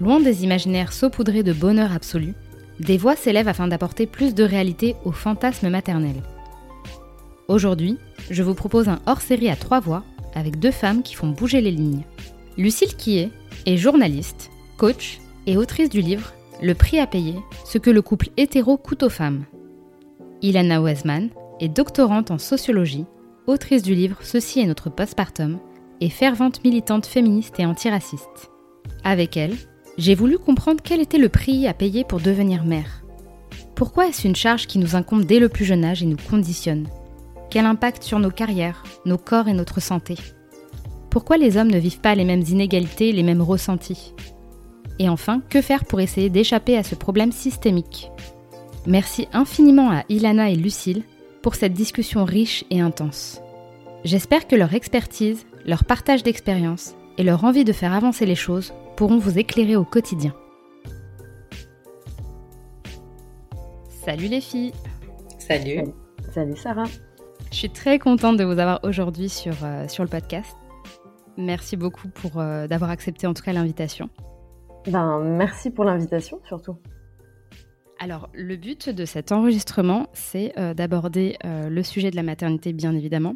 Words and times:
Loin 0.00 0.20
des 0.20 0.44
imaginaires 0.44 0.92
saupoudrés 0.92 1.42
de 1.42 1.52
bonheur 1.52 1.92
absolu, 1.92 2.34
des 2.80 2.98
voix 2.98 3.16
s'élèvent 3.16 3.48
afin 3.48 3.66
d'apporter 3.66 4.06
plus 4.06 4.34
de 4.34 4.44
réalité 4.44 4.94
au 5.04 5.12
fantasme 5.12 5.70
maternel. 5.70 6.16
Aujourd'hui, 7.48 7.96
je 8.30 8.42
vous 8.42 8.54
propose 8.54 8.88
un 8.88 9.00
hors-série 9.06 9.48
à 9.48 9.56
trois 9.56 9.80
voix 9.80 10.04
avec 10.34 10.58
deux 10.58 10.70
femmes 10.70 11.02
qui 11.02 11.14
font 11.14 11.30
bouger 11.30 11.62
les 11.62 11.70
lignes. 11.70 12.02
Lucille 12.58 12.94
Quillet 12.94 13.30
est 13.64 13.78
journaliste, 13.78 14.50
coach 14.76 15.20
et 15.46 15.56
autrice 15.56 15.88
du 15.88 16.02
livre 16.02 16.34
Le 16.62 16.74
prix 16.74 16.98
à 16.98 17.06
payer, 17.06 17.36
ce 17.64 17.78
que 17.78 17.90
le 17.90 18.02
couple 18.02 18.28
hétéro 18.36 18.76
coûte 18.76 19.02
aux 19.02 19.10
femmes. 19.10 19.44
Ilana 20.42 20.82
Wesman 20.82 21.30
est 21.60 21.68
doctorante 21.68 22.30
en 22.30 22.38
sociologie, 22.38 23.06
autrice 23.46 23.82
du 23.82 23.94
livre 23.94 24.18
Ceci 24.20 24.60
est 24.60 24.66
notre 24.66 24.90
postpartum 24.90 25.58
et 26.02 26.10
fervente 26.10 26.62
militante 26.62 27.06
féministe 27.06 27.58
et 27.58 27.64
antiraciste. 27.64 28.50
Avec 29.02 29.36
elle, 29.38 29.56
j'ai 29.98 30.14
voulu 30.14 30.38
comprendre 30.38 30.80
quel 30.82 31.00
était 31.00 31.18
le 31.18 31.28
prix 31.28 31.66
à 31.66 31.74
payer 31.74 32.04
pour 32.04 32.20
devenir 32.20 32.64
mère. 32.64 33.02
Pourquoi 33.74 34.08
est-ce 34.08 34.26
une 34.26 34.36
charge 34.36 34.66
qui 34.66 34.78
nous 34.78 34.94
incombe 34.94 35.24
dès 35.24 35.38
le 35.38 35.48
plus 35.48 35.64
jeune 35.64 35.84
âge 35.84 36.02
et 36.02 36.06
nous 36.06 36.16
conditionne? 36.30 36.88
Quel 37.50 37.64
impact 37.64 38.02
sur 38.02 38.18
nos 38.18 38.30
carrières, 38.30 38.82
nos 39.04 39.18
corps 39.18 39.48
et 39.48 39.54
notre 39.54 39.80
santé? 39.80 40.16
Pourquoi 41.10 41.38
les 41.38 41.56
hommes 41.56 41.70
ne 41.70 41.78
vivent 41.78 42.00
pas 42.00 42.14
les 42.14 42.24
mêmes 42.24 42.44
inégalités, 42.46 43.12
les 43.12 43.22
mêmes 43.22 43.40
ressentis? 43.40 44.14
Et 44.98 45.08
enfin, 45.08 45.40
que 45.48 45.62
faire 45.62 45.84
pour 45.84 46.00
essayer 46.00 46.28
d'échapper 46.28 46.76
à 46.76 46.82
ce 46.82 46.94
problème 46.94 47.32
systémique? 47.32 48.10
Merci 48.86 49.28
infiniment 49.32 49.90
à 49.90 50.04
Ilana 50.08 50.50
et 50.50 50.56
Lucille 50.56 51.02
pour 51.42 51.54
cette 51.54 51.74
discussion 51.74 52.24
riche 52.24 52.64
et 52.70 52.80
intense. 52.80 53.40
J'espère 54.04 54.46
que 54.46 54.56
leur 54.56 54.74
expertise, 54.74 55.46
leur 55.64 55.84
partage 55.84 56.22
d'expérience 56.22 56.94
et 57.18 57.24
leur 57.24 57.44
envie 57.44 57.64
de 57.64 57.72
faire 57.72 57.94
avancer 57.94 58.26
les 58.26 58.34
choses 58.34 58.72
pourront 58.96 59.18
vous 59.18 59.38
éclairer 59.38 59.76
au 59.76 59.84
quotidien. 59.84 60.34
Salut 63.88 64.28
les 64.28 64.40
filles 64.40 64.72
Salut 65.38 65.82
Salut 66.32 66.56
Sarah 66.56 66.86
Je 67.52 67.56
suis 67.56 67.70
très 67.70 67.98
contente 67.98 68.38
de 68.38 68.44
vous 68.44 68.58
avoir 68.58 68.80
aujourd'hui 68.84 69.28
sur, 69.28 69.52
euh, 69.64 69.86
sur 69.88 70.02
le 70.02 70.08
podcast. 70.08 70.56
Merci 71.36 71.76
beaucoup 71.76 72.08
pour 72.08 72.40
euh, 72.40 72.66
d'avoir 72.66 72.90
accepté 72.90 73.26
en 73.26 73.34
tout 73.34 73.42
cas 73.42 73.52
l'invitation. 73.52 74.08
Ben, 74.86 75.20
merci 75.20 75.70
pour 75.70 75.84
l'invitation 75.84 76.40
surtout. 76.46 76.76
Alors, 77.98 78.28
le 78.32 78.56
but 78.56 78.88
de 78.88 79.04
cet 79.04 79.32
enregistrement, 79.32 80.08
c'est 80.12 80.58
euh, 80.58 80.72
d'aborder 80.74 81.36
le 81.44 81.82
sujet 81.82 82.10
de 82.10 82.16
la 82.16 82.22
maternité, 82.22 82.72
bien 82.72 82.94
évidemment, 82.94 83.34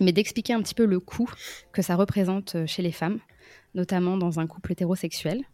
mais 0.00 0.12
d'expliquer 0.12 0.52
un 0.52 0.62
petit 0.62 0.74
peu 0.74 0.84
le 0.84 1.00
coût 1.00 1.28
que 1.72 1.82
ça 1.82 1.96
représente 1.96 2.56
chez 2.66 2.82
les 2.82 2.92
femmes, 2.92 3.18
notamment 3.74 4.16
dans 4.16 4.40
un 4.40 4.46
couple 4.46 4.72
hétérosexuel. 4.72 5.44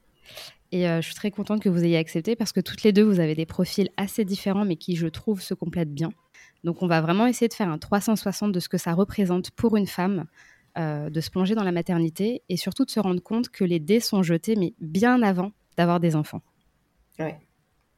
Et 0.73 0.89
euh, 0.89 1.01
je 1.01 1.07
suis 1.07 1.15
très 1.15 1.31
contente 1.31 1.61
que 1.61 1.69
vous 1.69 1.85
ayez 1.85 1.97
accepté 1.97 2.37
parce 2.37 2.53
que 2.53 2.61
toutes 2.61 2.83
les 2.83 2.93
deux, 2.93 3.03
vous 3.03 3.21
avez 3.21 3.35
des 3.35 3.47
profils 3.47 3.91
assez 3.97 4.25
différents, 4.25 4.65
mais 4.65 4.77
qui, 4.77 4.97
je 4.97 5.09
trouve, 5.09 5.41
se 5.41 5.55
complètent 5.55 5.93
bien. 5.93 6.13
Donc, 6.63 6.83
on 6.83 6.87
va 6.87 7.01
vraiment 7.01 7.27
essayer 7.27 7.49
de 7.49 7.55
faire 7.55 7.69
un 7.69 7.79
360 7.79 8.53
de 8.53 8.61
ce 8.61 8.69
que 8.69 8.79
ça 8.79 8.93
représente 8.93 9.51
pour 9.51 9.77
une 9.77 9.87
femme 9.87 10.27
euh, 10.79 11.11
de 11.11 11.21
se 11.21 11.31
plonger 11.31 11.55
dans 11.55 11.65
la 11.65 11.73
maternité 11.73 12.43
et 12.49 12.57
surtout 12.57 12.85
de 12.85 12.91
se 12.91 13.01
rendre 13.01 13.21
compte 13.21 13.49
que 13.49 13.65
les 13.65 13.81
dés 13.81 13.99
sont 13.99 14.23
jetés, 14.23 14.55
mais 14.55 14.75
bien 14.81 15.23
avant 15.23 15.51
d'avoir 15.77 15.99
des 15.99 16.15
enfants. 16.15 16.43
Ouais. 17.19 17.41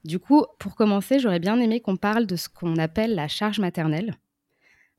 Du 0.05 0.19
coup, 0.19 0.47
pour 0.59 0.75
commencer, 0.75 1.19
j'aurais 1.19 1.39
bien 1.39 1.61
aimé 1.61 1.81
qu'on 1.81 1.97
parle 1.97 2.27
de 2.27 2.37
ce 2.37 2.49
qu'on 2.49 2.77
appelle 2.77 3.15
la 3.15 3.29
charge 3.29 3.61
maternelle, 3.61 4.17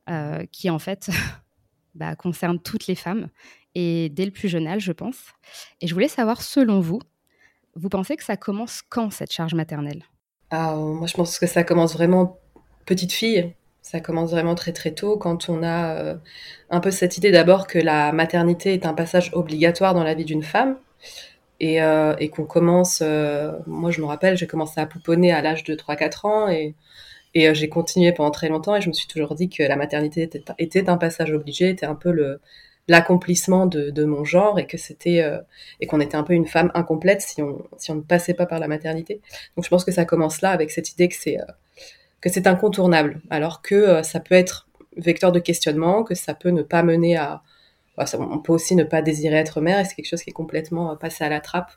euh, 0.10 0.46
qui 0.52 0.70
en 0.70 0.80
fait 0.80 1.10
bah, 1.96 2.16
concerne 2.16 2.60
toutes 2.60 2.88
les 2.88 2.96
femmes 2.96 3.30
et 3.76 4.10
dès 4.10 4.26
le 4.26 4.32
plus 4.32 4.50
jeune 4.50 4.68
âge, 4.68 4.84
je 4.84 4.92
pense. 4.92 5.18
Et 5.82 5.88
je 5.88 5.94
voulais 5.94 6.08
savoir, 6.08 6.42
selon 6.42 6.80
vous, 6.80 7.00
vous 7.76 7.90
pensez 7.90 8.16
que 8.16 8.24
ça 8.24 8.38
commence 8.38 8.82
quand 8.88 9.12
cette 9.12 9.32
charge 9.32 9.54
maternelle? 9.54 10.04
Ah, 10.52 10.76
Moi, 10.76 11.08
je 11.08 11.14
pense 11.14 11.40
que 11.40 11.48
ça 11.48 11.64
commence 11.64 11.94
vraiment 11.94 12.40
petite 12.86 13.12
fille. 13.12 13.54
Ça 13.82 14.00
commence 14.00 14.32
vraiment 14.32 14.56
très 14.56 14.72
très 14.72 14.92
tôt 14.92 15.18
quand 15.18 15.50
on 15.50 15.62
a 15.62 15.96
euh, 15.96 16.16
un 16.70 16.80
peu 16.80 16.90
cette 16.92 17.18
idée 17.18 17.32
d'abord 17.32 17.68
que 17.68 17.80
la 17.80 18.14
maternité 18.14 18.74
est 18.74 18.86
un 18.86 18.94
passage 18.94 19.32
obligatoire 19.34 19.94
dans 19.94 20.04
la 20.04 20.14
vie 20.14 20.24
d'une 20.24 20.44
femme 20.44 20.78
et, 21.60 21.82
euh, 21.82 22.16
qu'on 22.30 22.46
commence, 22.46 23.02
euh, 23.02 23.52
moi 23.68 23.92
je 23.92 24.00
me 24.00 24.06
rappelle, 24.06 24.38
j'ai 24.38 24.48
commencé 24.48 24.80
à 24.80 24.86
pouponner 24.86 25.34
à 25.34 25.42
l'âge 25.42 25.66
de 25.66 25.76
3-4 25.76 26.26
ans 26.26 26.50
et, 26.50 26.76
j'ai 27.36 27.68
continué 27.68 28.14
pendant 28.14 28.32
très 28.32 28.48
longtemps 28.48 28.76
et 28.76 28.82
je 28.82 28.88
me 28.88 28.94
suis 28.94 29.08
toujours 29.08 29.36
dit 29.36 29.50
que 29.50 29.64
la 29.64 29.76
maternité 29.76 30.30
était 30.60 30.90
un 30.90 30.98
passage 30.98 31.32
obligé, 31.32 31.70
était 31.70 31.86
un 31.86 31.96
peu 31.96 32.12
le, 32.12 32.40
l'accomplissement 32.88 33.66
de, 33.66 33.90
de, 33.92 34.06
mon 34.06 34.26
genre 34.26 34.60
et 34.60 34.68
que 34.68 34.78
c'était 34.78 35.22
euh, 35.22 35.40
et 35.80 35.88
qu'on 35.88 36.02
était 36.02 36.18
un 36.18 36.24
peu 36.24 36.34
une 36.34 36.48
femme 36.48 36.72
incomplète 36.74 37.22
si 37.22 37.42
on 37.42 37.66
si 37.78 37.92
on 37.92 37.96
ne 37.96 38.02
passait 38.02 38.34
pas 38.34 38.46
par 38.46 38.60
la 38.60 38.68
maternité. 38.68 39.22
Donc 39.56 39.64
je 39.64 39.70
pense 39.70 39.86
que 39.86 39.92
ça 39.92 40.06
commence 40.06 40.42
là 40.42 40.50
avec 40.50 40.72
cette 40.72 40.92
idée 40.92 41.08
que 41.08 41.16
c'est 41.16 41.40
euh, 41.40 41.46
que 42.22 42.30
c'est 42.30 42.48
incontournable, 42.48 43.22
alors 43.30 43.62
que 43.62 43.76
euh, 43.76 44.04
ça 44.04 44.20
peut 44.20 44.36
être 44.36 44.68
vecteur 44.98 45.32
de 45.32 45.40
questionnement, 45.40 46.04
que 46.04 46.16
ça 46.16 46.34
peut 46.34 46.50
ne 46.50 46.62
pas 46.62 46.84
mener 46.84 47.18
à 47.18 47.42
bah, 47.98 48.06
on 48.20 48.40
peut 48.40 48.54
aussi 48.54 48.76
ne 48.76 48.84
pas 48.84 49.02
désirer 49.02 49.36
être 49.36 49.62
mère 49.62 49.80
et 49.80 49.86
c'est 49.86 49.94
quelque 49.96 50.10
chose 50.10 50.24
qui 50.24 50.32
est 50.32 50.34
complètement 50.34 50.96
passé 50.96 51.24
à 51.24 51.30
la 51.30 51.40
trappe 51.40 51.72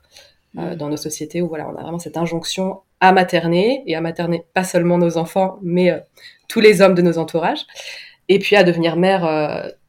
mmh. 0.55 0.73
dans 0.73 0.89
nos 0.89 0.97
sociétés 0.97 1.43
où 1.43 1.47
voilà 1.47 1.69
on 1.69 1.75
a 1.75 1.83
vraiment 1.83 1.99
cette 1.99 2.17
injonction 2.17 2.81
à 2.99 3.11
materner 3.11 3.83
et 3.85 3.95
à 3.95 4.01
materner 4.01 4.43
pas 4.55 4.63
seulement 4.63 4.97
nos 4.97 5.17
enfants 5.17 5.59
mais 5.61 5.93
tous 6.47 6.59
les 6.59 6.81
hommes 6.81 6.95
de 6.95 7.03
nos 7.03 7.19
entourages 7.19 7.67
et 8.29 8.39
puis 8.39 8.55
à 8.55 8.63
devenir 8.63 8.95
mère 8.95 9.25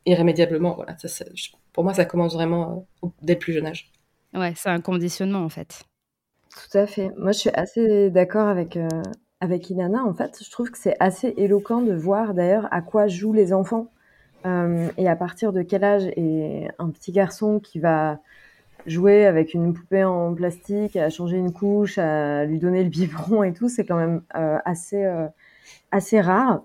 irrémédiablement. 0.08 0.74
Voilà, 0.74 0.96
ça, 0.98 1.24
pour 1.72 1.84
moi, 1.84 1.94
ça 1.94 2.04
commence 2.04 2.34
vraiment 2.34 2.86
euh, 3.04 3.08
dès 3.22 3.34
le 3.34 3.38
plus 3.38 3.52
jeune 3.52 3.66
âge. 3.66 3.92
Ouais, 4.34 4.52
c'est 4.56 4.68
un 4.68 4.80
conditionnement 4.80 5.40
en 5.40 5.48
fait. 5.48 5.84
Tout 6.50 6.78
à 6.78 6.86
fait. 6.86 7.10
Moi, 7.16 7.32
je 7.32 7.38
suis 7.38 7.50
assez 7.50 8.10
d'accord 8.10 8.48
avec, 8.48 8.76
euh, 8.76 8.88
avec 9.40 9.70
Ilana. 9.70 10.04
En 10.04 10.14
fait, 10.14 10.42
je 10.42 10.50
trouve 10.50 10.70
que 10.70 10.78
c'est 10.78 10.96
assez 10.98 11.34
éloquent 11.36 11.82
de 11.82 11.94
voir 11.94 12.34
d'ailleurs 12.34 12.66
à 12.70 12.82
quoi 12.82 13.06
jouent 13.06 13.32
les 13.32 13.52
enfants 13.52 13.90
euh, 14.46 14.88
et 14.96 15.08
à 15.08 15.16
partir 15.16 15.52
de 15.52 15.62
quel 15.62 15.84
âge 15.84 16.06
est 16.16 16.68
un 16.78 16.90
petit 16.90 17.12
garçon 17.12 17.60
qui 17.60 17.78
va 17.78 18.18
jouer 18.86 19.26
avec 19.26 19.54
une 19.54 19.74
poupée 19.74 20.04
en 20.04 20.34
plastique, 20.34 20.96
à 20.96 21.10
changer 21.10 21.36
une 21.36 21.52
couche, 21.52 21.98
à 21.98 22.44
lui 22.44 22.58
donner 22.58 22.82
le 22.82 22.90
biberon 22.90 23.42
et 23.42 23.52
tout, 23.52 23.68
c'est 23.68 23.84
quand 23.84 23.96
même 23.96 24.22
assez, 24.64 25.04
assez 25.90 26.20
rare. 26.20 26.62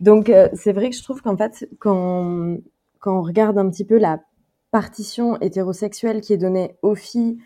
Donc, 0.00 0.30
euh, 0.30 0.48
c'est 0.54 0.72
vrai 0.72 0.90
que 0.90 0.96
je 0.96 1.02
trouve 1.02 1.20
qu'en 1.22 1.36
fait, 1.36 1.68
quand, 1.78 2.56
quand 3.00 3.18
on 3.18 3.22
regarde 3.22 3.58
un 3.58 3.68
petit 3.68 3.84
peu 3.84 3.98
la 3.98 4.20
partition 4.70 5.38
hétérosexuelle 5.40 6.20
qui 6.20 6.32
est 6.32 6.36
donnée 6.36 6.76
aux 6.82 6.94
filles, 6.94 7.38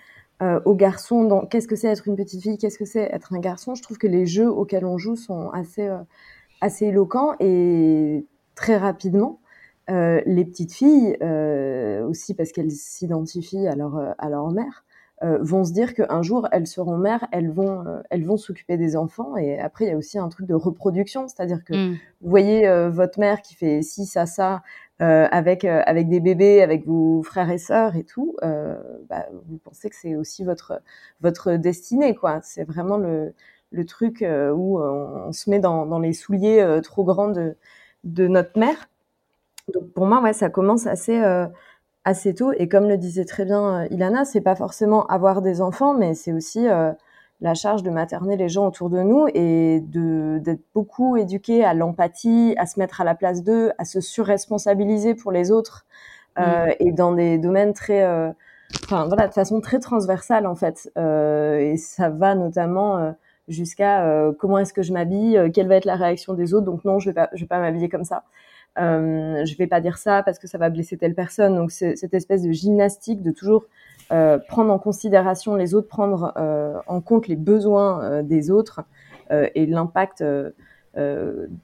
euh, 0.42 0.60
aux 0.64 0.74
garçons, 0.74 1.24
dans 1.24 1.46
qu'est-ce 1.46 1.68
que 1.68 1.76
c'est 1.76 1.88
être 1.88 2.08
une 2.08 2.16
petite 2.16 2.42
fille, 2.42 2.58
qu'est-ce 2.58 2.78
que 2.78 2.84
c'est 2.84 3.08
être 3.12 3.32
un 3.32 3.38
garçon, 3.38 3.74
je 3.74 3.82
trouve 3.82 3.98
que 3.98 4.06
les 4.06 4.26
jeux 4.26 4.50
auxquels 4.50 4.84
on 4.84 4.98
joue 4.98 5.16
sont 5.16 5.50
assez, 5.50 5.88
euh, 5.88 5.98
assez 6.60 6.86
éloquents 6.86 7.34
et 7.40 8.26
très 8.54 8.76
rapidement. 8.76 9.40
les 9.88 10.44
petites 10.44 10.72
filles, 10.72 11.16
aussi 12.08 12.34
parce 12.34 12.52
qu'elles 12.52 12.70
s'identifient 12.72 13.68
à 13.68 13.76
leur, 13.76 14.14
à 14.18 14.28
leur 14.30 14.50
mère, 14.50 14.84
euh, 15.22 15.38
vont 15.40 15.64
se 15.64 15.72
dire 15.72 15.94
qu'un 15.94 16.22
jour 16.22 16.48
elles 16.50 16.66
seront 16.66 16.98
mères, 16.98 17.26
elles 17.30 17.50
vont, 17.50 17.86
euh, 17.86 18.02
elles 18.10 18.26
vont 18.26 18.36
s'occuper 18.36 18.76
des 18.76 18.96
enfants. 18.96 19.36
Et 19.36 19.60
après, 19.60 19.84
il 19.84 19.88
y 19.88 19.92
a 19.92 19.96
aussi 19.96 20.18
un 20.18 20.28
truc 20.28 20.46
de 20.46 20.54
reproduction, 20.54 21.28
c'est-à-dire 21.28 21.64
que 21.64 21.72
mm. 21.72 21.92
vous 22.20 22.30
voyez 22.30 22.66
euh, 22.66 22.90
votre 22.90 23.20
mère 23.20 23.40
qui 23.40 23.54
fait 23.54 23.80
ci, 23.82 24.06
ça, 24.06 24.26
ça, 24.26 24.62
avec 25.00 25.64
avec 25.64 26.08
des 26.08 26.20
bébés, 26.20 26.62
avec 26.62 26.86
vos 26.86 27.22
frères 27.22 27.50
et 27.50 27.58
sœurs 27.58 27.96
et 27.96 28.04
tout, 28.04 28.36
bah, 29.08 29.26
vous 29.46 29.58
pensez 29.58 29.90
que 29.90 29.96
c'est 29.96 30.16
aussi 30.16 30.44
votre 30.44 30.80
votre 31.20 31.52
destinée, 31.56 32.14
quoi. 32.14 32.40
C'est 32.42 32.64
vraiment 32.64 32.96
le 32.98 33.34
le 33.72 33.84
truc 33.86 34.22
où 34.22 34.80
on, 34.80 35.32
se 35.32 35.50
met 35.50 35.58
dans, 35.58 35.86
dans 35.86 35.98
les 35.98 36.12
souliers 36.12 36.80
trop 36.82 37.04
grands 37.04 37.28
de 37.28 37.56
de 38.04 38.28
notre 38.28 38.58
mère. 38.58 38.88
Donc 39.72 39.92
pour 39.92 40.06
moi, 40.06 40.22
ouais, 40.22 40.32
ça 40.32 40.50
commence 40.50 40.86
assez 40.86 41.20
assez 42.04 42.34
tôt. 42.34 42.52
Et 42.52 42.68
comme 42.68 42.88
le 42.88 42.96
disait 42.98 43.24
très 43.24 43.44
bien 43.44 43.86
Ilana, 43.86 44.24
c'est 44.24 44.40
pas 44.40 44.56
forcément 44.56 45.06
avoir 45.06 45.42
des 45.42 45.60
enfants, 45.60 45.94
mais 45.94 46.14
c'est 46.14 46.32
aussi 46.32 46.66
la 47.40 47.54
charge 47.54 47.82
de 47.82 47.90
materner 47.90 48.36
les 48.36 48.48
gens 48.48 48.66
autour 48.66 48.90
de 48.90 49.00
nous 49.00 49.26
et 49.34 49.80
de 49.80 50.38
d'être 50.42 50.62
beaucoup 50.74 51.16
éduqué 51.16 51.64
à 51.64 51.74
l'empathie, 51.74 52.54
à 52.58 52.66
se 52.66 52.78
mettre 52.78 53.00
à 53.00 53.04
la 53.04 53.14
place 53.14 53.42
d'eux, 53.42 53.72
à 53.78 53.84
se 53.84 54.00
surresponsabiliser 54.00 55.14
pour 55.14 55.32
les 55.32 55.50
autres 55.50 55.84
euh, 56.38 56.66
mm. 56.66 56.74
et 56.80 56.92
dans 56.92 57.12
des 57.12 57.38
domaines 57.38 57.72
très, 57.72 58.02
euh, 58.04 58.30
enfin 58.84 59.06
voilà, 59.06 59.28
de 59.28 59.34
façon 59.34 59.60
très 59.60 59.78
transversale 59.78 60.46
en 60.46 60.54
fait. 60.54 60.90
Euh, 60.96 61.58
et 61.58 61.76
ça 61.76 62.08
va 62.08 62.34
notamment 62.34 62.98
euh, 62.98 63.12
jusqu'à 63.48 64.06
euh, 64.06 64.32
comment 64.38 64.58
est-ce 64.58 64.72
que 64.72 64.82
je 64.82 64.92
m'habille, 64.92 65.50
quelle 65.52 65.68
va 65.68 65.76
être 65.76 65.84
la 65.84 65.96
réaction 65.96 66.34
des 66.34 66.54
autres. 66.54 66.66
Donc 66.66 66.84
non, 66.84 66.98
je 66.98 67.10
vais 67.10 67.14
pas, 67.14 67.28
je 67.34 67.40
vais 67.40 67.48
pas 67.48 67.58
m'habiller 67.58 67.88
comme 67.88 68.04
ça. 68.04 68.24
Euh, 68.78 69.44
je 69.44 69.56
vais 69.56 69.68
pas 69.68 69.80
dire 69.80 69.98
ça 69.98 70.22
parce 70.24 70.38
que 70.38 70.48
ça 70.48 70.58
va 70.58 70.68
blesser 70.70 70.96
telle 70.96 71.14
personne. 71.14 71.54
Donc 71.54 71.70
c'est 71.70 71.96
cette 71.96 72.14
espèce 72.14 72.42
de 72.42 72.52
gymnastique 72.52 73.22
de 73.22 73.30
toujours 73.30 73.66
euh, 74.12 74.38
prendre 74.38 74.72
en 74.72 74.78
considération 74.78 75.54
les 75.54 75.74
autres, 75.74 75.88
prendre 75.88 76.32
euh, 76.36 76.78
en 76.86 77.00
compte 77.00 77.28
les 77.28 77.36
besoins 77.36 78.02
euh, 78.02 78.22
des 78.22 78.50
autres 78.50 78.82
et 79.30 79.64
l'impact 79.64 80.22
de 80.22 80.54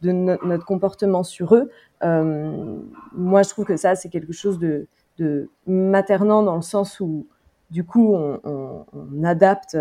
notre 0.03 0.65
comportement 0.65 1.23
sur 1.23 1.55
eux. 1.55 1.71
moi, 2.03 3.43
je 3.43 3.49
trouve 3.51 3.67
que 3.67 3.77
ça, 3.77 3.95
c'est 3.95 4.09
quelque 4.09 4.33
chose 4.33 4.59
de, 4.59 4.89
de, 5.19 5.51
maternant 5.67 6.43
dans 6.43 6.57
le 6.57 6.63
sens 6.63 6.99
où, 7.01 7.29
du 7.71 7.85
coup, 7.85 8.15
on, 8.15 8.41
on, 8.45 8.87
on 8.95 9.25
adapte 9.25 9.77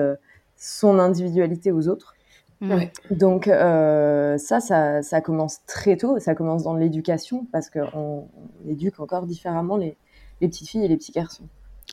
son 0.58 1.00
individualité 1.00 1.72
aux 1.72 1.88
autres. 1.88 2.16
Ouais. 2.62 2.92
Donc 3.10 3.48
euh, 3.48 4.38
ça, 4.38 4.60
ça, 4.60 5.02
ça, 5.02 5.22
commence 5.22 5.66
très 5.66 5.96
tôt, 5.96 6.20
ça 6.20 6.36
commence 6.36 6.64
dans 6.64 6.74
l'éducation 6.74 7.48
parce 7.54 7.70
qu'on 7.70 7.88
on 7.94 8.28
éduque 8.68 9.00
encore 9.00 9.26
différemment 9.26 9.78
les, 9.78 9.96
les 10.42 10.50
petites 10.50 10.68
filles 10.68 10.84
et 10.84 10.90
les 10.90 10.98
petits 10.98 11.14
garçons. 11.14 11.46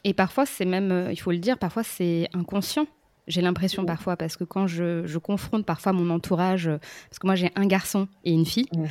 Et 0.07 0.15
parfois, 0.15 0.47
c'est 0.47 0.65
même, 0.65 0.93
euh, 0.93 1.11
il 1.11 1.17
faut 1.17 1.33
le 1.33 1.39
dire, 1.39 1.59
parfois 1.59 1.83
c'est 1.83 2.29
inconscient. 2.33 2.87
J'ai 3.27 3.41
l'impression 3.41 3.85
parfois, 3.85 4.17
parce 4.17 4.37
que 4.37 4.45
quand 4.45 4.69
je, 4.69 5.05
je, 5.05 5.19
confronte 5.19 5.67
parfois 5.67 5.93
mon 5.93 6.11
entourage, 6.11 6.69
euh, 6.69 6.79
parce 7.11 7.19
que 7.19 7.27
moi 7.27 7.35
j'ai 7.35 7.51
un 7.57 7.67
garçon 7.67 8.07
et 8.25 8.31
une 8.31 8.47
fille, 8.47 8.69
mhm. 8.73 8.87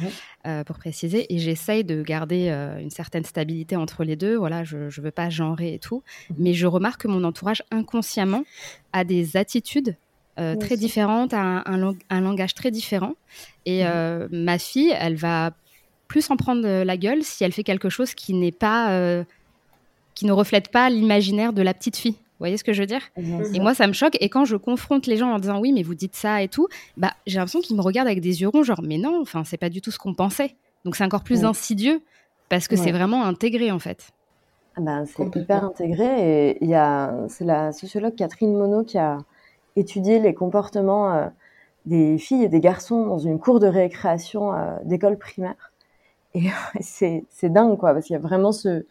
euh, 0.46 0.64
pour 0.66 0.78
préciser, 0.78 1.34
et 1.34 1.40
j'essaye 1.40 1.86
de 1.86 2.04
garder 2.04 2.50
une 2.82 2.90
certaine 2.90 3.24
stabilité 3.24 3.78
entre 3.78 4.04
les 4.04 4.18
deux. 4.18 4.36
Voilà, 4.36 4.66
je 4.66 4.76
ne 4.76 5.02
veux 5.02 5.12
pas 5.12 5.30
genrer 5.30 5.76
et 5.76 5.80
tout, 5.80 6.04
mhm. 6.32 6.36
mais 6.38 6.54
je 6.54 6.68
remarque 6.68 7.04
que 7.04 7.08
mon 7.08 7.24
entourage 7.24 7.64
inconsciemment 7.72 8.44
a 8.92 9.06
des 9.06 9.38
attitudes 9.38 9.96
très 10.36 10.76
différentes, 10.76 11.34
a 11.34 11.64
un, 11.66 11.96
un, 12.10 12.20
langage 12.20 12.56
très 12.56 12.70
différent. 12.72 13.14
Et 13.66 13.86
mhm. 13.86 14.28
ma 14.34 14.60
fille, 14.60 14.94
elle 15.00 15.16
va 15.16 15.52
plus 16.10 16.30
en 16.30 16.36
prendre 16.36 16.84
la 16.84 16.98
gueule 16.98 17.24
si 17.24 17.46
elle 17.46 17.54
fait 17.54 17.64
quelque 17.64 17.88
chose 17.88 18.14
qui 18.14 18.34
n'est 18.34 18.52
pas 18.52 19.24
qui 20.16 20.26
ne 20.26 20.32
reflète 20.32 20.70
pas 20.70 20.90
l'imaginaire 20.90 21.54
de 21.54 21.62
la 21.62 21.74
petite 21.74 21.98
fille. 21.98 22.14
Vous 22.14 22.40
voyez 22.40 22.58
ce 22.58 22.64
que 22.64 22.74
je 22.74 22.82
veux 22.82 22.88
dire 22.88 23.02
Et 23.54 23.60
moi, 23.60 23.74
ça 23.74 23.88
me 23.88 23.94
choque. 23.94 24.18
Et 24.20 24.28
quand 24.28 24.44
je 24.44 24.58
confronte 24.58 25.08
les 25.08 25.16
gens 25.16 25.32
en 25.32 25.40
disant 25.40 25.60
oui, 25.60 25.72
mais 25.72 25.84
vous 25.84 25.96
dites 25.96 26.16
ça 26.16 26.42
et 26.42 26.50
tout, 26.50 26.68
bah, 26.98 27.14
j'ai 27.28 27.38
l'impression 27.38 27.62
qu'ils 27.62 27.78
me 27.78 27.82
regardent 27.82 28.10
avec 28.10 28.20
des 28.20 28.42
yeux 28.42 28.50
ronds, 28.50 28.64
genre 28.64 28.82
mais 28.84 28.98
non, 28.98 29.22
enfin, 29.22 29.44
c'est 29.46 29.58
pas 29.58 29.70
du 29.70 29.82
tout 29.82 29.92
ce 29.92 29.98
qu'on 29.98 30.14
pensait. 30.14 30.56
Donc 30.84 30.96
c'est 30.96 31.04
encore 31.04 31.24
plus 31.24 31.46
insidieux 31.46 32.02
parce 32.50 32.68
que 32.68 32.76
c'est 32.76 32.92
vraiment 32.92 33.24
intégré 33.24 33.72
en 33.72 33.80
fait. 33.80 34.12
Ah 34.78 34.82
bah, 34.82 35.04
c'est 35.06 35.36
hyper 35.36 35.64
intégré. 35.64 36.50
Et 36.50 36.58
il 36.62 36.70
y 36.70 36.76
a, 36.76 37.14
c'est 37.30 37.46
la 37.46 37.72
sociologue 37.72 38.16
Catherine 38.16 38.54
Monod 38.54 38.86
qui 38.86 38.98
a 38.98 39.20
étudié 39.78 40.20
les 40.20 40.34
comportements 40.34 41.14
euh, 41.14 41.28
des 41.86 42.18
filles 42.18 42.44
et 42.44 42.50
des 42.50 42.60
garçons 42.60 43.06
dans 43.06 43.20
une 43.20 43.40
cour 43.40 43.60
de 43.62 43.68
récréation 43.68 44.54
euh, 44.54 44.76
d'école 44.84 45.18
primaire. 45.18 45.72
Et 46.34 46.44
c'est, 46.82 47.24
c'est 47.30 47.50
dingue, 47.50 47.78
quoi, 47.78 47.94
parce 47.94 48.06
qu'il 48.06 48.14
y 48.14 48.18
a 48.18 48.22
vraiment 48.22 48.52
ce, 48.52 48.86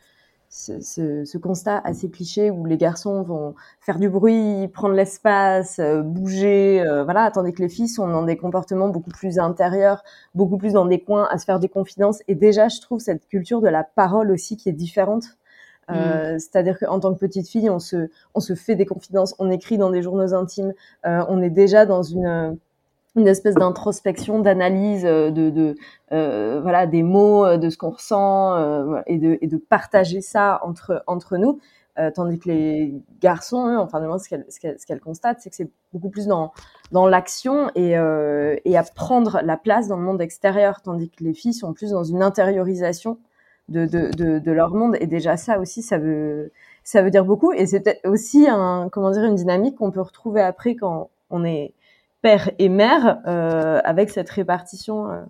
ce, 0.55 1.25
ce, 1.25 1.39
constat 1.39 1.81
assez 1.85 2.09
cliché 2.09 2.51
où 2.53 2.65
les 2.65 2.77
garçons 2.77 3.23
vont 3.23 3.57
faire 3.81 3.99
du 3.99 4.09
bruit, 4.09 4.69
prendre 4.69 4.95
l'espace, 4.95 5.81
euh, 5.81 6.03
bouger, 6.03 6.81
euh, 6.81 7.03
voilà, 7.03 7.33
tandis 7.33 7.53
que 7.53 7.61
les 7.61 7.69
filles 7.69 7.89
sont 7.89 8.07
dans 8.07 8.23
des 8.23 8.37
comportements 8.37 8.89
beaucoup 8.89 9.11
plus 9.11 9.41
intérieurs, 9.41 10.05
beaucoup 10.37 10.57
plus 10.57 10.75
dans 10.75 10.87
des 10.87 11.01
coins, 11.01 11.27
à 11.29 11.39
se 11.39 11.45
faire 11.45 11.59
des 11.59 11.69
confidences. 11.69 12.23
Et 12.29 12.37
déjà, 12.37 12.69
je 12.69 12.81
trouve 12.81 13.01
cette 13.01 13.27
culture 13.27 13.61
de 13.61 13.69
la 13.69 13.83
parole 13.83 14.31
aussi 14.31 14.57
qui 14.57 14.69
est 14.69 14.73
différente. 14.73 15.25
Euh, 15.91 16.37
mm. 16.37 16.39
C'est-à-dire 16.39 16.79
qu'en 16.79 17.01
tant 17.01 17.13
que 17.13 17.19
petite 17.19 17.49
fille, 17.49 17.69
on 17.69 17.81
se, 17.81 18.09
on 18.35 18.41
se 18.41 18.55
fait 18.55 18.77
des 18.77 18.87
confidences, 18.87 19.35
on 19.41 19.51
écrit 19.51 19.77
dans 19.77 19.91
des 19.91 20.03
journaux 20.03 20.35
intimes, 20.35 20.73
on 21.03 21.43
est 21.43 21.51
déjà 21.51 21.85
dans 21.85 22.05
une 22.05 22.57
une 23.17 23.29
espèce 23.29 23.55
d'introspection, 23.55 24.41
d'analyse 24.41 25.05
euh, 25.05 25.31
de, 25.31 25.51
de 25.51 25.77
euh, 26.13 26.61
voilà 26.63 26.87
des 26.87 27.03
mots, 27.03 27.45
euh, 27.47 27.57
de 27.59 27.71
ce 27.71 27.77
qu'on 27.79 27.91
ressent 27.91 28.55
euh, 28.57 29.01
et, 29.07 29.19
de, 29.19 29.39
et 29.41 29.47
de 29.47 29.57
partager 29.57 30.21
ça 30.21 30.61
entre 30.63 31.03
entre 31.07 31.37
nous. 31.37 31.61
Euh, 31.97 32.11
tandis 32.11 32.41
que 32.41 32.49
les 32.49 32.93
garçons, 33.21 33.69
eux, 33.69 33.79
enfin, 33.79 34.01
ce 34.19 34.29
qu'elle 34.29 34.45
ce 34.49 34.59
qu'elle 34.59 34.99
qu 34.99 35.05
constate, 35.05 35.39
c'est 35.41 35.51
que 35.51 35.55
c'est 35.55 35.71
beaucoup 35.93 36.11
plus 36.11 36.27
dans 36.27 36.53
dans 36.91 37.07
l'action 37.07 37.71
et 37.77 37.97
euh, 37.97 38.57
et 38.65 38.77
à 38.77 38.83
prendre 38.83 39.41
la 39.45 39.57
place 39.57 39.87
dans 39.87 39.97
le 39.97 40.03
monde 40.03 40.21
extérieur, 40.21 40.83
tandis 40.83 41.09
que 41.09 41.23
les 41.23 41.35
filles 41.35 41.55
sont 41.55 41.73
plus 41.73 41.93
dans 41.93 42.03
une 42.03 42.21
intériorisation 42.23 43.19
de 43.69 43.87
de 43.87 44.11
de, 44.17 44.41
de 44.41 44.53
leur 44.53 44.75
monde. 44.75 44.97
Et 45.01 45.07
déjà 45.07 45.37
ça 45.37 45.61
aussi, 45.61 45.83
ça 45.83 45.99
veut 45.99 46.51
ça 46.83 47.01
veut 47.01 47.11
dire 47.11 47.25
beaucoup. 47.25 47.53
Et 47.53 47.65
c'est 47.67 48.01
aussi 48.05 48.49
un 48.49 48.89
comment 48.91 49.13
dire 49.13 49.25
une 49.25 49.37
dynamique 49.37 49.77
qu'on 49.77 49.93
peut 49.93 50.01
retrouver 50.01 50.43
après 50.43 50.75
quand 50.75 51.11
on 51.31 51.45
est 51.45 51.75
père 52.25 52.51
et 52.59 52.71
mère 52.71 53.21
euh, 53.27 53.83
avec 53.85 54.09
cette 54.09 54.31
répartition 54.31 55.11
euh, 55.11 55.21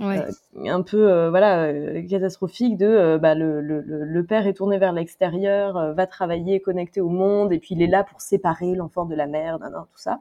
euh, 0.00 0.30
un 0.64 0.80
peu 0.80 1.28
voilà 1.28 1.70
catastrophique 2.08 2.78
de 2.78 3.18
bah, 3.20 3.34
le, 3.34 3.60
le, 3.60 3.82
le, 3.82 4.24
père 4.24 4.46
est 4.46 4.54
tourné 4.54 4.78
vers 4.78 4.94
l'extérieur, 4.94 5.92
va 5.94 6.06
travailler, 6.06 6.60
connecté 6.60 7.02
au 7.02 7.10
monde, 7.10 7.52
et 7.52 7.58
puis 7.58 7.74
il 7.74 7.82
est 7.82 7.86
là 7.86 8.02
pour 8.02 8.22
séparer 8.22 8.74
l'enfant 8.74 9.04
de 9.04 9.14
la 9.14 9.26
mère, 9.26 9.58
nan, 9.58 9.72
tout 9.72 9.98
ça. 9.98 10.18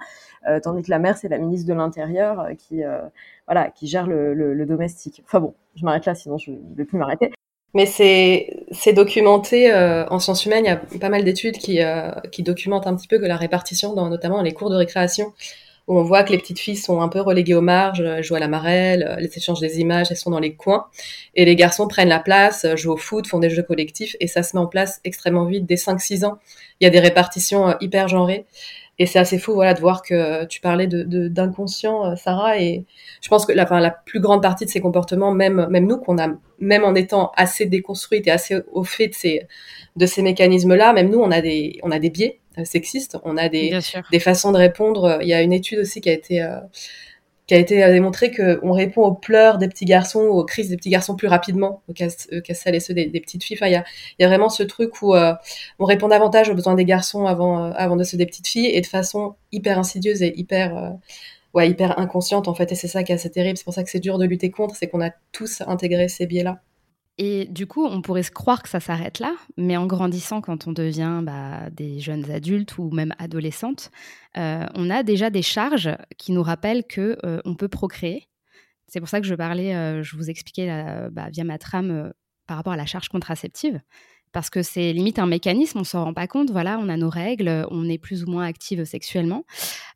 tandis 0.63 0.81
que 0.83 0.89
la 0.89 0.99
mère, 0.99 1.17
c'est 1.17 1.29
la 1.29 1.37
ministre 1.37 1.67
de 1.67 1.73
l'Intérieur 1.73 2.47
qui 2.57 2.81
voilà 3.45 3.69
qui 3.69 3.87
gère 3.87 4.07
le, 4.07 4.65
domestique. 4.65 5.21
Enfin 5.25 5.39
bon, 5.39 5.53
je 5.75 5.85
m'arrête 5.85 6.05
là, 6.05 6.15
sinon 6.15 6.37
je 6.37 6.51
ne 6.51 6.75
vais 6.75 6.85
plus 6.85 6.97
m'arrêter. 6.97 7.31
Mais 7.73 7.85
c'est 7.85 8.65
c'est 8.71 8.93
documenté 8.93 9.73
en 10.09 10.19
sciences 10.19 10.45
humaines. 10.45 10.65
Il 10.65 10.69
y 10.69 10.97
a 10.97 10.99
pas 10.99 11.09
mal 11.09 11.23
d'études 11.23 11.57
qui 11.57 11.79
qui 12.31 12.43
documentent 12.43 12.87
un 12.87 12.95
petit 12.95 13.07
peu 13.07 13.19
que 13.19 13.25
la 13.25 13.37
répartition, 13.37 13.93
dans, 13.93 14.09
notamment 14.09 14.37
dans 14.37 14.43
les 14.43 14.53
cours 14.53 14.69
de 14.69 14.75
récréation, 14.75 15.33
où 15.87 15.97
on 15.97 16.03
voit 16.03 16.23
que 16.23 16.31
les 16.31 16.37
petites 16.37 16.59
filles 16.59 16.75
sont 16.75 17.01
un 17.01 17.07
peu 17.07 17.21
reléguées 17.21 17.53
aux 17.55 17.61
marges, 17.61 18.03
jouent 18.21 18.35
à 18.35 18.39
la 18.39 18.47
marelle, 18.47 19.15
les 19.19 19.35
échanges 19.37 19.59
des 19.61 19.79
images, 19.79 20.07
elles 20.11 20.17
sont 20.17 20.31
dans 20.31 20.39
les 20.39 20.53
coins, 20.55 20.87
et 21.35 21.45
les 21.45 21.55
garçons 21.55 21.87
prennent 21.87 22.09
la 22.09 22.19
place, 22.19 22.65
jouent 22.75 22.93
au 22.93 22.97
foot, 22.97 23.25
font 23.27 23.39
des 23.39 23.49
jeux 23.49 23.63
collectifs, 23.63 24.15
et 24.19 24.27
ça 24.27 24.43
se 24.43 24.55
met 24.55 24.61
en 24.61 24.67
place 24.67 24.99
extrêmement 25.05 25.45
vite, 25.45 25.65
dès 25.65 25.75
5-6 25.75 26.25
ans. 26.25 26.39
Il 26.79 26.83
y 26.83 26.87
a 26.87 26.89
des 26.89 26.99
répartitions 26.99 27.69
euh, 27.69 27.73
hyper 27.79 28.07
genrées, 28.07 28.45
et 28.99 29.05
c'est 29.05 29.19
assez 29.19 29.37
fou, 29.37 29.53
voilà, 29.53 29.73
de 29.73 29.79
voir 29.79 30.01
que 30.01 30.45
tu 30.45 30.59
parlais 30.59 30.87
de 30.87 31.27
d'inconscient, 31.27 32.05
euh, 32.05 32.15
Sarah, 32.15 32.59
et 32.59 32.85
je 33.21 33.29
pense 33.29 33.45
que 33.45 33.53
la, 33.53 33.65
la 33.79 33.91
plus 33.91 34.19
grande 34.19 34.41
partie 34.41 34.65
de 34.65 34.69
ces 34.69 34.81
comportements, 34.81 35.31
même 35.31 35.67
même 35.69 35.85
nous, 35.87 35.97
qu'on 35.97 36.17
a, 36.17 36.29
même 36.59 36.83
en 36.83 36.95
étant 36.95 37.31
assez 37.37 37.65
déconstruites 37.65 38.27
et 38.27 38.31
assez 38.31 38.57
au 38.71 38.83
fait 38.83 39.07
de 39.09 39.13
ces 39.13 39.47
de 39.95 40.05
ces 40.05 40.21
mécanismes-là, 40.23 40.93
même 40.93 41.09
nous, 41.09 41.19
on 41.19 41.31
a 41.31 41.41
des 41.41 41.79
on 41.83 41.91
a 41.91 41.99
des 41.99 42.09
biais. 42.09 42.39
euh, 42.39 42.46
sexistes. 42.65 43.17
On 43.23 43.37
a 43.37 43.49
des, 43.49 43.77
des 44.11 44.19
façons 44.19 44.51
de 44.51 44.57
répondre. 44.57 45.19
Il 45.21 45.27
y 45.27 45.33
a 45.33 45.41
une 45.41 45.53
étude 45.53 45.79
aussi 45.79 46.01
qui 46.01 46.09
a 46.09 46.13
été 46.13 46.41
euh, 46.41 46.59
qui 47.47 47.53
a 47.53 47.57
été 47.57 47.83
euh, 47.83 47.91
démontré 47.91 48.31
qu'on 48.31 48.73
répond 48.73 49.03
aux 49.03 49.13
pleurs 49.13 49.57
des 49.57 49.69
petits 49.69 49.85
garçons, 49.85 50.19
aux 50.19 50.43
crises 50.43 50.69
des 50.69 50.77
petits 50.77 50.89
garçons 50.89 51.15
plus 51.15 51.27
rapidement 51.27 51.81
qu'à 51.95 52.09
celles 52.09 52.75
et 52.75 52.79
ceux 52.79 52.93
des, 52.93 53.07
petites 53.21 53.43
filles. 53.43 53.57
Enfin, 53.57 53.67
il 53.67 53.73
y 53.73 53.75
a, 53.75 53.85
y 54.19 54.25
a 54.25 54.27
vraiment 54.27 54.49
ce 54.49 54.63
truc 54.63 55.01
où 55.01 55.15
on 55.15 55.85
répond 55.85 56.09
davantage 56.09 56.49
aux 56.49 56.55
besoins 56.55 56.75
des 56.75 56.85
garçons 56.85 57.25
avant, 57.25 57.71
avant 57.71 57.95
de 57.95 58.03
ceux 58.03 58.17
des 58.17 58.25
petites 58.25 58.47
filles 58.47 58.67
et 58.67 58.81
de 58.81 58.85
façon 58.85 59.35
hyper 59.53 59.79
insidieuse 59.79 60.21
et 60.23 60.33
hyper, 60.37 60.97
ouais, 61.53 61.69
hyper 61.69 61.97
inconsciente 61.99 62.49
en 62.49 62.53
fait. 62.53 62.71
Et 62.73 62.75
c'est 62.75 62.89
ça 62.89 63.03
qui 63.03 63.13
est 63.13 63.15
assez 63.15 63.31
terrible. 63.31 63.57
C'est 63.57 63.63
pour 63.63 63.73
ça 63.73 63.83
que 63.83 63.89
c'est 63.89 64.01
dur 64.01 64.17
de 64.17 64.25
lutter 64.25 64.51
contre, 64.51 64.75
c'est 64.75 64.87
qu'on 64.87 65.01
a 65.01 65.11
tous 65.31 65.61
intégré 65.65 66.09
ces 66.09 66.25
biais-là. 66.25 66.61
Et 67.19 67.45
du 67.45 67.65
coup, 67.65 67.85
on 67.85 68.01
pourrait 68.01 68.23
se 68.23 68.31
croire 68.31 68.61
que 68.61 68.69
ça 68.69 68.79
s'arrête 68.79 69.19
là, 69.19 69.35
mais 69.57 69.75
en 69.75 69.87
grandissant, 69.87 70.39
quand 70.39 70.67
on 70.67 70.71
devient 70.71 71.21
bah, 71.23 71.69
des 71.71 71.99
jeunes 71.99 72.29
adultes 72.29 72.77
ou 72.77 72.91
même 72.91 73.13
adolescentes, 73.17 73.91
euh, 74.37 74.65
on 74.75 74.89
a 74.91 75.01
déjà 75.01 75.31
des 75.31 75.41
charges 75.41 75.89
qui 76.19 76.31
nous 76.31 76.43
rappellent 76.43 76.85
que 76.85 77.17
euh, 77.25 77.39
on 77.43 77.55
peut 77.55 77.69
procréer. 77.69 78.27
C'est 78.87 78.99
pour 78.99 79.09
ça 79.09 79.19
que 79.19 79.25
je 79.25 79.33
parlais, 79.33 79.75
euh, 79.75 80.03
je 80.03 80.15
vous 80.15 80.29
expliquais 80.29 80.67
bah, 81.11 81.29
via 81.31 81.43
ma 81.43 81.57
trame 81.57 82.13
par 82.45 82.57
rapport 82.57 82.73
à 82.73 82.77
la 82.77 82.85
charge 82.85 83.09
contraceptive, 83.09 83.81
parce 84.31 84.51
que 84.51 84.61
c'est 84.61 84.93
limite 84.93 85.17
un 85.17 85.25
mécanisme, 85.25 85.79
on 85.79 85.83
s'en 85.83 86.03
rend 86.05 86.13
pas 86.13 86.27
compte. 86.27 86.51
Voilà, 86.51 86.77
on 86.79 86.87
a 86.87 86.97
nos 86.97 87.09
règles, 87.09 87.65
on 87.71 87.89
est 87.89 87.97
plus 87.97 88.23
ou 88.23 88.29
moins 88.29 88.45
active 88.45 88.83
sexuellement, 88.85 89.43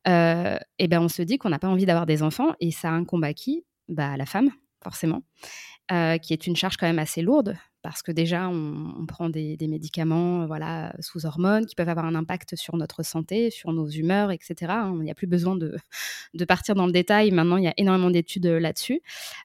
et 0.08 0.88
ben 0.88 1.00
on 1.00 1.08
se 1.08 1.22
dit 1.22 1.38
qu'on 1.38 1.50
n'a 1.50 1.60
pas 1.60 1.70
envie 1.70 1.86
d'avoir 1.86 2.08
des 2.08 2.24
enfants, 2.24 2.54
et 2.60 2.72
ça 2.72 2.90
incombe 2.90 3.24
à 3.24 3.34
qui 3.34 3.64
Bah 3.88 4.18
la 4.18 4.26
femme, 4.26 4.50
forcément. 4.84 5.22
Euh, 5.92 6.18
qui 6.18 6.32
est 6.32 6.48
une 6.48 6.56
charge 6.56 6.78
quand 6.78 6.88
même 6.88 7.00
assez 7.00 7.22
lourde, 7.22 7.58
parce 7.82 8.02
que 8.02 8.14
déjà, 8.14 8.48
on, 8.48 9.06
prend 9.08 9.30
des, 9.30 9.58
médicaments 9.68 10.46
voilà, 10.46 10.96
sous 11.02 11.26
hormones 11.26 11.66
qui 11.66 11.76
peuvent 11.76 11.90
avoir 11.90 12.06
un 12.06 12.16
impact 12.16 12.56
sur 12.56 12.78
notre 12.78 13.04
santé, 13.04 13.50
sur 13.50 13.74
nos 13.74 13.90
humeurs, 13.90 14.32
etc. 14.32 14.56
Hein. 14.70 14.96
Il 15.00 15.04
n'y 15.04 15.12
a 15.12 15.16
plus 15.16 15.28
besoin 15.28 15.58
de, 16.34 16.46
partir 16.46 16.76
dans 16.76 16.86
le 16.86 16.94
détail. 16.94 17.32
Maintenant, 17.32 17.58
il 17.58 17.66
y 17.66 17.68
a 17.68 17.74
énormément 17.76 18.10
d'études 18.10 18.46
là-dessus. 18.46 19.02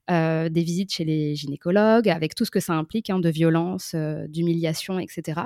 des 0.09 0.63
visites 0.63 0.93
chez 0.93 1.05
les 1.05 1.35
gynécologues, 1.35 2.09
avec 2.09 2.37
tout 2.37 2.45
ce 2.45 2.53
que 2.53 2.61
ça 2.61 2.75
implique 2.75 3.11
hein, 3.11 3.19
de 3.19 3.29
violence, 3.29 3.97
d'humiliation, 4.29 5.01
etc. 5.01 5.41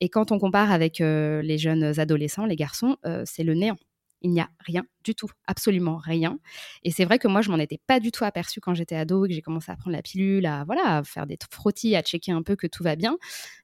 Et 0.00 0.08
quand 0.08 0.32
on 0.32 0.40
compare 0.40 0.72
avec 0.72 0.98
les 0.98 1.58
jeunes 1.58 2.00
adolescents, 2.00 2.46
les 2.46 2.56
garçons, 2.56 2.96
c'est 3.24 3.44
le 3.44 3.54
néant 3.54 3.78
il 4.22 4.30
n'y 4.30 4.40
a 4.40 4.48
rien 4.60 4.84
du 5.04 5.14
tout, 5.14 5.30
absolument 5.46 5.96
rien. 5.96 6.38
Et 6.82 6.90
c'est 6.90 7.04
vrai 7.04 7.18
que 7.18 7.28
moi, 7.28 7.42
je 7.42 7.50
m'en 7.50 7.58
étais 7.58 7.78
pas 7.86 8.00
du 8.00 8.10
tout 8.12 8.24
aperçue 8.24 8.60
quand 8.60 8.74
j'étais 8.74 8.96
ado 8.96 9.24
et 9.24 9.28
que 9.28 9.34
j'ai 9.34 9.42
commencé 9.42 9.72
à 9.72 9.76
prendre 9.76 9.96
la 9.96 10.02
pilule, 10.02 10.46
à 10.46 10.64
voilà, 10.64 10.98
à 10.98 11.04
faire 11.04 11.26
des 11.26 11.38
frottis, 11.50 11.96
à 11.96 12.02
checker 12.02 12.32
un 12.32 12.42
peu 12.42 12.56
que 12.56 12.66
tout 12.66 12.82
va 12.82 12.96
bien. 12.96 13.18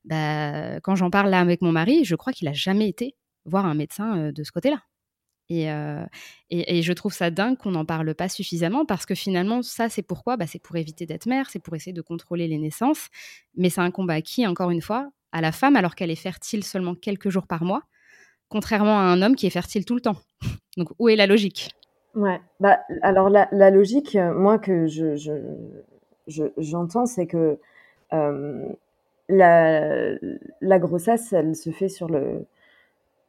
Bah, 0.05 0.81
quand 0.81 0.97
j'en 0.97 1.11
parle 1.11 1.31
là 1.31 1.41
avec 1.41 1.63
mon 1.63 1.73
mari, 1.73 2.05
je 2.05 2.15
crois 2.17 2.33
qu'il 2.33 2.49
a 2.49 2.53
jamais 2.53 2.89
été 2.89 3.17
voir 3.45 3.67
un 3.67 3.75
médecin 3.75 4.19
euh, 4.19 4.33
de 4.33 4.45
ce 4.45 4.53
côté-là. 4.53 4.83
Euh, 5.53 6.05
et, 6.51 6.79
et, 6.79 6.83
je 6.83 6.93
trouve 6.93 7.13
ça 7.13 7.31
dingue 7.31 7.57
qu'on 7.57 7.71
n'en 7.71 7.85
parle 7.85 8.15
pas 8.15 8.29
suffisamment 8.29 8.85
parce 8.85 9.07
que 9.07 9.15
finalement, 9.15 9.63
ça, 9.63 9.89
c'est 9.89 10.03
pourquoi? 10.03 10.37
Bah, 10.37 10.47
C'est 10.47 10.59
pour 10.59 10.77
éviter 10.77 11.07
d'être 11.07 11.27
mère, 11.27 11.51
c'est 11.51 11.61
pour 11.61 11.77
essayer 11.77 11.93
de 11.93 12.03
contrôler 12.03 12.49
les 12.49 12.59
naissances. 12.59 13.09
Mais 13.57 13.71
c'est 13.71 13.81
un 13.81 13.91
combat 13.91 14.21
qui, 14.23 14.47
encore 14.47 14.71
une 14.71 14.83
fois, 14.83 15.11
à 15.33 15.41
la 15.41 15.53
femme, 15.53 15.77
alors 15.77 15.95
qu'elle 15.95 16.11
est 16.11 16.17
fertile 16.17 16.65
seulement 16.65 16.95
quelques 16.95 17.31
jours 17.31 17.47
par 17.47 17.63
mois, 17.65 17.83
contrairement 18.49 18.99
à 18.99 19.03
un 19.03 19.23
homme 19.23 19.37
qui 19.37 19.47
est 19.47 19.51
fertile 19.51 19.85
tout 19.85 19.95
le 19.95 20.01
temps. 20.01 20.17
Donc, 20.77 20.91
où 20.99 21.09
est 21.09 21.17
la 21.17 21.27
logique? 21.27 21.71
Ouais, 22.17 22.41
bah, 22.61 22.81
alors 23.03 23.29
la, 23.29 23.71
logique, 23.71 24.17
euh, 24.17 24.33
moi, 24.33 24.59
que 24.59 24.87
je, 24.87 25.43
j'entends, 26.57 27.05
c'est 27.05 27.27
que 27.27 27.59
euh, 28.15 28.69
la, 29.29 30.79
grossesse, 30.79 31.35
elle 31.35 31.55
se 31.55 31.69
fait 31.71 31.91
sur 31.91 32.09
le, 32.09 32.47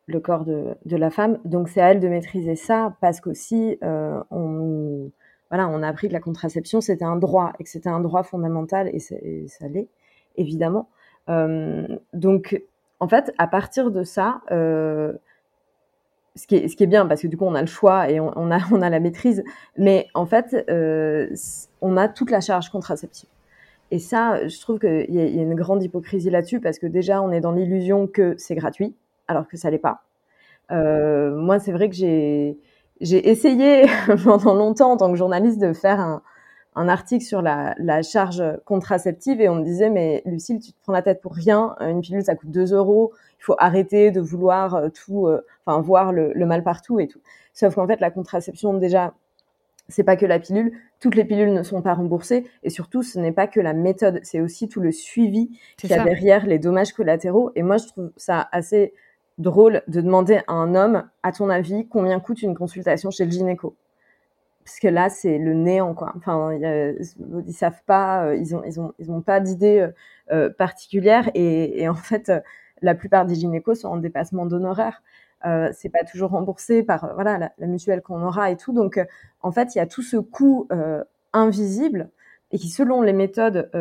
le 0.05 0.19
corps 0.21 0.45
de, 0.45 0.75
de 0.85 0.95
la 0.95 1.09
femme. 1.09 1.37
Donc, 1.43 1.67
c'est 1.67 1.81
à 1.81 1.91
elle 1.91 1.99
de 1.99 2.07
maîtriser 2.07 2.55
ça 2.55 2.95
parce 3.01 3.19
qu'aussi, 3.19 3.77
euh, 3.83 4.23
on, 4.31 5.11
voilà, 5.49 5.67
on 5.67 5.83
a 5.83 5.87
appris 5.89 6.07
que 6.07 6.13
la 6.13 6.21
contraception, 6.21 6.79
c'était 6.79 7.03
un 7.03 7.17
droit 7.17 7.51
et 7.59 7.65
que 7.65 7.69
c'était 7.69 7.89
un 7.89 7.99
droit 7.99 8.23
fondamental 8.23 8.89
et, 8.93 8.99
ça 8.99 9.67
l'est, 9.67 9.89
évidemment. 10.37 10.87
donc, 12.13 12.61
en 12.99 13.07
fait, 13.07 13.33
à 13.37 13.47
partir 13.47 13.91
de 13.91 14.03
ça, 14.03 14.41
euh, 14.51 15.13
ce, 16.35 16.47
qui 16.47 16.55
est, 16.55 16.67
ce 16.67 16.75
qui 16.75 16.83
est 16.83 16.87
bien, 16.87 17.05
parce 17.05 17.21
que 17.21 17.27
du 17.27 17.37
coup, 17.37 17.45
on 17.45 17.55
a 17.55 17.61
le 17.61 17.67
choix 17.67 18.09
et 18.09 18.19
on, 18.19 18.51
a, 18.51 18.59
on 18.71 18.81
a 18.81 18.89
la 18.89 18.99
maîtrise, 18.99 19.43
mais 19.77 20.07
en 20.13 20.25
fait, 20.25 20.65
euh, 20.69 21.27
on 21.81 21.97
a 21.97 22.07
toute 22.07 22.31
la 22.31 22.41
charge 22.41 22.69
contraceptive. 22.69 23.29
Et 23.89 23.99
ça, 23.99 24.47
je 24.47 24.59
trouve 24.59 24.79
qu'il 24.79 25.15
y, 25.15 25.19
a 25.19 25.41
une 25.41 25.55
grande 25.55 25.81
hypocrisie 25.81 26.29
là-dessus, 26.29 26.59
parce 26.59 26.77
que 26.79 26.87
déjà, 26.87 27.21
on 27.21 27.31
est 27.31 27.39
dans 27.39 27.53
l'illusion 27.53 28.07
que 28.07 28.35
c'est 28.37 28.55
gratuit, 28.55 28.93
alors 29.27 29.47
que 29.47 29.55
ça 29.55 29.69
l'est 29.69 29.77
pas. 29.77 30.03
Euh, 30.71 31.33
moi, 31.35 31.59
c'est 31.59 31.71
vrai 31.71 31.89
que 31.89 31.95
j'ai 31.95 32.57
essayé 32.99 33.85
pendant 34.25 34.53
longtemps 34.53 34.91
en 34.91 34.97
tant 34.97 35.09
que 35.09 35.17
journaliste 35.17 35.59
de 35.59 35.71
faire 35.71 36.01
un, 36.01 36.21
un 36.77 36.87
article 36.89 37.25
sur 37.25 37.41
la, 37.41 37.75
charge 38.03 38.43
contraceptive 38.65 39.41
et 39.41 39.49
on 39.49 39.55
me 39.55 39.63
disait 39.63 39.89
mais 39.89 40.21
Lucille 40.25 40.59
tu 40.59 40.71
te 40.71 40.77
prends 40.83 40.93
la 40.93 41.01
tête 41.01 41.21
pour 41.21 41.33
rien 41.33 41.75
une 41.81 42.01
pilule 42.01 42.23
ça 42.23 42.35
coûte 42.35 42.51
2 42.51 42.73
euros 42.73 43.11
il 43.39 43.43
faut 43.43 43.55
arrêter 43.57 44.11
de 44.11 44.21
vouloir 44.21 44.75
euh, 44.75 44.89
tout 44.89 45.27
euh, 45.27 45.43
enfin 45.65 45.81
voir 45.81 46.11
le, 46.11 46.33
mal 46.45 46.63
partout 46.63 46.99
et 46.99 47.07
tout. 47.07 47.19
Sauf 47.53 47.75
qu'en 47.75 47.87
fait 47.87 47.99
la 47.99 48.11
contraception 48.11 48.73
déjà 48.75 49.13
c'est 49.89 50.03
pas 50.03 50.17
que 50.17 50.25
la 50.25 50.39
pilule. 50.39 50.73
Toutes 50.99 51.15
les 51.15 51.23
pilules 51.23 51.53
ne 51.53 51.63
sont 51.63 51.81
pas 51.81 51.93
remboursées 51.93 52.45
et 52.63 52.69
surtout 52.69 53.03
ce 53.03 53.19
n'est 53.19 53.31
pas 53.31 53.47
que 53.47 53.59
la 53.59 53.73
méthode 53.73 54.19
c'est 54.23 54.41
aussi 54.41 54.67
tout 54.67 54.81
le 54.81 54.91
suivi 54.91 55.49
qu'il 55.77 55.89
y 55.89 55.93
a 55.93 56.03
derrière 56.03 56.45
les 56.45 56.59
dommages 56.59 56.93
collatéraux. 56.93 57.51
Et 57.55 57.63
moi 57.63 57.77
je 57.77 57.87
trouve 57.87 58.11
ça 58.17 58.47
assez 58.51 58.93
drôle 59.37 59.81
de 59.87 60.01
demander 60.01 60.41
à 60.47 60.53
un 60.53 60.75
homme 60.75 61.07
à 61.23 61.31
ton 61.31 61.49
avis 61.49 61.87
combien 61.87 62.19
coûte 62.19 62.41
une 62.41 62.55
consultation 62.55 63.11
chez 63.11 63.25
le 63.25 63.31
gynéco? 63.31 63.75
Parce 64.67 64.81
que 64.81 64.89
là 64.89 65.07
c'est 65.07 65.37
le 65.37 65.53
néant 65.53 65.93
quoi. 65.93 66.11
Enfin, 66.17 66.51
ils 66.51 67.53
savent 67.53 67.81
pas, 67.85 68.25
euh, 68.25 68.35
ils 68.35 68.53
ont 68.53 68.61
ils 68.65 68.81
ont 68.81 68.93
ils 68.99 69.09
ont 69.09 69.21
pas 69.21 69.39
d'idée 69.39 69.79
euh, 69.79 69.91
euh, 70.31 70.49
particulière 70.49 71.31
et, 71.35 71.87
en 71.87 71.93
fait 71.93 72.29
la 72.81 72.93
plupart 72.93 73.25
des 73.25 73.35
gynécos 73.35 73.79
sont 73.79 73.87
en 73.87 73.95
dépassement 73.95 74.45
d'honoraires. 74.45 75.01
Euh, 75.45 75.69
c'est 75.71 75.87
pas 75.87 76.03
toujours 76.03 76.31
remboursé 76.31 76.83
par 76.83 77.13
voilà 77.13 77.51
la, 77.57 77.67
mutuelle 77.67 78.01
qu'on 78.01 78.21
aura 78.21 78.51
et 78.51 78.57
tout. 78.57 78.73
Donc 78.73 78.99
en 79.41 79.53
fait 79.53 79.73
il 79.73 79.77
y 79.77 79.81
a 79.81 79.87
tout 79.87 80.01
ce 80.01 80.17
coût 80.17 80.67
invisible 81.31 82.09
et 82.51 82.57
qui 82.57 82.67
selon 82.67 83.01
les 83.01 83.13
méthodes 83.13 83.71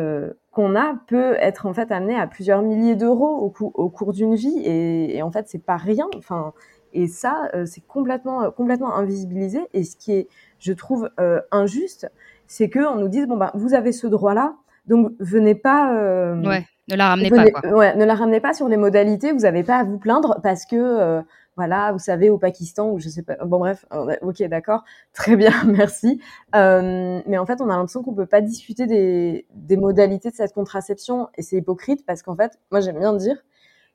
qu'on 0.51 0.75
a 0.77 0.95
peut 1.07 1.35
être 1.41 1.65
en 1.65 1.73
fait 1.73 1.91
amené 1.91 2.15
à 2.15 2.27
plusieurs 2.27 2.61
milliers 2.61 2.95
d'euros 2.95 3.53
au, 3.59 3.71
au 3.73 3.89
cours 3.89 4.13
d'une 4.13 4.35
vie 4.35 4.57
et, 4.59 5.17
et 5.17 5.21
en 5.21 5.31
fait 5.31 5.49
c'est 5.49 5.65
pas 5.65 5.75
rien. 5.75 6.07
Enfin 6.15 6.53
et 6.93 7.07
ça 7.07 7.49
c'est 7.65 7.85
complètement 7.85 8.51
complètement 8.51 8.95
invisibilisé 8.95 9.59
et 9.73 9.83
ce 9.83 9.95
qui 9.95 10.13
est 10.13 10.27
je 10.59 10.73
trouve 10.73 11.09
euh, 11.19 11.41
injuste, 11.51 12.09
c'est 12.47 12.69
qu'on 12.69 12.95
nous 12.95 13.09
dise 13.09 13.27
bon 13.27 13.37
bah 13.37 13.51
vous 13.53 13.73
avez 13.73 13.91
ce 13.91 14.07
droit-là, 14.07 14.55
donc 14.87 15.11
venez 15.19 15.55
pas. 15.55 15.93
Euh, 15.95 16.41
ouais, 16.43 16.65
ne 16.89 16.95
la 16.95 17.09
ramenez 17.09 17.29
pas. 17.29 17.51
Quoi. 17.51 17.69
Ouais, 17.71 17.95
ne 17.95 18.05
la 18.05 18.15
ramenez 18.15 18.39
pas 18.39 18.53
sur 18.53 18.67
les 18.67 18.77
modalités. 18.77 19.31
Vous 19.31 19.39
n'avez 19.39 19.63
pas 19.63 19.77
à 19.77 19.83
vous 19.83 19.97
plaindre 19.97 20.39
parce 20.41 20.65
que 20.65 20.75
euh, 20.75 21.21
voilà, 21.55 21.91
vous 21.91 21.99
savez 21.99 22.29
au 22.29 22.37
Pakistan 22.37 22.89
ou 22.91 22.99
je 22.99 23.09
sais 23.09 23.23
pas. 23.23 23.35
Bon 23.45 23.59
bref, 23.59 23.85
ok 24.21 24.43
d'accord, 24.43 24.83
très 25.13 25.35
bien, 25.35 25.51
merci. 25.65 26.21
mais 26.53 27.37
en 27.37 27.45
fait, 27.45 27.61
on 27.61 27.69
a 27.69 27.75
l'impression 27.75 28.03
qu'on 28.03 28.13
peut 28.13 28.25
pas 28.25 28.41
discuter 28.41 28.87
des, 28.87 29.45
des 29.53 29.77
modalités 29.77 30.29
de 30.29 30.35
cette 30.35 30.53
contraception 30.53 31.29
et 31.35 31.41
c'est 31.41 31.57
hypocrite 31.57 32.05
parce 32.05 32.23
qu'en 32.23 32.35
fait, 32.35 32.59
moi 32.71 32.79
j'aime 32.79 32.99
bien 32.99 33.13
dire 33.13 33.37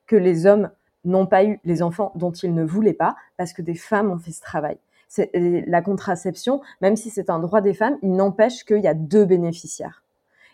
que 0.05 0.17
les 0.17 0.45
hommes 0.45 0.69
n'ont 1.05 1.25
pas 1.25 1.43
eu 1.43 1.59
les 1.63 1.81
enfants 1.81 2.11
dont 2.15 2.31
ils 2.31 2.53
ne 2.53 2.63
voulaient 2.63 2.93
pas 2.93 3.15
parce 3.37 3.53
que 3.53 3.61
des 3.61 3.75
femmes 3.75 4.11
ont 4.11 4.19
fait 4.19 4.31
ce 4.31 4.41
travail 4.41 4.77
la 5.17 5.81
contraception, 5.81 6.61
même 6.81 6.95
si 6.95 7.09
c'est 7.09 7.29
un 7.29 7.39
droit 7.39 7.61
des 7.61 7.73
femmes, 7.73 7.97
il 8.01 8.15
n'empêche 8.15 8.63
qu'il 8.63 8.79
y 8.79 8.87
a 8.87 8.93
deux 8.93 9.25
bénéficiaires. 9.25 10.03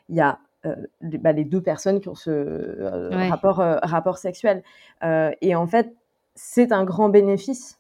Il 0.10 0.16
y 0.16 0.22
a 0.22 0.40
euh, 0.66 0.76
bah, 1.02 1.32
les 1.32 1.46
deux 1.46 1.62
personnes 1.62 2.02
qui 2.02 2.10
ont 2.10 2.16
ce 2.16 2.30
euh, 2.30 3.10
rapport, 3.30 3.62
euh, 3.62 3.78
rapport 3.84 4.18
sexuel. 4.18 4.64
et 5.02 5.56
en 5.56 5.68
fait, 5.68 5.94
c'est 6.36 6.72
un 6.72 6.84
grand 6.84 7.10
bénéfice 7.10 7.80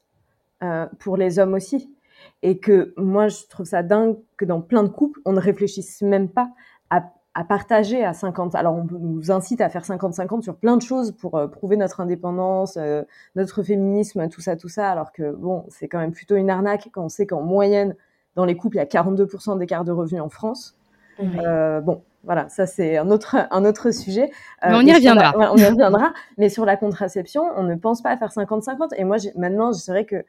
pour 0.99 1.17
les 1.17 1.39
hommes 1.39 1.53
aussi. 1.53 1.93
Et 2.41 2.59
que 2.59 2.93
moi, 2.97 3.29
je 3.29 3.45
trouve 3.49 3.65
ça 3.65 3.81
dingue 3.81 4.17
que 4.35 4.43
dans 4.43 4.61
plein 4.61 4.83
de 4.83 4.89
couples, 4.89 5.21
on 5.25 5.31
ne 5.31 5.39
réfléchisse 5.39 6.01
même 6.01 6.29
pas 6.29 6.49
à 6.89 7.13
à 7.36 7.43
partager 7.43 8.03
à 8.03 8.13
50. 8.13 8.55
Alors, 8.55 8.75
on 8.75 8.88
nous 8.91 9.31
incite 9.31 9.62
à 9.62 9.69
faire 9.69 9.83
50-50 9.83 10.41
sur 10.41 10.55
plein 10.55 10.77
de 10.77 10.81
choses 10.81 11.12
pour 11.12 11.36
euh, 11.36 11.48
prouver 11.48 11.77
notre 11.77 12.00
indépendance, 12.01 12.77
euh, 12.77 13.03
notre 13.36 13.63
féminisme, 13.63 14.27
tout 14.29 14.41
ça, 14.41 14.55
tout 14.55 14.69
ça. 14.69 14.91
Alors 14.91 15.12
que, 15.12 15.31
bon, 15.31 15.65
c'est 15.69 15.88
quand 15.88 16.00
même 16.00 16.12
plutôt 16.12 16.36
une 16.36 16.50
arnaque 16.50 16.89
quand 16.91 17.03
on 17.03 17.09
sait 17.09 17.27
qu'en 17.27 17.41
moyenne, 17.41 17.95
dans 18.36 18.45
les 18.45 18.55
couples, 18.55 18.77
il 18.77 18.79
y 18.79 18.81
a 18.81 18.86
42% 18.86 19.57
d'écart 19.57 19.83
de 19.83 19.91
revenus 19.91 20.21
en 20.21 20.29
France. 20.29 20.75
Euh, 21.19 21.81
bon, 21.81 22.01
voilà, 22.24 22.48
ça 22.48 22.65
c'est 22.65 22.98
un 22.98 23.12
autre, 23.12 23.36
un 23.51 23.65
autre 23.65 23.91
sujet. 23.91 24.31
mais 24.63 24.75
on 24.75 24.81
y 24.81 24.93
reviendra. 24.93 25.33
on 25.53 25.57
y 25.57 25.65
reviendra. 25.65 26.13
mais 26.38 26.48
sur 26.48 26.65
la 26.65 26.77
contraception, 26.77 27.43
on 27.57 27.63
ne 27.63 27.75
pense 27.75 28.01
pas 28.01 28.12
à 28.12 28.17
faire 28.17 28.31
50-50. 28.31 28.95
Et 28.95 29.03
moi, 29.03 29.17
maintenant, 29.36 29.74
je 29.74 29.83
dirais 29.83 30.05
que 30.05 30.24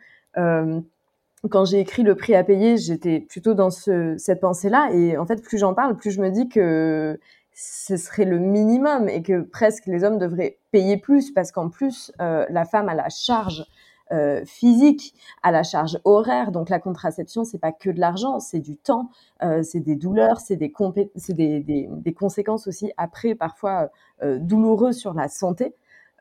quand 1.48 1.64
j'ai 1.64 1.80
écrit 1.80 2.02
le 2.02 2.14
prix 2.14 2.34
à 2.34 2.44
payer, 2.44 2.76
j'étais 2.76 3.20
plutôt 3.20 3.54
dans 3.54 3.70
ce, 3.70 4.16
cette 4.18 4.40
pensée-là. 4.40 4.90
Et 4.92 5.16
en 5.16 5.26
fait, 5.26 5.42
plus 5.42 5.58
j'en 5.58 5.74
parle, 5.74 5.96
plus 5.96 6.10
je 6.10 6.20
me 6.20 6.30
dis 6.30 6.48
que 6.48 7.18
ce 7.52 7.96
serait 7.96 8.24
le 8.24 8.38
minimum 8.38 9.08
et 9.08 9.22
que 9.22 9.40
presque 9.40 9.86
les 9.86 10.04
hommes 10.04 10.18
devraient 10.18 10.58
payer 10.70 10.96
plus 10.96 11.30
parce 11.30 11.52
qu'en 11.52 11.68
plus, 11.68 12.12
euh, 12.20 12.46
la 12.50 12.64
femme 12.64 12.88
a 12.88 12.94
la 12.94 13.08
charge 13.08 13.64
euh, 14.12 14.44
physique, 14.44 15.14
à 15.42 15.50
la 15.50 15.62
charge 15.62 15.98
horaire. 16.04 16.52
Donc 16.52 16.68
la 16.68 16.78
contraception, 16.78 17.44
c'est 17.44 17.58
pas 17.58 17.72
que 17.72 17.90
de 17.90 18.00
l'argent, 18.00 18.40
c'est 18.40 18.58
du 18.58 18.76
temps, 18.76 19.10
euh, 19.42 19.62
c'est 19.62 19.80
des 19.80 19.94
douleurs, 19.94 20.40
c'est 20.40 20.56
des, 20.56 20.72
des, 21.28 21.60
des, 21.60 21.88
des, 21.90 22.12
conséquences 22.12 22.66
aussi 22.66 22.92
après 22.96 23.34
parfois 23.34 23.90
douloureuses 24.22 24.96
sur 24.98 25.14
la 25.14 25.28
santé. 25.28 25.74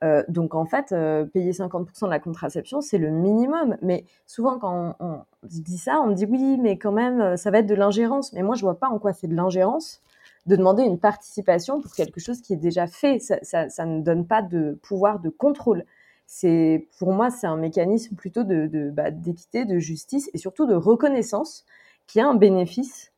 Euh, 0.03 0.23
donc 0.29 0.55
en 0.55 0.65
fait, 0.65 0.91
euh, 0.91 1.25
payer 1.25 1.51
50% 1.51 2.05
de 2.05 2.09
la 2.09 2.19
contraception, 2.19 2.81
c'est 2.81 2.97
le 2.97 3.09
minimum. 3.09 3.77
Mais 3.81 4.05
souvent, 4.25 4.57
quand 4.57 4.95
on, 4.99 5.05
on, 5.05 5.21
dit 5.43 5.77
ça, 5.77 5.99
on 6.01 6.07
me 6.07 6.13
dit 6.13 6.25
oui, 6.25 6.57
mais 6.57 6.77
quand 6.77 6.91
même, 6.91 7.21
euh, 7.21 7.37
ça 7.37 7.51
va 7.51 7.59
être 7.59 7.67
de 7.67 7.75
l'ingérence. 7.75 8.33
Mais 8.33 8.41
moi, 8.41 8.55
je 8.55 8.61
vois 8.61 8.79
pas 8.79 8.87
en 8.87 8.99
quoi 8.99 9.13
c'est 9.13 9.27
de 9.27 9.35
l'ingérence 9.35 10.01
de 10.45 10.55
demander 10.55 10.83
une 10.83 10.99
participation 10.99 11.81
pour 11.81 11.93
quelque 11.93 12.19
chose 12.19 12.41
qui 12.41 12.53
est 12.53 12.57
déjà 12.57 12.87
fait. 12.87 13.19
Ça, 13.19 13.85
ne 13.85 14.01
donne 14.01 14.25
pas 14.25 14.41
de 14.41 14.79
pouvoir 14.81 15.19
de 15.19 15.29
contrôle. 15.29 15.85
C'est 16.25 16.87
pour 16.97 17.11
moi, 17.11 17.29
c'est 17.29 17.45
un 17.45 17.57
mécanisme 17.57 18.15
plutôt 18.15 18.43
de, 18.43 18.67
de 18.67 18.89
bah, 18.89 19.11
d'équité, 19.11 19.65
de 19.65 19.77
justice 19.79 20.29
et 20.33 20.37
surtout 20.37 20.65
de 20.65 20.75
reconnaissance 20.75 21.65
qui 22.07 22.19
a 22.19 22.27
un 22.27 22.35
bénéfice 22.35 23.11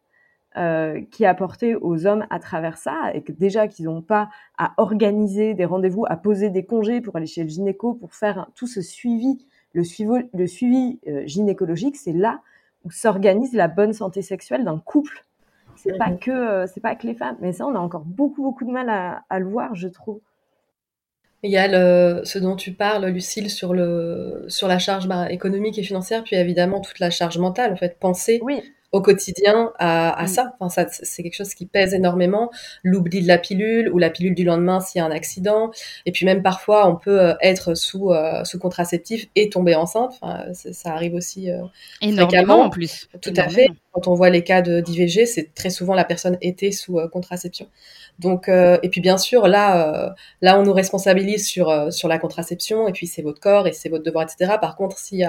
euh, 0.58 1.02
qui 1.12 1.24
est 1.24 1.28
apporté 1.28 1.76
aux 1.76 2.06
hommes 2.06 2.26
à 2.30 2.40
travers 2.40 2.78
ça, 2.78 3.12
et 3.14 3.22
que 3.22 3.32
déjà 3.32 3.68
qu'ils 3.68 3.86
n'ont 3.86 4.02
pas 4.02 4.30
à 4.58 4.74
organiser 4.78 5.54
des 5.54 5.66
rendez-vous, 5.66 6.06
à 6.10 6.18
poser 6.18 6.50
des 6.50 6.66
congés 6.66 7.00
pour 7.00 7.16
aller 7.16 7.26
chez 7.26 7.44
le 7.44 7.50
gynéco, 7.50 7.94
pour 7.94 8.14
faire 8.14 8.48
tout 8.54 8.68
ce 8.68 8.82
suivi, 8.82 9.46
le 9.74 9.84
suivi, 9.84 10.30
le 10.34 10.48
suivi 10.48 11.00
euh, 11.08 11.24
gynécologique, 11.26 11.96
c'est 11.96 12.12
là 12.12 12.42
où 12.84 12.92
s'organise 12.92 13.54
la 13.54 13.70
bonne 13.70 13.94
santé 13.94 14.22
sexuelle 14.22 14.66
d'un 14.66 14.80
couple. 14.80 15.24
c'est 15.78 15.98
pas 15.98 16.12
que 16.12 16.66
c'est 16.68 16.82
pas 16.82 16.96
que 16.96 17.08
les 17.08 17.16
femmes. 17.16 17.38
Mais 17.40 17.54
ça, 17.54 17.66
on 17.66 17.76
a 17.76 17.80
encore 17.80 18.04
beaucoup 18.04 18.44
beaucoup 18.44 18.66
de 18.66 18.72
mal 18.72 18.90
à, 18.90 19.24
à 19.30 19.40
le 19.40 19.46
voir, 19.46 19.74
je 19.76 19.88
trouve. 19.88 20.20
Il 21.44 21.52
y 21.52 21.58
a 21.58 21.68
le, 21.68 22.24
ce 22.24 22.38
dont 22.40 22.56
tu 22.56 22.74
parles, 22.74 23.06
Lucille, 23.08 23.50
sur, 23.50 23.74
le, 23.74 24.46
sur 24.48 24.68
la 24.68 24.78
charge 24.78 25.08
bah, 25.08 25.32
économique 25.32 25.80
et 25.80 25.84
financière, 25.84 26.24
puis 26.24 26.36
évidemment 26.36 26.82
toute 26.82 27.00
la 27.00 27.10
charge 27.10 27.40
mentale. 27.40 27.74
En 27.74 27.78
fait, 27.78 27.98
penser 28.00 28.40
oui 28.44 28.62
au 28.92 29.02
quotidien 29.02 29.72
à, 29.80 30.12
à 30.12 30.24
Mm. 30.24 30.28
ça. 30.28 30.54
Enfin, 30.60 30.70
ça, 30.70 30.88
c'est 30.92 31.24
quelque 31.24 31.36
chose 31.36 31.54
qui 31.54 31.66
pèse 31.66 31.94
énormément. 31.94 32.52
L'oubli 32.84 33.22
de 33.22 33.28
la 33.28 33.38
pilule 33.38 33.90
ou 33.94 33.98
la 33.98 34.10
pilule 34.10 34.36
du 34.36 34.44
lendemain 34.44 34.80
s'il 34.82 35.00
y 35.00 35.02
a 35.02 35.06
un 35.06 35.12
accident. 35.12 35.72
Et 36.06 36.12
puis 36.12 36.26
même 36.26 36.42
parfois, 36.44 36.88
on 36.88 36.96
peut 36.96 37.20
euh, 37.22 37.34
être 37.42 37.76
sous, 37.76 38.12
euh, 38.12 38.44
sous 38.44 38.60
contraceptif 38.60 39.28
et 39.36 39.50
tomber 39.50 39.76
enceinte. 39.76 40.14
Enfin, 40.22 40.46
ça 40.54 40.92
arrive 40.94 41.14
aussi 41.16 41.50
euh, 41.52 41.62
Énormément 42.02 42.62
en 42.62 42.70
plus. 42.70 43.10
Tout 43.22 43.34
à 43.38 43.48
fait. 43.50 43.68
Quand 43.92 44.08
on 44.08 44.14
voit 44.14 44.30
les 44.30 44.44
cas 44.44 44.62
d'IVG, 44.62 45.26
c'est 45.26 45.54
très 45.54 45.70
souvent 45.70 45.94
la 45.96 46.06
personne 46.06 46.38
était 46.42 46.72
sous 46.72 46.98
euh, 47.00 47.10
contraception. 47.10 47.68
Donc, 48.20 48.48
euh, 48.48 48.78
et 48.84 48.90
puis 48.90 49.02
bien 49.02 49.18
sûr, 49.18 49.48
là, 49.48 50.08
euh, 50.08 50.10
là, 50.42 50.58
on 50.60 50.64
nous 50.64 50.72
responsabilise 50.74 51.46
sur 51.48 51.70
euh, 51.70 51.92
sur 51.92 52.08
la 52.08 52.18
contraception, 52.18 52.88
et 52.88 52.94
puis 52.94 53.06
c'est 53.08 53.22
votre 53.22 53.42
corps 53.42 53.68
et 53.68 53.74
c'est 53.74 53.90
votre 53.90 54.04
devoir, 54.06 54.24
etc. 54.26 54.60
Par 54.60 54.76
contre, 54.78 54.98
si 54.98 55.24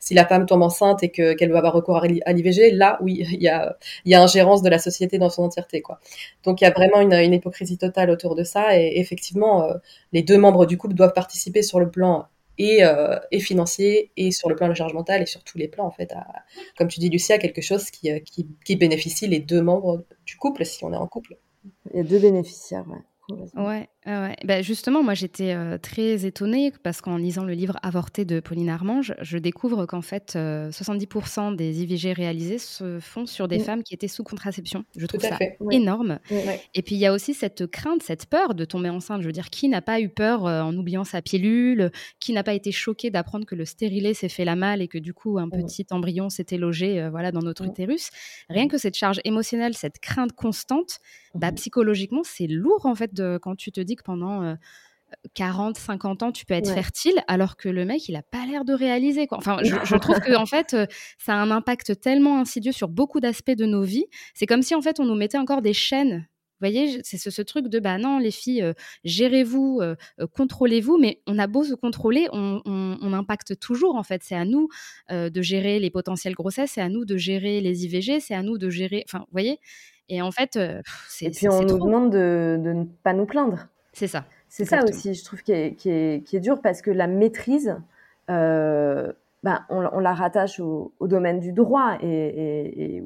si 0.00 0.14
la 0.14 0.26
femme 0.26 0.46
tombe 0.46 0.62
enceinte 0.62 1.02
et 1.02 1.10
que 1.10 1.32
qu'elle 1.34 1.50
va 1.50 1.58
avoir 1.58 1.72
recours 1.72 1.96
à 1.98 2.06
l'i- 2.06 2.22
à 2.24 2.32
l'IVG, 2.32 2.70
là, 2.72 2.98
oui, 3.02 3.26
il 3.32 3.42
y 3.42 3.48
a 3.48 3.76
y 4.04 4.14
a 4.14 4.22
ingérence 4.22 4.62
de 4.62 4.68
la 4.68 4.78
société 4.78 5.18
dans 5.18 5.30
son 5.30 5.42
entièreté, 5.44 5.82
quoi. 5.82 5.98
Donc, 6.44 6.60
il 6.60 6.64
y 6.64 6.66
a 6.66 6.70
vraiment 6.70 7.00
une, 7.00 7.12
une 7.14 7.32
hypocrisie 7.34 7.78
totale 7.78 8.10
autour 8.10 8.34
de 8.36 8.44
ça, 8.44 8.78
et 8.78 8.98
effectivement, 9.00 9.64
euh, 9.70 9.74
les 10.12 10.22
deux 10.22 10.38
membres 10.38 10.66
du 10.66 10.76
couple 10.78 10.94
doivent 10.94 11.12
participer 11.14 11.62
sur 11.62 11.80
le 11.80 11.90
plan 11.90 12.26
et, 12.58 12.84
euh, 12.84 13.18
et 13.30 13.40
financier 13.40 14.12
et 14.16 14.30
sur 14.30 14.48
le 14.48 14.56
plan 14.56 14.66
de 14.66 14.70
la 14.72 14.74
charge 14.76 14.94
mentale 14.94 15.22
et 15.22 15.26
sur 15.26 15.42
tous 15.44 15.58
les 15.58 15.68
plans 15.68 15.86
en 15.86 15.90
fait 15.90 16.12
à, 16.12 16.26
comme 16.76 16.88
tu 16.88 17.00
dis 17.00 17.08
Lucia 17.08 17.38
quelque 17.38 17.62
chose 17.62 17.90
qui, 17.90 18.10
euh, 18.10 18.20
qui, 18.20 18.48
qui 18.64 18.76
bénéficie 18.76 19.26
les 19.26 19.40
deux 19.40 19.62
membres 19.62 20.04
du 20.26 20.36
couple 20.36 20.64
si 20.64 20.84
on 20.84 20.92
est 20.92 20.96
en 20.96 21.06
couple 21.06 21.36
Il 21.92 21.96
y 21.96 22.00
a 22.00 22.04
deux 22.04 22.18
bénéficiaires, 22.18 22.84
ouais. 22.88 22.98
Ouais, 23.56 23.88
ouais. 24.06 24.36
Bah, 24.44 24.62
justement, 24.62 25.02
moi 25.02 25.14
j'étais 25.14 25.52
euh, 25.54 25.78
très 25.78 26.26
étonnée 26.26 26.72
parce 26.82 27.00
qu'en 27.00 27.16
lisant 27.16 27.44
le 27.44 27.52
livre 27.54 27.76
Avorté 27.82 28.24
de 28.24 28.40
Pauline 28.40 28.68
Armange, 28.68 29.14
je 29.22 29.38
découvre 29.38 29.86
qu'en 29.86 30.02
fait 30.02 30.34
euh, 30.36 30.70
70% 30.70 31.56
des 31.56 31.82
IVG 31.82 32.12
réalisés 32.12 32.58
se 32.58 32.98
font 33.00 33.26
sur 33.26 33.48
des 33.48 33.58
Mm. 33.58 33.64
femmes 33.64 33.82
qui 33.82 33.94
étaient 33.94 34.08
sous 34.08 34.24
contraception. 34.24 34.84
Je 34.96 35.06
trouve 35.06 35.20
ça 35.20 35.36
fait 35.36 35.56
énorme. 35.70 36.18
Et 36.74 36.82
puis 36.82 36.94
il 36.96 36.98
y 36.98 37.06
a 37.06 37.12
aussi 37.12 37.34
cette 37.34 37.66
crainte, 37.66 38.02
cette 38.02 38.26
peur 38.26 38.54
de 38.54 38.64
tomber 38.64 38.90
enceinte. 38.90 39.22
Je 39.22 39.26
veux 39.26 39.32
dire, 39.32 39.50
qui 39.50 39.68
n'a 39.68 39.80
pas 39.82 40.00
eu 40.00 40.08
peur 40.08 40.46
euh, 40.46 40.62
en 40.62 40.76
oubliant 40.76 41.04
sa 41.04 41.22
pilule? 41.22 41.90
Qui 42.20 42.32
n'a 42.32 42.42
pas 42.42 42.54
été 42.54 42.72
choqué 42.72 43.10
d'apprendre 43.10 43.46
que 43.46 43.54
le 43.54 43.64
stérilet 43.64 44.14
s'est 44.14 44.28
fait 44.28 44.44
la 44.44 44.56
malle 44.56 44.82
et 44.82 44.88
que 44.88 44.98
du 44.98 45.14
coup 45.14 45.38
un 45.38 45.46
Mm. 45.46 45.50
petit 45.50 45.86
embryon 45.90 46.30
s'était 46.30 46.56
logé 46.58 47.00
euh, 47.00 47.10
voilà, 47.10 47.32
dans 47.32 47.42
notre 47.42 47.64
Mm. 47.64 47.68
utérus? 47.68 48.10
Rien 48.50 48.68
que 48.68 48.76
cette 48.78 48.96
charge 48.96 49.20
émotionnelle, 49.24 49.74
cette 49.74 49.98
crainte 49.98 50.32
constante, 50.32 50.98
bah, 51.34 51.50
psychologiquement, 51.52 52.22
c'est 52.24 52.46
lourd 52.46 52.86
en 52.86 52.94
fait 52.94 53.12
de, 53.14 53.38
quand 53.40 53.56
tu 53.56 53.72
te 53.72 53.80
dis 53.80 53.93
que 53.96 54.02
pendant 54.02 54.42
euh, 54.42 54.54
40, 55.34 55.76
50 55.78 56.22
ans, 56.24 56.32
tu 56.32 56.44
peux 56.44 56.54
être 56.54 56.68
Ouais. 56.68 56.74
fertile 56.74 57.22
alors 57.28 57.56
que 57.56 57.68
le 57.68 57.84
mec, 57.84 58.08
il 58.08 58.16
a 58.16 58.22
pas 58.22 58.44
l'air 58.46 58.64
de 58.64 58.72
réaliser. 58.72 59.26
Quoi. 59.26 59.38
Enfin, 59.38 59.58
je, 59.62 59.74
je 59.84 59.96
trouve 59.96 60.18
que 60.20 60.34
en 60.36 60.46
fait, 60.46 60.74
euh, 60.74 60.86
ça 61.18 61.34
a 61.34 61.36
un 61.36 61.50
impact 61.50 62.00
tellement 62.00 62.40
insidieux 62.40 62.72
sur 62.72 62.88
beaucoup 62.88 63.20
d'aspects 63.20 63.52
de 63.52 63.64
nos 63.66 63.82
vies. 63.82 64.06
C'est 64.34 64.46
comme 64.46 64.62
si 64.62 64.74
en 64.74 64.82
fait, 64.82 64.98
on 65.00 65.04
nous 65.04 65.14
mettait 65.14 65.38
encore 65.38 65.62
des 65.62 65.72
chaînes. 65.72 66.26
Vous 66.60 66.68
voyez, 66.70 67.00
c'est 67.02 67.18
ce, 67.18 67.30
ce 67.30 67.42
truc 67.42 67.66
de 67.68 67.78
bah 67.78 67.98
non, 67.98 68.18
les 68.18 68.30
filles, 68.30 68.62
euh, 68.62 68.72
gérez-vous, 69.04 69.80
euh, 69.82 69.96
contrôlez-vous, 70.34 70.98
mais 70.98 71.20
on 71.26 71.38
a 71.38 71.46
beau 71.46 71.62
se 71.64 71.74
contrôler, 71.74 72.28
on, 72.32 72.62
on- 72.64 72.96
on 73.02 73.12
impacte 73.12 73.58
toujours 73.58 73.96
en 73.96 74.02
fait. 74.02 74.22
C'est 74.24 74.36
à 74.36 74.44
nous 74.44 74.68
de 75.10 75.42
gérer 75.42 75.78
les 75.80 75.90
potentielles 75.90 76.34
grossesses, 76.34 76.72
c'est 76.74 76.80
à 76.80 76.88
nous 76.88 77.04
de 77.04 77.16
gérer 77.16 77.60
les 77.60 77.84
IVG, 77.84 78.20
c'est 78.20 78.34
à 78.34 78.42
nous 78.42 78.56
de 78.56 78.70
gérer. 78.70 79.04
Enfin, 79.06 79.18
vous 79.20 79.32
voyez 79.32 79.58
Et 80.08 80.22
en 80.22 80.30
fait, 80.30 80.58
c'est 81.08 81.26
Et 81.26 81.30
puis 81.30 81.48
on 81.48 81.60
nous 81.62 81.68
trop. 81.76 81.86
demande 81.86 82.10
de, 82.10 82.58
de 82.62 82.72
ne 82.72 82.84
pas 82.84 83.12
nous 83.12 83.26
plaindre. 83.26 83.66
C'est 83.94 84.06
ça. 84.08 84.24
C'est 84.48 84.64
ça 84.66 84.84
aussi, 84.84 85.14
je 85.14 85.24
trouve, 85.24 85.42
qui 85.42 85.52
est, 85.52 85.74
qui 85.74 85.88
est, 85.90 86.22
qui 86.26 86.36
est 86.36 86.40
dur 86.40 86.60
parce 86.60 86.82
que 86.82 86.90
la 86.90 87.06
maîtrise, 87.06 87.76
euh, 88.30 89.12
ben, 89.42 89.64
on, 89.70 89.84
on 89.92 89.98
la 90.00 90.12
rattache 90.14 90.60
au, 90.60 90.92
au 91.00 91.06
domaine 91.08 91.40
du 91.40 91.52
droit. 91.52 91.96
Et, 92.00 92.06
et- 92.08 92.96
et 92.96 93.04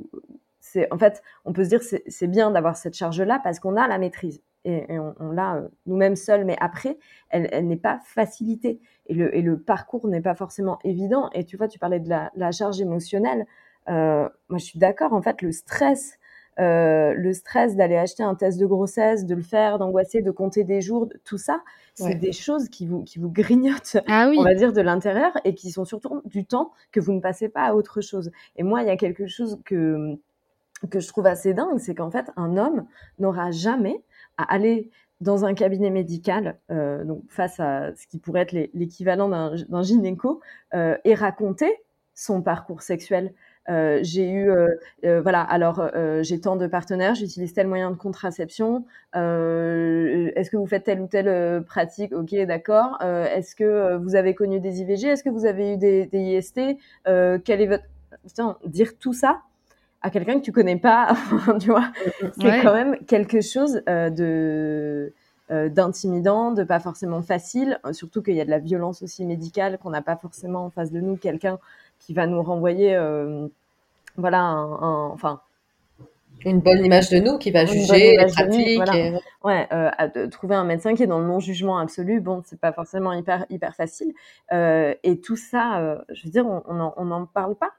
c'est, 0.61 0.93
en 0.93 0.99
fait, 0.99 1.23
on 1.45 1.53
peut 1.53 1.65
se 1.65 1.69
dire 1.71 1.83
c'est 1.83 2.03
c'est 2.09 2.27
bien 2.27 2.51
d'avoir 2.51 2.77
cette 2.77 2.95
charge-là 2.95 3.41
parce 3.43 3.61
qu'on 3.61 3.77
a 3.77 3.87
la 3.89 3.99
maîtrise. 3.99 4.43
Et, 4.65 4.93
et 4.93 4.99
on, 4.99 5.15
on 5.21 5.31
l'a 5.31 5.55
euh, 5.57 5.69
nous-mêmes 5.87 6.17
seuls. 6.17 6.45
Mais 6.45 6.57
après, 6.61 6.99
elle, 7.31 7.49
elle 7.53 7.67
n'est 7.69 7.77
pas 7.77 8.01
facilitée. 8.05 8.81
Et 9.07 9.15
le, 9.15 9.35
et 9.35 9.41
le 9.43 9.59
parcours 9.59 10.07
n'est 10.09 10.21
pas 10.21 10.35
forcément 10.35 10.79
évident. 10.85 11.31
Et 11.33 11.45
tu 11.45 11.57
vois, 11.57 11.69
tu 11.69 11.79
parlais 11.79 12.01
de 12.01 12.09
la, 12.09 12.31
la 12.35 12.51
charge 12.53 12.81
émotionnelle. 12.81 13.47
Euh, 13.89 14.29
moi, 14.51 14.59
je 14.59 14.65
suis 14.65 14.79
d'accord. 14.79 15.13
En 15.15 15.23
fait, 15.23 15.41
le 15.43 15.53
stress 15.53 16.18
euh, 16.61 17.15
le 17.15 17.33
stress 17.33 17.77
d'aller 17.77 17.97
acheter 17.97 18.23
un 18.23 18.35
test 18.35 18.59
de 18.59 18.67
grossesse, 18.67 19.27
de 19.27 19.35
le 19.35 19.43
faire, 19.43 19.79
d'angoisser, 19.79 20.23
de 20.23 20.31
compter 20.31 20.65
des 20.65 20.81
jours, 20.81 21.07
de- 21.07 21.21
tout 21.25 21.39
ça, 21.39 21.63
c'est 21.95 22.05
Ouais. 22.05 22.15
des 22.15 22.33
choses 22.33 22.69
qui 22.69 22.87
vous, 22.87 23.03
qui 23.05 23.19
vous 23.19 23.31
grignotent, 23.31 23.97
Ah 24.09 24.29
oui. 24.29 24.37
on 24.39 24.43
va 24.45 24.55
dire, 24.55 24.73
de 24.73 24.81
l'intérieur 24.81 25.33
et 25.45 25.55
qui 25.55 25.71
sont 25.71 25.85
surtout 25.85 26.21
du 26.25 26.45
temps 26.45 26.73
que 26.93 27.01
vous 27.01 27.13
ne 27.13 27.21
passez 27.21 27.49
pas 27.49 27.63
à 27.63 27.75
autre 27.75 28.01
chose. 28.01 28.31
Et 28.57 28.63
moi, 28.63 28.83
il 28.83 28.87
y 28.89 28.91
a 28.91 28.97
quelque 28.97 29.27
chose 29.27 29.61
que, 29.65 30.17
que 30.91 31.01
je 31.01 31.09
trouve 31.09 31.27
assez 31.27 31.55
dingue, 31.55 31.79
c'est 31.79 31.95
qu'en 31.95 32.11
fait, 32.11 32.27
un 32.37 32.57
homme 32.57 32.87
n'aura 33.19 33.51
jamais 33.51 34.03
à 34.37 34.45
aller 34.53 34.91
dans 35.21 35.45
un 35.45 35.55
cabinet 35.55 35.91
médical, 35.91 36.59
euh, 36.71 37.03
donc 37.05 37.23
face 37.29 37.59
à 37.59 37.93
ce 37.97 38.07
qui 38.07 38.19
pourrait 38.19 38.43
être 38.43 38.53
l'équivalent 38.73 39.29
d'un 39.29 39.55
d'un 39.69 39.83
gynéco, 39.83 40.41
euh, 40.75 40.97
et 41.05 41.15
raconter 41.15 41.73
son 42.15 42.41
parcours 42.43 42.83
sexuel. 42.83 43.33
Euh, 43.69 43.99
j'ai 44.03 44.29
eu, 44.31 44.51
euh, 44.51 44.69
euh, 45.05 45.21
voilà, 45.21 45.43
alors 45.43 45.91
j'ai 46.23 46.41
tant 46.41 46.57
de 46.57 46.67
partenaires, 46.67 47.15
j'utilise 47.15 47.53
tel 47.53 47.67
moyen 47.67 47.91
de 47.91 47.97
contraception. 47.97 48.85
Est-ce 49.15 50.51
que 50.51 50.57
vous 50.57 50.67
faites 50.67 50.85
telle 50.85 51.01
ou 51.01 51.07
telle 51.07 51.63
pratique? 51.65 52.13
Ok, 52.13 52.35
d'accord. 52.47 52.99
Est-ce 53.03 53.55
que 53.55 53.97
vous 53.97 54.15
avez 54.17 54.35
connu 54.35 54.61
des 54.61 54.81
IVG 54.81 55.09
Est-ce 55.09 55.23
que 55.23 55.31
vous 55.31 55.47
avez 55.47 55.75
eu 55.75 55.77
des, 55.77 56.07
des 56.07 56.19
IST 56.19 56.61
Quel 57.05 57.61
est 57.61 57.67
votre 57.67 57.85
Putain, 58.27 58.57
dire 58.65 58.97
tout 58.99 59.13
ça 59.13 59.41
à 60.01 60.11
quelqu'un 60.11 60.39
que 60.39 60.45
tu 60.45 60.53
connais 60.53 60.77
pas, 60.79 61.15
tu 61.61 61.71
vois, 61.71 61.91
c'est 62.41 62.45
Ouais. 62.45 62.61
quand 62.63 62.73
même 62.73 62.97
quelque 63.07 63.41
chose 63.41 63.83
de 63.87 65.13
d'intimidant, 65.51 66.53
de 66.53 66.63
pas 66.63 66.79
forcément 66.79 67.23
facile, 67.23 67.81
surtout 67.93 68.21
qu'il 68.23 68.35
y 68.35 68.41
a 68.43 68.45
de 68.45 68.51
la 68.51 68.59
violence 68.59 69.03
aussi 69.03 69.25
médicale, 69.25 69.79
qu'on 69.79 69.89
n'a 69.89 70.03
pas 70.03 70.17
forcément 70.17 70.67
en 70.67 70.71
face 70.71 70.93
de 70.93 71.01
nous 71.01 71.17
quelqu'un 71.17 71.59
qui 71.99 72.15
va 72.15 72.27
nous 72.27 72.43
renvoyer, 72.43 72.95
euh, 72.97 73.47
voilà, 74.17 74.41
un, 74.43 74.73
un- 74.83 75.09
enfin, 75.11 75.41
une 76.45 76.61
bonne 76.61 76.85
image 76.85 77.11
de 77.11 77.19
nous 77.19 77.37
qui 77.39 77.51
va 77.51 77.67
juger 77.67 78.17
les 78.17 78.27
pratiques 78.33 78.77
voilà. 78.77 78.97
et- 78.97 79.13
ouais, 79.45 79.67
euh, 79.73 79.91
à 79.99 80.07
de- 80.09 80.27
trouver 80.27 80.55
un 80.55 80.65
médecin 80.65 80.95
qui 80.95 81.03
est 81.03 81.07
dans 81.09 81.19
le 81.19 81.27
non-jugement 81.27 81.79
absolu, 81.79 82.21
bon, 82.21 82.43
c'est 82.47 82.61
pas 82.61 82.73
forcément 82.73 83.13
hyper 83.13 83.45
hyper 83.51 83.75
facile. 83.75 84.13
Euh, 84.53 84.95
et 85.03 85.19
tout 85.21 85.37
ça, 85.37 85.81
euh, 85.81 85.99
je 86.11 86.25
veux 86.25 86.31
dire, 86.31 86.47
on 86.47 86.63
on 86.67 86.79
en, 86.81 86.95
on 86.97 87.11
en 87.11 87.27
parle 87.27 87.57
pas. 87.57 87.71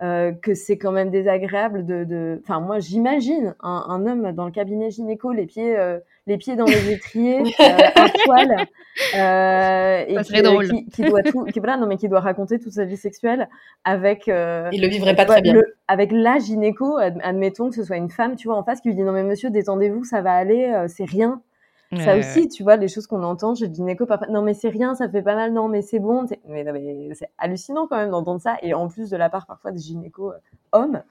Euh, 0.00 0.30
que 0.30 0.54
c'est 0.54 0.78
quand 0.78 0.92
même 0.92 1.10
désagréable 1.10 1.84
de, 1.84 2.04
de... 2.04 2.40
enfin 2.44 2.60
moi 2.60 2.78
j'imagine 2.78 3.56
un, 3.60 3.84
un 3.88 4.06
homme 4.06 4.30
dans 4.30 4.44
le 4.44 4.52
cabinet 4.52 4.92
gynéco 4.92 5.32
les 5.32 5.44
pieds 5.46 5.76
euh, 5.76 5.98
les 6.28 6.36
pieds 6.38 6.54
dans 6.54 6.66
les 6.66 6.92
étriers 6.92 7.40
euh, 7.40 7.64
à 7.96 8.06
poil 8.24 8.66
euh, 9.16 10.04
et 10.06 10.14
Ça 10.14 10.22
qui, 10.22 10.40
drôle. 10.42 10.68
qui, 10.68 10.86
qui 10.86 11.02
doit 11.02 11.24
tout 11.24 11.44
qui, 11.46 11.58
voilà 11.58 11.76
non 11.78 11.88
mais 11.88 11.96
qui 11.96 12.08
doit 12.08 12.20
raconter 12.20 12.60
toute 12.60 12.72
sa 12.74 12.84
vie 12.84 12.96
sexuelle 12.96 13.48
avec 13.82 14.28
euh, 14.28 14.68
il 14.70 14.82
le 14.82 14.86
vivrait 14.88 15.16
pas 15.16 15.24
très 15.24 15.42
bien 15.42 15.54
le- 15.54 15.74
avec 15.88 16.12
la 16.12 16.38
gynéco, 16.38 16.96
ad- 16.98 17.18
admettons 17.24 17.70
que 17.70 17.74
ce 17.74 17.82
soit 17.82 17.96
une 17.96 18.10
femme, 18.10 18.36
tu 18.36 18.46
vois, 18.46 18.56
en 18.56 18.62
face 18.62 18.80
qui 18.80 18.88
lui 18.88 18.94
dit 18.94 19.02
non 19.02 19.12
mais 19.12 19.22
monsieur, 19.24 19.50
détendez-vous, 19.50 20.04
ça 20.04 20.20
va 20.20 20.32
aller, 20.34 20.64
euh, 20.66 20.86
c'est 20.86 21.06
rien. 21.06 21.40
Ça 21.96 22.12
Ouais, 22.12 22.18
aussi, 22.18 22.48
tu 22.48 22.62
vois, 22.62 22.76
les 22.76 22.88
choses 22.88 23.06
qu'on 23.06 23.22
entend 23.22 23.54
chez 23.54 23.66
le 23.66 23.74
gynéco, 23.74 24.04
parfois, 24.04 24.26
non 24.28 24.42
mais 24.42 24.52
c'est 24.52 24.68
rien, 24.68 24.94
ça 24.94 25.08
fait 25.08 25.22
pas 25.22 25.34
mal, 25.34 25.52
non 25.54 25.68
mais 25.68 25.80
c'est 25.80 25.98
bon. 26.00 26.26
c'est- 26.26 26.38
Mais, 26.46 26.62
c'est 27.14 27.30
hallucinant 27.38 27.86
quand 27.86 27.96
même 27.96 28.10
d'entendre 28.10 28.40
ça, 28.42 28.56
et 28.62 28.74
en 28.74 28.88
plus 28.88 29.08
de 29.08 29.16
la 29.16 29.30
part 29.30 29.46
parfois 29.46 29.72
des 29.72 29.78
gynécos 29.80 30.32
euh, 30.34 30.38
hommes. 30.72 31.02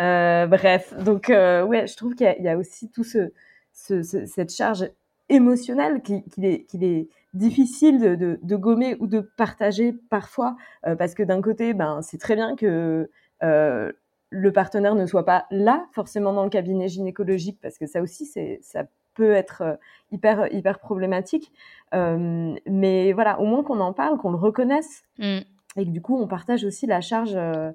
Euh, 0.00 0.46
bref, 0.46 0.94
donc 1.02 1.30
euh, 1.30 1.64
ouais, 1.64 1.86
je 1.88 1.96
trouve 1.96 2.14
qu'il 2.14 2.26
y, 2.26 2.28
a- 2.28 2.38
il 2.38 2.44
y 2.44 2.48
a 2.48 2.56
aussi 2.56 2.88
tout 2.90 3.02
ce, 3.02 3.32
ce- 3.72 4.02
ce- 4.02 4.24
cette 4.26 4.52
charge 4.54 4.88
émotionnelle 5.28 6.00
qui- 6.02 6.22
qu'il 6.24 6.44
est, 6.44 6.62
qu'il 6.64 6.84
est 6.84 7.08
difficile 7.34 8.00
de, 8.00 8.14
de- 8.14 8.38
de 8.42 8.56
gommer 8.56 8.96
ou 9.00 9.06
de 9.08 9.20
partager 9.36 9.92
parfois, 10.10 10.56
euh, 10.86 10.94
parce 10.96 11.14
que 11.14 11.22
d'un 11.24 11.40
côté, 11.42 11.74
ben, 11.74 12.02
c'est 12.02 12.18
très 12.18 12.34
bien 12.36 12.54
que 12.56 13.10
euh, 13.42 13.92
le 14.30 14.52
partenaire 14.52 14.94
ne 14.94 15.06
soit 15.06 15.24
pas 15.24 15.46
là 15.50 15.86
forcément 15.92 16.32
dans 16.32 16.44
le 16.44 16.50
cabinet 16.50 16.86
gynécologique, 16.88 17.58
parce 17.60 17.78
que 17.78 17.86
ça 17.86 18.00
aussi, 18.00 18.26
c'est, 18.26 18.60
ça 18.62 18.84
peut 19.14 19.32
être 19.32 19.62
euh, 19.62 19.74
hyper, 20.12 20.52
hyper 20.52 20.78
problématique. 20.78 21.52
Euh, 21.94 22.54
mais 22.66 23.12
voilà, 23.12 23.40
au 23.40 23.44
moins 23.46 23.62
qu'on 23.62 23.80
en 23.80 23.92
parle, 23.92 24.18
qu'on 24.18 24.30
le 24.30 24.36
reconnaisse, 24.38 25.02
Mm. 25.18 25.38
et 25.76 25.84
que 25.84 25.90
du 25.90 26.00
coup, 26.00 26.16
on 26.20 26.26
partage 26.26 26.64
aussi 26.64 26.86
la 26.86 27.00
charge 27.00 27.34
euh, 27.34 27.70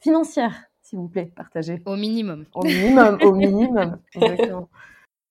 financière, 0.00 0.64
s'il 0.82 0.98
vous 0.98 1.08
plaît, 1.08 1.32
partagez. 1.36 1.82
Au 1.86 1.96
minimum. 1.96 2.46
Au 2.54 2.64
minimum, 2.64 3.18
au 3.22 3.32
minimum. 3.32 3.98
Exactement. 4.14 4.68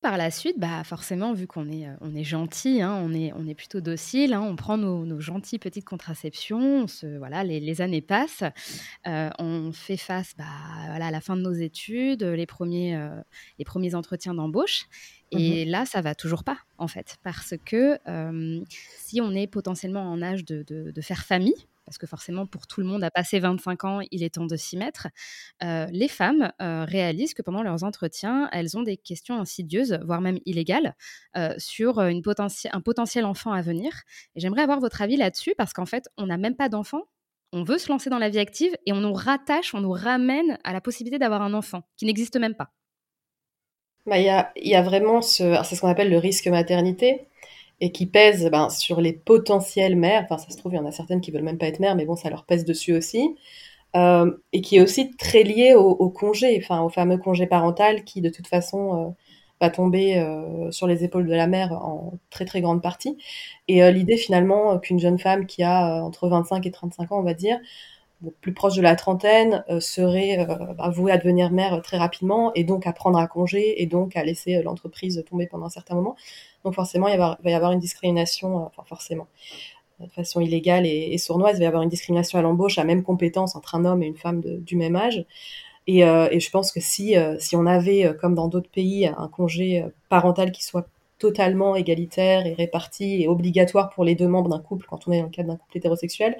Par 0.02 0.18
la 0.18 0.32
suite, 0.32 0.58
bah, 0.58 0.84
forcément, 0.84 1.34
vu 1.34 1.46
qu'on 1.46 1.70
est, 1.70 1.88
on 2.02 2.16
est 2.16 2.24
gentil, 2.24 2.82
hein, 2.82 3.00
on, 3.04 3.14
est, 3.14 3.34
on 3.34 3.48
est 3.48 3.54
plutôt 3.54 3.82
docile, 3.82 4.34
hein, 4.34 4.42
on 4.42 4.56
prend 4.56 4.78
nos, 4.78 5.06
nos, 5.06 5.20
gentilles 5.20 5.60
petites 5.60 5.86
contraceptions, 5.86 6.88
se, 6.88 7.18
voilà, 7.18 7.44
les, 7.44 7.60
les, 7.60 7.82
années 7.82 8.02
passent, 8.02 8.44
euh, 9.08 9.30
on 9.40 9.72
fait 9.74 9.98
face 9.98 10.34
bah, 10.38 10.46
voilà, 10.88 11.08
à 11.08 11.12
la 11.12 11.22
fin 11.22 11.36
de 11.36 11.42
nos 11.42 11.54
études, 11.54 12.24
les 12.24 12.46
premiers, 12.46 12.96
euh, 12.96 13.22
les 13.58 13.66
premiers 13.66 13.96
entretiens 13.96 14.34
d'embauche. 14.34 14.86
Et 15.32 15.66
mmh 15.66 15.70
là, 15.70 15.86
ça 15.86 16.02
va 16.02 16.16
toujours 16.16 16.44
pas, 16.44 16.58
en 16.80 16.88
fait, 16.88 17.18
parce 17.24 17.54
que 17.64 18.00
euh, 18.08 18.64
si 18.98 19.22
on 19.22 19.32
est 19.36 19.46
potentiellement 19.46 20.12
en 20.12 20.24
âge 20.24 20.44
de, 20.44 20.64
de, 20.64 20.90
de 20.90 21.02
faire 21.02 21.24
famille, 21.24 21.68
parce 21.90 21.98
que 21.98 22.06
forcément, 22.06 22.46
pour 22.46 22.68
tout 22.68 22.82
le 22.82 22.86
monde, 22.86 23.04
à 23.04 23.10
passer 23.10 23.40
25 23.40 23.84
ans, 23.84 24.00
il 24.12 24.22
est 24.22 24.36
temps 24.36 24.46
de 24.46 24.56
s'y 24.56 24.78
mettre, 24.78 25.08
euh, 25.64 25.88
les 25.92 26.08
femmes 26.08 26.52
euh, 26.62 26.86
réalisent 26.88 27.34
que 27.34 27.42
pendant 27.42 27.64
leurs 27.64 27.84
entretiens, 27.84 28.48
elles 28.52 28.78
ont 28.78 28.84
des 28.84 28.96
questions 28.96 29.40
insidieuses, 29.40 29.98
voire 30.06 30.22
même 30.22 30.38
illégales, 30.46 30.96
euh, 31.36 31.56
sur 31.58 31.98
un 31.98 32.22
potentiel 32.22 33.26
enfant 33.26 33.52
à 33.54 33.64
venir. 33.64 33.92
Et 34.36 34.40
j'aimerais 34.40 34.62
avoir 34.62 34.80
votre 34.80 35.02
avis 35.02 35.18
là-dessus, 35.18 35.56
parce 35.58 35.74
qu'en 35.74 35.88
fait, 35.88 36.08
on 36.16 36.28
n'a 36.28 36.38
même 36.38 36.56
pas 36.56 36.70
d'enfant, 36.70 37.06
on 37.54 37.64
veut 37.64 37.80
se 37.80 37.92
lancer 37.92 38.12
dans 38.12 38.20
la 38.20 38.30
vie 38.30 38.38
active, 38.38 38.78
et 38.86 38.94
on 38.94 39.02
nous 39.02 39.14
rattache, 39.14 39.74
on 39.74 39.82
nous 39.82 39.92
ramène 39.92 40.60
à 40.64 40.74
la 40.74 40.82
possibilité 40.82 41.18
d'avoir 41.18 41.42
un 41.42 41.56
enfant, 41.56 41.82
qui 41.98 42.06
n'existe 42.06 42.38
même 42.38 42.54
pas. 42.54 42.70
Bah, 44.06 44.20
il 44.20 44.26
y, 44.26 44.30
a, 44.30 44.52
y, 44.58 44.76
a, 44.76 44.84
vraiment 44.84 45.24
ce, 45.24 45.60
c'est 45.64 45.76
ce 45.76 45.82
qu'on 45.82 45.88
appelle 45.88 46.12
le 46.12 46.20
risque 46.20 46.46
maternité 46.46 47.28
et 47.82 47.92
qui 47.92 48.06
pèse 48.06 48.50
ben, 48.52 48.70
sur 48.70 49.02
les 49.02 49.14
potentielles 49.14 49.96
mères. 49.96 50.24
Enfin, 50.26 50.38
ça 50.38 50.50
se 50.50 50.58
trouve, 50.58 50.74
il 50.74 50.78
y 50.78 50.80
en 50.80 50.86
a 50.86 50.92
certaines 50.92 51.22
qui 51.22 51.32
veulent 51.32 51.44
même 51.44 51.58
pas 51.58 51.68
être 51.68 51.80
mères, 51.80 51.96
mais 51.96 52.06
bon, 52.06 52.16
ça 52.16 52.30
leur 52.30 52.46
pèse 52.46 52.66
dessus 52.66 52.94
aussi. 52.94 53.36
Euh, 53.96 54.32
et 54.54 54.62
qui 54.62 54.78
est 54.78 54.82
aussi 54.82 55.16
très 55.18 55.42
lié 55.44 55.74
au, 55.74 56.10
congé, 56.10 56.60
enfin 56.62 56.82
au 56.84 56.90
fameux 56.90 57.18
congé 57.18 57.48
parental 57.48 58.04
qui 58.04 58.22
de 58.22 58.30
toute 58.30 58.46
façon 58.46 59.08
euh, 59.08 59.10
va 59.62 59.72
tomber 59.72 60.20
euh, 60.20 60.70
sur 60.70 60.86
les 60.86 61.04
épaules 61.04 61.26
de 61.26 61.34
la 61.34 61.48
mère 61.48 61.72
en 61.74 62.14
très 62.30 62.46
très 62.46 62.62
grande 62.62 62.84
partie. 62.84 63.18
Et 63.68 63.92
l'idée 63.92 64.18
finalement 64.18 64.78
qu'une 64.80 65.00
jeune 65.00 65.18
femme 65.20 65.46
qui 65.48 65.64
a 65.64 66.04
entre 66.04 66.30
25 66.30 66.66
et 66.68 66.72
35 66.72 67.12
ans, 67.12 67.20
on 67.20 67.24
va 67.24 67.34
dire, 67.34 67.60
plus 68.42 68.54
proche 68.54 68.76
de 68.76 68.82
la 68.82 68.96
trentaine, 68.96 69.64
serait 69.80 70.46
bah, 70.78 70.90
vouée 70.90 71.12
à 71.12 71.18
devenir 71.18 71.52
mère 71.52 71.82
très 71.82 71.98
rapidement 71.98 72.54
et 72.54 72.64
donc 72.64 72.86
à 72.88 72.94
prendre 72.94 73.18
un 73.18 73.28
congé 73.28 73.82
et 73.82 73.86
donc 73.88 74.16
à 74.16 74.24
laisser 74.24 74.62
l'entreprise 74.62 75.24
tomber 75.30 75.48
pendant 75.48 75.66
un 75.66 75.70
certain 75.70 75.96
moment. 75.96 76.16
Donc 76.64 76.76
forcément, 76.76 77.08
il, 77.08 77.18
va 77.18 77.38
y 77.44 77.54
avoir 77.54 77.72
une 77.72 77.80
discrimination, 77.80 78.58
euh, 78.58 78.66
enfin 78.68 78.84
forcément, 78.86 79.28
de 80.00 80.08
façon 80.10 80.40
illégale 80.42 80.86
et, 80.86 81.18
sournoise, 81.18 81.58
il 81.58 81.60
va 81.60 81.66
y 81.66 81.68
avoir 81.68 81.84
une 81.84 81.90
discrimination 81.90 82.40
à 82.40 82.42
l'embauche 82.42 82.78
à 82.78 82.84
même 82.84 83.04
compétence 83.04 83.56
entre 83.56 83.76
un 83.76 83.86
homme 83.86 84.04
et 84.04 84.08
une 84.08 84.16
femme 84.16 84.42
du 84.42 84.76
même 84.76 84.96
âge. 84.96 85.26
Et, 85.88 86.06
euh, 86.06 86.28
et, 86.32 86.40
je 86.40 86.50
pense 86.52 86.72
que 86.72 86.80
si, 86.80 87.18
euh, 87.18 87.38
si 87.40 87.56
on 87.56 87.66
avait, 87.66 88.14
comme 88.22 88.36
dans 88.36 88.48
d'autres 88.48 88.70
pays, 88.70 89.08
un 89.08 89.28
congé 89.28 89.84
parental 90.10 90.52
qui 90.52 90.64
soit 90.64 90.88
totalement 91.18 91.76
égalitaire 91.76 92.46
et 92.46 92.54
réparti 92.54 93.24
et 93.24 93.28
obligatoire 93.28 93.90
pour 93.90 94.06
les 94.06 94.16
deux 94.16 94.28
membres 94.28 94.50
d'un 94.50 94.60
couple 94.60 94.86
quand 94.90 95.08
on 95.08 95.12
est 95.12 95.20
dans 95.20 95.26
le 95.26 95.32
cadre 95.32 95.50
d'un 95.50 95.58
couple 95.58 95.78
hétérosexuel, 95.78 96.38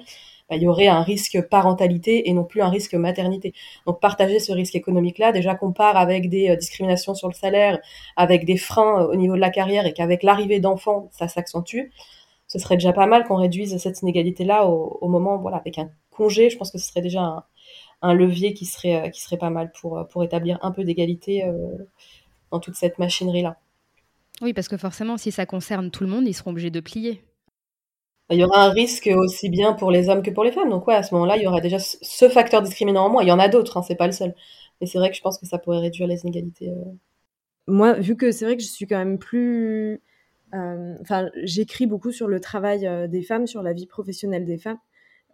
bah, 0.50 0.56
il 0.56 0.62
y 0.62 0.66
aurait 0.66 0.88
un 0.88 1.02
risque 1.02 1.40
parentalité 1.48 2.28
et 2.28 2.32
non 2.32 2.44
plus 2.44 2.60
un 2.60 2.68
risque 2.68 2.94
maternité. 2.94 3.54
Donc 3.86 4.00
partager 4.00 4.40
ce 4.40 4.50
risque 4.52 4.74
économique-là, 4.74 5.30
déjà 5.30 5.54
qu'on 5.54 5.72
part 5.72 5.96
avec 5.96 6.28
des 6.28 6.50
euh, 6.50 6.56
discriminations 6.56 7.14
sur 7.14 7.28
le 7.28 7.34
salaire, 7.34 7.78
avec 8.16 8.44
des 8.44 8.56
freins 8.56 9.04
euh, 9.04 9.12
au 9.12 9.14
niveau 9.14 9.36
de 9.36 9.40
la 9.40 9.50
carrière 9.50 9.86
et 9.86 9.92
qu'avec 9.92 10.24
l'arrivée 10.24 10.58
d'enfants, 10.58 11.08
ça 11.12 11.28
s'accentue, 11.28 11.92
ce 12.48 12.58
serait 12.58 12.74
déjà 12.74 12.92
pas 12.92 13.06
mal 13.06 13.24
qu'on 13.24 13.36
réduise 13.36 13.76
cette 13.78 14.02
inégalité-là 14.02 14.66
au, 14.66 15.06
moment, 15.06 15.38
voilà, 15.38 15.58
avec 15.58 15.78
un 15.78 15.88
congé, 16.10 16.50
je 16.50 16.58
pense 16.58 16.72
que 16.72 16.78
ce 16.78 16.88
serait 16.88 17.00
déjà 17.00 17.46
un, 18.02 18.14
levier 18.14 18.52
qui 18.52 18.66
serait, 18.66 19.06
euh, 19.06 19.08
qui 19.08 19.20
serait 19.20 19.38
pas 19.38 19.50
mal 19.50 19.70
pour, 19.80 20.04
pour 20.10 20.24
établir 20.24 20.58
un 20.62 20.72
peu 20.72 20.82
d'égalité 20.82 21.44
dans 22.50 22.58
toute 22.58 22.74
cette 22.74 22.98
machinerie-là. 22.98 23.56
Oui, 24.42 24.52
parce 24.52 24.66
que 24.66 24.76
forcément, 24.76 25.16
si 25.16 25.30
ça 25.30 25.46
concerne 25.46 25.92
tout 25.92 26.02
le 26.02 26.10
monde, 26.10 26.26
ils 26.26 26.34
seront 26.34 26.50
obligés 26.50 26.70
de 26.70 26.80
plier. 26.80 27.22
Il 28.30 28.38
y 28.38 28.44
aura 28.44 28.64
un 28.64 28.70
risque 28.70 29.10
aussi 29.12 29.48
bien 29.50 29.72
pour 29.72 29.90
les 29.90 30.08
hommes 30.08 30.22
que 30.22 30.30
pour 30.30 30.44
les 30.44 30.52
femmes. 30.52 30.70
Donc 30.70 30.86
ouais, 30.86 30.94
à 30.94 31.02
ce 31.02 31.14
moment-là, 31.14 31.36
il 31.36 31.42
y 31.42 31.46
aura 31.46 31.60
déjà 31.60 31.78
ce 31.78 32.28
facteur 32.28 32.62
discriminant 32.62 33.06
en 33.06 33.10
moins. 33.10 33.22
Il 33.22 33.28
y 33.28 33.32
en 33.32 33.38
a 33.38 33.48
d'autres, 33.48 33.76
hein, 33.76 33.82
c'est 33.82 33.96
pas 33.96 34.06
le 34.06 34.12
seul. 34.12 34.34
Mais 34.80 34.86
c'est 34.86 34.98
vrai 34.98 35.10
que 35.10 35.16
je 35.16 35.20
pense 35.20 35.38
que 35.38 35.46
ça 35.46 35.58
pourrait 35.58 35.80
réduire 35.80 36.06
les 36.06 36.22
inégalités. 36.22 36.70
Euh. 36.70 36.84
Moi, 37.66 37.94
vu 37.94 38.16
que 38.16 38.30
c'est 38.30 38.44
vrai 38.44 38.56
que 38.56 38.62
je 38.62 38.68
suis 38.68 38.86
quand 38.86 38.98
même 38.98 39.18
plus... 39.18 40.00
Euh, 40.54 40.96
enfin, 41.00 41.30
j'écris 41.42 41.86
beaucoup 41.86 42.12
sur 42.12 42.28
le 42.28 42.40
travail 42.40 42.86
euh, 42.86 43.06
des 43.06 43.22
femmes, 43.22 43.46
sur 43.46 43.62
la 43.62 43.72
vie 43.72 43.86
professionnelle 43.86 44.44
des 44.44 44.58
femmes. 44.58 44.78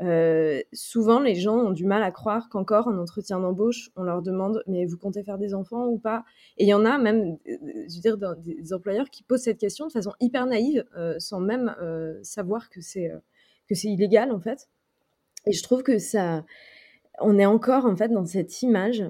Euh, 0.02 0.60
souvent, 0.72 1.20
les 1.20 1.34
gens 1.34 1.56
ont 1.56 1.70
du 1.70 1.86
mal 1.86 2.02
à 2.02 2.10
croire 2.10 2.48
qu'encore 2.48 2.88
en 2.88 2.98
entretien 2.98 3.40
d'embauche, 3.40 3.90
on 3.96 4.02
leur 4.02 4.22
demande 4.22 4.62
mais 4.66 4.84
vous 4.84 4.98
comptez 4.98 5.22
faire 5.22 5.38
des 5.38 5.54
enfants 5.54 5.86
ou 5.86 5.98
pas? 5.98 6.24
Et 6.58 6.64
il 6.64 6.68
y 6.68 6.74
en 6.74 6.84
a 6.84 6.98
même, 6.98 7.38
euh, 7.48 7.56
je 7.88 7.96
veux 7.96 8.16
dire, 8.16 8.36
des 8.36 8.72
employeurs 8.72 9.08
qui 9.10 9.22
posent 9.22 9.42
cette 9.42 9.58
question 9.58 9.86
de 9.86 9.92
façon 9.92 10.12
hyper 10.20 10.46
naïve, 10.46 10.84
euh, 10.96 11.14
sans 11.18 11.40
même 11.40 11.74
savoir 12.22 12.68
que 12.70 12.80
c'est 12.80 13.12
que 13.68 13.74
c'est 13.74 13.88
illégal 13.88 14.32
en 14.32 14.40
fait. 14.40 14.68
Et 15.46 15.52
je 15.52 15.62
trouve 15.62 15.82
que 15.82 15.98
ça, 15.98 16.44
on 17.20 17.38
est 17.38 17.46
encore 17.46 17.86
en 17.86 17.96
fait 17.96 18.08
dans 18.08 18.24
cette 18.24 18.62
image 18.62 19.04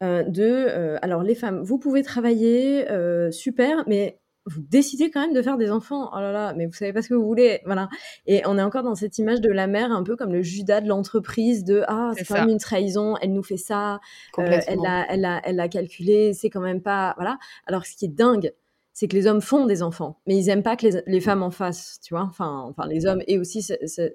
de, 0.00 0.96
alors 1.02 1.22
les 1.22 1.34
femmes, 1.34 1.62
vous 1.62 1.78
pouvez 1.78 2.02
travailler, 2.02 2.86
super, 3.30 3.84
mais 3.86 4.18
vous 4.46 4.60
décidez 4.60 5.10
quand 5.10 5.20
même 5.20 5.32
de 5.32 5.42
faire 5.42 5.56
des 5.56 5.70
enfants. 5.70 6.10
Oh 6.12 6.18
là 6.18 6.32
là, 6.32 6.54
mais 6.54 6.66
vous 6.66 6.72
savez 6.72 6.92
pas 6.92 7.02
ce 7.02 7.08
que 7.08 7.14
vous 7.14 7.24
voulez. 7.24 7.60
Voilà. 7.64 7.88
Et 8.26 8.42
on 8.46 8.58
est 8.58 8.62
encore 8.62 8.82
dans 8.82 8.94
cette 8.94 9.18
image 9.18 9.40
de 9.40 9.50
la 9.50 9.66
mère, 9.66 9.92
un 9.92 10.02
peu 10.02 10.16
comme 10.16 10.32
le 10.32 10.42
Judas 10.42 10.80
de 10.80 10.88
l'entreprise, 10.88 11.64
de 11.64 11.84
ah, 11.86 12.12
c'est 12.16 12.24
quand 12.24 12.34
même 12.34 12.48
une 12.48 12.58
trahison, 12.58 13.16
elle 13.20 13.32
nous 13.32 13.42
fait 13.42 13.56
ça, 13.56 14.00
euh, 14.38 14.60
elle 14.66 14.80
l'a, 14.80 15.06
elle 15.08 15.24
a, 15.24 15.40
elle 15.44 15.60
a 15.60 15.68
calculé, 15.68 16.32
c'est 16.34 16.50
quand 16.50 16.60
même 16.60 16.82
pas, 16.82 17.14
voilà. 17.16 17.38
Alors 17.66 17.86
ce 17.86 17.96
qui 17.96 18.06
est 18.06 18.08
dingue, 18.08 18.52
c'est 18.92 19.08
que 19.08 19.16
les 19.16 19.26
hommes 19.26 19.40
font 19.40 19.64
des 19.64 19.82
enfants, 19.82 20.18
mais 20.26 20.36
ils 20.36 20.48
aiment 20.48 20.62
pas 20.62 20.76
que 20.76 20.86
les, 20.86 21.02
les 21.06 21.20
femmes 21.20 21.42
en 21.42 21.50
fassent, 21.50 22.00
tu 22.02 22.14
vois. 22.14 22.24
Enfin, 22.24 22.64
enfin 22.68 22.86
les 22.86 23.06
hommes 23.06 23.22
et 23.26 23.38
aussi 23.38 23.62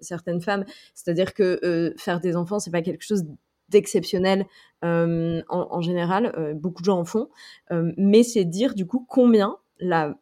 certaines 0.01 0.41
femmes. 0.41 0.65
C'est-à-dire 0.93 1.33
que 1.33 1.59
euh, 1.63 1.93
faire 1.97 2.19
des 2.19 2.35
enfants, 2.35 2.59
c'est 2.59 2.71
pas 2.71 2.81
quelque 2.81 3.03
chose 3.03 3.23
d'exceptionnel 3.69 4.45
euh, 4.83 5.41
en, 5.49 5.67
en, 5.71 5.81
général. 5.81 6.53
Beaucoup 6.55 6.81
de 6.81 6.85
gens 6.85 6.99
en 6.99 7.05
font, 7.05 7.29
mais 7.71 8.23
c'est 8.23 8.45
dire 8.45 8.75
du 8.75 8.85
coup 8.85 9.05
combien 9.09 9.57
la, 9.79 10.15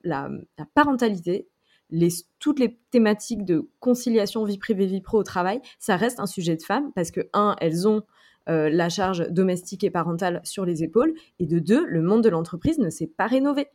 parentalité, 0.74 1.48
toutes 2.40 2.60
les 2.60 2.80
thématiques 2.92 3.46
de 3.46 3.70
conciliation 3.80 4.44
vie 4.44 4.58
privée, 4.58 4.86
vie 4.86 5.02
pro 5.02 5.20
au 5.20 5.24
travail, 5.24 5.62
ça 5.80 5.96
reste 5.96 6.20
un 6.20 6.26
sujet 6.26 6.56
de 6.56 6.64
femmes 6.64 6.92
parce 6.94 7.12
que, 7.12 7.22
un, 7.34 7.56
elles 7.60 7.88
ont 7.88 8.04
euh, 8.48 8.70
la 8.70 8.90
charge 8.90 9.28
domestique 9.30 9.84
et 9.84 9.90
parentale 9.90 10.40
sur 10.44 10.66
les 10.66 10.84
épaules, 10.84 11.14
et 11.40 11.48
de 11.48 11.58
deux, 11.58 11.84
le 11.86 12.02
monde 12.02 12.24
de 12.24 12.30
l'entreprise 12.30 12.78
ne 12.78 12.90
s'est 12.90 13.08
pas 13.08 13.26
rénové. 13.26 13.68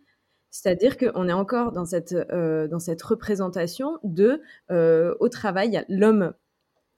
C'est-à-dire 0.50 0.96
qu'on 0.96 1.28
est 1.28 1.32
encore 1.32 1.72
dans 1.72 1.84
cette, 1.84 2.12
euh, 2.12 2.68
représentation 3.04 3.98
de, 4.04 4.42
euh, 4.70 5.14
au 5.20 5.28
travail, 5.28 5.84
l'homme 5.88 6.34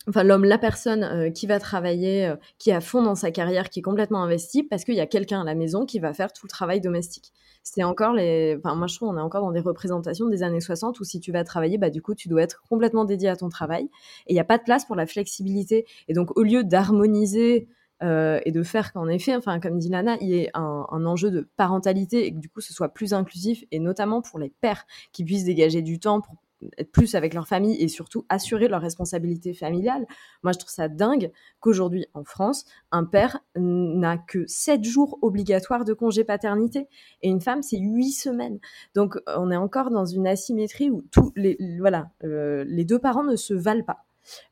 enfin 0.08 0.22
l'homme, 0.24 0.44
la 0.44 0.58
personne 0.58 1.04
euh, 1.04 1.30
qui 1.30 1.46
va 1.46 1.58
travailler, 1.58 2.26
euh, 2.26 2.36
qui 2.58 2.70
est 2.70 2.74
à 2.74 2.80
fond 2.80 3.02
dans 3.02 3.14
sa 3.14 3.30
carrière, 3.30 3.70
qui 3.70 3.80
est 3.80 3.82
complètement 3.82 4.22
investi, 4.22 4.62
parce 4.62 4.84
qu'il 4.84 4.94
y 4.94 5.00
a 5.00 5.06
quelqu'un 5.06 5.42
à 5.42 5.44
la 5.44 5.54
maison 5.54 5.86
qui 5.86 5.98
va 5.98 6.12
faire 6.12 6.32
tout 6.32 6.46
le 6.46 6.50
travail 6.50 6.80
domestique. 6.80 7.32
C'est 7.62 7.84
encore 7.84 8.12
les, 8.12 8.56
enfin 8.58 8.74
moi 8.74 8.88
je 8.88 8.96
trouve 8.96 9.10
on 9.10 9.16
est 9.16 9.20
encore 9.20 9.42
dans 9.42 9.52
des 9.52 9.60
représentations 9.60 10.28
des 10.28 10.42
années 10.42 10.60
60 10.60 10.98
où 10.98 11.04
si 11.04 11.20
tu 11.20 11.30
vas 11.30 11.44
travailler, 11.44 11.78
bah 11.78 11.90
du 11.90 12.02
coup 12.02 12.14
tu 12.14 12.28
dois 12.28 12.42
être 12.42 12.62
complètement 12.68 13.04
dédié 13.04 13.28
à 13.28 13.36
ton 13.36 13.48
travail 13.48 13.84
et 14.26 14.32
il 14.32 14.34
n'y 14.34 14.40
a 14.40 14.44
pas 14.44 14.58
de 14.58 14.64
place 14.64 14.84
pour 14.84 14.96
la 14.96 15.06
flexibilité. 15.06 15.86
Et 16.08 16.14
donc 16.14 16.36
au 16.36 16.42
lieu 16.42 16.64
d'harmoniser 16.64 17.68
euh, 18.02 18.40
et 18.44 18.50
de 18.50 18.64
faire 18.64 18.92
qu'en 18.92 19.06
effet, 19.06 19.36
enfin 19.36 19.60
comme 19.60 19.78
dit 19.78 19.88
Lana, 19.88 20.16
il 20.20 20.28
y 20.28 20.38
ait 20.40 20.50
un, 20.54 20.86
un, 20.90 21.06
enjeu 21.06 21.30
de 21.30 21.48
parentalité 21.56 22.26
et 22.26 22.32
que 22.32 22.38
du 22.38 22.48
coup 22.48 22.60
ce 22.60 22.72
soit 22.72 22.88
plus 22.88 23.14
inclusif 23.14 23.62
et 23.70 23.78
notamment 23.78 24.22
pour 24.22 24.40
les 24.40 24.50
pères 24.60 24.84
qui 25.12 25.24
puissent 25.24 25.44
dégager 25.44 25.82
du 25.82 26.00
temps 26.00 26.20
pour 26.20 26.41
être 26.78 26.90
plus 26.92 27.14
avec 27.14 27.34
leur 27.34 27.46
famille 27.46 27.80
et 27.82 27.88
surtout 27.88 28.24
assurer 28.28 28.68
leur 28.68 28.80
responsabilité 28.80 29.54
familiale. 29.54 30.06
Moi, 30.42 30.52
je 30.52 30.58
trouve 30.58 30.70
ça 30.70 30.88
dingue 30.88 31.30
qu'aujourd'hui, 31.60 32.06
en 32.14 32.24
France, 32.24 32.64
un 32.90 33.04
père 33.04 33.40
n'a 33.56 34.18
que 34.18 34.46
7 34.46 34.84
jours 34.84 35.18
obligatoires 35.22 35.84
de 35.84 35.92
congé 35.92 36.24
paternité 36.24 36.88
et 37.22 37.28
une 37.28 37.40
femme, 37.40 37.62
c'est 37.62 37.78
8 37.78 38.12
semaines. 38.12 38.58
Donc, 38.94 39.18
on 39.26 39.50
est 39.50 39.56
encore 39.56 39.90
dans 39.90 40.06
une 40.06 40.26
asymétrie 40.26 40.90
où 40.90 41.02
tous 41.10 41.32
les, 41.36 41.56
voilà, 41.78 42.10
euh, 42.24 42.64
les 42.66 42.84
deux 42.84 42.98
parents 42.98 43.24
ne 43.24 43.36
se 43.36 43.54
valent 43.54 43.84
pas. 43.84 44.04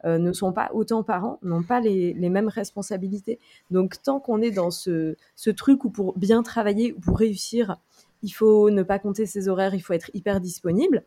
Euh, 0.05 0.18
ne 0.18 0.33
sont 0.33 0.53
pas 0.53 0.70
autant 0.75 1.03
parents, 1.03 1.38
n'ont 1.42 1.62
pas 1.62 1.81
les, 1.81 2.14
mêmes 2.14 2.49
responsabilités. 2.49 3.38
Donc 3.70 4.03
tant 4.03 4.20
qu'on 4.20 4.40
est 4.40 4.51
dans 4.51 4.70
ce, 4.70 5.14
truc 5.57 5.85
où 5.85 5.90
pour 5.90 6.18
bien 6.18 6.42
travailler, 6.42 6.92
ou 6.92 7.01
pour 7.01 7.18
réussir, 7.18 7.77
il 8.23 8.31
faut 8.31 8.70
ne 8.70 8.83
pas 8.83 8.99
compter 8.99 9.27
ses 9.27 9.49
horaires, 9.49 9.75
il 9.75 9.81
faut 9.81 9.92
être 9.92 10.11
hyper 10.14 10.40
disponible, 10.40 11.05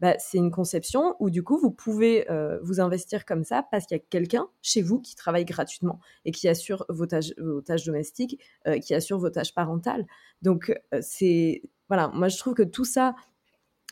bah, 0.00 0.14
c'est 0.18 0.38
une 0.38 0.50
conception 0.50 1.16
où 1.20 1.30
du 1.30 1.42
coup 1.42 1.58
vous 1.58 1.70
pouvez 1.70 2.30
euh, 2.30 2.58
vous 2.62 2.80
investir 2.80 3.24
comme 3.24 3.44
ça 3.44 3.66
parce 3.70 3.86
qu'il 3.86 3.96
y 3.96 4.00
a 4.00 4.04
quelqu'un 4.10 4.48
chez 4.62 4.82
vous 4.82 5.00
qui 5.00 5.14
travaille 5.14 5.44
gratuitement 5.44 6.00
et 6.24 6.32
qui 6.32 6.48
assure 6.48 6.84
vos 6.88 7.06
tâches, 7.06 7.32
vos 7.38 7.62
tâches 7.62 7.84
domestiques, 7.84 8.40
euh, 8.66 8.78
qui 8.78 8.94
assure 8.94 9.18
vos 9.18 9.30
tâches 9.30 9.54
parentales. 9.54 10.06
Donc 10.42 10.70
euh, 10.92 10.98
c'est 11.00 11.62
voilà, 11.88 12.08
moi 12.08 12.28
je 12.28 12.36
trouve 12.36 12.54
que 12.54 12.62
tout 12.62 12.84
ça 12.84 13.14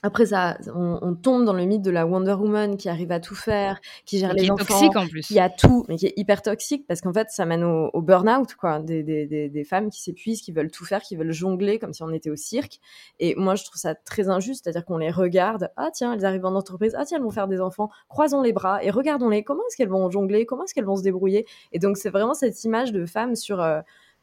après 0.04 0.26
ça, 0.26 0.58
on, 0.74 1.14
tombe 1.14 1.46
dans 1.46 1.54
le 1.54 1.64
mythe 1.64 1.80
de 1.80 1.90
la 1.90 2.04
Wonder 2.04 2.34
Woman 2.34 2.76
qui 2.76 2.90
arrive 2.90 3.10
à 3.10 3.20
tout 3.20 3.34
faire, 3.34 3.80
qui 4.04 4.18
gère 4.18 4.34
les 4.34 4.50
enfants, 4.50 4.62
toxique 4.66 4.96
en 4.96 5.06
plus. 5.06 5.26
qui 5.26 5.40
a 5.40 5.48
tout, 5.48 5.86
mais 5.88 5.96
qui 5.96 6.04
est 6.04 6.12
hyper 6.18 6.42
toxique 6.42 6.86
parce 6.86 7.00
qu'en 7.00 7.14
fait, 7.14 7.28
ça 7.30 7.46
mène 7.46 7.64
au, 7.64 8.02
burn-out, 8.02 8.54
quoi. 8.54 8.80
Des, 8.80 9.02
des, 9.02 9.48
des, 9.48 9.64
femmes 9.64 9.88
qui 9.88 10.02
s'épuisent, 10.02 10.42
qui 10.42 10.52
veulent 10.52 10.70
tout 10.70 10.84
faire, 10.84 11.00
qui 11.00 11.16
veulent 11.16 11.32
jongler 11.32 11.78
comme 11.78 11.94
si 11.94 12.02
on 12.02 12.12
était 12.12 12.28
au 12.28 12.36
cirque. 12.36 12.80
Et 13.18 13.34
moi, 13.36 13.54
je 13.54 13.64
trouve 13.64 13.80
ça 13.80 13.94
très 13.94 14.28
injuste, 14.28 14.64
c'est-à-dire 14.64 14.84
qu'on 14.84 14.98
les 14.98 15.10
regarde. 15.10 15.70
Ah 15.78 15.88
tiens, 15.90 16.12
elles 16.12 16.26
arrivent 16.26 16.44
en 16.44 16.54
entreprise. 16.54 16.94
Ah 16.98 17.06
tiens, 17.06 17.16
elles 17.16 17.24
vont 17.24 17.30
faire 17.30 17.48
des 17.48 17.62
enfants. 17.62 17.88
Croisons 18.08 18.42
les 18.42 18.52
bras 18.52 18.84
et 18.84 18.90
regardons-les. 18.90 19.42
Comment 19.42 19.62
est-ce 19.70 19.76
qu'elles 19.78 19.88
vont 19.88 20.10
jongler? 20.10 20.44
Comment 20.44 20.64
est-ce 20.64 20.74
qu'elles 20.74 20.84
vont 20.84 20.96
se 20.96 21.02
débrouiller? 21.02 21.46
Et 21.72 21.78
donc, 21.78 21.96
c'est 21.96 22.10
vraiment 22.10 22.34
cette 22.34 22.62
image 22.64 22.92
de 22.92 23.06
femmes 23.06 23.36
sur 23.36 23.62
euh, 23.62 23.80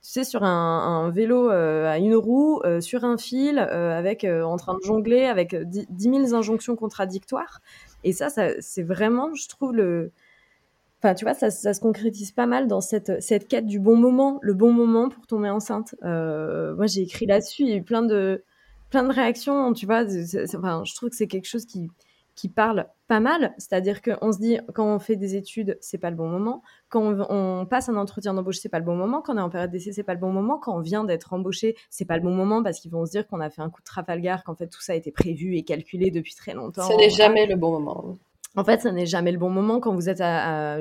sais, 0.09 0.23
sur 0.23 0.43
un, 0.43 1.09
vélo 1.11 1.49
euh, 1.49 1.89
à 1.89 1.97
une 1.97 2.15
roue, 2.15 2.59
euh, 2.65 2.81
sur 2.81 3.03
un 3.03 3.17
fil, 3.17 3.59
euh, 3.59 3.97
avec 3.97 4.25
en 4.25 4.57
train 4.57 4.75
de 4.75 4.81
jongler, 4.83 5.25
avec 5.25 5.55
10 5.55 5.87
000 5.97 6.33
injonctions 6.33 6.75
contradictoires. 6.75 7.61
Et 8.03 8.13
ça, 8.13 8.29
c'est 8.59 8.83
vraiment, 8.83 9.33
je 9.35 9.47
trouve, 9.47 9.73
le. 9.73 10.11
Enfin, 10.99 11.15
tu 11.15 11.25
vois, 11.25 11.33
ça, 11.33 11.49
ça, 11.49 11.73
se 11.73 11.79
concrétise 11.79 12.31
pas 12.31 12.45
mal 12.45 12.67
dans 12.67 12.81
cette, 12.81 13.21
cette 13.21 13.47
quête 13.47 13.65
du 13.65 13.79
bon 13.79 13.95
moment, 13.97 14.39
le 14.41 14.53
bon 14.53 14.71
moment 14.71 15.09
pour 15.09 15.25
tomber 15.27 15.49
enceinte. 15.49 15.95
moi, 16.01 16.87
j'ai 16.87 17.01
écrit 17.01 17.25
là-dessus, 17.25 17.63
il 17.63 17.69
y 17.69 17.73
a 17.73 17.77
eu 17.77 17.83
plein 17.83 18.03
de, 18.03 18.43
plein 18.89 19.03
de 19.03 19.13
réactions, 19.13 19.73
tu 19.73 19.85
vois. 19.85 20.03
Enfin, 20.55 20.83
je 20.85 20.95
trouve 20.95 21.09
que 21.09 21.15
c'est 21.15 21.27
quelque 21.27 21.47
chose 21.47 21.65
qui, 21.65 21.89
qui 22.41 22.49
parle 22.49 22.87
pas 23.07 23.19
mal, 23.19 23.53
c'est-à-dire 23.59 24.01
qu'on 24.01 24.31
se 24.31 24.39
dit 24.39 24.57
quand 24.73 24.95
on 24.95 24.97
fait 24.97 25.15
des 25.15 25.35
études, 25.35 25.77
c'est 25.79 25.99
pas 25.99 26.09
le 26.09 26.15
bon 26.15 26.27
moment, 26.27 26.63
quand 26.89 27.15
on, 27.29 27.67
passe 27.67 27.87
un 27.87 27.95
entretien 27.95 28.33
d'embauche, 28.33 28.57
c'est 28.57 28.67
pas 28.67 28.79
le 28.79 28.85
bon 28.85 28.95
moment, 28.95 29.21
quand 29.21 29.35
on 29.35 29.37
est 29.37 29.41
en 29.41 29.51
période 29.51 29.69
d'essai, 29.69 29.91
c'est 29.91 30.01
pas 30.01 30.15
le 30.15 30.19
bon 30.19 30.31
moment, 30.31 30.57
quand 30.57 30.75
on 30.75 30.79
vient 30.79 31.03
d'être 31.03 31.33
embauché, 31.33 31.75
c'est 31.91 32.05
pas 32.05 32.17
le 32.17 32.23
bon 32.23 32.33
moment 32.33 32.63
parce 32.63 32.79
qu'ils 32.79 32.89
vont 32.89 33.05
se 33.05 33.11
dire 33.11 33.27
qu'on 33.27 33.41
a 33.41 33.51
fait 33.51 33.61
un 33.61 33.69
coup 33.69 33.81
de 33.81 33.85
Trafalgar, 33.85 34.43
qu'en 34.43 34.55
fait 34.55 34.65
tout 34.65 34.81
ça 34.81 34.93
a 34.93 34.95
été 34.95 35.11
prévu 35.11 35.55
et 35.55 35.61
calculé 35.61 36.09
depuis 36.09 36.33
très 36.33 36.55
longtemps. 36.55 36.89
Ce 36.89 36.97
n'est 36.97 37.11
jamais 37.11 37.45
le 37.45 37.57
bon 37.57 37.79
moment. 37.79 38.17
En 38.55 38.63
fait, 38.63 38.81
ça 38.81 38.91
n'est 38.91 39.05
jamais 39.05 39.31
le 39.31 39.37
bon 39.37 39.51
moment. 39.51 39.79
Quand 39.79 39.93
vous 39.93 40.09
êtes 40.09 40.23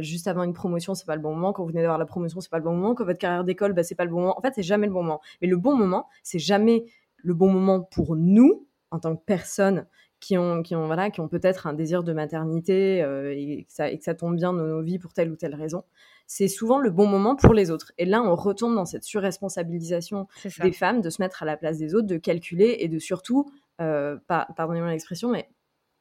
juste 0.02 0.26
avant 0.28 0.44
une 0.44 0.54
promotion, 0.54 0.94
c'est 0.94 1.06
pas 1.06 1.14
le 1.14 1.20
bon 1.20 1.34
moment. 1.34 1.52
Quand 1.52 1.62
vous 1.62 1.68
venez 1.68 1.82
d'avoir 1.82 1.98
la 1.98 2.06
promotion, 2.06 2.40
c'est 2.40 2.50
pas 2.50 2.58
le 2.58 2.64
bon 2.64 2.74
moment. 2.74 2.94
Quand 2.94 3.04
votre 3.04 3.18
carrière 3.18 3.44
d'école, 3.44 3.74
bah, 3.74 3.84
c'est 3.84 3.94
pas 3.94 4.04
le 4.04 4.10
bon 4.10 4.20
moment. 4.20 4.38
En 4.38 4.40
fait, 4.40 4.54
c'est 4.56 4.64
jamais 4.64 4.88
le 4.88 4.92
bon 4.92 5.02
moment. 5.02 5.20
Mais 5.40 5.46
le 5.46 5.56
bon 5.56 5.76
moment, 5.76 6.08
c'est 6.24 6.40
jamais 6.40 6.86
le 7.18 7.34
bon 7.34 7.52
moment 7.52 7.80
pour 7.82 8.16
nous 8.16 8.66
en 8.90 8.98
tant 8.98 9.14
que 9.14 9.22
personne 9.24 9.86
qui 10.20 10.36
ont, 10.38 10.62
qui 10.62 10.76
ont, 10.76 10.86
voilà, 10.86 11.10
qui 11.10 11.20
ont 11.20 11.28
peut-être 11.28 11.66
un 11.66 11.72
désir 11.72 12.04
de 12.04 12.12
maternité 12.12 13.02
euh, 13.02 13.34
et, 13.34 13.64
que 13.64 13.72
ça, 13.72 13.90
et, 13.90 13.98
que 13.98 14.04
ça, 14.04 14.14
tombe 14.14 14.36
bien 14.36 14.52
dans 14.52 14.66
nos 14.66 14.82
vies 14.82 14.98
pour 14.98 15.12
telle 15.12 15.30
ou 15.30 15.36
telle 15.36 15.54
raison, 15.54 15.84
c'est 16.26 16.48
souvent 16.48 16.78
le 16.78 16.90
bon 16.90 17.06
moment 17.06 17.36
pour 17.36 17.54
les 17.54 17.70
autres. 17.70 17.92
Et 17.98 18.04
là, 18.04 18.22
on 18.22 18.34
retombe 18.36 18.74
dans 18.74 18.84
cette 18.84 19.04
surresponsabilisation 19.04 20.28
des 20.62 20.72
femmes, 20.72 21.00
de 21.00 21.10
se 21.10 21.20
mettre 21.20 21.42
à 21.42 21.46
la 21.46 21.56
place 21.56 21.78
des 21.78 21.94
autres, 21.94 22.06
de 22.06 22.18
calculer 22.18 22.76
et 22.80 22.88
de 22.88 22.98
surtout, 22.98 23.50
euh, 23.80 24.18
pardonnez-moi 24.28 24.90
l'expression, 24.90 25.30
mais 25.30 25.48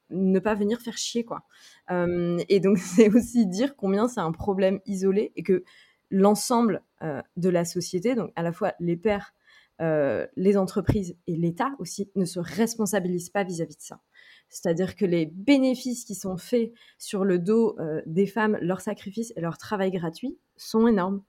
ne 0.09 0.39
pas 0.39 0.55
venir 0.55 0.79
faire 0.81 0.97
chier, 0.97 1.23
quoi. 1.23 1.43
Euh, 1.91 2.37
et 2.49 2.59
donc, 2.59 2.77
c'est 2.77 3.09
aussi 3.13 3.45
dire 3.47 3.75
combien 3.75 4.07
c'est 4.07 4.19
un 4.19 4.31
problème 4.31 4.79
isolé 4.85 5.31
et 5.35 5.43
que 5.43 5.63
l'ensemble 6.11 6.81
euh, 7.03 7.21
de 7.37 7.49
la 7.49 7.65
société, 7.65 8.15
donc 8.15 8.31
à 8.35 8.43
la 8.43 8.51
fois 8.51 8.73
les 8.79 8.97
pères, 8.97 9.33
euh, 9.81 10.27
les 10.35 10.57
entreprises 10.57 11.15
et 11.27 11.35
l'État 11.35 11.71
aussi 11.79 12.11
ne 12.15 12.25
se 12.25 12.39
responsabilisent 12.39 13.29
pas 13.29 13.43
vis-à-vis 13.43 13.77
de 13.77 13.81
ça. 13.81 14.01
C'est-à-dire 14.49 14.95
que 14.95 15.05
les 15.05 15.27
bénéfices 15.27 16.05
qui 16.05 16.15
sont 16.15 16.37
faits 16.37 16.71
sur 16.97 17.23
le 17.23 17.39
dos 17.39 17.77
euh, 17.79 18.01
des 18.05 18.25
femmes, 18.25 18.57
leurs 18.61 18.81
sacrifices 18.81 19.33
et 19.35 19.41
leur 19.41 19.57
travail 19.57 19.91
gratuit 19.91 20.37
sont 20.57 20.87
énormes. 20.87 21.23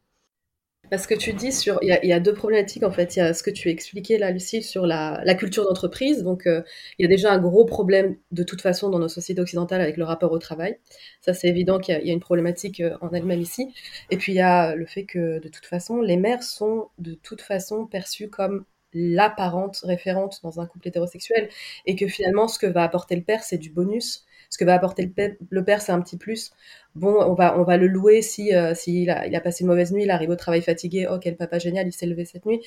Parce 0.89 1.07
que 1.07 1.15
tu 1.15 1.35
dis 1.35 1.53
sur, 1.53 1.79
il 1.83 1.89
y, 1.89 2.13
a, 2.13 2.21
deux 2.21 2.33
problématiques 2.33 2.83
en 2.83 2.91
fait. 2.91 3.15
Il 3.15 3.19
y 3.21 3.23
a 3.23 3.35
ce 3.35 3.43
que 3.43 3.51
tu 3.51 3.69
expliquais 3.69 4.19
là, 4.19 4.31
Lucie, 4.31 4.63
sur 4.63 4.87
la, 4.87 5.23
culture 5.35 5.65
d'entreprise. 5.65 6.25
Donc, 6.25 6.47
euh, 6.47 6.63
il 6.99 7.03
y 7.03 7.05
a 7.05 7.09
déjà 7.09 7.31
un 7.31 7.39
gros 7.39 7.65
problème 7.65 8.17
de 8.33 8.43
toute 8.43 8.61
façon 8.63 8.89
dans 8.89 8.99
nos 8.99 9.09
sociétés 9.09 9.41
occidentales 9.41 9.83
avec 9.83 9.99
le 9.99 10.05
rapport 10.05 10.33
au 10.33 10.39
travail. 10.39 10.79
Ça, 11.21 11.35
c'est 11.35 11.49
évident 11.49 11.79
qu'il 11.79 11.95
y, 12.03 12.11
a 12.11 12.13
une 12.13 12.21
problématique 12.21 12.83
en 13.03 13.11
elle-même 13.11 13.41
ici. 13.41 13.73
Et 14.11 14.17
puis, 14.17 14.33
il 14.33 14.37
y 14.37 14.41
a 14.41 14.75
le 14.75 14.87
fait 14.87 15.05
que 15.05 15.39
de 15.39 15.49
toute 15.49 15.67
façon, 15.67 16.01
les 16.01 16.17
mères 16.17 16.43
sont 16.43 16.89
de 16.99 17.15
toute 17.15 17.43
façon 17.43 17.87
perçues 17.87 18.29
comme 18.29 18.65
l'apparente 18.93 19.81
référente 19.85 20.41
dans 20.43 20.61
un 20.61 20.67
couple 20.67 20.89
hétérosexuel 20.89 21.49
et 21.87 21.97
que 21.97 22.09
finalement 22.09 22.49
ce 22.49 22.59
que 22.59 22.67
va 22.67 22.83
apporter 22.83 23.17
le 23.17 23.23
père 23.23 23.43
c'est 23.43 23.59
du 23.59 23.71
bonus. 23.71 24.25
Ce 24.53 24.59
que 24.59 24.65
va 24.65 24.75
apporter 24.75 25.05
le 25.05 25.11
père, 25.11 25.31
le 25.49 25.65
père 25.65 25.81
c'est 25.81 25.93
un 25.93 26.01
petit 26.01 26.17
plus. 26.17 26.51
Bon 26.97 27.23
on 27.23 27.35
va 27.35 27.59
on 27.59 27.63
va 27.63 27.77
le 27.77 27.87
louer 27.87 28.21
si 28.21 28.55
euh, 28.55 28.75
s'il 28.75 29.09
a, 29.11 29.27
il 29.27 29.37
a 29.37 29.41
passé 29.41 29.63
une 29.63 29.69
mauvaise 29.69 29.93
nuit 29.93 30.03
il 30.03 30.11
arrive 30.11 30.31
au 30.31 30.37
travail 30.37 30.61
fatigué 30.61 31.07
oh 31.09 31.19
quel 31.21 31.37
papa 31.37 31.59
génial 31.61 31.87
il 31.87 31.93
s'est 31.93 32.07
levé 32.07 32.25
cette 32.25 32.47
nuit. 32.47 32.61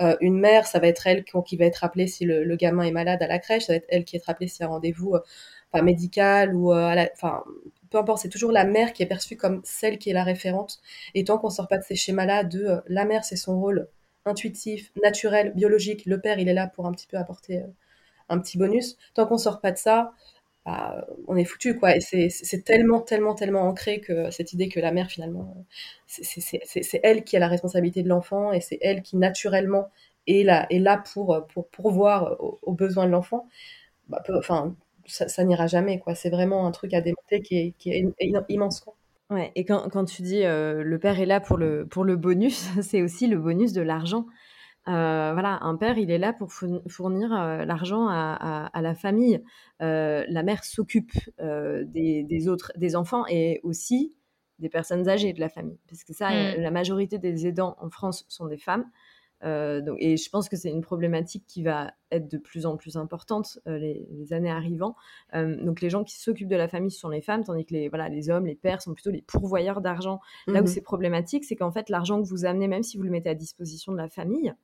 Euh, 0.00 0.16
une 0.20 0.38
mère 0.38 0.66
ça 0.66 0.80
va 0.80 0.88
être 0.88 1.06
elle 1.06 1.24
qui, 1.24 1.56
va 1.56 1.64
être 1.64 1.84
appelée 1.84 2.08
si 2.08 2.24
le, 2.24 2.56
gamin 2.56 2.82
est 2.82 2.90
malade 2.92 3.22
à 3.22 3.28
la 3.28 3.38
crèche 3.38 3.66
ça 3.66 3.72
va 3.74 3.76
être 3.76 3.86
elle 3.88 4.04
qui 4.04 4.16
est 4.16 4.28
appelée 4.28 4.48
si 4.48 4.64
un 4.64 4.68
rendez-vous 4.68 5.14
euh, 5.14 5.82
médical 5.82 6.54
ou 6.56 6.72
à 6.72 6.94
la, 6.94 7.08
enfin 7.12 7.44
peu 7.90 7.98
importe, 7.98 8.22
c'est 8.22 8.28
toujours 8.28 8.52
la 8.52 8.64
mère 8.64 8.92
qui 8.92 9.02
est 9.02 9.06
perçue 9.06 9.36
comme 9.36 9.60
celle 9.64 9.98
qui 9.98 10.10
est 10.10 10.12
la 10.12 10.24
référente. 10.24 10.80
Et 11.14 11.24
tant 11.24 11.38
qu'on 11.38 11.50
sort 11.50 11.68
pas 11.68 11.78
de 11.78 11.84
ces 11.84 11.94
schémas-là 11.96 12.44
de 12.44 12.82
la 12.86 13.04
mère, 13.04 13.24
c'est 13.24 13.36
son 13.36 13.58
rôle, 13.58 13.88
intuitif, 14.24 14.92
naturel, 15.02 15.52
biologique. 15.54 16.06
Le 16.06 16.20
père, 16.20 16.38
il 16.38 16.48
est 16.48 16.54
là 16.54 16.66
pour 16.68 16.86
un 16.86 16.92
petit 16.92 17.06
peu 17.06 17.16
apporter 17.16 17.58
euh, 17.58 17.66
un 18.28 18.38
petit 18.38 18.58
bonus. 18.58 18.96
Tant 19.14 19.26
qu'on 19.26 19.38
sort 19.38 19.60
pas 19.60 19.72
de 19.72 19.78
ça, 19.78 20.12
bah, 20.66 21.06
on 21.28 21.36
est 21.36 21.44
foutu, 21.44 21.78
quoi. 21.78 21.96
Et 21.96 22.00
c'est 22.00 22.64
tellement, 22.64 23.00
tellement, 23.00 23.34
tellement 23.34 23.62
ancré 23.62 24.00
que 24.00 24.30
cette 24.30 24.52
idée 24.52 24.68
que 24.68 24.80
la 24.80 24.92
mère, 24.92 25.08
finalement, 25.10 25.66
c'est 26.06 27.00
elle 27.02 27.24
qui 27.24 27.36
a 27.36 27.40
la 27.40 27.48
responsabilité 27.48 28.02
de 28.02 28.08
l'enfant 28.08 28.52
et 28.52 28.60
c'est 28.60 28.78
elle 28.82 29.02
qui, 29.02 29.16
naturellement, 29.16 29.90
est 30.26 30.44
là, 30.44 30.66
est 30.70 30.78
là 30.78 31.02
pour, 31.14 31.46
pour 31.48 31.68
pourvoir 31.68 32.36
aux, 32.40 32.72
besoins 32.72 33.06
de 33.06 33.12
l'enfant. 33.12 33.48
Bah, 34.08 34.22
enfin, 34.38 34.76
ça, 35.06 35.44
n'ira 35.44 35.66
jamais, 35.68 36.00
quoi. 36.00 36.14
C'est 36.14 36.30
vraiment 36.30 36.66
un 36.66 36.72
truc 36.72 36.94
à 36.94 37.00
démonter 37.00 37.40
qui 37.42 37.58
est, 37.58 37.74
qui 37.78 37.90
est 37.92 38.04
immense, 38.50 38.80
quoi. 38.80 38.97
Ouais, 39.30 39.52
et 39.54 39.64
quand, 39.66 39.90
quand 39.90 40.06
tu 40.06 40.22
dis 40.22 40.44
euh, 40.44 40.82
le 40.82 40.98
père 40.98 41.20
est 41.20 41.26
là 41.26 41.40
pour 41.40 41.58
le, 41.58 41.86
pour 41.86 42.04
le 42.04 42.16
bonus, 42.16 42.68
c'est 42.82 43.02
aussi 43.02 43.26
le 43.26 43.38
bonus 43.38 43.72
de 43.72 43.82
l'argent. 43.82 44.26
Euh, 44.86 45.32
voilà, 45.34 45.58
un 45.62 45.76
père, 45.76 45.98
il 45.98 46.10
est 46.10 46.18
là 46.18 46.32
pour 46.32 46.50
fournir 46.50 47.32
euh, 47.34 47.66
l'argent 47.66 48.08
à, 48.08 48.70
à, 48.72 48.80
la 48.80 48.94
famille. 48.94 49.42
la 49.80 50.42
mère 50.42 50.64
s'occupe 50.64 51.12
des, 51.38 52.22
des, 52.22 52.48
autres, 52.48 52.72
des 52.76 52.96
enfants 52.96 53.26
et 53.28 53.60
aussi 53.64 54.14
des 54.58 54.70
personnes 54.70 55.06
âgées 55.08 55.34
de 55.34 55.40
la 55.40 55.50
famille. 55.50 55.78
Parce 55.88 56.04
que 56.04 56.14
ça, 56.14 56.30
mmh. 56.30 56.60
la 56.60 56.70
majorité 56.70 57.18
des 57.18 57.46
aidants 57.46 57.76
en 57.80 57.90
France 57.90 58.24
sont 58.28 58.46
des 58.46 58.56
femmes. 58.56 58.86
Euh, 59.44 59.80
donc, 59.80 59.96
et 60.00 60.16
je 60.16 60.30
pense 60.30 60.48
que 60.48 60.56
c'est 60.56 60.70
une 60.70 60.80
problématique 60.80 61.44
qui 61.46 61.62
va 61.62 61.92
être 62.10 62.28
de 62.28 62.38
plus 62.38 62.66
en 62.66 62.76
plus 62.76 62.96
importante 62.96 63.58
euh, 63.66 63.78
les, 63.78 64.32
années 64.32 64.50
arrivant. 64.50 64.96
Euh, 65.34 65.56
donc 65.64 65.80
les 65.80 65.90
gens 65.90 66.04
qui 66.04 66.18
s'occupent 66.18 66.48
de 66.48 66.56
la 66.56 66.68
famille 66.68 66.90
sont 66.90 67.08
les 67.08 67.20
femmes, 67.20 67.44
tandis 67.44 67.64
que 67.64 67.74
les, 67.74 67.88
voilà, 67.88 68.08
les 68.08 68.30
hommes, 68.30 68.46
les 68.46 68.56
pères 68.56 68.82
sont 68.82 68.94
plutôt 68.94 69.10
les 69.10 69.22
pourvoyeurs 69.22 69.80
d'argent. 69.80 70.20
Là 70.46 70.60
où 70.60 70.64
mmh 70.64 70.66
c'est 70.66 70.80
problématique, 70.80 71.44
c'est 71.44 71.56
qu'en 71.56 71.70
fait 71.70 71.88
l'argent 71.88 72.20
que 72.22 72.28
vous 72.28 72.44
amenez, 72.44 72.68
même 72.68 72.82
si 72.82 72.96
vous 72.96 73.02
le 73.02 73.10
mettez 73.10 73.30
à 73.30 73.34
disposition 73.34 73.92
de 73.92 73.96
la 73.96 74.08
famille, 74.08 74.54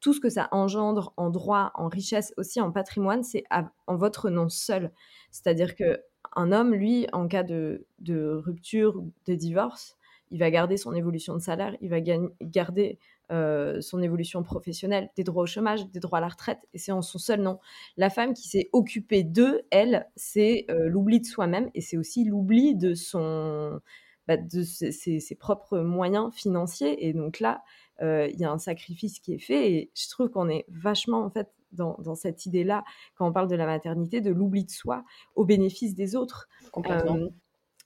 tout 0.00 0.14
ce 0.14 0.20
que 0.20 0.30
ça 0.30 0.48
engendre 0.52 1.12
en 1.18 1.28
droit, 1.28 1.70
en 1.74 1.88
richesse, 1.88 2.32
aussi 2.38 2.62
en 2.62 2.72
patrimoine, 2.72 3.22
c'est 3.22 3.44
en 3.86 3.96
votre 3.96 4.30
nom 4.30 4.48
seul. 4.48 4.90
C'est-à-dire 5.30 5.74
que 5.74 6.00
un 6.34 6.50
homme, 6.50 6.72
lui, 6.74 7.06
en 7.12 7.28
cas 7.28 7.42
de, 7.42 7.86
de 7.98 8.30
rupture, 8.30 9.02
de 9.26 9.34
divorce, 9.34 9.98
il 10.30 10.38
va 10.38 10.50
garder 10.50 10.76
son 10.76 10.94
évolution 10.94 11.34
de 11.34 11.40
salaire, 11.40 11.76
il 11.80 11.90
va 11.90 12.00
garder 12.40 12.98
euh, 13.32 13.80
son 13.80 14.02
évolution 14.02 14.42
professionnelle, 14.42 15.08
des 15.16 15.24
droits 15.24 15.44
au 15.44 15.46
chômage, 15.46 15.90
des 15.90 16.00
droits 16.00 16.18
à 16.18 16.20
la 16.20 16.28
retraite, 16.28 16.58
et 16.74 16.78
c'est 16.78 16.92
en 16.92 17.00
son 17.00 17.18
seul 17.18 17.40
nom. 17.40 17.58
La 17.96 18.10
femme 18.10 18.34
qui 18.34 18.48
s'est 18.48 18.68
occupée 18.72 19.24
d'eux, 19.24 19.62
elle, 19.70 20.06
c'est 20.14 20.66
euh, 20.70 20.88
l'oubli 20.88 21.20
de 21.20 21.26
soi-même, 21.26 21.70
et 21.74 21.80
c'est 21.80 21.96
aussi 21.96 22.24
l'oubli 22.24 22.74
de 22.74 22.92
son, 22.92 23.80
bah, 24.28 24.36
de 24.36 24.62
ses, 24.62 25.36
propres 25.38 25.78
moyens 25.78 26.34
financiers. 26.34 27.06
Et 27.06 27.14
donc 27.14 27.40
là, 27.40 27.62
euh, 28.02 28.28
il 28.30 28.38
y 28.38 28.44
a 28.44 28.50
un 28.50 28.58
sacrifice 28.58 29.20
qui 29.20 29.32
est 29.32 29.38
fait, 29.38 29.72
et 29.72 29.90
je 29.94 30.08
trouve 30.10 30.28
qu'on 30.28 30.50
est 30.50 30.66
vachement 30.68 31.24
en 31.24 31.30
fait 31.30 31.48
dans, 31.72 31.96
dans 32.00 32.14
cette 32.14 32.44
idée-là, 32.44 32.84
quand 33.14 33.26
on 33.26 33.32
parle 33.32 33.48
de 33.48 33.56
la 33.56 33.64
maternité, 33.66 34.20
de 34.20 34.32
l'oubli 34.32 34.64
de 34.64 34.70
soi 34.70 35.02
au 35.34 35.46
bénéfice 35.46 35.94
des 35.94 36.14
autres. 36.14 36.48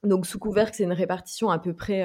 donc 0.03 0.27
sous 0.27 0.39
couvert 0.39 0.71
que 0.71 0.77
c'est 0.77 0.85
une 0.85 0.93
répartition 0.93 1.49
à 1.51 1.59
peu 1.59 1.75
près 1.75 2.05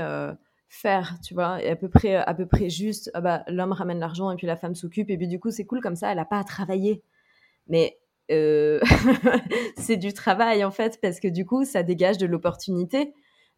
faire, 0.74 1.18
tu 1.24 1.36
vois, 1.36 1.62
et 1.64 1.70
à 1.70 1.76
peu 1.76 1.88
près, 1.88 2.16
à 2.16 2.34
peu 2.34 2.48
près 2.48 2.70
juste, 2.70 3.12
ah 3.14 3.22
bah, 3.22 3.44
l'homme 3.48 3.74
ramène 3.74 4.00
l'argent 4.00 4.32
et 4.32 4.36
puis 4.36 4.48
la 4.48 4.56
femme 4.56 4.74
s'occupe, 4.74 5.12
et 5.12 5.18
puis 5.18 5.28
du 5.28 5.40
coup, 5.40 5.52
c'est 5.52 5.66
cool 5.66 5.82
comme 5.82 5.96
ça, 5.96 6.10
elle 6.10 6.18
n'a 6.18 6.26
pas 6.26 6.40
à 6.40 6.44
travailler. 6.44 7.04
Mais 7.68 8.00
euh, 8.32 8.80
c'est 9.78 9.98
du 9.98 10.14
travail, 10.14 10.64
en 10.64 10.72
fait, 10.72 11.00
parce 11.00 11.20
que 11.20 11.28
du 11.28 11.46
coup, 11.46 11.64
ça 11.64 11.84
dégage 11.84 12.18
de 12.18 12.26
l'opportunité 12.26 13.14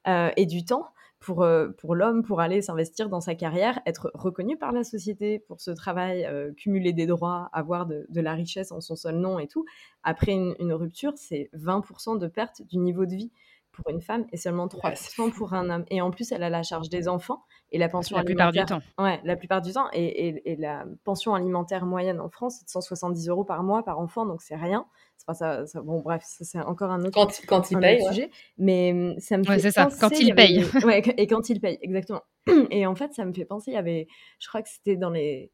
euh, 0.07 0.29
et 0.35 0.45
du 0.45 0.65
temps 0.65 0.87
pour, 1.19 1.43
euh, 1.43 1.69
pour 1.77 1.95
l'homme 1.95 2.21
pour 2.21 2.41
aller 2.41 2.61
s'investir 2.61 3.07
dans 3.07 3.21
sa 3.21 3.33
carrière, 3.33 3.79
être 3.85 4.11
reconnu 4.13 4.57
par 4.57 4.73
la 4.73 4.83
société 4.83 5.39
pour 5.39 5.61
ce 5.61 5.71
travail, 5.71 6.27
cumuler 6.57 6.91
des 6.91 7.05
droits, 7.05 7.49
avoir 7.53 7.85
de, 7.85 8.05
la 8.13 8.33
richesse 8.33 8.73
en 8.73 8.81
son 8.81 8.97
seul 8.97 9.15
nom 9.15 9.39
et 9.39 9.47
tout. 9.47 9.65
Après 10.03 10.33
une, 10.33 10.53
une 10.59 10.73
rupture, 10.73 11.13
c'est 11.15 11.49
20% 11.53 12.19
de 12.19 12.27
perte 12.27 12.61
du 12.63 12.77
niveau 12.77 13.05
de 13.05 13.15
vie 13.15 13.31
pour 13.75 13.89
une 13.89 14.01
femme 14.01 14.25
et 14.31 14.37
seulement 14.37 14.67
3% 14.67 15.31
pour 15.31 15.53
un 15.53 15.69
homme. 15.69 15.85
Et 15.89 16.01
en 16.01 16.11
plus, 16.11 16.31
elle 16.31 16.43
a 16.43 16.49
la 16.49 16.63
charge 16.63 16.89
des 16.89 17.07
enfants 17.07 17.43
et 17.71 17.77
la 17.77 17.89
pension 17.89 18.15
la 18.15 18.21
alimentaire. 18.21 18.65
plupart 18.65 18.79
du 18.79 18.85
temps. 18.85 19.03
Ouais, 19.03 19.19
la 19.23 19.35
plupart 19.35 19.61
du 19.61 19.73
temps. 19.73 19.87
Et, 19.93 20.51
et, 20.51 20.55
la 20.55 20.85
pension 21.03 21.35
alimentaire 21.35 21.85
moyenne 21.85 22.19
en 22.19 22.29
France, 22.29 22.57
c'est 22.59 22.65
de 22.65 22.69
170 22.69 23.27
euros 23.29 23.43
par 23.43 23.63
mois 23.63 23.83
par 23.83 23.99
enfant, 23.99 24.25
donc 24.25 24.41
c'est 24.41 24.55
rien. 24.55 24.85
Pas 25.25 25.33
ça, 25.33 25.65
ça, 25.65 25.81
Bon, 25.81 26.01
bref, 26.01 26.21
c'est 26.23 26.59
encore 26.59 26.91
un 26.91 27.03
autre, 27.03 27.11
quand, 27.13 27.41
quand 27.47 27.71
il 27.71 27.79
paye, 27.79 28.03
sujet. 28.05 28.29
Mais 28.59 28.91
hum, 28.91 29.19
ça 29.19 29.37
me 29.37 29.43
fait 29.43 29.71
ça, 29.71 29.89
quand 29.99 30.11
il 30.19 30.35
paye. 30.35 30.63
ouais, 30.85 31.01
et 31.17 31.25
quand 31.25 31.49
il 31.49 31.59
paye, 31.59 31.79
exactement. 31.81 32.21
Et 32.69 32.85
en 32.85 32.93
fait, 32.93 33.11
ça 33.13 33.25
me 33.25 33.33
fait 33.33 33.45
penser, 33.45 33.71
il 33.71 33.73
y 33.73 33.77
avait, 33.77 34.07
je 34.39 34.47
crois 34.47 34.61
que 34.61 34.69
c'était 34.69 34.97
dans 34.97 35.09
les 35.09 35.51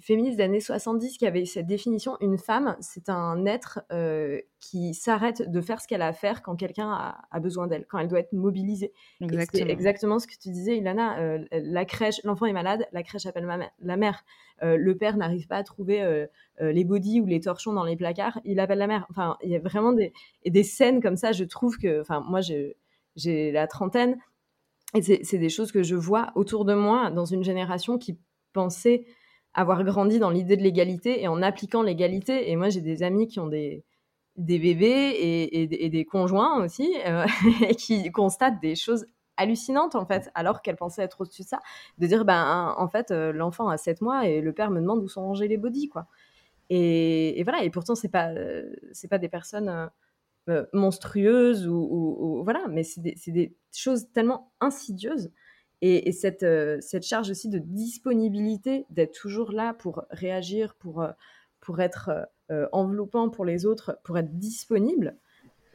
féministes 0.00 0.38
des 0.38 0.44
années 0.44 0.60
70 0.60 1.18
qui 1.18 1.26
avait 1.26 1.44
cette 1.44 1.66
définition 1.66 2.16
une 2.20 2.38
femme, 2.38 2.76
c'est 2.80 3.08
un 3.08 3.46
être 3.46 3.80
euh, 3.92 4.40
qui 4.60 4.94
s'arrête 4.94 5.50
de 5.50 5.60
faire 5.60 5.80
ce 5.80 5.88
qu'elle 5.88 6.02
a 6.02 6.08
à 6.08 6.12
faire 6.12 6.42
quand 6.42 6.56
quelqu'un 6.56 6.90
a, 7.30 7.40
besoin 7.40 7.66
d'elle, 7.66 7.86
quand 7.86 7.98
elle 7.98 8.08
doit 8.08 8.20
être 8.20 8.32
mobilisée. 8.32 8.92
C'est 9.52 9.68
exactement 9.68 10.18
ce 10.18 10.26
que 10.26 10.34
tu 10.34 10.50
disais, 10.50 10.76
Ilana. 10.78 11.18
Euh, 11.20 11.44
la 11.52 11.84
crèche, 11.84 12.22
l'enfant 12.24 12.46
est 12.46 12.52
malade, 12.52 12.86
la 12.92 13.02
crèche 13.02 13.26
appelle 13.26 13.46
la 13.80 13.96
mère. 13.96 14.24
Euh, 14.62 14.76
le 14.76 14.96
père 14.96 15.16
n'arrive 15.16 15.46
pas 15.46 15.56
à 15.56 15.62
trouver 15.62 16.26
les 16.60 16.84
bodys 16.84 17.20
ou 17.20 17.26
les 17.26 17.40
torchons 17.40 17.72
dans 17.72 17.84
les 17.84 17.96
placards, 17.96 18.40
il 18.44 18.60
appelle 18.60 18.78
la 18.78 18.86
mère. 18.86 19.06
Enfin, 19.10 19.36
il 19.42 19.50
y 19.50 19.56
a 19.56 19.60
vraiment 19.60 19.92
des, 19.92 20.12
des 20.46 20.64
scènes 20.64 21.02
comme 21.02 21.16
ça. 21.16 21.32
Je 21.32 21.44
trouve 21.44 21.78
que, 21.78 22.00
enfin, 22.00 22.20
moi, 22.20 22.40
j'ai 22.40 23.52
la 23.52 23.66
trentaine. 23.66 24.18
Et 24.94 25.02
c'est 25.02 25.38
des 25.38 25.48
choses 25.48 25.72
que 25.72 25.82
je 25.82 25.96
vois 25.96 26.30
autour 26.36 26.64
de 26.64 26.74
moi 26.74 27.10
dans 27.10 27.24
une 27.24 27.42
génération 27.42 27.98
qui 27.98 28.16
pensait 28.52 29.04
avoir 29.54 29.84
grandi 29.84 30.18
dans 30.18 30.30
l'idée 30.30 30.56
de 30.56 30.62
l'égalité 30.62 31.22
et 31.22 31.28
en 31.28 31.42
appliquant 31.42 31.82
l'égalité. 31.82 32.50
Et 32.50 32.56
moi, 32.56 32.68
j'ai 32.68 32.80
des 32.80 33.02
amis 33.02 33.28
qui 33.28 33.40
ont 33.40 33.46
des, 33.46 33.84
des 34.36 34.58
bébés 34.58 35.48
et, 35.52 35.88
des 35.88 36.04
conjoints 36.04 36.62
aussi, 36.64 36.92
euh, 37.06 37.24
qui 37.78 38.10
constatent 38.10 38.60
des 38.60 38.74
choses 38.74 39.06
hallucinantes 39.36 39.96
en 39.96 40.06
fait, 40.06 40.30
alors 40.34 40.62
qu'elles 40.62 40.76
pensaient 40.76 41.02
être 41.02 41.22
au-dessus 41.22 41.42
de 41.42 41.48
ça, 41.48 41.58
de 41.98 42.06
dire 42.06 42.24
ben 42.24 42.72
en 42.78 42.88
fait 42.88 43.10
euh, 43.10 43.32
l'enfant 43.32 43.68
a 43.68 43.76
7 43.76 44.00
mois 44.00 44.28
et 44.28 44.40
le 44.40 44.52
père 44.52 44.70
me 44.70 44.80
demande 44.80 45.02
où 45.02 45.08
sont 45.08 45.22
rangés 45.22 45.48
les 45.48 45.56
bodies 45.56 45.88
quoi. 45.88 46.06
Et, 46.70 47.42
voilà, 47.44 47.62
et 47.62 47.70
pourtant 47.70 47.94
c'est 47.94 48.08
pas 48.08 48.30
c'est 48.92 49.08
pas 49.08 49.18
des 49.18 49.28
personnes 49.28 49.90
euh, 50.48 50.64
monstrueuses 50.72 51.66
ou, 51.66 52.42
voilà, 52.44 52.66
mais 52.68 52.84
c'est 52.84 53.00
des, 53.00 53.56
choses 53.72 54.10
tellement 54.12 54.52
insidieuses 54.60 55.32
et, 55.86 56.12
cette, 56.12 56.44
euh, 56.44 56.78
cette 56.80 57.04
charge 57.04 57.28
aussi 57.30 57.50
de 57.50 57.58
disponibilité, 57.58 58.86
d'être 58.88 59.12
toujours 59.12 59.52
là 59.52 59.74
pour 59.74 60.04
réagir, 60.10 60.74
pour, 60.76 61.02
euh, 61.02 61.10
pour 61.60 61.80
être 61.80 62.10
euh, 62.50 62.66
enveloppant 62.72 63.28
pour 63.28 63.44
les 63.44 63.66
autres, 63.66 63.98
pour 64.02 64.16
être 64.16 64.38
disponible, 64.38 65.16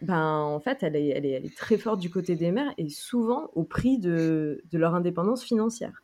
ben, 0.02 0.38
en 0.38 0.60
fait, 0.60 0.82
elle 0.82 0.95
est, 0.95 1.56
très 1.56 1.78
forte 1.78 2.00
du 2.00 2.10
côté 2.10 2.36
des 2.36 2.52
mères 2.52 2.74
et 2.80 2.89
souvent 2.89 3.52
au 3.54 3.63
prix 3.63 4.00
de, 4.00 4.63
de 4.72 4.78
leur 4.80 4.95
indépendance 4.95 5.43
financière. 5.43 6.02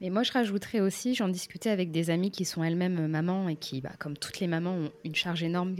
Mais 0.00 0.10
moi, 0.10 0.22
je 0.22 0.32
rajouterais 0.32 0.80
aussi, 0.80 1.14
j'en 1.14 1.28
discutais 1.28 1.70
avec 1.70 1.90
des 1.90 2.10
amies 2.10 2.30
qui 2.30 2.44
sont 2.44 2.62
elles-mêmes 2.62 3.06
mamans 3.08 3.48
et 3.48 3.56
qui, 3.56 3.80
bah, 3.80 3.92
comme 3.98 4.16
toutes 4.16 4.38
les 4.38 4.48
mamans, 4.48 4.74
ont 4.74 4.90
une 5.04 5.14
charge 5.14 5.42
énorme 5.42 5.74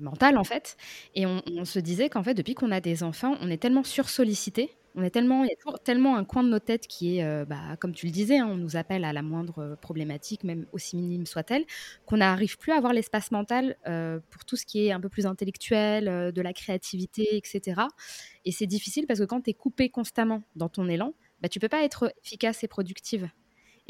mentale 0.00 0.36
en 0.36 0.44
fait. 0.44 0.76
Et 1.14 1.24
on, 1.24 1.42
on 1.56 1.64
se 1.64 1.78
disait 1.78 2.08
qu'en 2.08 2.22
fait, 2.22 2.34
depuis 2.34 2.54
qu'on 2.54 2.70
a 2.70 2.80
des 2.80 3.02
enfants, 3.02 3.36
on 3.40 3.50
est 3.50 3.58
tellement 3.58 3.84
sursollicité 3.84 4.70
on 4.98 5.02
est 5.04 5.10
tellement, 5.10 5.44
il 5.44 5.48
y 5.48 5.52
a 5.52 5.56
toujours 5.56 5.78
tellement 5.80 6.16
un 6.16 6.24
coin 6.24 6.42
de 6.42 6.48
nos 6.48 6.58
têtes 6.58 6.88
qui 6.88 7.18
est, 7.18 7.24
euh, 7.24 7.44
bah, 7.44 7.76
comme 7.78 7.94
tu 7.94 8.06
le 8.06 8.12
disais, 8.12 8.38
hein, 8.38 8.48
on 8.50 8.56
nous 8.56 8.76
appelle 8.76 9.04
à 9.04 9.12
la 9.12 9.22
moindre 9.22 9.76
problématique, 9.80 10.42
même 10.42 10.66
aussi 10.72 10.96
minime 10.96 11.24
soit-elle, 11.24 11.64
qu'on 12.04 12.16
n'arrive 12.16 12.58
plus 12.58 12.72
à 12.72 12.76
avoir 12.76 12.92
l'espace 12.92 13.30
mental 13.30 13.76
euh, 13.86 14.18
pour 14.30 14.44
tout 14.44 14.56
ce 14.56 14.66
qui 14.66 14.86
est 14.86 14.92
un 14.92 15.00
peu 15.00 15.08
plus 15.08 15.24
intellectuel, 15.24 16.08
euh, 16.08 16.32
de 16.32 16.42
la 16.42 16.52
créativité, 16.52 17.36
etc. 17.36 17.82
Et 18.44 18.50
c'est 18.50 18.66
difficile 18.66 19.06
parce 19.06 19.20
que 19.20 19.24
quand 19.24 19.42
tu 19.42 19.50
es 19.50 19.54
coupé 19.54 19.88
constamment 19.88 20.42
dans 20.56 20.68
ton 20.68 20.88
élan, 20.88 21.14
bah, 21.40 21.48
tu 21.48 21.60
peux 21.60 21.68
pas 21.68 21.84
être 21.84 22.12
efficace 22.24 22.64
et 22.64 22.68
productive. 22.68 23.30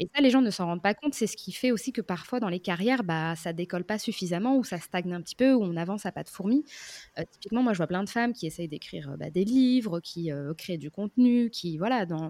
Et 0.01 0.09
ça, 0.15 0.21
les 0.21 0.29
gens 0.29 0.41
ne 0.41 0.49
s'en 0.49 0.65
rendent 0.65 0.81
pas 0.81 0.93
compte. 0.93 1.13
C'est 1.13 1.27
ce 1.27 1.35
qui 1.35 1.51
fait 1.51 1.71
aussi 1.71 1.91
que 1.91 1.99
parfois, 1.99 2.39
dans 2.39 2.47
les 2.47 2.61
carrières, 2.61 3.03
bah, 3.03 3.35
ça 3.35 3.51
décolle 3.51 3.83
pas 3.83 3.99
suffisamment 3.99 4.57
ou 4.57 4.63
ça 4.63 4.79
stagne 4.79 5.13
un 5.13 5.21
petit 5.21 5.35
peu 5.35 5.53
ou 5.53 5.61
on 5.61 5.75
avance 5.75 6.05
à 6.05 6.13
pas 6.13 6.23
de 6.23 6.29
fourmi. 6.29 6.63
Euh, 7.17 7.23
typiquement, 7.29 7.63
moi, 7.63 7.73
je 7.73 7.77
vois 7.77 7.87
plein 7.87 8.03
de 8.03 8.09
femmes 8.09 8.31
qui 8.31 8.47
essayent 8.47 8.69
d'écrire 8.69 9.11
euh, 9.11 9.17
bah, 9.17 9.29
des 9.29 9.43
livres, 9.43 9.99
qui 9.99 10.31
euh, 10.31 10.53
créent 10.53 10.77
du 10.77 10.89
contenu, 10.89 11.49
qui, 11.49 11.77
voilà, 11.77 12.05
dans, 12.05 12.29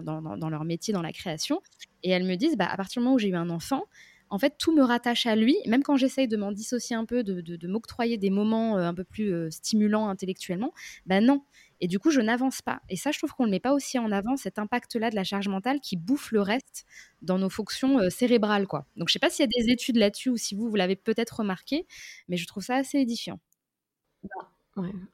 leur 0.50 0.64
métier, 0.64 0.92
dans 0.92 1.02
la 1.02 1.12
création. 1.12 1.62
Et 2.02 2.10
elles 2.10 2.24
me 2.24 2.34
disent, 2.34 2.56
bah, 2.56 2.68
à 2.68 2.76
partir 2.76 3.00
du 3.00 3.04
moment 3.04 3.14
où 3.14 3.18
j'ai 3.20 3.28
eu 3.28 3.36
un 3.36 3.50
enfant, 3.50 3.84
en 4.30 4.38
fait, 4.38 4.54
tout 4.58 4.74
me 4.74 4.82
rattache 4.82 5.26
à 5.26 5.36
lui, 5.36 5.56
même 5.66 5.84
quand 5.84 5.96
j'essaye 5.96 6.26
de 6.26 6.36
m'en 6.36 6.50
dissocier 6.52 6.96
un 6.96 7.04
peu, 7.04 7.22
de, 7.22 7.40
de, 7.40 7.68
m'octroyer 7.68 8.16
des 8.16 8.30
moments 8.30 8.76
un 8.76 8.94
peu 8.94 9.02
plus 9.02 9.50
stimulants 9.50 10.08
intellectuellement, 10.08 10.72
ben 11.04 11.24
non. 11.24 11.42
Et 11.80 11.88
du 11.88 11.98
coup, 11.98 12.10
je 12.10 12.20
n'avance 12.20 12.62
pas. 12.62 12.80
Et 12.88 12.96
ça, 12.96 13.10
je 13.10 13.18
trouve 13.18 13.32
qu'on 13.32 13.46
ne 13.46 13.50
met 13.50 13.60
pas 13.60 13.72
aussi 13.72 13.98
en 13.98 14.12
avant, 14.12 14.36
cet 14.36 14.58
impact-là 14.58 15.10
de 15.10 15.16
la 15.16 15.24
charge 15.24 15.48
mentale 15.48 15.80
qui 15.80 15.96
bouffe 15.96 16.30
le 16.32 16.42
reste 16.42 16.84
dans 17.22 17.38
nos 17.38 17.50
fonctions 17.50 17.98
euh, 17.98 18.10
cérébrales. 18.10 18.66
Quoi. 18.66 18.86
Donc, 18.96 19.08
je 19.08 19.12
ne 19.12 19.14
sais 19.14 19.18
pas 19.18 19.30
s'il 19.30 19.44
y 19.44 19.48
a 19.48 19.62
des 19.64 19.72
études 19.72 19.96
là-dessus 19.96 20.30
ou 20.30 20.36
si 20.36 20.54
vous, 20.54 20.68
vous 20.68 20.76
l'avez 20.76 20.96
peut-être 20.96 21.40
remarqué, 21.40 21.86
mais 22.28 22.36
je 22.36 22.46
trouve 22.46 22.62
ça 22.62 22.76
assez 22.76 22.98
édifiant. 22.98 23.40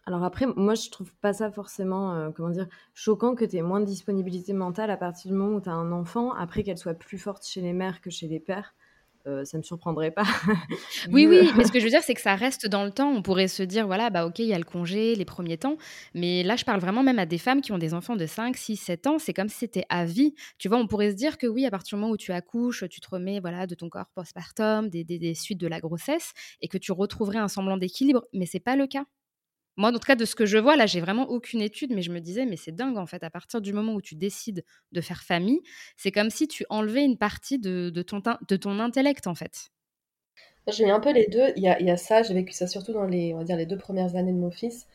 Alors 0.05 0.23
après, 0.23 0.47
moi, 0.57 0.75
je 0.75 0.91
trouve 0.91 1.13
pas 1.17 1.33
ça 1.33 1.51
forcément, 1.51 2.15
euh, 2.15 2.31
comment 2.31 2.51
dire, 2.51 2.69
choquant 2.95 3.35
que 3.35 3.45
tu 3.45 3.57
aies 3.57 3.63
moins 3.63 3.81
de 3.81 3.87
disponibilité 3.87 4.53
mentale 4.53 4.91
à 4.91 4.97
partir 4.97 5.31
du 5.31 5.37
moment 5.37 5.57
où 5.57 5.61
tu 5.61 5.69
as 5.69 5.73
un 5.73 5.93
enfant, 5.93 6.33
après 6.33 6.63
qu'elle 6.63 6.79
soit 6.79 6.95
plus 6.95 7.19
forte 7.19 7.47
chez 7.47 7.61
les 7.61 7.73
mères 7.73 8.01
que 8.01 8.11
chez 8.11 8.29
les 8.29 8.41
pères. 8.41 8.75
Euh, 9.27 9.45
ça 9.45 9.57
ne 9.57 9.61
me 9.61 9.65
surprendrait 9.65 10.13
pas. 10.13 10.23
oui, 11.11 11.27
oui, 11.27 11.51
mais 11.57 11.65
ce 11.65 11.73
que 11.73 11.81
je 11.81 11.85
veux 11.85 11.91
dire, 11.91 12.03
c'est 12.05 12.15
que 12.15 12.21
ça 12.21 12.37
reste 12.37 12.69
dans 12.69 12.85
le 12.85 12.93
temps. 12.93 13.11
On 13.11 13.23
pourrait 13.23 13.49
se 13.49 13.65
dire, 13.65 13.87
voilà, 13.87 14.09
bah 14.09 14.25
ok, 14.25 14.39
il 14.39 14.47
y 14.47 14.55
a 14.55 14.59
le 14.59 14.65
congé, 14.65 15.17
les 15.17 15.25
premiers 15.25 15.59
temps. 15.59 15.77
Mais 16.15 16.45
là, 16.45 16.55
je 16.55 16.65
parle 16.65 16.81
vraiment 16.81 17.03
même 17.03 17.19
à 17.19 17.27
des 17.27 17.39
femmes 17.39 17.61
qui 17.61 17.73
ont 17.73 17.79
des 17.79 17.93
enfants 17.93 18.15
de 18.15 18.25
5, 18.27 18.57
6, 18.57 18.77
7 18.77 19.07
ans. 19.09 19.19
C'est 19.19 19.33
comme 19.33 19.49
si 19.49 19.59
c'était 19.59 19.85
à 19.89 20.05
vie. 20.05 20.35
Tu 20.59 20.69
vois, 20.69 20.79
on 20.79 20.87
pourrait 20.87 21.11
se 21.11 21.17
dire 21.17 21.39
que 21.39 21.49
oui, 21.49 21.67
à 21.67 21.71
partir 21.71 21.97
du 21.97 22.01
moment 22.01 22.13
où 22.13 22.17
tu 22.17 22.31
accouches, 22.33 22.85
tu 22.89 23.01
te 23.01 23.09
remets 23.11 23.41
voilà, 23.41 23.67
de 23.67 23.75
ton 23.75 23.89
corps 23.89 24.11
postpartum, 24.15 24.89
des, 24.89 25.03
des, 25.03 25.19
des 25.19 25.35
suites 25.35 25.59
de 25.61 25.67
la 25.67 25.81
grossesse, 25.81 26.33
et 26.61 26.69
que 26.69 26.79
tu 26.79 26.93
retrouverais 26.93 27.39
un 27.39 27.49
semblant 27.49 27.77
d'équilibre. 27.79 28.23
Mais 28.33 28.47
c'est 28.47 28.61
pas 28.61 28.77
le 28.77 28.87
cas. 28.87 29.07
Moi, 29.77 29.91
en 29.91 29.93
tout 29.93 29.99
cas, 29.99 30.17
de 30.17 30.25
ce 30.25 30.35
que 30.35 30.47
je 30.47 30.57
vois, 30.57 30.77
là, 30.77 30.87
j'ai 30.87 31.01
vraiment 31.01 31.29
aucune 31.29 31.61
étude, 31.61 31.93
mais 31.95 32.03
je 32.03 32.11
me 32.11 32.21
disais, 32.21 32.47
mais 32.47 32.57
c'est 32.57 32.75
dingue, 32.75 32.97
en 32.97 33.07
fait, 33.07 33.23
à 33.23 33.31
partir 33.31 33.61
du 33.61 33.73
moment 33.73 33.95
où 33.95 34.01
tu 34.01 34.15
décides 34.15 34.65
de 34.93 35.01
faire 35.01 35.23
famille, 35.23 35.61
c'est 35.97 36.11
comme 36.11 36.31
si 36.31 36.49
tu 36.49 36.65
enlevais 36.71 37.05
une 37.05 37.19
partie 37.19 37.59
de, 37.59 37.91
ton, 38.03 38.81
intellect, 38.81 39.27
en 39.27 39.35
fait. 39.35 39.71
J'ai 40.69 40.85
mis 40.85 40.91
un 40.91 41.01
peu 41.01 41.13
les 41.13 41.27
deux. 41.27 41.53
Il 41.57 41.63
y 41.63 41.69
a, 41.69 41.97
ça, 41.97 42.23
j'ai 42.23 42.35
vécu 42.35 42.53
ça 42.53 42.67
surtout 42.67 42.93
dans 42.93 43.05
les, 43.05 43.35
on 43.35 43.39
va 43.39 43.45
dire, 43.45 43.57
les 43.57 43.67
deux 43.67 43.79
premières 43.79 44.17
années 44.17 44.33
de 44.33 44.39
mon 44.39 44.51
fils. 44.51 44.87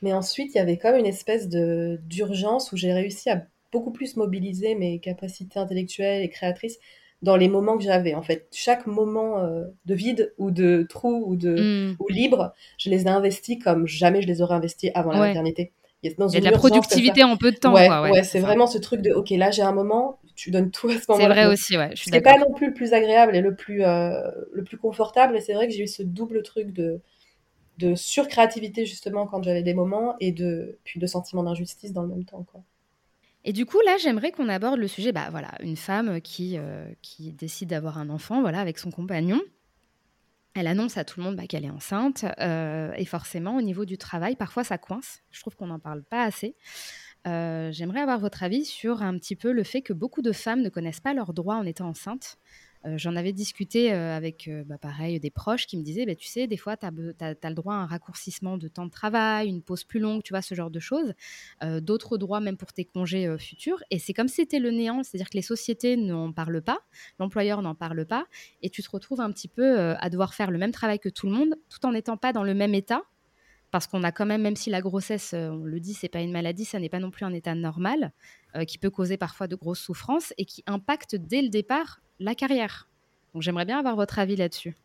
Mais 0.00 0.12
ensuite, 0.12 0.54
il 0.54 0.58
y 0.58 0.60
avait 0.60 0.78
comme 0.78 0.96
une 0.96 1.06
espèce 1.06 1.48
de 1.48 2.00
d'urgence 2.06 2.72
où 2.72 2.76
j'ai 2.76 2.92
réussi 2.92 3.30
à 3.30 3.46
beaucoup 3.70 3.92
plus 3.92 4.16
mobiliser 4.16 4.74
mes 4.74 4.98
capacités 4.98 5.60
intellectuelles 5.60 6.22
et 6.22 6.28
créatrices 6.28 6.78
dans 7.22 7.36
les 7.36 7.48
moments 7.48 7.78
que 7.78 7.84
j'avais. 7.84 8.14
En 8.14 8.22
fait, 8.22 8.48
chaque 8.52 8.86
moment 8.86 9.38
euh, 9.38 9.64
de 9.86 9.94
vide 9.94 10.34
ou 10.38 10.50
de 10.50 10.84
trou 10.88 11.22
ou 11.26 11.36
de 11.36 11.90
mm. 11.90 11.96
ou 12.00 12.08
libre, 12.08 12.52
je 12.78 12.90
les 12.90 13.04
ai 13.04 13.08
investis 13.08 13.62
comme 13.62 13.86
jamais 13.86 14.22
je 14.22 14.26
les 14.26 14.42
aurais 14.42 14.56
investis 14.56 14.90
avant 14.94 15.12
la 15.12 15.18
maternité. 15.18 15.72
Il 16.04 16.10
y 16.10 16.36
a, 16.36 16.40
de 16.40 16.44
la 16.44 16.50
productivité 16.50 17.22
en 17.22 17.36
peu 17.36 17.52
de 17.52 17.56
temps. 17.56 17.72
Ouais, 17.72 18.24
c'est 18.24 18.40
vraiment 18.40 18.66
ce 18.66 18.78
truc 18.78 19.02
de 19.02 19.12
ok, 19.12 19.30
là 19.30 19.52
j'ai 19.52 19.62
un 19.62 19.70
moment, 19.70 20.18
tu 20.34 20.50
donnes 20.50 20.72
tout 20.72 20.88
à 20.88 20.98
ce 20.98 21.04
moment-là. 21.08 21.34
C'est 21.34 21.40
vrai 21.40 21.52
aussi, 21.52 21.78
ouais. 21.78 21.90
C'est 21.94 22.20
pas 22.20 22.38
non 22.38 22.52
plus 22.52 22.68
le 22.68 22.74
plus 22.74 22.92
agréable 22.92 23.36
et 23.36 23.40
le 23.40 23.54
plus 23.54 23.84
euh, 23.84 24.20
le 24.52 24.64
plus 24.64 24.78
confortable. 24.78 25.36
Et 25.36 25.40
c'est 25.40 25.52
vrai 25.52 25.68
que 25.68 25.74
j'ai 25.74 25.84
eu 25.84 25.88
ce 25.88 26.02
double 26.02 26.42
truc 26.42 26.72
de 26.72 27.00
de 27.78 27.94
surcréativité 27.94 28.84
justement 28.84 29.26
quand 29.26 29.42
j'avais 29.44 29.62
des 29.62 29.74
moments 29.74 30.16
et 30.18 30.32
de 30.32 30.76
puis 30.82 30.98
de 30.98 31.06
sentiment 31.06 31.44
d'injustice 31.44 31.92
dans 31.92 32.02
le 32.02 32.08
même 32.08 32.24
temps, 32.24 32.44
quoi. 32.50 32.62
Et 33.44 33.52
du 33.52 33.66
coup, 33.66 33.80
là, 33.84 33.96
j'aimerais 33.98 34.30
qu'on 34.30 34.48
aborde 34.48 34.78
le 34.78 34.86
sujet, 34.86 35.12
bah 35.12 35.28
voilà, 35.30 35.50
une 35.60 35.76
femme 35.76 36.20
qui, 36.20 36.56
euh, 36.58 36.86
qui 37.02 37.32
décide 37.32 37.70
d'avoir 37.70 37.98
un 37.98 38.08
enfant, 38.08 38.40
voilà, 38.40 38.60
avec 38.60 38.78
son 38.78 38.90
compagnon. 38.90 39.40
Elle 40.54 40.66
annonce 40.66 40.96
à 40.98 41.04
tout 41.04 41.18
le 41.18 41.24
monde 41.24 41.36
bah, 41.36 41.46
qu'elle 41.46 41.64
est 41.64 41.70
enceinte, 41.70 42.24
euh, 42.40 42.92
et 42.96 43.04
forcément, 43.04 43.56
au 43.56 43.62
niveau 43.62 43.84
du 43.84 43.98
travail, 43.98 44.36
parfois 44.36 44.64
ça 44.64 44.78
coince. 44.78 45.20
Je 45.30 45.40
trouve 45.40 45.56
qu'on 45.56 45.68
n'en 45.68 45.80
parle 45.80 46.04
pas 46.04 46.22
assez. 46.22 46.56
Euh, 47.26 47.70
j'aimerais 47.72 48.00
avoir 48.00 48.18
votre 48.18 48.42
avis 48.42 48.64
sur 48.64 49.02
un 49.02 49.16
petit 49.16 49.36
peu 49.36 49.52
le 49.52 49.64
fait 49.64 49.80
que 49.80 49.92
beaucoup 49.92 50.22
de 50.22 50.32
femmes 50.32 50.60
ne 50.60 50.68
connaissent 50.68 51.00
pas 51.00 51.14
leurs 51.14 51.32
droits 51.32 51.56
en 51.56 51.64
étant 51.64 51.88
enceintes. 51.88 52.36
Euh, 52.84 52.98
j'en 52.98 53.14
avais 53.14 53.32
discuté 53.32 53.92
euh, 53.92 54.16
avec, 54.16 54.48
euh, 54.48 54.64
bah, 54.64 54.78
pareil, 54.78 55.20
des 55.20 55.30
proches 55.30 55.66
qui 55.66 55.76
me 55.76 55.82
disaient, 55.82 56.04
bah, 56.04 56.14
tu 56.14 56.26
sais, 56.26 56.46
des 56.46 56.56
fois, 56.56 56.76
tu 56.76 56.86
as, 56.86 56.90
le 56.90 57.54
droit 57.54 57.74
à 57.74 57.78
un 57.78 57.86
raccourcissement 57.86 58.58
de 58.58 58.68
temps 58.68 58.86
de 58.86 58.90
travail, 58.90 59.48
une 59.48 59.62
pause 59.62 59.84
plus 59.84 60.00
longue, 60.00 60.22
tu 60.22 60.32
vois, 60.32 60.42
ce 60.42 60.54
genre 60.54 60.70
de 60.70 60.80
choses. 60.80 61.14
D'autres 61.62 62.18
droits 62.18 62.40
même 62.40 62.56
pour 62.56 62.72
tes 62.72 62.84
congés 62.84 63.36
futurs. 63.38 63.82
Et 63.90 63.98
c'est 63.98 64.12
comme 64.12 64.28
si 64.28 64.36
c'était 64.36 64.58
le 64.58 64.70
néant, 64.70 65.02
c'est-à-dire 65.02 65.30
que 65.30 65.36
les 65.36 65.42
sociétés 65.42 65.96
n'en 65.96 66.32
parlent 66.32 66.62
pas, 66.62 66.80
l'employeur 67.18 67.62
n'en 67.62 67.74
parle 67.74 68.04
pas, 68.04 68.26
et 68.62 68.70
tu 68.70 68.82
te 68.82 68.90
retrouves 68.90 69.20
un 69.20 69.30
petit 69.30 69.48
peu 69.48 69.78
à 69.78 70.10
devoir 70.10 70.34
faire 70.34 70.50
le 70.50 70.58
même 70.58 70.72
travail 70.72 70.98
que 70.98 71.08
tout 71.08 71.26
le 71.26 71.32
monde, 71.32 71.54
tout 71.68 71.84
en 71.86 71.92
n'étant 71.92 72.16
pas 72.16 72.32
dans 72.32 72.44
le 72.44 72.54
même 72.54 72.74
état 72.74 73.02
parce 73.70 73.86
qu'on 73.86 74.02
a 74.02 74.12
quand 74.12 74.26
même, 74.26 74.42
même 74.42 74.56
si 74.56 74.68
la 74.68 74.82
grossesse, 74.82 75.32
on 75.32 75.64
le 75.64 75.80
dit, 75.80 75.94
c'est 75.94 76.10
pas 76.10 76.20
une 76.20 76.32
maladie, 76.32 76.66
ça 76.66 76.78
n'est 76.78 76.90
pas 76.90 76.98
non 76.98 77.10
plus 77.10 77.24
un 77.24 77.32
état 77.32 77.54
normal, 77.54 78.12
qui 78.66 78.76
peut 78.76 78.90
causer 78.90 79.16
parfois 79.16 79.46
de 79.46 79.56
grosses 79.56 79.80
souffrances 79.80 80.34
et 80.36 80.44
qui 80.44 80.62
impacte 80.66 81.16
dès 81.16 81.40
le 81.40 81.48
départ 81.48 82.02
la 82.24 82.34
carrière. 82.34 82.88
Donc 83.34 83.42
j'aimerais 83.42 83.64
bien 83.64 83.78
avoir 83.78 83.96
votre 83.96 84.18
avis 84.18 84.36
là-dessus. 84.36 84.76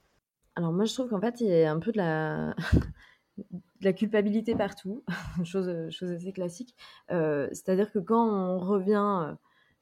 Alors 0.56 0.72
moi 0.72 0.86
je 0.86 0.94
trouve 0.94 1.10
qu'en 1.10 1.22
fait 1.22 1.42
il 1.42 1.48
y 1.48 1.64
a 1.64 1.72
un 1.72 1.80
peu 1.80 1.92
de 1.92 1.98
la 1.98 3.94
culpabilité 3.94 4.56
partout, 4.56 5.04
chose, 5.44 5.90
chose 5.92 6.12
assez 6.12 6.32
classique. 6.32 6.76
C'est-à-dire 7.10 7.92
que 7.92 8.00
quand 8.00 8.28
on 8.28 8.60
revient 8.60 9.36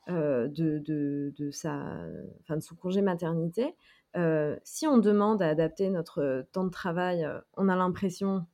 de, 0.07 0.49
de, 0.79 1.33
de, 1.37 1.51
sa, 1.51 1.97
enfin, 2.41 2.57
de 2.57 2.61
son 2.61 2.75
congé 2.75 3.01
maternité, 3.01 3.75
si 4.63 4.87
on 4.87 4.97
demande 4.97 5.41
à 5.41 5.49
adapter 5.49 5.89
notre 5.89 6.45
temps 6.51 6.65
de 6.65 6.71
travail, 6.71 7.27
on 7.55 7.69
a 7.69 7.75
l'impression 7.75 8.45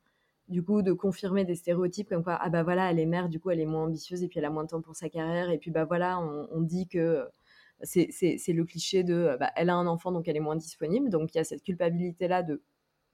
du 0.51 0.61
coup 0.61 0.81
de 0.81 0.91
confirmer 0.91 1.45
des 1.45 1.55
stéréotypes 1.55 2.09
comme 2.09 2.23
quoi 2.23 2.37
ah 2.39 2.49
bah 2.49 2.61
voilà 2.61 2.91
elle 2.91 2.99
est 2.99 3.05
mère 3.05 3.29
du 3.29 3.39
coup 3.39 3.49
elle 3.49 3.61
est 3.61 3.65
moins 3.65 3.83
ambitieuse 3.83 4.21
et 4.21 4.27
puis 4.27 4.39
elle 4.39 4.45
a 4.45 4.49
moins 4.49 4.65
de 4.65 4.69
temps 4.69 4.81
pour 4.81 4.95
sa 4.95 5.09
carrière 5.09 5.49
et 5.49 5.57
puis 5.57 5.71
bah 5.71 5.85
voilà 5.85 6.19
on, 6.19 6.61
dit 6.61 6.87
que 6.87 7.25
c'est 7.83 8.53
le 8.53 8.63
cliché 8.63 9.03
de 9.03 9.37
bah, 9.39 9.51
elle 9.55 9.69
a 9.69 9.75
un 9.75 9.87
enfant 9.87 10.11
donc 10.11 10.27
elle 10.27 10.37
est 10.37 10.41
moins 10.41 10.55
disponible. 10.55 11.09
Donc 11.09 11.33
il 11.33 11.37
y 11.37 11.41
a 11.41 11.43
cette 11.43 11.63
culpabilité 11.63 12.27
là 12.27 12.43
de 12.43 12.61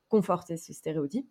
conforter 0.09 0.57
ces 0.57 0.73
stéréotypes 0.73 1.29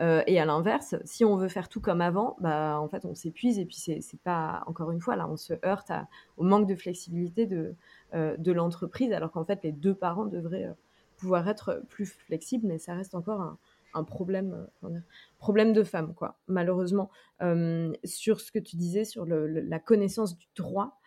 euh, 0.00 0.22
et 0.26 0.38
à 0.38 0.44
l'inverse, 0.44 0.94
si 1.04 1.24
on 1.24 1.36
veut 1.36 1.48
faire 1.48 1.68
tout 1.68 1.80
comme 1.80 2.00
avant, 2.00 2.36
bah, 2.40 2.78
en 2.78 2.88
fait, 2.88 3.04
on 3.04 3.14
s'épuise 3.14 3.58
et 3.58 3.64
puis 3.64 3.76
c'est 3.76 4.20
pas, 4.22 4.62
encore 4.66 4.90
une 4.90 5.00
fois, 5.00 5.16
là, 5.16 5.26
on 5.28 5.36
se 5.36 5.54
heurte 5.64 5.90
au 6.36 6.44
manque 6.44 6.68
de 6.68 6.74
flexibilité 6.74 7.46
de, 7.46 7.74
euh, 8.14 8.36
de 8.36 8.52
l'entreprise, 8.52 9.12
alors 9.12 9.32
qu'en 9.32 9.44
fait, 9.44 9.60
les 9.62 9.72
deux 9.72 9.94
parents 9.94 10.26
devraient 10.26 10.66
euh, 10.66 10.74
pouvoir 11.16 11.48
être 11.48 11.82
plus 11.88 12.06
flexibles, 12.06 12.66
mais 12.66 12.78
ça 12.78 12.94
reste 12.94 13.14
encore 13.14 13.40
un, 13.94 14.04
problème, 14.04 14.66
problème 15.38 15.72
de 15.72 15.82
femme, 15.82 16.12
quoi, 16.12 16.36
malheureusement. 16.48 17.10
sur 18.04 18.40
ce 18.42 18.52
que 18.52 18.58
tu 18.58 18.76
disais, 18.76 19.04
sur 19.04 19.24
la 19.24 19.78
connaissance 19.78 20.36
du 20.36 20.46
droit, 20.54 21.00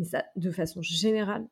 mais 0.00 0.06
ça, 0.06 0.24
de 0.34 0.50
façon 0.50 0.80
générale, 0.80 1.46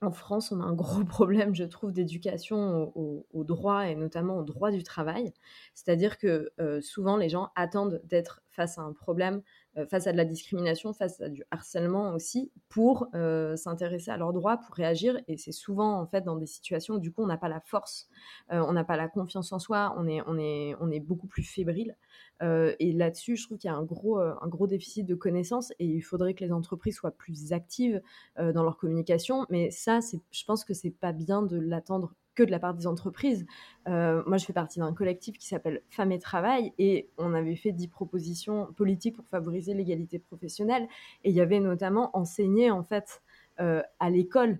en 0.00 0.10
France, 0.10 0.50
on 0.50 0.60
a 0.60 0.64
un 0.64 0.72
gros 0.72 1.04
problème, 1.04 1.54
je 1.54 1.64
trouve, 1.64 1.92
d'éducation 1.92 2.92
au, 2.96 3.44
droit 3.44 3.86
et 3.86 3.94
notamment 3.94 4.38
au 4.38 4.42
droit 4.42 4.70
du 4.70 4.82
travail. 4.82 5.32
C'est-à-dire 5.74 6.16
que 6.18 6.50
euh, 6.58 6.80
souvent, 6.80 7.18
les 7.18 7.28
gens 7.28 7.50
attendent 7.54 8.00
d'être 8.04 8.42
face 8.56 8.78
à 8.78 8.82
un 8.82 8.92
problème, 8.92 9.42
euh, 9.76 9.86
face 9.86 10.06
à 10.06 10.12
de 10.12 10.16
la 10.16 10.24
discrimination, 10.24 10.92
face 10.92 11.20
à 11.20 11.28
du 11.28 11.44
harcèlement 11.50 12.12
aussi, 12.14 12.50
pour 12.68 13.08
euh, 13.14 13.54
s'intéresser 13.56 14.10
à 14.10 14.16
leurs 14.16 14.32
droits, 14.32 14.56
pour 14.56 14.74
réagir. 14.74 15.20
Et 15.28 15.36
c'est 15.36 15.52
souvent 15.52 16.00
en 16.00 16.06
fait 16.06 16.22
dans 16.22 16.36
des 16.36 16.46
situations 16.46 16.94
où 16.94 16.98
du 16.98 17.12
coup 17.12 17.22
on 17.22 17.26
n'a 17.26 17.36
pas 17.36 17.48
la 17.48 17.60
force, 17.60 18.08
euh, 18.52 18.64
on 18.66 18.72
n'a 18.72 18.84
pas 18.84 18.96
la 18.96 19.08
confiance 19.08 19.52
en 19.52 19.58
soi, 19.58 19.94
on 19.96 20.08
est, 20.08 21.00
beaucoup 21.00 21.26
plus 21.26 21.42
fébrile. 21.42 21.94
et 22.40 22.92
là-dessus, 22.92 23.36
je 23.36 23.46
trouve 23.46 23.58
qu'il 23.58 23.68
y 23.68 23.72
a 23.72 23.76
un 23.76 23.84
gros, 23.84 24.18
un 24.18 24.48
gros 24.48 24.66
déficit 24.66 25.06
de 25.06 25.14
connaissances 25.14 25.72
et 25.78 25.84
il 25.84 26.00
faudrait 26.00 26.32
que 26.34 26.42
les 26.42 26.52
entreprises 26.52 26.96
soient 26.96 27.10
plus 27.10 27.52
actives 27.52 28.00
dans 28.38 28.62
leur 28.62 28.78
communication. 28.78 29.46
Mais 29.50 29.70
ça, 29.70 30.00
je 30.30 30.44
pense 30.44 30.64
que 30.64 30.72
c'est 30.72 30.90
pas 30.90 31.12
bien 31.12 31.42
de 31.42 31.58
l'attendre 31.58 32.14
que 32.36 32.44
de 32.44 32.52
la 32.52 32.60
part 32.60 32.74
des 32.74 32.86
entreprises. 32.86 33.46
Euh, 33.88 34.22
moi, 34.26 34.36
je 34.36 34.44
fais 34.44 34.52
partie 34.52 34.78
d'un 34.78 34.92
collectif 34.92 35.38
qui 35.38 35.48
s'appelle 35.48 35.82
Femmes 35.88 36.12
et 36.12 36.20
Travail 36.20 36.72
et 36.78 37.08
on 37.18 37.34
avait 37.34 37.56
fait 37.56 37.72
dix 37.72 37.88
propositions 37.88 38.72
politiques 38.76 39.16
pour 39.16 39.26
favoriser 39.26 39.74
l'égalité 39.74 40.20
professionnelle. 40.20 40.86
Et 41.24 41.30
il 41.30 41.34
y 41.34 41.40
avait 41.40 41.58
notamment 41.58 42.16
enseigné 42.16 42.70
en 42.70 42.84
fait 42.84 43.22
euh, 43.58 43.82
à 43.98 44.10
l'école 44.10 44.58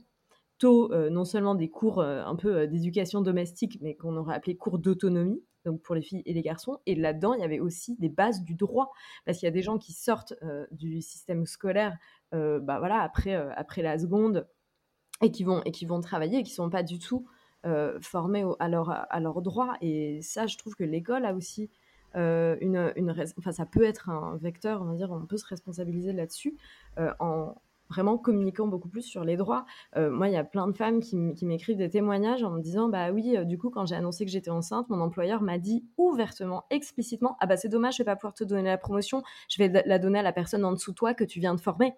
tôt 0.59 0.91
euh, 0.93 1.11
non 1.11 1.27
seulement 1.27 1.55
des 1.55 1.68
cours 1.68 2.03
un 2.03 2.35
peu 2.35 2.66
d'éducation 2.66 3.20
domestique, 3.20 3.79
mais 3.83 3.95
qu'on 3.95 4.16
aurait 4.16 4.35
appelé 4.35 4.57
cours 4.57 4.79
d'autonomie 4.79 5.45
donc 5.66 5.83
pour 5.83 5.97
les 5.97 6.03
filles 6.03 6.22
et 6.27 6.33
les 6.33 6.43
garçons. 6.43 6.79
Et 6.87 6.95
là-dedans, 6.95 7.35
il 7.35 7.41
y 7.41 7.45
avait 7.45 7.59
aussi 7.59 7.97
des 7.97 8.09
bases 8.09 8.45
du 8.45 8.55
droit, 8.55 8.93
parce 9.24 9.39
qu'il 9.39 9.47
y 9.47 9.49
a 9.49 9.53
des 9.53 9.62
gens 9.62 9.79
qui 9.79 9.93
sortent 9.93 10.33
du 10.70 11.03
système 11.03 11.45
scolaire, 11.45 11.99
bah 12.31 12.79
voilà, 12.79 13.01
après 13.01 13.35
après 13.35 13.83
la 13.83 13.99
seconde, 13.99 14.47
et 15.22 15.33
qui 15.33 15.43
vont 15.43 15.62
et 15.64 15.72
qui 15.72 15.85
vont 15.85 16.01
travailler, 16.01 16.39
et 16.39 16.43
qui 16.45 16.53
sont 16.53 16.70
pas 16.70 16.85
du 16.85 17.01
tout 17.01 17.27
euh, 17.67 17.99
formés 18.01 18.45
à 18.61 18.69
leur, 18.69 18.91
à 18.91 19.21
leur 19.21 19.43
droit. 19.43 19.77
Et 19.81 20.21
ça, 20.23 20.47
je 20.47 20.57
trouve 20.57 20.77
que 20.77 20.85
l'école 20.85 21.25
a 21.25 21.35
aussi 21.35 21.69
euh, 22.14 22.57
une, 22.61 22.93
une 22.95 23.11
enfin, 23.39 23.51
ça 23.51 23.67
peut 23.67 23.83
être 23.83 24.09
un 24.09 24.37
vecteur, 24.37 24.83
on 24.83 24.85
va 24.85 24.95
dire, 24.95 25.11
on 25.11 25.27
peut 25.27 25.37
se 25.37 25.47
responsabiliser 25.47 26.12
là-dessus 26.12 26.57
euh, 26.99 27.12
en 27.19 27.57
vraiment 27.89 28.19
communiquant 28.19 28.67
beaucoup 28.67 28.89
plus 28.89 29.03
sur 29.03 29.25
les 29.25 29.37
droits. 29.37 29.64
moi, 29.97 30.27
il 30.27 30.35
y 30.35 30.37
a 30.37 30.43
plein 30.43 30.67
de 30.67 30.73
femmes 30.73 30.99
qui 30.99 31.17
m'écrivent 31.17 31.77
des 31.77 31.89
témoignages 31.89 32.43
en 32.43 32.51
me 32.51 32.61
disant, 32.61 32.89
bah 32.89 33.12
oui, 33.12 33.37
du 33.47 33.59
coup, 33.59 33.71
quand 33.71 33.87
j'ai 33.87 33.95
annoncé 33.95 34.25
que 34.25 34.31
j'étais 34.33 34.51
enceinte, 34.51 34.89
mon 34.89 35.01
employeur 35.01 35.41
m'a 35.41 35.59
dit 35.59 35.85
ouvertement, 35.97 36.64
explicitement, 36.71 37.37
ah 37.39 37.47
bah 37.47 37.57
c'est 37.57 37.69
dommage, 37.69 37.95
je 37.95 37.99
vais 37.99 38.05
pas 38.05 38.17
pouvoir 38.17 38.35
te 38.35 38.43
donner 38.43 38.64
la 38.64 38.79
promotion, 38.79 39.23
je 39.49 39.62
vais 39.62 39.85
la 39.87 40.01
donner 40.01 40.19
à 40.19 40.23
la 40.23 40.33
personne 40.33 40.64
en 40.64 40.73
dessous 40.73 40.91
de 40.91 40.97
toi 40.97 41.14
que 41.14 41.23
tu 41.23 41.39
viens 41.39 41.55
de 41.55 41.61
former. 41.61 41.95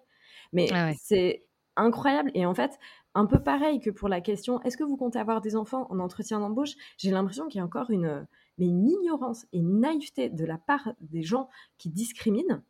Mais 0.53 0.67
ah 0.71 0.91
c'est 0.95 1.43
incroyable. 1.79 2.31
Et 2.33 2.45
en 2.45 2.53
fait, 2.53 2.79
un 3.15 3.25
peu 3.25 3.41
pareil 3.41 3.79
que 3.79 3.89
pour 3.89 4.09
la 4.09 4.21
question 4.21 4.61
est-ce 4.61 4.77
que 4.77 4.83
vous 4.83 4.97
comptez 4.97 5.19
avoir 5.19 5.41
des 5.41 5.55
enfants 5.55 5.87
en 5.89 5.99
entretien 5.99 6.39
d'embauche? 6.39 6.75
J'ai 6.97 7.11
l'impression 7.11 7.47
qu'il 7.47 7.59
y 7.59 7.61
a 7.61 7.65
encore 7.65 7.89
une, 7.89 8.27
mais 8.57 8.67
une 8.67 8.87
ignorance 8.87 9.45
et 9.51 9.59
une 9.59 9.79
naïveté 9.79 10.29
de 10.29 10.45
la 10.45 10.57
part 10.57 10.93
des 11.01 11.23
gens 11.23 11.49
qui 11.77 11.89
discriminent. 11.89 12.61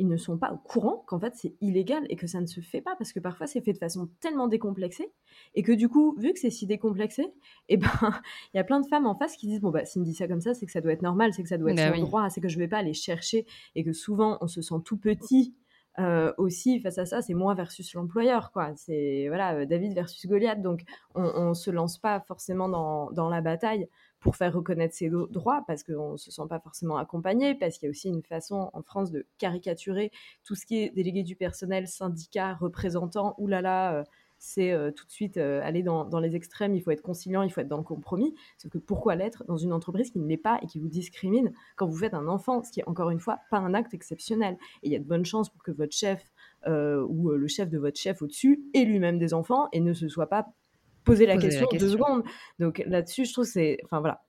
Ils 0.00 0.06
ne 0.06 0.16
sont 0.16 0.38
pas 0.38 0.52
au 0.52 0.58
courant 0.58 1.02
qu'en 1.08 1.18
fait 1.18 1.34
c'est 1.34 1.56
illégal 1.60 2.06
et 2.08 2.14
que 2.14 2.28
ça 2.28 2.40
ne 2.40 2.46
se 2.46 2.60
fait 2.60 2.80
pas 2.80 2.94
parce 2.94 3.12
que 3.12 3.18
parfois 3.18 3.48
c'est 3.48 3.60
fait 3.60 3.72
de 3.72 3.78
façon 3.78 4.08
tellement 4.20 4.46
décomplexée 4.46 5.10
et 5.56 5.64
que 5.64 5.72
du 5.72 5.88
coup, 5.88 6.14
vu 6.18 6.32
que 6.32 6.38
c'est 6.38 6.50
si 6.50 6.66
décomplexé, 6.66 7.22
et 7.22 7.30
eh 7.74 7.76
ben 7.78 7.90
il 8.54 8.58
y 8.58 8.60
a 8.60 8.64
plein 8.64 8.80
de 8.80 8.86
femmes 8.86 9.06
en 9.06 9.16
face 9.16 9.36
qui 9.36 9.48
disent 9.48 9.60
bon 9.60 9.70
bah 9.70 9.84
s'il 9.84 10.02
me 10.02 10.06
dit 10.06 10.14
ça 10.14 10.28
comme 10.28 10.40
ça, 10.40 10.54
c'est 10.54 10.66
que 10.66 10.72
ça 10.72 10.80
doit 10.80 10.92
être 10.92 11.02
normal, 11.02 11.34
c'est 11.34 11.42
que 11.42 11.48
ça 11.48 11.58
doit 11.58 11.72
être 11.72 11.76
bah 11.76 11.96
son 11.96 12.02
droit, 12.02 12.30
c'est 12.30 12.40
que 12.40 12.48
je 12.48 12.58
vais 12.58 12.68
pas 12.68 12.78
aller 12.78 12.94
chercher 12.94 13.44
et 13.74 13.82
que 13.82 13.92
souvent 13.92 14.38
on 14.40 14.46
se 14.46 14.62
sent 14.62 14.76
tout 14.84 14.98
petit 14.98 15.56
euh, 15.98 16.32
aussi 16.38 16.78
face 16.80 16.98
à 16.98 17.06
ça, 17.06 17.22
c'est 17.22 17.34
moi 17.34 17.54
versus 17.54 17.92
l'employeur, 17.94 18.52
quoi. 18.52 18.72
C'est 18.76 19.26
voilà 19.28 19.54
euh, 19.54 19.66
David 19.66 19.94
versus 19.94 20.24
Goliath. 20.26 20.62
Donc 20.62 20.82
on, 21.14 21.22
on 21.22 21.54
se 21.54 21.70
lance 21.70 21.98
pas 21.98 22.20
forcément 22.20 22.68
dans, 22.68 23.28
la 23.28 23.40
bataille 23.40 23.88
pour 24.20 24.36
faire 24.36 24.52
reconnaître 24.52 24.94
ses 24.94 25.10
droits 25.10 25.64
parce 25.66 25.82
qu'on 25.82 26.16
se 26.16 26.30
sent 26.30 26.42
pas 26.48 26.60
forcément 26.60 26.98
accompagné, 26.98 27.54
parce 27.54 27.78
qu'il 27.78 27.86
y 27.86 27.88
a 27.88 27.90
aussi 27.90 28.08
une 28.08 28.22
façon 28.22 28.70
en 28.72 28.82
France 28.82 29.10
de 29.10 29.26
caricaturer 29.38 30.12
tout 30.44 30.54
ce 30.54 30.66
qui 30.66 30.78
est 30.82 30.90
délégué 30.90 31.24
du 31.24 31.34
personnel, 31.34 31.88
syndicat, 31.88 32.54
représentant, 32.54 33.34
oulala. 33.38 33.94
Euh, 33.94 34.04
c'est 34.38 34.72
euh, 34.72 34.90
tout 34.90 35.04
de 35.04 35.10
suite 35.10 35.36
euh, 35.36 35.60
aller 35.62 35.82
dans, 35.82 36.04
dans, 36.04 36.20
les 36.20 36.36
extrêmes, 36.36 36.74
il 36.74 36.80
faut 36.82 36.90
être 36.90 37.02
conciliant, 37.02 37.42
il 37.42 37.50
faut 37.50 37.60
être 37.60 37.68
dans 37.68 37.76
le 37.76 37.82
compromis. 37.82 38.34
Sauf 38.56 38.70
que 38.70 38.78
pourquoi 38.78 39.14
l'être 39.14 39.44
dans 39.44 39.56
une 39.56 39.72
entreprise 39.72 40.10
qui 40.10 40.18
ne 40.18 40.26
l'est 40.26 40.36
pas 40.36 40.58
et 40.62 40.66
qui 40.66 40.78
vous 40.78 40.88
discrimine 40.88 41.52
quand 41.76 41.86
vous 41.86 41.96
faites 41.96 42.14
un 42.14 42.28
enfant, 42.28 42.62
ce 42.62 42.70
qui 42.70 42.80
est 42.80 42.88
encore 42.88 43.10
une 43.10 43.20
fois 43.20 43.40
pas 43.50 43.58
un 43.58 43.74
acte 43.74 43.94
exceptionnel. 43.94 44.56
Et 44.82 44.88
il 44.88 44.92
y 44.92 44.96
a 44.96 45.00
de 45.00 45.04
bonnes 45.04 45.24
chances 45.24 45.50
pour 45.50 45.62
que 45.62 45.72
votre 45.72 45.94
chef 45.94 46.32
euh, 46.66 47.04
ou 47.08 47.30
le 47.30 47.48
chef 47.48 47.68
de 47.68 47.78
votre 47.78 47.98
chef 47.98 48.22
au-dessus 48.22 48.62
ait 48.74 48.84
lui-même 48.84 49.18
des 49.18 49.34
enfants 49.34 49.68
et 49.72 49.80
ne 49.80 49.92
se 49.92 50.08
soit 50.08 50.28
pas 50.28 50.46
posé 51.04 51.26
la, 51.26 51.36
question, 51.36 51.62
la 51.62 51.66
question 51.68 51.86
deux 51.86 51.92
secondes. 51.92 52.22
Donc 52.58 52.82
là-dessus, 52.86 53.24
je 53.24 53.32
trouve 53.32 53.44
c'est, 53.44 53.78
enfin 53.84 54.00
voilà, 54.00 54.22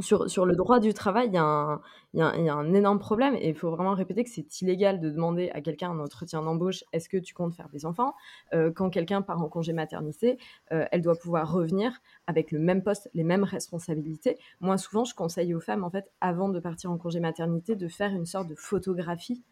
sur, 0.00 0.30
sur 0.30 0.46
le 0.46 0.54
droit 0.56 0.80
du 0.80 0.94
travail, 0.94 1.28
il 1.28 1.32
y, 1.32 1.36
y 1.36 2.48
a 2.48 2.54
un 2.54 2.74
énorme 2.74 2.98
problème 2.98 3.34
et 3.34 3.48
il 3.48 3.54
faut 3.54 3.70
vraiment 3.70 3.94
répéter 3.94 4.24
que 4.24 4.30
c'est 4.30 4.60
illégal 4.60 5.00
de 5.00 5.10
demander 5.10 5.50
à 5.50 5.60
quelqu'un 5.60 5.90
un 5.90 6.00
entretien 6.00 6.42
d'embauche 6.42 6.84
est-ce 6.92 7.08
que 7.08 7.16
tu 7.16 7.34
comptes 7.34 7.54
faire 7.54 7.68
des 7.68 7.86
enfants? 7.86 8.14
Euh, 8.52 8.70
Quand 8.70 8.90
quelqu'un 8.90 9.22
part 9.22 9.42
en 9.42 9.48
congé 9.48 9.72
maternité, 9.72 10.38
euh, 10.72 10.84
elle 10.92 11.02
doit 11.02 11.16
pouvoir 11.16 11.52
revenir 11.52 12.00
avec 12.26 12.50
le 12.50 12.58
même 12.58 12.82
poste, 12.82 13.10
les 13.14 13.24
mêmes 13.24 13.44
responsabilités. 13.44 14.38
Moi, 14.60 14.78
souvent, 14.78 15.04
je 15.04 15.14
conseille 15.14 15.54
aux 15.54 15.60
femmes, 15.60 15.84
en 15.84 15.90
fait, 15.90 16.10
avant 16.20 16.48
de 16.48 16.60
partir 16.60 16.90
en 16.90 16.98
congé 16.98 17.20
maternité, 17.20 17.76
de 17.76 17.88
faire 17.88 18.10
une 18.12 18.26
sorte 18.26 18.48
de 18.48 18.54
photographie 18.54 19.42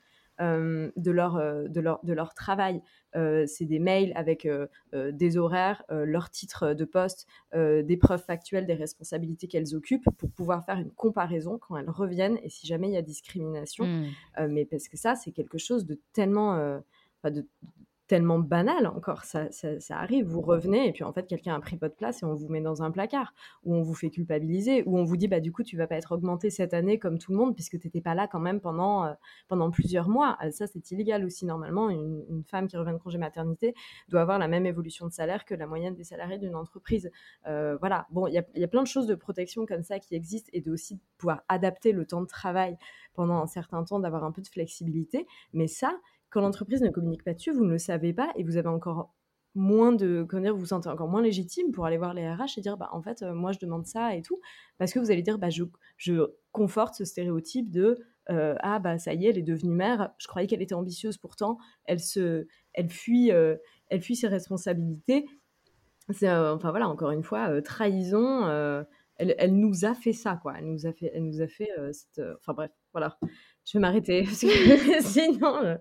euh, 0.40 0.90
de, 0.96 1.10
leur, 1.10 1.36
euh, 1.36 1.66
de, 1.68 1.80
leur, 1.80 1.98
de 2.04 2.12
leur 2.12 2.32
travail. 2.34 2.80
Euh, 3.16 3.44
c'est 3.46 3.64
des 3.64 3.78
mails 3.78 4.12
avec 4.14 4.46
des 4.92 5.36
horaires, 5.36 5.82
leur 5.90 6.30
titre 6.30 6.74
de 6.74 6.84
poste, 6.84 7.26
des 7.54 7.96
preuves 7.96 8.22
factuelles 8.22 8.66
des 8.66 8.74
responsabilités 8.74 9.48
qu'elles 9.48 9.74
occupent 9.74 10.08
pour 10.18 10.30
pouvoir 10.30 10.64
faire 10.64 10.78
une 10.78 10.90
comparaison 10.90 11.58
quand 11.58 11.76
elles 11.76 11.90
reviennent 11.90 12.38
et 12.42 12.48
si 12.48 12.66
jamais 12.66 12.88
il 12.88 12.94
y 12.94 12.96
a 12.96 13.02
discrimination. 13.02 13.84
Mmh. 13.84 14.46
mais 14.48 14.64
parce 14.64 14.88
que 14.88 14.96
ça, 14.96 15.14
c'est 15.14 15.32
quelque 15.32 15.58
chose 15.58 15.86
de 15.86 15.98
tellement... 16.12 16.80
de, 17.24 17.46
tellement 18.08 18.38
banal 18.38 18.86
encore. 18.86 19.24
Ça, 19.24 19.48
arrive, 19.90 20.26
vous 20.26 20.40
revenez 20.40 20.88
et 20.88 20.92
puis 20.92 21.04
en 21.04 21.12
fait 21.12 21.26
quelqu'un 21.26 21.54
a 21.54 21.60
pris 21.60 21.76
votre 21.76 21.94
place 21.94 22.22
et 22.22 22.26
on 22.26 22.34
vous 22.34 22.48
met 22.48 22.60
dans 22.60 22.82
un 22.82 22.90
placard 22.90 23.34
ou 23.64 23.74
on 23.74 23.82
vous 23.82 23.94
fait 23.94 24.10
culpabiliser 24.10 24.82
ou 24.86 24.98
on 24.98 25.04
vous 25.04 25.16
dit 25.16 25.28
bah 25.28 25.40
du 25.40 25.52
coup 25.52 25.62
tu 25.62 25.76
vas 25.76 25.86
pas 25.86 25.96
être 25.96 26.12
augmenté 26.12 26.50
cette 26.50 26.74
année 26.74 26.98
comme 26.98 27.18
tout 27.18 27.32
le 27.32 27.38
monde 27.38 27.54
puisque 27.54 27.78
t'étais 27.78 28.00
pas 28.00 28.14
là 28.14 28.26
quand 28.26 28.40
même 28.40 28.60
pendant 28.60 29.04
euh, 29.04 29.12
pendant 29.46 29.70
plusieurs 29.70 30.08
mois. 30.08 30.36
Ah, 30.40 30.50
ça 30.50 30.66
c'est 30.66 30.90
illégal 30.90 31.24
aussi 31.24 31.44
normalement. 31.46 31.90
Une, 31.90 32.24
une, 32.30 32.44
femme 32.44 32.66
qui 32.66 32.76
revient 32.78 32.92
de 32.92 32.98
congé 32.98 33.18
maternité 33.18 33.74
doit 34.08 34.22
avoir 34.22 34.38
la 34.38 34.48
même 34.48 34.64
évolution 34.64 35.06
de 35.06 35.12
salaire 35.12 35.44
que 35.44 35.54
la 35.54 35.66
moyenne 35.66 35.94
des 35.94 36.04
salariés 36.04 36.38
d'une 36.38 36.54
entreprise. 36.54 37.10
Euh, 37.46 37.76
voilà. 37.76 38.06
Bon, 38.10 38.26
il 38.26 38.32
y 38.32 38.38
a, 38.38 38.44
y 38.54 38.64
a 38.64 38.68
plein 38.68 38.82
de 38.82 38.88
choses 38.88 39.06
de 39.06 39.14
protection 39.14 39.66
comme 39.66 39.82
ça 39.82 39.98
qui 39.98 40.14
existent 40.14 40.48
et 40.54 40.62
de 40.62 40.72
aussi 40.72 40.98
pouvoir 41.18 41.42
adapter 41.48 41.92
le 41.92 42.06
temps 42.06 42.22
de 42.22 42.26
travail 42.26 42.78
pendant 43.12 43.42
un 43.42 43.46
certain 43.46 43.82
temps, 43.84 43.98
d'avoir 43.98 44.24
un 44.24 44.30
peu 44.30 44.40
de 44.40 44.46
flexibilité. 44.46 45.26
Mais 45.52 45.66
ça, 45.66 45.92
quand 46.30 46.40
l'entreprise 46.40 46.82
ne 46.82 46.90
communique 46.90 47.24
pas 47.24 47.34
dessus, 47.34 47.52
vous 47.52 47.64
ne 47.64 47.72
le 47.72 47.78
savez 47.78 48.12
pas 48.12 48.32
et 48.36 48.44
vous 48.44 48.56
avez 48.56 48.68
encore 48.68 49.14
moins 49.54 49.92
de 49.92 50.24
comment 50.28 50.52
vous 50.52 50.58
vous 50.58 50.66
sentez 50.66 50.88
encore 50.88 51.08
moins 51.08 51.22
légitime 51.22 51.72
pour 51.72 51.86
aller 51.86 51.98
voir 51.98 52.14
les 52.14 52.28
RH 52.30 52.58
et 52.58 52.60
dire 52.60 52.76
bah 52.76 52.88
en 52.92 53.02
fait 53.02 53.22
euh, 53.22 53.34
moi 53.34 53.52
je 53.52 53.58
demande 53.58 53.86
ça 53.86 54.14
et 54.14 54.22
tout 54.22 54.40
parce 54.78 54.92
que 54.92 54.98
vous 54.98 55.10
allez 55.10 55.22
dire 55.22 55.38
bah 55.38 55.50
je, 55.50 55.64
je 55.96 56.22
conforte 56.52 56.94
ce 56.94 57.04
stéréotype 57.04 57.70
de 57.70 57.98
euh, 58.30 58.54
ah 58.60 58.78
bah 58.78 58.98
ça 58.98 59.14
y 59.14 59.26
est 59.26 59.30
elle 59.30 59.38
est 59.38 59.42
devenue 59.42 59.72
mère 59.72 60.12
je 60.18 60.28
croyais 60.28 60.46
qu'elle 60.46 60.62
était 60.62 60.74
ambitieuse 60.74 61.16
pourtant 61.18 61.58
elle 61.84 62.00
se 62.00 62.46
elle 62.74 62.90
fuit 62.90 63.32
euh, 63.32 63.56
elle 63.88 64.02
fuit 64.02 64.16
ses 64.16 64.28
responsabilités 64.28 65.26
c'est 66.10 66.30
enfin 66.30 66.70
voilà 66.70 66.88
encore 66.88 67.10
une 67.10 67.24
fois 67.24 67.60
trahison 67.62 68.84
elle, 69.20 69.34
elle, 69.38 69.58
nous 69.58 69.84
a 69.84 69.94
fait 69.94 70.12
ça, 70.12 70.38
quoi. 70.40 70.54
Elle 70.56 70.66
nous 70.66 70.86
a 70.86 70.92
fait, 70.92 71.10
elle 71.12 71.24
nous 71.24 71.40
a 71.42 71.48
fait 71.48 71.68
cette, 71.90 72.24
enfin 72.38 72.52
bref, 72.54 72.70
voilà. 72.92 73.18
Je 73.68 73.76
vais 73.76 73.80
m'arrêter 73.80 74.24
sinon. 75.00 75.78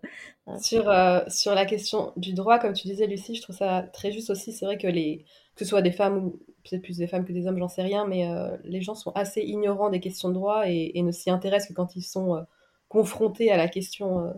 Sur, 0.59 0.93
sur 1.27 1.55
la 1.55 1.65
question 1.65 2.11
du 2.17 2.33
droit, 2.33 2.59
comme 2.59 2.73
tu 2.73 2.87
disais, 2.87 3.07
Lucie, 3.07 3.35
je 3.35 3.41
trouve 3.41 3.55
ça 3.55 3.83
très 3.93 4.11
juste 4.11 4.29
aussi. 4.29 4.51
C'est 4.51 4.65
vrai 4.65 4.77
que 4.77 4.87
les, 4.87 5.25
que 5.55 5.63
ce 5.63 5.65
soit 5.65 5.81
des 5.81 5.91
femmes 5.91 6.17
ou 6.17 6.29
peut-être 6.63 6.81
plus 6.81 6.97
des 6.97 7.07
femmes 7.07 7.25
que 7.25 7.33
des 7.33 7.47
hommes, 7.47 7.57
j'en 7.59 7.69
sais 7.69 7.81
rien, 7.81 8.05
mais 8.05 8.27
les 8.63 8.81
gens 8.81 8.95
sont 8.95 9.11
assez 9.11 9.41
ignorants 9.41 9.89
des 9.89 10.01
questions 10.01 10.29
de 10.29 10.33
droit 10.33 10.69
et, 10.69 10.91
et 10.95 11.01
ne 11.01 11.11
s'y 11.11 11.29
intéressent 11.29 11.69
que 11.69 11.73
quand 11.73 11.95
ils 11.95 12.01
sont 12.01 12.45
confrontés 12.89 13.51
à 13.51 13.57
la 13.57 13.67
question 13.67 14.33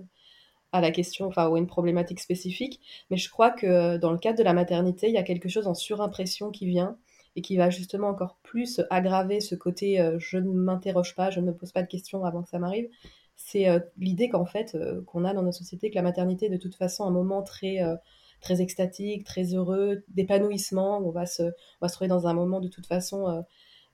à 0.71 0.81
la 0.81 0.91
question, 0.91 1.27
enfin, 1.27 1.47
ou 1.47 1.55
à 1.55 1.59
une 1.59 1.67
problématique 1.67 2.19
spécifique. 2.19 2.79
Mais 3.09 3.17
je 3.17 3.29
crois 3.29 3.51
que 3.51 3.97
dans 3.97 4.11
le 4.11 4.17
cadre 4.17 4.37
de 4.37 4.43
la 4.43 4.53
maternité, 4.53 5.07
il 5.07 5.13
y 5.13 5.17
a 5.17 5.23
quelque 5.23 5.49
chose 5.49 5.67
en 5.67 5.73
surimpression 5.73 6.51
qui 6.51 6.67
vient 6.67 6.97
et 7.35 7.41
qui 7.41 7.57
va 7.57 7.69
justement 7.69 8.09
encore 8.09 8.37
plus 8.43 8.81
aggraver 8.89 9.39
ce 9.39 9.55
côté 9.55 9.99
euh, 9.99 10.17
je 10.19 10.37
ne 10.37 10.51
m'interroge 10.51 11.15
pas, 11.15 11.29
je 11.29 11.39
ne 11.39 11.47
me 11.47 11.53
pose 11.53 11.71
pas 11.71 11.83
de 11.83 11.87
questions 11.87 12.25
avant 12.25 12.43
que 12.43 12.49
ça 12.49 12.59
m'arrive. 12.59 12.89
C'est 13.41 13.69
euh, 13.69 13.79
l'idée 13.97 14.29
qu'en 14.29 14.45
fait, 14.45 14.75
euh, 14.75 15.01
qu'on 15.05 15.25
a 15.25 15.33
dans 15.33 15.41
nos 15.41 15.51
sociétés, 15.51 15.89
que 15.89 15.95
la 15.95 16.01
maternité 16.01 16.47
est 16.47 16.49
de 16.49 16.57
toute 16.57 16.75
façon 16.75 17.05
un 17.05 17.11
moment 17.11 17.41
très, 17.41 17.79
très 18.41 18.61
extatique, 18.61 19.23
très 19.25 19.55
heureux, 19.55 20.03
d'épanouissement. 20.09 20.99
On, 20.99 21.09
va 21.09 21.25
se, 21.25 21.43
on 21.43 21.81
va 21.81 21.87
se 21.87 21.93
trouver 21.93 22.09
dans 22.09 22.27
un 22.27 22.33
moment 22.33 22.59
de 22.59 22.67
toute 22.67 22.85
façon 22.85 23.43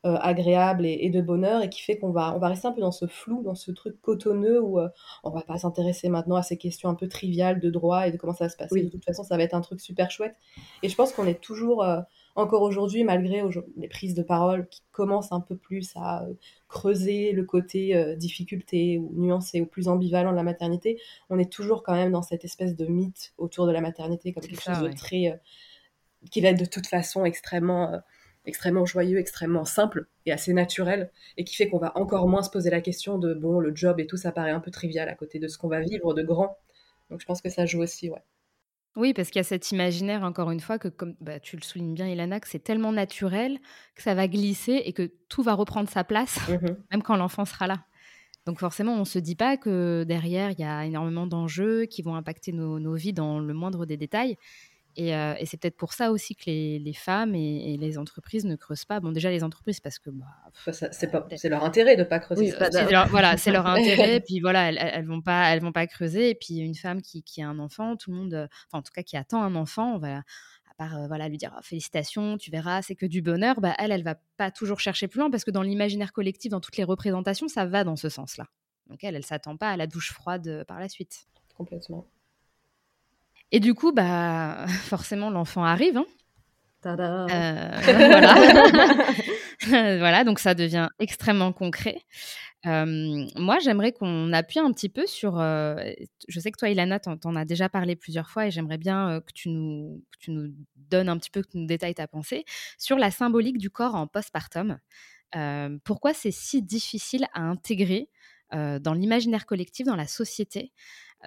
euh, 0.06 0.18
agréable 0.22 0.86
et, 0.86 1.10
de 1.10 1.20
bonheur 1.20 1.64
et 1.64 1.70
qui 1.70 1.82
fait 1.82 1.98
qu'on 1.98 2.12
va, 2.12 2.36
on 2.36 2.38
va 2.38 2.50
rester 2.50 2.68
un 2.68 2.74
peu 2.74 2.82
dans 2.82 2.91
ce 2.91 3.08
flou, 3.08 3.41
dans 3.41 3.56
ce 3.56 3.72
truc 3.72 4.00
cotonneux 4.04 4.62
où 4.62 4.80
euh, 4.80 4.88
on 5.24 5.32
va 5.32 5.41
pas 5.41 5.58
s'intéresser 5.58 6.10
maintenant 6.10 6.36
à 6.36 6.43
ces 6.43 6.58
questions 6.58 6.89
un 6.89 6.93
peu 6.93 7.08
triviales 7.08 7.60
de 7.60 7.72
droit 7.72 8.08
et 8.08 8.12
de 8.12 8.18
comment 8.18 8.34
ça 8.34 8.43
va 8.46 8.50
se 8.52 8.56
passer. 8.56 8.84
De 8.84 8.89
toute 8.89 9.04
façon, 9.04 9.24
ça 9.24 9.36
va 9.36 9.41
être 9.41 9.56
un 9.56 9.62
truc 9.62 9.82
super 9.82 10.12
chouette. 10.12 10.36
Et 10.84 10.89
je 10.89 10.96
pense 10.96 11.12
qu'on 11.12 11.26
est 11.26 11.41
toujours, 11.41 11.84
euh, 11.84 12.02
encore 12.36 12.62
aujourd'hui, 12.62 13.04
malgré 13.04 13.42
les 13.78 13.88
prises 13.88 14.14
de 14.14 14.24
parole 14.24 14.68
qui 14.68 14.84
commencent 14.92 15.32
un 15.32 15.40
peu 15.40 15.56
plus 15.56 15.92
à 15.96 16.26
creuser 16.68 17.32
le 17.32 17.44
côté 17.44 18.16
difficulté 18.18 18.98
ou 18.98 19.12
nuancé 19.16 19.62
ou 19.62 19.66
plus 19.66 19.88
ambivalent 19.88 20.32
de 20.32 20.36
la 20.36 20.44
maternité, 20.44 21.00
on 21.30 21.40
est 21.40 21.52
toujours 21.52 21.82
quand 21.82 21.96
même 21.96 22.12
dans 22.12 22.22
cette 22.22 22.46
espèce 22.46 22.76
de 22.76 22.86
mythe 22.86 23.34
autour 23.38 23.68
de 23.68 23.72
la 23.72 23.82
maternité 23.82 24.34
comme 24.34 24.44
quelque 24.44 24.62
chose 24.62 24.82
de 24.82 24.92
très 24.92 25.40
qui 26.30 26.42
va 26.42 26.50
être 26.50 26.60
de 26.60 26.66
toute 26.66 26.88
façon 26.88 27.24
extrêmement 27.24 28.02
extrêmement 28.46 28.86
joyeux, 28.86 29.18
extrêmement 29.18 29.66
simple 29.66 30.08
et 30.26 30.32
assez 30.32 30.54
naturel, 30.54 31.12
et 31.38 31.44
qui 31.44 31.56
fait 31.56 31.70
qu'on 31.70 31.78
va 31.78 31.98
encore 31.98 32.28
moins 32.28 32.44
se 32.44 32.50
poser 32.50 32.70
la 32.70 32.82
question 32.82 33.18
de 33.18 33.34
bon, 33.34 33.60
le 33.60 33.76
job 33.76 34.00
et 34.00 34.08
tout, 34.08 34.18
ça 34.18 34.32
paraît 34.32 34.52
un 34.52 34.60
peu 34.60 34.72
trivial 34.72 35.10
à 35.10 35.16
côté 35.16 35.40
de 35.40 35.48
ce 35.48 35.58
qu'on 35.58 35.68
va 35.68 35.80
vivre 35.80 36.14
de 36.14 36.24
grand. 36.24 36.58
Donc 37.10 37.22
je 37.22 37.26
pense 37.26 37.42
que 37.42 37.50
ça 37.50 37.66
joue 37.66 37.82
aussi, 37.82 38.10
ouais. 38.10 38.22
Oui, 38.96 39.14
parce 39.14 39.30
qu'il 39.30 39.39
y 39.39 39.41
a 39.41 39.43
cet 39.43 39.72
imaginaire, 39.72 40.24
encore 40.24 40.52
une 40.52 40.62
fois, 40.62 40.80
que 40.80 40.88
comme 40.88 41.16
bah, 41.20 41.39
tu 41.39 41.58
le 41.58 41.62
soulignes 41.62 41.93
bien, 41.93 42.08
Ilana, 42.08 42.39
que 42.39 42.48
c'est 42.48 42.64
tellement 42.64 42.93
naturel 42.93 43.60
que 43.93 44.02
ça 44.02 44.14
va 44.14 44.28
glisser 44.28 44.82
et 44.86 44.93
que 44.93 45.12
tout 45.28 45.43
va 45.43 45.54
reprendre 45.54 45.89
sa 45.89 46.04
place, 46.04 46.39
mmh 46.48 46.68
même 46.91 47.04
quand 47.04 47.18
l'enfant 47.18 47.46
sera 47.46 47.68
là. 47.68 47.86
Donc 48.46 48.60
forcément, 48.60 48.93
on 48.93 49.00
ne 49.00 49.06
se 49.06 49.20
dit 49.20 49.36
pas 49.36 49.58
que 49.58 50.04
derrière, 50.04 50.52
il 50.52 50.60
y 50.60 50.64
a 50.64 50.86
énormément 50.86 51.28
d'enjeux 51.28 51.86
qui 51.86 52.04
vont 52.04 52.16
impacter 52.16 52.52
nos 52.52 52.93
vies 52.93 53.12
dans 53.12 53.39
le 53.39 53.54
moindre 53.54 53.86
des 53.86 53.98
détails. 53.98 54.38
Euh, 54.98 55.36
et, 55.38 55.46
c'est 55.46 55.58
peut-être 55.58 55.76
pour 55.76 55.93
ça 55.93 56.12
aussi 56.12 56.36
que 56.36 56.46
les, 56.46 56.93
femmes 56.93 57.36
et, 57.36 57.78
les 57.78 57.98
entreprises 57.98 58.46
ne 58.46 58.56
creusent 58.56 58.86
pas. 58.86 59.00
Bon, 59.00 59.12
déjà 59.12 59.30
les 59.30 59.43
entreprises 59.43 59.80
parce 59.80 60.00
que 60.00 60.10
bah, 60.10 60.26
c'est 60.91 61.50
leur 61.50 61.64
intérêt 61.64 61.96
de 61.96 62.04
pas 62.04 62.20
creuser. 62.20 62.54
voilà, 63.10 63.38
c'est 63.38 63.52
leur 63.52 63.68
intérêt. 63.68 64.20
puis 64.26 64.39
voilà, 64.39 64.70
elles, 64.70 64.78
elles, 64.80 65.06
vont 65.06 65.22
pas, 65.22 65.50
elles 65.50 65.62
vont 65.62 65.72
pas 65.72 65.88
creuser. 65.88 66.30
Et 66.30 66.36
puis 66.36 66.58
une 66.58 66.76
femme 66.76 67.02
qui, 67.02 67.24
a 67.41 67.48
un 67.48 67.60
enfant, 67.60 67.96
tout 67.98 68.12
le 68.12 68.18
monde, 68.18 68.48
enfin 68.68 68.80
en 68.80 68.82
tout 68.82 68.93
cas 68.93 69.04
qui 69.04 69.18
attend 69.18 69.43
un 69.43 69.56
enfant, 69.56 69.96
on 69.96 70.00
va 70.00 70.18
à 70.18 70.74
part 70.78 71.08
voilà 71.08 71.30
lui 71.30 71.38
dire 71.38 71.54
«Oh, 71.58 71.62
félicitations, 71.62 72.38
tu 72.38 72.52
verras, 72.52 72.82
c'est 72.82 72.96
que 72.96 73.06
du 73.06 73.22
bonheur. 73.22 73.60
Bah 73.62 73.76
elle, 73.78 73.91
elle 73.91 74.04
va 74.04 74.16
pas 74.38 74.52
toujours 74.52 74.80
chercher 74.80 75.08
plus 75.08 75.20
loin 75.20 75.30
parce 75.30 75.43
que 75.43 75.52
dans 75.52 75.62
l'imaginaire 75.62 76.14
collectif, 76.14 76.52
dans 76.52 76.62
toutes 76.62 76.78
les 76.78 76.84
représentations, 76.84 77.48
ça 77.48 77.66
va 77.66 77.84
dans 77.84 77.96
ce 77.96 78.10
sens-là. 78.10 78.48
Donc 78.88 79.04
elle, 79.04 79.16
elle 79.16 79.26
s'attend 79.26 79.58
pas 79.58 79.72
à 79.72 79.78
la 79.78 79.88
douche 79.88 80.14
froide 80.14 80.64
par 80.68 80.80
la 80.80 80.89
suite. 80.89 81.28
Complètement. 81.58 82.08
Et 83.52 83.60
du 83.60 83.74
coup, 83.74 83.91
bah, 83.91 84.66
forcément, 84.84 85.30
l'enfant 85.30 85.64
arrive. 85.64 85.98
Hein. 85.98 86.06
Euh, 86.86 87.72
voilà. 87.88 88.36
voilà, 89.98 90.24
donc 90.24 90.39
ça 90.39 90.54
devient 90.54 90.89
extrêmement 91.00 91.52
concret. 91.52 92.02
Euh, 92.66 93.26
moi, 93.36 93.60
j'aimerais 93.60 93.91
qu'on 93.91 94.34
appuie 94.34 94.60
un 94.60 94.72
petit 94.72 94.89
peu 94.89 95.06
sur. 95.08 95.39
Euh, 95.39 95.76
je 96.28 96.39
sais 96.39 96.52
que 96.52 96.58
toi, 96.58 96.70
Ilana, 96.70 97.00
t'en, 97.00 97.18
en 97.24 97.36
as 97.36 97.46
déjà 97.46 97.70
parlé 97.70 97.96
plusieurs 97.96 98.30
fois 98.30 98.48
et 98.48 98.52
j'aimerais 98.52 98.78
bien 98.78 99.22
que, 99.26 99.32
tu 99.34 99.50
nous, 99.50 100.04
que 100.12 100.18
tu 100.20 100.32
nous 100.32 100.54
donnes 100.76 101.10
un 101.10 101.18
petit 101.18 101.30
peu, 101.30 101.41
que 101.41 101.50
tu 101.50 101.58
nous 101.58 101.68
détailles 101.68 101.96
ta 101.96 102.08
pensée 102.08 102.46
sur 102.78 102.98
la 102.98 103.12
symbolique 103.12 103.58
du 103.58 103.70
corps 103.70 103.96
en 103.96 104.08
postpartum. 104.08 104.80
pourquoi 105.84 106.14
c'est 106.14 106.32
si 106.32 106.62
difficile 106.62 107.26
à 107.34 107.41
intégrer 107.41 108.10
dans 108.52 108.93
l'imaginaire 108.93 109.46
collectif, 109.46 109.86
dans 109.86 109.96
la 109.96 110.08
société 110.08 110.72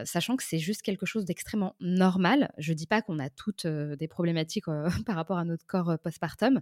sachant 0.05 0.37
que 0.37 0.43
c'est 0.43 0.59
juste 0.59 0.83
quelque 0.83 1.07
chose 1.07 1.25
d'extrêmement 1.25 1.75
normal. 1.81 2.53
Je 2.59 2.73
ne 2.73 2.77
dis 2.77 2.87
pas 2.87 3.03
qu'on 3.03 3.19
a 3.19 3.31
toutes 3.31 3.67
des 3.67 4.09
problématiques 4.09 4.67
par 5.07 5.17
rapport 5.17 5.39
à 5.39 5.45
notre 5.45 5.67
corps 5.67 5.99
postpartum, 6.03 6.61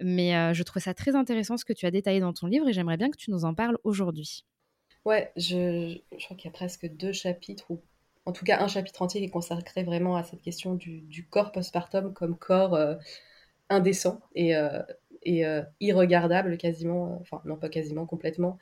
mais 0.00 0.54
je 0.54 0.62
trouve 0.62 0.82
ça 0.82 0.94
très 0.94 1.14
intéressant 1.14 1.56
ce 1.56 1.64
que 1.64 1.72
tu 1.72 1.86
as 1.86 1.90
détaillé 1.90 2.20
dans 2.20 2.32
ton 2.32 2.46
livre 2.46 2.68
et 2.68 2.72
j'aimerais 2.72 2.96
bien 2.96 3.10
que 3.10 3.16
tu 3.16 3.30
nous 3.30 3.44
en 3.44 3.54
parles 3.54 3.78
aujourd'hui. 3.84 4.44
Ouais, 5.04 5.32
je, 5.36 5.98
crois 6.24 6.36
qu'il 6.36 6.46
y 6.46 6.48
a 6.48 6.56
presque 6.56 6.86
deux 6.96 7.12
chapitres, 7.12 7.70
ou 7.70 7.80
en 8.24 8.32
tout 8.32 8.44
cas 8.44 8.60
un 8.60 8.68
chapitre 8.68 9.02
entier 9.02 9.20
qui 9.20 9.26
est 9.26 9.30
consacré 9.30 9.84
vraiment 9.84 10.16
à 10.16 10.24
cette 10.24 10.42
question 10.42 10.74
du, 10.74 11.26
corps 11.30 11.52
postpartum 11.52 12.12
comme 12.12 12.36
corps 12.36 12.78
indécent 13.68 14.20
et, 14.34 14.54
et 15.22 15.44
irregardable 15.80 16.56
quasiment, 16.56 17.18
enfin 17.20 17.40
non 17.44 17.56
pas 17.56 17.68
quasiment, 17.68 18.06
complètement 18.06 18.58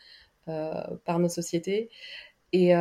par 0.46 1.18
nos 1.18 1.28
sociétés. 1.28 1.90
Et, 2.52 2.72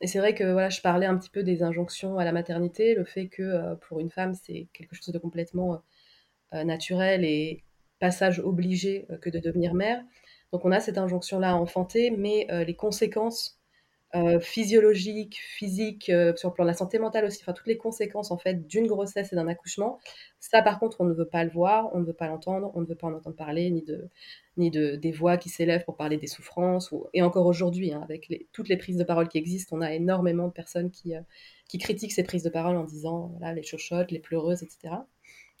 et 0.00 0.06
c'est 0.06 0.18
vrai 0.18 0.34
que 0.34 0.44
voilà, 0.44 0.68
je 0.68 0.80
parlais 0.80 1.06
un 1.06 1.16
petit 1.16 1.30
peu 1.30 1.42
des 1.42 1.62
injonctions 1.62 2.18
à 2.18 2.24
la 2.24 2.32
maternité, 2.32 2.94
le 2.94 3.04
fait 3.04 3.28
que 3.28 3.42
euh, 3.42 3.74
pour 3.76 4.00
une 4.00 4.10
femme, 4.10 4.34
c'est 4.34 4.68
quelque 4.72 4.94
chose 4.94 5.12
de 5.12 5.18
complètement 5.18 5.82
euh, 6.54 6.64
naturel 6.64 7.24
et 7.24 7.64
passage 7.98 8.40
obligé 8.40 9.06
euh, 9.10 9.16
que 9.16 9.30
de 9.30 9.38
devenir 9.38 9.74
mère. 9.74 10.02
Donc 10.52 10.64
on 10.64 10.72
a 10.72 10.80
cette 10.80 10.98
injonction-là 10.98 11.52
à 11.52 11.54
enfanter, 11.54 12.10
mais 12.10 12.46
les 12.64 12.76
conséquences 12.76 13.55
euh, 14.14 14.38
physiologique, 14.38 15.36
physique, 15.36 16.10
euh, 16.10 16.32
sur 16.36 16.50
le 16.50 16.54
plan 16.54 16.64
de 16.64 16.70
la 16.70 16.76
santé 16.76 16.98
mentale 17.00 17.24
aussi, 17.24 17.40
enfin 17.42 17.52
toutes 17.52 17.66
les 17.66 17.76
conséquences 17.76 18.30
en 18.30 18.38
fait 18.38 18.66
d'une 18.66 18.86
grossesse 18.86 19.32
et 19.32 19.36
d'un 19.36 19.48
accouchement. 19.48 19.98
Ça 20.38 20.62
par 20.62 20.78
contre, 20.78 21.00
on 21.00 21.04
ne 21.04 21.12
veut 21.12 21.28
pas 21.28 21.42
le 21.42 21.50
voir, 21.50 21.90
on 21.92 21.98
ne 21.98 22.04
veut 22.04 22.12
pas 22.12 22.28
l'entendre, 22.28 22.70
on 22.74 22.80
ne 22.80 22.86
veut 22.86 22.94
pas 22.94 23.08
en 23.08 23.14
entendre 23.14 23.34
parler, 23.34 23.68
ni 23.68 23.82
de 23.82 24.08
ni 24.56 24.70
de 24.70 24.94
des 24.94 25.10
voix 25.10 25.36
qui 25.36 25.48
s'élèvent 25.48 25.84
pour 25.84 25.96
parler 25.96 26.18
des 26.18 26.28
souffrances. 26.28 26.94
Et 27.14 27.22
encore 27.22 27.46
aujourd'hui, 27.46 27.92
hein, 27.92 28.00
avec 28.00 28.32
toutes 28.52 28.68
les 28.68 28.76
prises 28.76 28.96
de 28.96 29.04
parole 29.04 29.28
qui 29.28 29.38
existent, 29.38 29.76
on 29.76 29.80
a 29.80 29.92
énormément 29.92 30.46
de 30.46 30.52
personnes 30.52 30.90
qui, 30.92 31.16
euh, 31.16 31.20
qui 31.68 31.78
critiquent 31.78 32.12
ces 32.12 32.22
prises 32.22 32.44
de 32.44 32.50
parole 32.50 32.76
en 32.76 32.84
disant 32.84 33.34
voilà 33.38 33.54
les 33.54 33.64
chochottes, 33.64 34.12
les 34.12 34.20
pleureuses, 34.20 34.62
etc. 34.62 34.94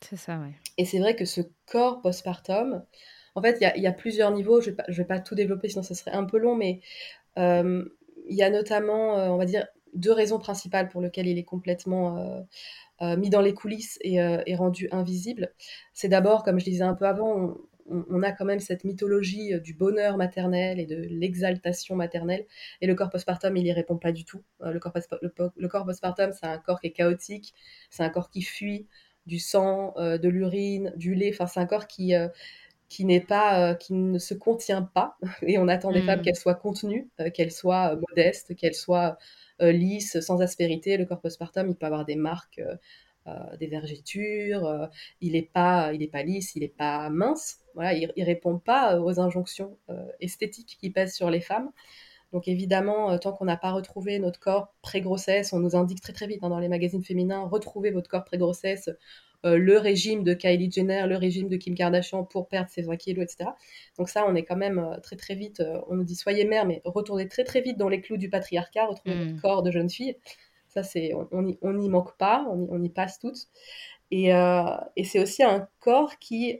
C'est 0.00 0.16
ça, 0.16 0.38
ouais. 0.38 0.54
Et 0.78 0.84
c'est 0.84 1.00
vrai 1.00 1.16
que 1.16 1.24
ce 1.24 1.40
corps 1.66 2.00
postpartum, 2.00 2.84
en 3.34 3.42
fait, 3.42 3.58
il 3.60 3.82
y, 3.82 3.86
a 3.86 3.92
plusieurs 3.92 4.30
niveaux. 4.30 4.60
Je 4.60 4.70
ne 4.70 4.76
vais, 4.76 4.84
vais, 4.88 5.04
pas 5.04 5.18
tout 5.18 5.34
développer, 5.34 5.68
sinon 5.68 5.82
ce 5.82 5.94
serait 5.94 6.12
un 6.12 6.24
peu 6.24 6.38
long, 6.38 6.54
mais 6.54 6.80
il 8.28 8.36
y 8.36 8.42
a 8.42 8.50
notamment, 8.50 9.18
euh, 9.18 9.28
on 9.28 9.36
va 9.36 9.44
dire, 9.44 9.66
deux 9.94 10.12
raisons 10.12 10.38
principales 10.38 10.88
pour 10.88 11.00
lesquelles 11.00 11.26
il 11.26 11.38
est 11.38 11.44
complètement 11.44 12.18
euh, 12.18 12.40
euh, 13.02 13.16
mis 13.16 13.30
dans 13.30 13.40
les 13.40 13.54
coulisses 13.54 13.98
et, 14.02 14.20
rendu 14.54 14.88
invisible. 14.92 15.52
C'est 15.94 16.08
d'abord, 16.08 16.42
comme 16.42 16.58
je 16.58 16.64
disais 16.64 16.84
un 16.84 16.94
peu 16.94 17.06
avant, 17.06 17.56
on, 17.88 18.22
a 18.22 18.32
quand 18.32 18.44
même 18.44 18.58
cette 18.58 18.84
mythologie 18.84 19.58
du 19.60 19.72
bonheur 19.72 20.16
maternel 20.16 20.80
et 20.80 20.86
de 20.86 20.96
l'exaltation 20.96 21.94
maternelle. 21.94 22.44
Et 22.80 22.86
le 22.86 22.94
corps 22.94 23.10
postpartum, 23.10 23.56
il 23.56 23.62
n'y 23.62 23.72
répond 23.72 23.96
pas 23.96 24.12
du 24.12 24.24
tout. 24.24 24.42
le, 24.60 24.78
corps 25.68 25.84
postpartum, 25.84 26.32
c'est 26.32 26.46
un 26.46 26.58
corps 26.58 26.80
qui 26.80 26.88
est 26.88 26.92
chaotique, 26.92 27.54
c'est 27.90 28.02
un 28.02 28.10
corps 28.10 28.28
qui 28.28 28.42
fuit 28.42 28.88
du 29.26 29.38
sang, 29.38 29.94
de 29.96 30.28
l'urine, 30.28 30.92
du 30.96 31.14
lait. 31.14 31.30
Enfin, 31.32 31.46
c'est 31.46 31.60
un 31.60 31.66
corps 31.66 31.86
qui 31.86 32.12
qui 32.88 33.04
n'est 33.04 33.20
pas, 33.20 33.70
euh, 33.70 33.74
qui 33.74 33.94
ne 33.94 34.18
se 34.18 34.34
contient 34.34 34.82
pas, 34.82 35.16
et 35.42 35.58
on 35.58 35.68
attend 35.68 35.92
des 35.92 36.02
femmes 36.02 36.20
mmh. 36.20 36.22
qu'elles 36.22 36.36
soient 36.36 36.54
contenues, 36.54 37.10
euh, 37.20 37.30
qu'elles 37.30 37.52
soient 37.52 37.94
euh, 37.94 38.00
modestes, 38.08 38.54
qu'elles 38.56 38.74
soient 38.74 39.18
lisses, 39.58 40.20
sans 40.20 40.42
aspérité. 40.42 40.98
Le 40.98 41.06
corps 41.06 41.22
postpartum, 41.22 41.70
il 41.70 41.76
peut 41.76 41.86
avoir 41.86 42.04
des 42.04 42.14
marques, 42.14 42.60
des 43.58 43.66
vergetures. 43.68 44.90
il 45.22 45.32
n'est 45.32 45.48
pas, 45.50 45.94
il 45.94 46.02
est 46.02 46.08
pas 46.08 46.22
lisse, 46.22 46.54
il 46.56 46.60
n'est 46.60 46.68
pas 46.68 47.08
mince. 47.08 47.60
Voilà, 47.74 47.94
il, 47.94 48.12
ne 48.14 48.24
répond 48.26 48.58
pas 48.58 49.00
aux 49.00 49.18
injonctions 49.18 49.78
esthétiques 50.20 50.76
qui 50.78 50.90
pèsent 50.90 51.14
sur 51.14 51.30
les 51.30 51.40
femmes. 51.40 51.70
Donc 52.36 52.48
évidemment, 52.48 53.18
tant 53.18 53.32
qu'on 53.32 53.46
n'a 53.46 53.56
pas 53.56 53.72
retrouvé 53.72 54.18
notre 54.18 54.38
corps 54.38 54.74
pré-grossesse, 54.82 55.54
on 55.54 55.58
nous 55.58 55.74
indique 55.74 56.02
très 56.02 56.12
très 56.12 56.26
vite 56.26 56.40
hein, 56.42 56.50
dans 56.50 56.58
les 56.58 56.68
magazines 56.68 57.02
féminins, 57.02 57.48
retrouvez 57.50 57.90
votre 57.90 58.10
corps 58.10 58.24
pré-grossesse, 58.24 58.90
euh, 59.46 59.56
le 59.56 59.78
régime 59.78 60.22
de 60.22 60.34
Kylie 60.34 60.70
Jenner, 60.70 61.06
le 61.06 61.16
régime 61.16 61.48
de 61.48 61.56
Kim 61.56 61.74
Kardashian 61.74 62.24
pour 62.24 62.46
perdre 62.46 62.68
ses 62.68 62.82
20 62.82 62.98
kilos, 62.98 63.24
etc. 63.24 63.52
Donc 63.96 64.10
ça, 64.10 64.26
on 64.28 64.34
est 64.34 64.44
quand 64.44 64.56
même 64.56 64.78
euh, 64.78 65.00
très 65.00 65.16
très 65.16 65.34
vite, 65.34 65.60
euh, 65.60 65.80
on 65.88 65.94
nous 65.94 66.04
dit 66.04 66.14
soyez 66.14 66.44
mère, 66.44 66.66
mais 66.66 66.82
retournez 66.84 67.26
très 67.26 67.44
très 67.44 67.62
vite 67.62 67.78
dans 67.78 67.88
les 67.88 68.02
clous 68.02 68.18
du 68.18 68.28
patriarcat, 68.28 68.84
retrouvez 68.84 69.14
votre 69.14 69.32
mm. 69.32 69.40
corps 69.40 69.62
de 69.62 69.70
jeune 69.70 69.88
fille. 69.88 70.14
Ça, 70.68 70.82
c'est, 70.82 71.14
on 71.14 71.40
n'y 71.40 71.56
on 71.62 71.72
manque 71.88 72.18
pas, 72.18 72.46
on 72.50 72.66
y, 72.66 72.68
on 72.70 72.82
y 72.82 72.90
passe 72.90 73.18
toutes. 73.18 73.48
Et, 74.10 74.26
et 74.96 75.04
c'est 75.04 75.20
aussi 75.20 75.42
un 75.42 75.66
corps 75.80 76.18
qui, 76.18 76.58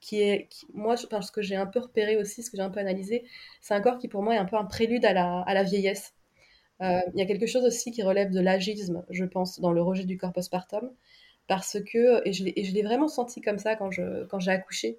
qui 0.00 0.20
est, 0.22 0.48
moi, 0.74 0.96
ce 0.96 1.06
que 1.32 1.42
j'ai 1.42 1.56
un 1.56 1.66
peu 1.66 1.80
repéré 1.80 2.16
aussi, 2.16 2.42
ce 2.42 2.50
que 2.50 2.56
j'ai 2.56 2.62
un 2.62 2.70
peu 2.70 2.80
analysé, 2.80 3.24
c'est 3.60 3.74
un 3.74 3.80
corps 3.80 3.98
qui 3.98 4.08
pour 4.08 4.22
moi 4.22 4.34
est 4.34 4.38
un 4.38 4.44
peu 4.44 4.56
un 4.56 4.64
prélude 4.64 5.04
à 5.04 5.12
la, 5.12 5.40
à 5.40 5.54
la 5.54 5.62
vieillesse. 5.62 6.14
Euh, 6.82 7.00
il 7.14 7.18
y 7.18 7.22
a 7.22 7.26
quelque 7.26 7.46
chose 7.46 7.64
aussi 7.64 7.90
qui 7.90 8.02
relève 8.02 8.30
de 8.30 8.40
l'agisme, 8.40 9.04
je 9.10 9.24
pense, 9.24 9.60
dans 9.60 9.72
le 9.72 9.82
rejet 9.82 10.04
du 10.04 10.16
corps 10.16 10.32
postpartum, 10.32 10.90
parce 11.48 11.78
que, 11.80 12.22
et 12.26 12.32
je 12.32 12.74
l'ai 12.74 12.82
vraiment 12.82 13.08
senti 13.08 13.40
comme 13.40 13.58
ça 13.58 13.76
quand 13.76 13.90
j'ai 13.90 14.24
quand 14.30 14.46
accouché, 14.48 14.98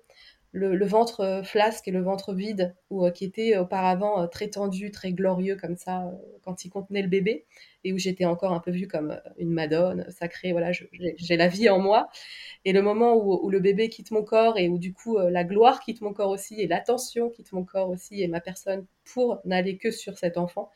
le, 0.52 0.86
ventre 0.86 1.22
euh, 1.22 1.44
flasque 1.44 1.88
et 1.88 1.92
le 1.92 2.02
ventre 2.02 2.34
vide, 2.34 2.76
ou 2.90 3.06
euh, 3.06 3.12
qui 3.12 3.26
était 3.26 3.58
auparavant 3.58 4.28
très 4.28 4.50
tendu, 4.50 4.92
très 4.92 5.14
glorieux 5.14 5.56
comme 5.56 5.76
ça, 5.76 6.12
quand 6.44 6.66
il 6.66 6.70
contenait 6.70 7.02
le 7.02 7.08
bébé, 7.08 7.46
et 7.84 7.94
où 7.94 7.98
j'étais 7.98 8.26
encore 8.26 8.54
un 8.54 8.60
peu 8.60 8.72
vue 8.72 8.88
comme 8.88 9.20
une 9.38 9.52
madone 9.52 10.06
sacrée, 10.10 10.52
voilà, 10.52 10.72
j'ai 10.72 11.38
la 11.38 11.48
vie 11.48 11.70
en 11.70 11.80
moi. 11.80 12.10
Et 12.66 12.74
le 12.74 12.82
moment 12.82 13.16
où, 13.16 13.50
le 13.50 13.60
bébé 13.60 13.90
quitte 13.90 14.12
mon 14.12 14.24
corps 14.24 14.58
et 14.58 14.68
où 14.68 14.78
du 14.78 14.94
coup 14.94 15.18
la 15.18 15.44
gloire 15.46 15.80
quitte 15.80 16.02
mon 16.02 16.14
corps 16.14 16.30
aussi, 16.30 16.60
et 16.60 16.68
l'attention 16.68 17.30
quitte 17.30 17.54
mon 17.54 17.64
corps 17.64 17.90
aussi, 17.90 18.22
et 18.22 18.28
ma 18.28 18.42
personne 18.42 18.86
pour 19.14 19.40
n'aller 19.46 19.78
que 19.78 19.92
sur 19.92 20.18
cet 20.18 20.38
enfant, 20.38 20.70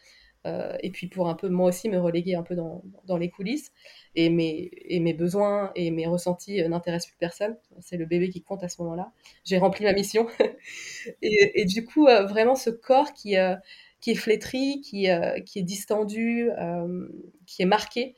euh, 0.46 0.76
et 0.82 0.92
puis 0.92 1.08
pour 1.08 1.30
un 1.30 1.36
peu 1.36 1.48
moi 1.48 1.70
aussi 1.70 1.88
me 1.88 1.98
reléguer 1.98 2.36
un 2.36 2.44
peu 2.44 2.56
dans, 2.56 2.84
dans 3.06 3.18
les 3.18 3.30
coulisses 3.30 3.72
et 4.16 4.30
mes, 4.30 4.72
et 4.74 5.00
mes 5.00 5.14
besoins 5.14 5.72
et 5.76 5.90
mes 5.90 6.06
ressentis 6.06 6.62
euh, 6.62 6.68
n'intéressent 6.68 7.12
plus 7.12 7.18
personne 7.18 7.56
c'est 7.80 7.96
le 7.96 8.06
bébé 8.06 8.30
qui 8.30 8.42
compte 8.42 8.62
à 8.64 8.68
ce 8.68 8.82
moment-là 8.82 9.12
j'ai 9.46 9.58
rempli 9.58 9.86
ma 9.86 9.94
mission 9.94 10.28
et, 11.22 11.66
du 11.66 11.86
coup 11.86 12.08
euh, 12.08 12.26
vraiment 12.26 12.56
ce 12.56 12.70
corps 12.70 13.14
qui 13.14 13.36
qui 14.02 14.12
est 14.12 14.16
flétri 14.16 14.82
qui 14.82 15.08
qui 15.46 15.60
est 15.60 15.64
distendu 15.64 16.50
qui 17.46 17.62
est 17.62 17.66
marqué 17.66 18.16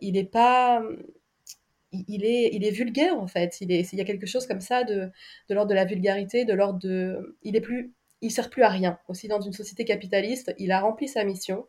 il 0.00 0.16
est 0.16 0.30
pas 0.30 0.82
il 2.08 2.24
est, 2.24 2.50
il 2.52 2.64
est 2.64 2.70
vulgaire 2.70 3.18
en 3.18 3.26
fait. 3.26 3.60
Il, 3.60 3.70
il 3.70 3.94
y 3.94 4.00
a 4.00 4.04
quelque 4.04 4.26
chose 4.26 4.46
comme 4.46 4.60
ça 4.60 4.84
de, 4.84 5.10
de 5.48 5.54
l'ordre 5.54 5.70
de 5.70 5.74
la 5.74 5.84
vulgarité, 5.84 6.44
de 6.44 6.52
l'ordre 6.52 6.78
de. 6.78 7.36
Il 7.42 7.56
est 7.56 7.60
plus 7.60 7.94
il 8.22 8.30
sert 8.30 8.50
plus 8.50 8.62
à 8.62 8.68
rien. 8.68 8.98
Aussi 9.08 9.28
dans 9.28 9.40
une 9.40 9.52
société 9.52 9.84
capitaliste, 9.84 10.54
il 10.58 10.72
a 10.72 10.80
rempli 10.80 11.08
sa 11.08 11.24
mission. 11.24 11.66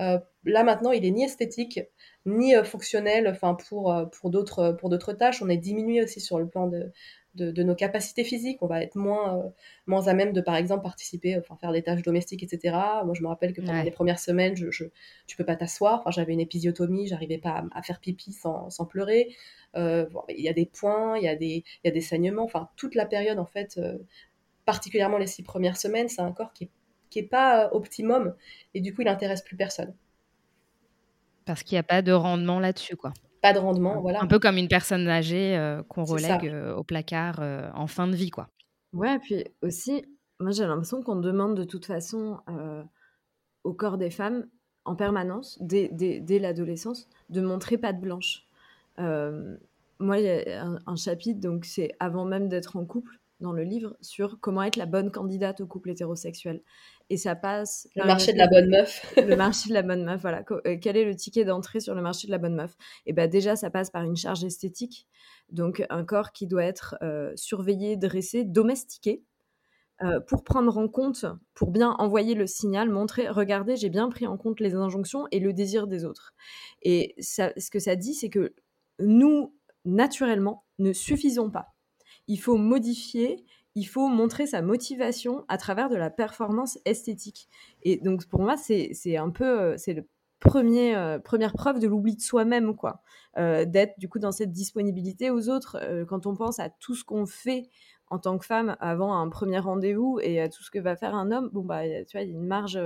Euh, 0.00 0.18
là 0.44 0.64
maintenant, 0.64 0.92
il 0.92 1.04
est 1.04 1.10
ni 1.10 1.24
esthétique 1.24 1.80
ni 2.26 2.54
euh, 2.54 2.64
fonctionnel. 2.64 3.28
Enfin, 3.28 3.54
pour 3.54 3.92
euh, 3.92 4.06
pour 4.06 4.30
d'autres 4.30 4.72
pour 4.72 4.88
d'autres 4.88 5.12
tâches, 5.12 5.42
on 5.42 5.48
est 5.48 5.56
diminué 5.56 6.02
aussi 6.02 6.20
sur 6.20 6.38
le 6.38 6.48
plan 6.48 6.66
de, 6.66 6.90
de, 7.34 7.62
nos 7.62 7.74
capacités 7.74 8.24
physiques. 8.24 8.58
On 8.62 8.66
va 8.66 8.82
être 8.82 8.96
moins 8.96 9.52
moins 9.86 10.06
à 10.08 10.14
même 10.14 10.32
de, 10.32 10.40
par 10.40 10.56
exemple, 10.56 10.82
participer, 10.82 11.36
enfin 11.38 11.56
faire 11.56 11.72
des 11.72 11.82
tâches 11.82 12.02
domestiques, 12.02 12.42
etc. 12.42 12.74
Moi, 13.04 13.14
je 13.14 13.22
me 13.22 13.28
rappelle 13.28 13.52
que 13.52 13.60
pendant 13.60 13.82
les 13.82 13.90
premières 13.90 14.18
semaines, 14.18 14.56
je, 14.56 14.70
je 14.70 14.84
tu 15.26 15.36
peux 15.36 15.44
pas 15.44 15.56
t'asseoir. 15.56 16.00
Enfin, 16.00 16.10
j'avais 16.10 16.32
une 16.32 16.40
épisiotomie, 16.40 17.06
j'arrivais 17.06 17.38
pas 17.38 17.64
à, 17.72 17.82
faire 17.82 18.00
pipi 18.00 18.32
sans, 18.32 18.70
sans 18.70 18.86
pleurer. 18.86 19.34
il 19.76 20.08
y 20.28 20.48
a 20.48 20.52
des 20.54 20.66
points, 20.66 21.18
il 21.18 21.24
y 21.24 21.28
a 21.28 21.36
des 21.36 21.64
il 21.84 21.86
y 21.86 21.88
a 21.88 21.92
des 21.92 22.00
saignements. 22.00 22.44
Enfin, 22.44 22.68
toute 22.76 22.94
la 22.94 23.06
période 23.06 23.38
en 23.38 23.46
fait 23.46 23.78
particulièrement 24.64 25.18
les 25.18 25.26
six 25.26 25.42
premières 25.42 25.76
semaines, 25.76 26.08
c'est 26.08 26.22
un 26.22 26.32
corps 26.32 26.52
qui 26.52 26.70
n'est 27.14 27.22
pas 27.22 27.66
euh, 27.66 27.68
optimum 27.72 28.34
et 28.74 28.80
du 28.80 28.94
coup, 28.94 29.02
il 29.02 29.06
n'intéresse 29.06 29.42
plus 29.42 29.56
personne. 29.56 29.94
Parce 31.44 31.62
qu'il 31.62 31.74
n'y 31.74 31.80
a 31.80 31.84
pas 31.84 32.02
de 32.02 32.12
rendement 32.12 32.60
là-dessus, 32.60 32.96
quoi. 32.96 33.12
Pas 33.40 33.52
de 33.52 33.58
rendement, 33.58 34.00
voilà. 34.00 34.22
Un 34.22 34.28
peu 34.28 34.38
comme 34.38 34.56
une 34.56 34.68
personne 34.68 35.08
âgée 35.08 35.56
euh, 35.56 35.82
qu'on 35.82 36.04
relègue 36.04 36.46
euh, 36.46 36.76
au 36.76 36.84
placard 36.84 37.40
en 37.74 37.86
fin 37.88 38.06
de 38.06 38.14
vie, 38.14 38.30
quoi. 38.30 38.48
Ouais, 38.92 39.18
puis 39.18 39.44
aussi, 39.62 40.04
moi 40.38 40.50
j'ai 40.52 40.66
l'impression 40.66 41.02
qu'on 41.02 41.16
demande 41.16 41.56
de 41.56 41.64
toute 41.64 41.86
façon 41.86 42.38
au 43.64 43.72
corps 43.72 43.96
des 43.96 44.10
femmes 44.10 44.46
en 44.84 44.96
permanence, 44.96 45.58
dès, 45.60 45.88
dès, 45.88 46.38
l'adolescence, 46.38 47.08
de 47.30 47.40
montrer 47.40 47.78
pas 47.78 47.92
de 47.92 48.00
blanche. 48.00 48.46
moi, 48.98 50.18
il 50.18 50.24
y 50.24 50.28
a 50.28 50.64
un, 50.64 50.78
un 50.86 50.96
chapitre, 50.96 51.40
donc 51.40 51.64
c'est 51.64 51.92
avant 52.00 52.26
même 52.26 52.48
d'être 52.48 52.76
en 52.76 52.84
couple, 52.84 53.18
dans 53.42 53.52
le 53.52 53.64
livre 53.64 53.96
sur 54.00 54.40
comment 54.40 54.62
être 54.62 54.76
la 54.76 54.86
bonne 54.86 55.10
candidate 55.10 55.60
au 55.60 55.66
couple 55.66 55.90
hétérosexuel. 55.90 56.62
Et 57.10 57.16
ça 57.18 57.34
passe. 57.34 57.88
Le 57.94 58.06
marché 58.06 58.32
de 58.32 58.38
la 58.38 58.46
bonne 58.46 58.70
meuf. 58.70 59.14
le 59.16 59.36
marché 59.36 59.68
de 59.68 59.74
la 59.74 59.82
bonne 59.82 60.04
meuf, 60.04 60.22
voilà. 60.22 60.44
Euh, 60.50 60.78
quel 60.80 60.96
est 60.96 61.04
le 61.04 61.14
ticket 61.14 61.44
d'entrée 61.44 61.80
sur 61.80 61.94
le 61.94 62.00
marché 62.00 62.26
de 62.26 62.32
la 62.32 62.38
bonne 62.38 62.54
meuf? 62.54 62.74
Et 63.04 63.12
bien, 63.12 63.26
déjà, 63.26 63.56
ça 63.56 63.68
passe 63.68 63.90
par 63.90 64.04
une 64.04 64.16
charge 64.16 64.44
esthétique. 64.44 65.06
Donc, 65.50 65.84
un 65.90 66.04
corps 66.04 66.32
qui 66.32 66.46
doit 66.46 66.64
être 66.64 66.96
euh, 67.02 67.32
surveillé, 67.36 67.96
dressé, 67.96 68.44
domestiqué. 68.44 69.22
Euh, 70.02 70.18
pour 70.20 70.42
prendre 70.42 70.78
en 70.78 70.88
compte, 70.88 71.26
pour 71.54 71.70
bien 71.70 71.90
envoyer 71.98 72.34
le 72.34 72.46
signal, 72.46 72.88
montrer, 72.88 73.28
regardez, 73.28 73.76
j'ai 73.76 73.90
bien 73.90 74.08
pris 74.08 74.26
en 74.26 74.36
compte 74.36 74.58
les 74.58 74.74
injonctions 74.74 75.28
et 75.30 75.38
le 75.38 75.52
désir 75.52 75.86
des 75.86 76.04
autres. 76.04 76.34
Et 76.82 77.14
ça, 77.20 77.52
ce 77.56 77.70
que 77.70 77.78
ça 77.78 77.94
dit, 77.94 78.14
c'est 78.14 78.30
que 78.30 78.54
nous, 78.98 79.54
naturellement, 79.84 80.64
ne 80.78 80.92
suffisons 80.92 81.50
pas 81.50 81.71
il 82.32 82.38
faut 82.38 82.56
modifier, 82.56 83.44
il 83.74 83.84
faut 83.84 84.08
montrer 84.08 84.46
sa 84.46 84.62
motivation 84.62 85.44
à 85.48 85.58
travers 85.58 85.90
de 85.90 85.96
la 85.96 86.08
performance 86.08 86.78
esthétique. 86.86 87.46
Et 87.82 87.98
donc 87.98 88.26
pour 88.26 88.40
moi, 88.40 88.56
c'est 88.56 89.16
un 89.18 89.28
peu, 89.28 89.60
euh, 89.60 89.74
c'est 89.76 89.92
le 89.92 90.08
premier, 90.40 90.96
euh, 90.96 91.18
première 91.18 91.52
preuve 91.52 91.78
de 91.78 91.86
l'oubli 91.86 92.16
de 92.16 92.22
soi-même, 92.22 92.74
quoi. 92.74 93.02
Euh, 93.36 93.66
d'être 93.66 93.98
du 93.98 94.08
coup 94.08 94.18
dans 94.18 94.32
cette 94.32 94.50
disponibilité 94.50 95.30
aux 95.30 95.50
autres. 95.50 95.78
quand 96.08 96.24
on 96.26 96.34
pense 96.34 96.58
à 96.58 96.70
tout 96.70 96.94
ce 96.94 97.04
qu'on 97.04 97.26
fait 97.26 97.68
en 98.08 98.18
tant 98.18 98.38
que 98.38 98.46
femme 98.46 98.76
avant 98.80 99.14
un 99.14 99.28
premier 99.28 99.58
rendez-vous 99.58 100.18
et 100.22 100.40
à 100.40 100.48
tout 100.48 100.62
ce 100.62 100.70
que 100.70 100.78
va 100.78 100.96
faire 100.96 101.14
un 101.14 101.32
homme, 101.32 101.50
bon 101.52 101.62
bah 101.62 101.82
tu 102.04 102.16
vois, 102.16 102.22
il 102.22 102.30
y 102.30 102.34
a 102.34 102.38
une 102.38 102.46
marge 102.46 102.78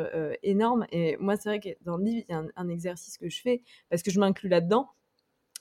énorme. 0.43 0.87
Et 0.91 1.17
moi, 1.21 1.37
c'est 1.37 1.49
vrai 1.49 1.61
que 1.61 1.69
dans 1.85 1.99
le 1.99 2.05
livre, 2.05 2.25
il 2.29 2.33
y 2.33 2.35
a 2.35 2.43
un 2.57 2.69
exercice 2.69 3.17
que 3.17 3.29
je 3.29 3.41
fais 3.41 3.63
parce 3.91 4.03
que 4.03 4.11
je 4.11 4.19
m'inclus 4.19 4.49
là-dedans 4.49 4.89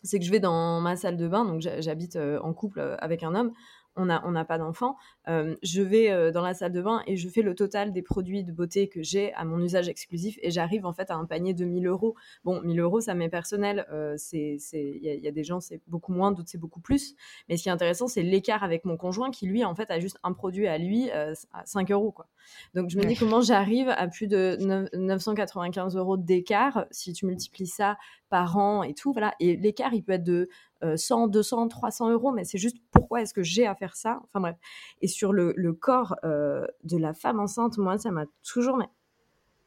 c'est 0.05 0.19
que 0.19 0.25
je 0.25 0.31
vais 0.31 0.39
dans 0.39 0.79
ma 0.81 0.95
salle 0.95 1.17
de 1.17 1.27
bain, 1.27 1.45
donc 1.45 1.61
j'habite 1.61 2.15
euh, 2.15 2.39
en 2.41 2.53
couple 2.53 2.79
euh, 2.79 2.95
avec 2.99 3.23
un 3.23 3.35
homme, 3.35 3.51
on 3.97 4.05
n'a 4.05 4.21
on 4.25 4.45
pas 4.45 4.57
d'enfant, 4.57 4.97
euh, 5.29 5.55
je 5.63 5.81
vais 5.81 6.31
dans 6.33 6.41
la 6.41 6.53
salle 6.53 6.73
de 6.73 6.81
bain 6.81 7.01
et 7.07 7.15
je 7.15 7.29
fais 7.29 7.41
le 7.41 7.55
total 7.55 7.93
des 7.93 8.01
produits 8.01 8.43
de 8.43 8.51
beauté 8.51 8.89
que 8.89 9.01
j'ai 9.01 9.33
à 9.35 9.45
mon 9.45 9.57
usage 9.57 9.87
exclusif 9.87 10.37
et 10.41 10.51
j'arrive 10.51 10.85
en 10.85 10.91
fait 10.91 11.09
à 11.11 11.15
un 11.15 11.23
panier 11.23 11.53
de 11.53 11.63
1000 11.63 11.87
euros. 11.87 12.13
Bon, 12.43 12.61
1000 12.61 12.77
euros, 12.81 12.99
ça 12.99 13.13
m'est 13.13 13.29
personnel, 13.29 13.85
il 14.33 14.99
y, 15.01 15.27
a 15.29 15.31
des 15.31 15.43
gens, 15.45 15.61
c'est 15.61 15.79
beaucoup 15.87 16.11
moins, 16.11 16.33
d'autres, 16.33 16.49
c'est 16.49 16.57
beaucoup 16.57 16.81
plus. 16.81 17.15
Mais 17.47 17.55
ce 17.55 17.63
qui 17.63 17.69
est 17.69 17.71
intéressant, 17.71 18.09
c'est 18.09 18.21
l'écart 18.21 18.65
avec 18.65 18.83
mon 18.83 18.97
conjoint 18.97 19.31
qui, 19.31 19.47
lui, 19.47 19.63
en 19.63 19.75
fait, 19.75 19.89
a 19.89 20.01
juste 20.01 20.19
un 20.23 20.33
produit 20.33 20.67
à 20.67 20.77
lui 20.77 21.09
à 21.11 21.33
5 21.63 21.89
euros. 21.91 22.11
Quoi. 22.11 22.27
Donc, 22.73 22.89
je 22.89 22.97
me 22.97 23.05
dis 23.05 23.15
comment 23.15 23.39
j'arrive 23.39 23.87
à 23.87 24.09
plus 24.09 24.27
de 24.27 24.57
995 24.93 25.95
euros 25.95 26.17
d'écart 26.17 26.85
si 26.91 27.13
tu 27.13 27.25
multiplies 27.25 27.67
ça 27.67 27.97
par 28.29 28.57
an 28.57 28.83
et 28.83 28.93
tout. 28.93 29.11
Voilà. 29.13 29.33
Et 29.39 29.55
l'écart, 29.55 29.93
il 29.93 30.03
peut 30.03 30.13
être 30.13 30.23
de 30.23 30.49
100, 30.95 31.27
200, 31.27 31.67
300 31.67 32.11
euros, 32.11 32.31
mais 32.31 32.43
c'est 32.43 32.57
juste 32.57 32.77
pourquoi 32.91 33.21
est-ce 33.21 33.33
que 33.33 33.43
j'ai 33.43 33.65
à 33.65 33.75
faire 33.75 33.95
ça? 33.95 34.19
Enfin 34.23 34.39
bref. 34.39 34.55
Et 35.01 35.07
sur 35.07 35.33
le, 35.33 35.53
corps 35.73 36.15
euh, 36.23 36.65
de 36.83 36.97
la 36.97 37.13
femme 37.13 37.39
enceinte, 37.39 37.77
moi, 37.77 37.97
ça 37.97 38.11
m'a 38.11 38.25
toujours 38.43 38.77
mais, 38.77 38.89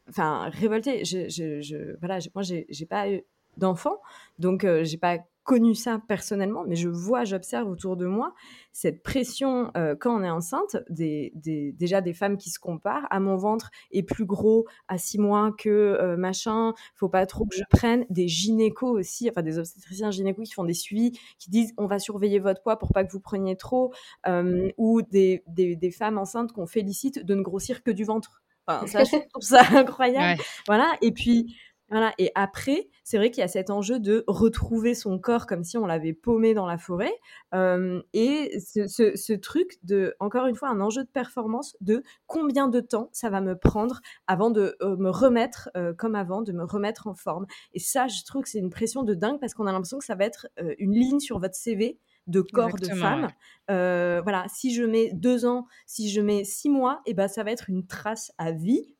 enfin, 0.09 0.49
révolté. 0.49 1.05
Je, 1.05 1.29
je, 1.29 1.97
voilà, 1.99 2.19
moi, 2.35 2.43
j'ai 2.43 2.85
pas 2.85 3.11
eu 3.11 3.23
d'enfant, 3.57 4.01
donc 4.37 4.63
euh, 4.63 4.83
j'ai 4.83 4.97
pas 4.97 5.17
connu 5.49 5.73
ça 5.73 5.99
personnellement, 6.07 6.63
mais 6.67 6.75
je 6.75 6.89
vois, 6.89 7.23
j'observe 7.23 7.67
autour 7.67 7.97
de 7.97 8.05
moi 8.05 8.35
cette 8.71 9.01
pression 9.01 9.71
euh, 9.75 9.95
quand 9.99 10.15
on 10.15 10.23
est 10.23 10.29
enceinte, 10.29 10.77
des, 10.91 11.33
déjà 11.75 12.01
des 12.01 12.13
femmes 12.13 12.37
qui 12.37 12.51
se 12.51 12.59
comparent. 12.59 13.07
À 13.09 13.19
mon 13.19 13.35
ventre 13.35 13.71
est 13.89 14.03
plus 14.03 14.25
gros 14.25 14.67
à 14.87 14.99
six 14.99 15.17
mois 15.17 15.51
que 15.57 15.69
euh, 15.69 16.17
machin, 16.17 16.75
faut 16.93 17.09
pas 17.09 17.25
trop 17.25 17.47
que 17.47 17.55
je 17.55 17.63
prenne. 17.67 18.05
Des 18.11 18.27
gynécos 18.27 18.91
aussi, 18.91 19.27
enfin 19.27 19.41
des 19.41 19.57
obstétriciens 19.57 20.11
gynécos 20.11 20.47
qui 20.47 20.53
font 20.53 20.65
des 20.65 20.75
suivis, 20.75 21.17
qui 21.39 21.49
disent 21.49 21.73
on 21.79 21.87
va 21.87 21.97
surveiller 21.97 22.37
votre 22.37 22.61
poids 22.61 22.77
pour 22.77 22.93
pas 22.93 23.03
que 23.03 23.11
vous 23.11 23.19
preniez 23.19 23.57
trop, 23.57 23.91
euh, 24.27 24.69
ou 24.77 25.01
des, 25.01 25.43
des, 25.47 25.89
femmes 25.89 26.19
enceintes 26.19 26.51
qu'on 26.51 26.67
félicite 26.67 27.25
de 27.25 27.33
ne 27.33 27.41
grossir 27.41 27.81
que 27.81 27.89
du 27.89 28.03
ventre. 28.03 28.43
Enfin, 28.67 28.85
ça, 28.85 29.03
je 29.03 29.15
trouve 29.29 29.41
ça 29.41 29.61
incroyable. 29.75 30.43
Voilà. 30.67 30.95
Et 31.01 31.11
puis, 31.11 31.57
voilà. 31.89 32.13
Et 32.17 32.31
après, 32.35 32.89
c'est 33.03 33.17
vrai 33.17 33.31
qu'il 33.31 33.41
y 33.41 33.43
a 33.43 33.47
cet 33.47 33.69
enjeu 33.69 33.99
de 33.99 34.23
retrouver 34.27 34.93
son 34.93 35.17
corps 35.19 35.47
comme 35.47 35.63
si 35.63 35.77
on 35.77 35.85
l'avait 35.85 36.13
paumé 36.13 36.53
dans 36.53 36.67
la 36.67 36.77
forêt. 36.77 37.13
Euh, 37.53 38.01
et 38.13 38.59
ce, 38.59 39.33
truc 39.33 39.79
de, 39.83 40.15
encore 40.19 40.45
une 40.45 40.55
fois, 40.55 40.69
un 40.69 40.81
enjeu 40.81 41.03
de 41.03 41.09
performance 41.09 41.75
de 41.81 42.03
combien 42.27 42.67
de 42.67 42.79
temps 42.79 43.09
ça 43.11 43.29
va 43.29 43.41
me 43.41 43.57
prendre 43.57 44.01
avant 44.27 44.51
de 44.51 44.75
euh, 44.81 44.95
me 44.97 45.09
remettre 45.09 45.69
euh, 45.75 45.93
comme 45.93 46.15
avant, 46.15 46.41
de 46.41 46.51
me 46.51 46.63
remettre 46.63 47.07
en 47.07 47.15
forme. 47.15 47.45
Et 47.73 47.79
ça, 47.79 48.07
je 48.07 48.23
trouve 48.23 48.43
que 48.43 48.49
c'est 48.49 48.59
une 48.59 48.69
pression 48.69 49.03
de 49.03 49.13
dingue 49.13 49.39
parce 49.39 49.53
qu'on 49.53 49.65
a 49.65 49.71
l'impression 49.71 49.99
que 49.99 50.05
ça 50.05 50.15
va 50.15 50.25
être 50.25 50.47
une 50.77 50.93
ligne 50.93 51.19
sur 51.19 51.39
votre 51.39 51.55
CV 51.55 51.99
de 52.27 52.41
corps 52.41 52.75
de 52.75 52.89
femme. 52.89 53.29
voilà, 53.67 54.45
si 54.47 54.73
je 54.73 54.83
mets 54.83 55.11
deux 55.13 55.45
ans, 55.45 55.65
si 55.87 56.09
je 56.09 56.21
mets 56.21 56.43
six 56.43 56.69
mois, 56.69 57.01
et 57.05 57.11
eh 57.11 57.13
ben 57.13 57.27
ça 57.27 57.43
va 57.43 57.51
être 57.51 57.69
une 57.69 57.87
trace 57.87 58.31
à 58.37 58.51
vie 58.51 58.95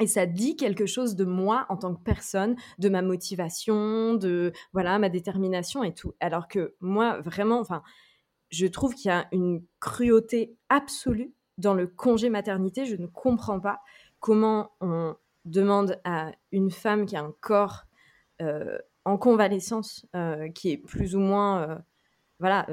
et 0.00 0.06
ça 0.06 0.26
dit 0.26 0.56
quelque 0.56 0.86
chose 0.86 1.16
de 1.16 1.24
moi 1.24 1.66
en 1.68 1.76
tant 1.76 1.94
que 1.94 2.02
personne, 2.02 2.56
de 2.78 2.88
ma 2.88 3.02
motivation, 3.02 4.14
de 4.14 4.52
voilà 4.72 4.98
ma 4.98 5.08
détermination 5.08 5.82
et 5.82 5.94
tout. 5.94 6.14
Alors 6.20 6.48
que 6.48 6.74
moi, 6.80 7.20
vraiment, 7.20 7.60
enfin, 7.60 7.82
je 8.50 8.66
trouve 8.66 8.94
qu'il 8.94 9.08
y 9.08 9.12
a 9.14 9.26
une 9.32 9.62
cruauté 9.80 10.56
absolue 10.68 11.32
dans 11.58 11.74
le 11.74 11.86
congé 11.86 12.28
maternité. 12.28 12.84
Je 12.84 12.96
ne 12.96 13.06
comprends 13.06 13.60
pas 13.60 13.80
comment 14.20 14.72
on 14.80 15.16
demande 15.44 16.00
à 16.04 16.32
une 16.52 16.70
femme 16.70 17.06
qui 17.06 17.16
a 17.16 17.22
un 17.22 17.34
corps 17.40 17.84
euh, 18.42 18.78
en 19.04 19.16
convalescence, 19.16 20.04
euh, 20.16 20.48
qui 20.50 20.72
est 20.72 20.78
plus 20.78 21.14
ou 21.14 21.20
moins 21.20 21.62
euh, 21.62 21.78
voilà, 22.40 22.66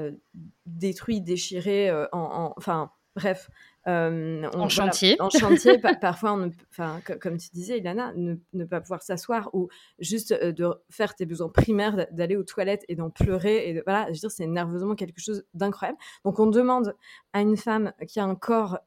détruit, 0.66 1.22
déchiré, 1.22 1.90
en, 2.12 2.52
enfin, 2.56 2.90
bref. 3.16 3.50
en 3.86 4.68
chantier. 4.68 5.16
en 5.20 5.30
chantier, 5.30 5.78
parfois, 6.00 6.48
enfin, 6.70 7.00
comme 7.20 7.36
tu 7.36 7.48
disais, 7.52 7.78
Ilana, 7.78 8.12
ne, 8.14 8.64
pas 8.64 8.80
pouvoir 8.80 9.02
s'asseoir 9.02 9.50
ou 9.54 9.68
juste 9.98 10.32
de 10.32 10.74
faire 10.90 11.14
tes 11.14 11.26
besoins 11.26 11.48
primaires, 11.48 12.06
d'aller 12.10 12.36
aux 12.36 12.44
toilettes 12.44 12.84
et 12.88 12.96
d'en 12.96 13.10
pleurer. 13.10 13.68
Et 13.68 13.82
voilà, 13.82 14.06
je 14.06 14.12
veux 14.12 14.18
dire, 14.18 14.30
c'est 14.30 14.46
nerveusement 14.46 14.94
quelque 14.94 15.20
chose 15.20 15.44
d'incroyable. 15.54 15.98
Donc, 16.24 16.38
on 16.38 16.46
demande 16.46 16.94
à 17.32 17.40
une 17.40 17.56
femme 17.56 17.92
qui 18.08 18.20
a 18.20 18.24
un 18.24 18.34
corps 18.34 18.78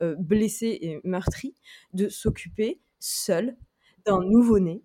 blessé 0.00 0.78
et 0.80 1.00
meurtri 1.04 1.54
de 1.92 2.08
s'occuper 2.08 2.80
seule 2.98 3.56
d'un 4.06 4.22
nouveau-né 4.22 4.82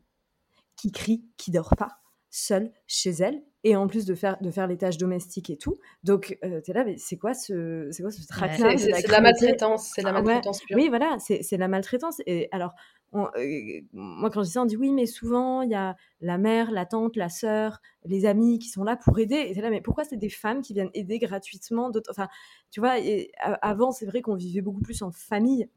qui 0.75 0.91
crie, 0.91 1.23
qui 1.37 1.51
dort 1.51 1.75
pas, 1.77 1.99
seule 2.36 2.71
chez 2.86 3.11
elle 3.11 3.41
et 3.63 3.77
en 3.77 3.88
plus 3.88 4.05
de 4.05 4.13
faire 4.13 4.38
de 4.41 4.51
faire 4.51 4.67
les 4.67 4.77
tâches 4.77 4.97
domestiques 4.97 5.49
et 5.49 5.57
tout. 5.57 5.77
Donc 6.03 6.38
euh, 6.43 6.59
tu 6.61 6.71
es 6.71 6.73
là, 6.73 6.83
mais 6.83 6.97
c'est 6.97 7.17
quoi 7.17 7.33
ce 7.33 7.88
c'est 7.91 8.03
quoi 8.03 8.11
ce 8.11 8.27
traquenard 8.27 8.77
C'est 8.77 9.07
de 9.07 9.11
la 9.11 9.21
maltraitance, 9.21 9.91
c'est 9.95 10.01
la 10.01 10.11
maltraitance 10.11 10.61
pure. 10.61 10.75
Oui, 10.75 10.89
voilà, 10.89 11.17
c'est 11.19 11.57
la 11.57 11.67
maltraitance. 11.69 12.21
Et 12.25 12.49
alors 12.51 12.73
euh, 13.13 13.81
moi 13.93 14.29
quand 14.29 14.41
je 14.41 14.47
dis 14.47 14.51
ça, 14.51 14.61
on 14.61 14.65
dit 14.65 14.75
oui, 14.75 14.91
mais 14.91 15.05
souvent 15.05 15.61
il 15.61 15.71
y 15.71 15.75
a 15.75 15.95
la 16.19 16.38
mère, 16.38 16.71
la 16.71 16.86
tante, 16.86 17.15
la 17.15 17.29
sœur, 17.29 17.79
les 18.03 18.25
amis 18.25 18.59
qui 18.59 18.67
sont 18.67 18.83
là 18.83 18.97
pour 18.97 19.17
aider. 19.17 19.38
Et 19.38 19.53
c'est 19.53 19.61
là, 19.61 19.69
mais 19.69 19.81
pourquoi 19.81 20.03
c'est 20.03 20.17
des 20.17 20.29
femmes 20.29 20.61
qui 20.61 20.73
viennent 20.73 20.91
aider 20.93 21.19
gratuitement 21.19 21.89
Enfin, 22.09 22.27
tu 22.69 22.81
vois, 22.81 22.99
et, 22.99 23.31
avant 23.39 23.91
c'est 23.91 24.05
vrai 24.05 24.21
qu'on 24.21 24.36
vivait 24.36 24.61
beaucoup 24.61 24.81
plus 24.81 25.01
en 25.01 25.11
famille 25.11 25.69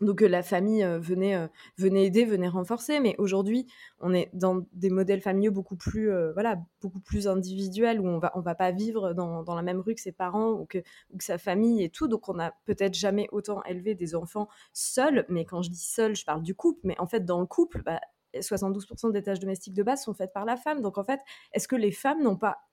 donc 0.00 0.20
la 0.20 0.42
famille 0.42 0.84
venait, 1.00 1.48
venait 1.76 2.06
aider, 2.06 2.24
venait 2.24 2.48
renforcer, 2.48 3.00
mais 3.00 3.14
aujourd'hui 3.18 3.66
on 4.00 4.14
est 4.14 4.30
dans 4.32 4.64
des 4.72 4.90
modèles 4.90 5.20
familiaux 5.20 5.52
beaucoup 5.52 5.76
plus, 5.76 6.10
voilà, 6.32 6.58
beaucoup 6.80 7.00
plus 7.00 7.26
individuels 7.28 8.00
où 8.00 8.06
on 8.06 8.18
va, 8.18 8.32
on 8.34 8.40
va 8.40 8.54
pas 8.54 8.70
vivre 8.70 9.12
dans, 9.12 9.54
la 9.54 9.62
même 9.62 9.80
rue 9.80 9.94
que 9.94 10.00
ses 10.00 10.12
parents 10.12 10.52
ou 10.52 10.66
que, 10.66 10.78
sa 11.18 11.38
famille 11.38 11.82
et 11.82 11.90
tout, 11.90 12.08
donc 12.08 12.28
on 12.28 12.34
n'a 12.34 12.54
peut-être 12.64 12.94
jamais 12.94 13.28
autant 13.32 13.62
élevé 13.64 13.94
des 13.94 14.14
enfants 14.14 14.48
seuls, 14.72 15.26
mais 15.28 15.44
quand 15.44 15.62
je 15.62 15.70
dis 15.70 15.84
seuls, 15.84 16.14
je 16.14 16.24
parle 16.24 16.42
du 16.42 16.54
couple, 16.54 16.80
mais 16.84 16.98
en 16.98 17.06
fait 17.06 17.24
dans 17.24 17.40
le 17.40 17.46
couple, 17.46 17.82
bah, 17.82 18.00
72% 18.34 19.10
des 19.12 19.22
tâches 19.22 19.40
domestiques 19.40 19.74
de 19.74 19.82
base 19.82 20.02
sont 20.02 20.14
faites 20.14 20.32
par 20.32 20.44
la 20.44 20.56
femme, 20.56 20.80
donc 20.80 20.98
en 20.98 21.04
fait, 21.04 21.20
est-ce 21.52 21.68
que 21.68 21.76
les 21.76 21.92
femmes 21.92 22.22
n'ont 22.22 22.36
pas 22.36 22.67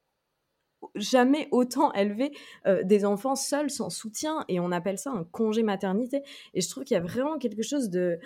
jamais 0.95 1.47
autant 1.51 1.91
élevé 1.93 2.31
euh, 2.67 2.83
des 2.83 3.05
enfants 3.05 3.35
seuls 3.35 3.69
sans 3.69 3.89
soutien 3.89 4.45
et 4.47 4.59
on 4.59 4.71
appelle 4.71 4.97
ça 4.97 5.11
un 5.11 5.23
congé 5.23 5.63
maternité. 5.63 6.21
Et 6.53 6.61
je 6.61 6.69
trouve 6.69 6.83
qu'il 6.83 6.95
y 6.95 6.99
a 6.99 7.03
vraiment 7.03 7.37
quelque 7.37 7.63
chose 7.63 7.89
de 7.89 8.19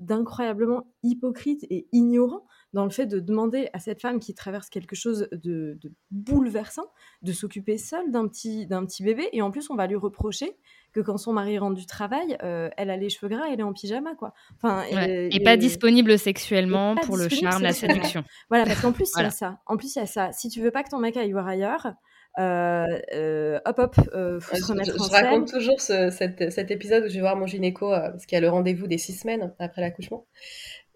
d'incroyablement 0.00 0.86
hypocrite 1.02 1.64
et 1.70 1.86
ignorant 1.92 2.46
dans 2.72 2.84
le 2.84 2.90
fait 2.90 3.06
de 3.06 3.20
demander 3.20 3.68
à 3.72 3.78
cette 3.78 4.00
femme 4.00 4.20
qui 4.20 4.34
traverse 4.34 4.70
quelque 4.70 4.96
chose 4.96 5.28
de, 5.32 5.78
bouleversant 6.10 6.86
de 7.22 7.32
s'occuper 7.32 7.78
seule 7.78 8.10
d'un 8.10 8.26
petit 8.28 8.66
d'un 8.66 8.84
petit 8.84 9.02
bébé. 9.02 9.28
Et 9.32 9.42
en 9.42 9.50
plus 9.50 9.70
on 9.70 9.76
va 9.76 9.86
lui 9.86 9.96
reprocher 9.96 10.56
que 10.96 11.02
quand 11.02 11.18
son 11.18 11.32
mari 11.32 11.58
rentre 11.58 11.76
du 11.76 11.84
travail, 11.84 12.38
euh, 12.42 12.70
elle 12.76 12.88
a 12.88 12.96
les 12.96 13.10
cheveux 13.10 13.28
gras, 13.28 13.44
elle 13.52 13.60
est 13.60 13.62
en 13.62 13.74
pyjama, 13.74 14.14
quoi. 14.14 14.32
Enfin, 14.56 14.82
et, 14.90 15.40
pas 15.40 15.56
disponible 15.58 16.18
sexuellement 16.18 16.94
pour 16.94 17.16
le 17.16 17.28
charme, 17.28 17.62
la 17.62 17.72
séduction. 17.72 18.24
Voilà, 18.48 18.64
parce 18.64 18.80
qu'en 18.80 18.92
plus, 18.92 19.10
il 19.16 19.22
y 19.22 19.26
a 19.26 19.30
ça. 19.30 19.58
En 19.66 19.76
plus, 19.76 19.94
il 19.94 19.98
y 19.98 20.02
a 20.02 20.06
ça. 20.06 20.32
Si 20.32 20.48
tu 20.48 20.60
veux 20.60 20.70
pas 20.70 20.82
que 20.82 20.88
ton 20.88 20.98
mec 20.98 21.16
aille 21.16 21.32
voir 21.32 21.46
ailleurs, 21.46 21.92
euh, 22.38 22.98
euh, 23.14 23.60
hop 23.64 23.78
hop, 23.78 23.94
faut 24.40 24.56
se 24.56 24.64
remettre 24.66 24.92
je, 24.92 24.98
en 24.98 25.04
je 25.04 25.10
raconte 25.10 25.50
toujours 25.50 25.80
cet, 25.80 26.70
épisode 26.70 27.04
où 27.04 27.08
je 27.08 27.14
vais 27.14 27.20
voir 27.20 27.36
mon 27.36 27.46
gynéco 27.46 27.90
parce 27.90 28.26
qu'il 28.26 28.36
y 28.36 28.38
a 28.38 28.42
le 28.42 28.50
rendez-vous 28.50 28.86
des 28.86 28.98
six 28.98 29.12
semaines 29.12 29.54
après 29.58 29.80
l'accouchement. 29.82 30.26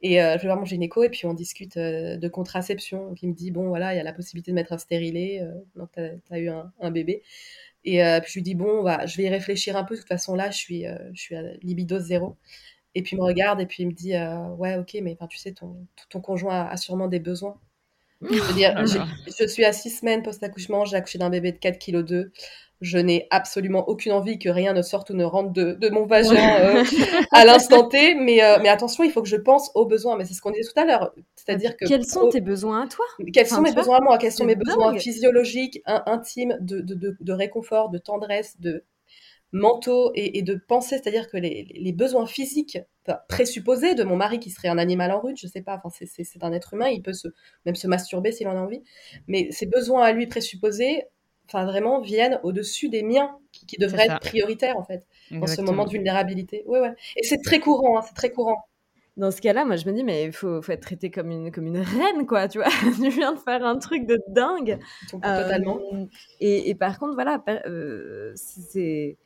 Et 0.03 0.15
je 0.17 0.39
vais 0.39 0.47
voir 0.47 0.57
mon 0.57 0.65
gynéco 0.65 1.03
et 1.03 1.11
puis 1.11 1.27
on 1.27 1.35
discute 1.35 1.77
de 1.77 2.29
contraception. 2.29 3.13
qui 3.15 3.27
il 3.27 3.31
me 3.31 3.35
dit 3.35 3.51
bon 3.51 3.69
voilà, 3.69 3.93
il 3.93 3.97
y 3.99 4.01
a 4.01 4.05
la 4.05 4.15
possibilité 4.15 4.51
de 4.51 4.55
mettre 4.55 4.73
un 4.73 4.79
stérilet. 4.79 5.43
donc 5.77 5.91
tu 5.95 6.01
as, 6.33 6.39
eu 6.39 6.49
un, 6.49 6.73
un, 6.81 6.91
bébé. 6.91 7.23
Et 7.85 8.05
euh, 8.05 8.21
puis 8.21 8.31
je 8.33 8.39
lui 8.39 8.43
dis 8.43 8.55
bon, 8.55 8.83
bah, 8.83 9.07
je 9.07 9.17
vais 9.17 9.25
y 9.25 9.29
réfléchir 9.29 9.77
un 9.77 9.85
peu. 9.85 9.95
De 9.95 10.01
toute 10.01 10.09
façon, 10.09 10.35
là, 10.35 10.51
je 10.51 10.59
suis, 10.59 10.87
euh, 10.87 10.97
je 11.15 11.21
suis 11.21 11.37
à 11.37 11.43
libido 11.63 11.99
zéro. 11.99 12.37
Et 12.95 13.03
puis 13.03 13.17
il 13.17 13.21
me 13.21 13.25
regarde 13.25 13.61
et 13.61 13.67
puis 13.67 13.85
il 13.85 13.87
me 13.87 13.93
dit 13.93 14.15
euh, 14.17 14.49
ouais, 14.57 14.77
ok, 14.77 14.97
mais 15.03 15.17
tu 15.29 15.39
sais, 15.39 15.53
ton, 15.53 15.87
ton 16.09 16.21
conjoint 16.21 16.67
a, 16.67 16.77
sûrement 16.77 17.09
des 17.09 17.21
besoins. 17.21 17.61
Je 18.23 18.35
veux 18.35 18.55
dire, 18.55 18.75
je 18.85 19.47
suis 19.47 19.65
à 19.65 19.73
six 19.73 19.91
semaines 19.91 20.23
post-accouchement, 20.23 20.85
j'ai 20.85 20.97
accouché 20.97 21.19
d'un 21.19 21.31
bébé 21.31 21.53
de 21.53 21.59
4 21.59 21.79
kg 21.79 22.03
2 22.05 22.33
je 22.81 22.97
n'ai 22.97 23.27
absolument 23.31 23.89
aucune 23.89 24.13
envie 24.13 24.39
que 24.39 24.49
rien 24.49 24.73
ne 24.73 24.81
sorte 24.81 25.11
ou 25.11 25.15
ne 25.15 25.25
rentre 25.25 25.53
de, 25.53 25.73
de 25.73 25.89
mon 25.91 26.07
vagin 26.07 26.61
euh, 26.61 26.85
à 27.33 27.45
l'instant 27.45 27.87
T. 27.89 28.15
Mais, 28.15 28.43
euh, 28.43 28.59
mais 28.63 28.69
attention, 28.69 29.05
il 29.05 29.11
faut 29.11 29.23
que 29.23 29.29
je 29.29 29.37
pense 29.37 29.71
aux 29.75 29.85
besoins. 29.85 30.17
Mais 30.17 30.25
c'est 30.25 30.35
ce 30.35 30.41
qu'on 30.41 30.51
disait 30.51 30.69
tout 30.73 30.81
à 30.81 30.87
l'heure. 30.87 31.13
C'est-à-dire 31.37 31.77
que. 31.77 31.87
Quels 31.87 32.07
sont 32.07 32.31
tes 32.31 32.41
besoins 32.41 32.85
à 32.85 32.87
toi? 32.89 33.05
Quels 33.33 33.47
sont 33.47 33.61
mes 33.61 33.73
besoins 33.73 33.99
à 33.99 34.01
moi? 34.01 34.17
Quels 34.19 34.33
sont 34.33 34.47
mes 34.47 34.57
besoins 34.57 34.97
physiologiques, 34.99 35.83
intimes, 35.85 36.57
de, 36.61 36.81
de, 36.81 37.17
de, 37.21 37.33
réconfort, 37.33 37.91
de 37.91 37.99
tendresse, 37.99 38.59
de 38.61 38.85
mentaux 39.53 40.13
et, 40.15 40.39
et 40.39 40.43
de 40.43 40.55
pensée 40.55 40.97
C'est-à-dire 40.97 41.29
que 41.29 41.37
les, 41.37 41.67
les, 41.75 41.93
besoins 41.93 42.27
physiques 42.27 42.79
présupposés 43.29 43.95
de 43.95 44.05
mon 44.05 44.17
mari 44.17 44.39
qui 44.39 44.49
serait 44.51 44.69
un 44.69 44.79
animal 44.79 45.11
en 45.11 45.21
rude, 45.21 45.37
je 45.37 45.49
sais 45.49 45.61
pas, 45.61 45.81
enfin 45.83 46.05
c'est 46.07 46.45
un 46.45 46.53
être 46.53 46.75
humain, 46.75 46.89
il 46.89 47.03
peut 47.03 47.13
se, 47.13 47.27
même 47.67 47.75
se 47.75 47.89
masturber 47.89 48.31
s'il 48.31 48.47
en 48.47 48.57
a 48.57 48.61
envie, 48.61 48.85
mais 49.27 49.49
ces 49.51 49.67
besoins 49.67 50.05
à 50.05 50.13
lui 50.13 50.29
présupposés 50.29 51.03
enfin 51.53 51.65
vraiment 51.65 52.01
viennent 52.01 52.39
au-dessus 52.43 52.89
des 52.89 53.03
miens 53.03 53.37
qui, 53.53 53.77
devraient 53.77 54.07
être 54.07 54.21
prioritaires 54.21 54.77
en 54.77 54.85
fait 54.85 55.07
dans 55.31 55.47
ce 55.47 55.61
moment 55.61 55.85
de 55.85 55.91
vulnérabilité. 55.91 56.63
Ouais 56.67 56.81
ouais. 56.81 56.95
Et 57.17 57.25
c'est 57.25 57.41
très 57.43 57.61
courant, 57.61 57.99
hein, 57.99 58.03
c'est 58.07 58.15
très 58.15 58.31
courant. 58.31 58.65
Dans 59.17 59.31
ce 59.31 59.41
cas-là, 59.41 59.65
moi 59.65 59.77
je 59.77 59.87
me 59.87 59.93
dis 59.93 60.05
mais 60.05 60.25
il 60.25 60.33
faut, 60.33 60.63
faut, 60.63 60.73
être 60.73 60.83
traité 60.83 61.11
comme 61.11 61.31
une 61.31 61.51
comme 61.51 61.67
une 61.67 61.79
reine 61.79 62.27
quoi, 62.27 62.49
tu 62.49 62.59
vois. 62.59 62.69
tu 62.97 63.11
viens 63.11 63.33
de 63.33 63.39
faire 63.39 63.65
un 63.65 63.79
truc 63.79 64.07
de 64.07 64.19
dingue. 64.29 64.79
Totalement. 65.11 65.81
Euh, 65.93 66.07
et, 66.41 66.71
et, 66.71 66.75
par 66.75 66.99
contre 66.99 67.15
voilà, 67.15 67.43
euh, 67.67 68.33
c'est 68.37 69.19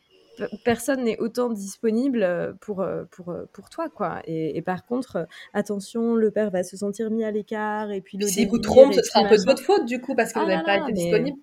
personne 0.64 1.05
n'est 1.05 1.18
autant 1.18 1.51
disponible 1.51 2.57
pour, 2.61 2.85
pour, 3.11 3.35
pour 3.53 3.70
toi, 3.70 3.89
quoi. 3.89 4.20
Et, 4.27 4.61
par 4.62 4.85
contre, 4.85 5.27
attention, 5.53 6.14
le 6.14 6.31
père 6.31 6.51
va 6.51 6.62
se 6.62 6.77
sentir 6.77 7.11
mis 7.11 7.25
à 7.25 7.31
l'écart, 7.31 7.91
et 7.93 8.01
puis 8.01 8.18
le 8.18 8.27
Si 8.27 8.45
vous 8.47 8.59
trompe, 8.59 8.95
ce 8.95 9.03
sera 9.03 9.20
un 9.20 9.29
peu 9.29 9.37
de 9.37 9.45
votre 9.45 9.62
faute, 9.62 9.85
du 9.85 10.01
coup, 10.01 10.14
parce 10.14 10.33
que 10.33 10.41
vous 10.41 10.47
n'avez 10.47 10.64
pas 10.64 10.79
été 10.79 10.93
disponible. 10.93 11.39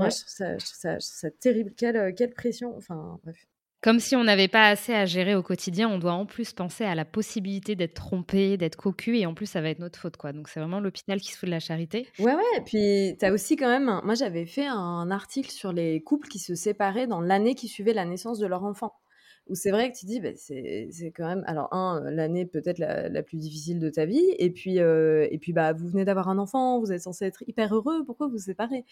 Ouais, 0.00 0.10
je, 0.10 0.16
trouve 0.16 0.58
ça, 0.58 1.00
ça, 1.00 1.30
terrible. 1.30 1.72
Quelle, 1.76 1.96
euh, 1.96 2.12
quelle 2.16 2.32
pression. 2.32 2.76
Enfin, 2.76 3.18
bref. 3.24 3.36
Comme 3.82 4.00
si 4.00 4.16
on 4.16 4.24
n'avait 4.24 4.48
pas 4.48 4.68
assez 4.68 4.94
à 4.94 5.04
gérer 5.04 5.34
au 5.34 5.42
quotidien, 5.42 5.88
on 5.88 5.98
doit 5.98 6.14
en 6.14 6.26
plus 6.26 6.52
penser 6.52 6.84
à 6.84 6.94
la 6.94 7.04
possibilité 7.04 7.76
d'être 7.76 7.94
trompé, 7.94 8.56
d'être 8.56 8.76
cocu, 8.76 9.18
et 9.18 9.26
en 9.26 9.34
plus, 9.34 9.46
ça 9.46 9.60
va 9.60 9.68
être 9.68 9.78
notre 9.78 9.98
faute, 9.98 10.16
quoi. 10.16 10.32
Donc, 10.32 10.48
c'est 10.48 10.58
vraiment 10.58 10.80
l'hôpital 10.80 11.20
qui 11.20 11.30
se 11.32 11.38
fout 11.38 11.46
de 11.46 11.52
la 11.52 11.60
charité. 11.60 12.08
Ouais, 12.18 12.34
ouais. 12.34 12.42
Et 12.56 12.62
puis, 12.62 13.16
tu 13.18 13.24
as 13.24 13.32
aussi 13.32 13.54
quand 13.56 13.68
même. 13.68 14.00
Moi, 14.02 14.14
j'avais 14.14 14.46
fait 14.46 14.66
un 14.66 15.10
article 15.10 15.50
sur 15.50 15.72
les 15.72 16.02
couples 16.02 16.28
qui 16.28 16.38
se 16.38 16.54
séparaient 16.54 17.06
dans 17.06 17.20
l'année 17.20 17.54
qui 17.54 17.68
suivait 17.68 17.92
la 17.92 18.04
naissance 18.04 18.38
de 18.38 18.46
leur 18.46 18.64
enfant 18.64 18.92
où 19.48 19.54
c'est 19.54 19.70
vrai 19.70 19.90
que 19.92 19.96
tu 19.96 20.06
dis, 20.06 20.20
bah, 20.20 20.30
c'est 20.34 21.12
quand 21.14 21.26
même, 21.26 21.44
alors 21.46 21.72
un, 21.72 22.02
l'année 22.10 22.46
peut-être 22.46 22.78
la, 22.78 23.22
plus 23.22 23.38
difficile 23.38 23.78
de 23.78 23.88
ta 23.90 24.04
vie, 24.04 24.34
et 24.38 24.50
puis, 24.50 24.80
euh, 24.80 25.26
et 25.30 25.38
puis 25.38 25.52
bah, 25.52 25.72
vous 25.72 25.88
venez 25.88 26.04
d'avoir 26.04 26.28
un 26.28 26.38
enfant, 26.38 26.80
vous 26.80 26.92
êtes 26.92 27.02
censé 27.02 27.24
être 27.26 27.42
hyper 27.46 27.74
heureux, 27.74 28.04
pourquoi 28.04 28.26
vous 28.26 28.34
vous 28.34 28.38
séparez? 28.38 28.84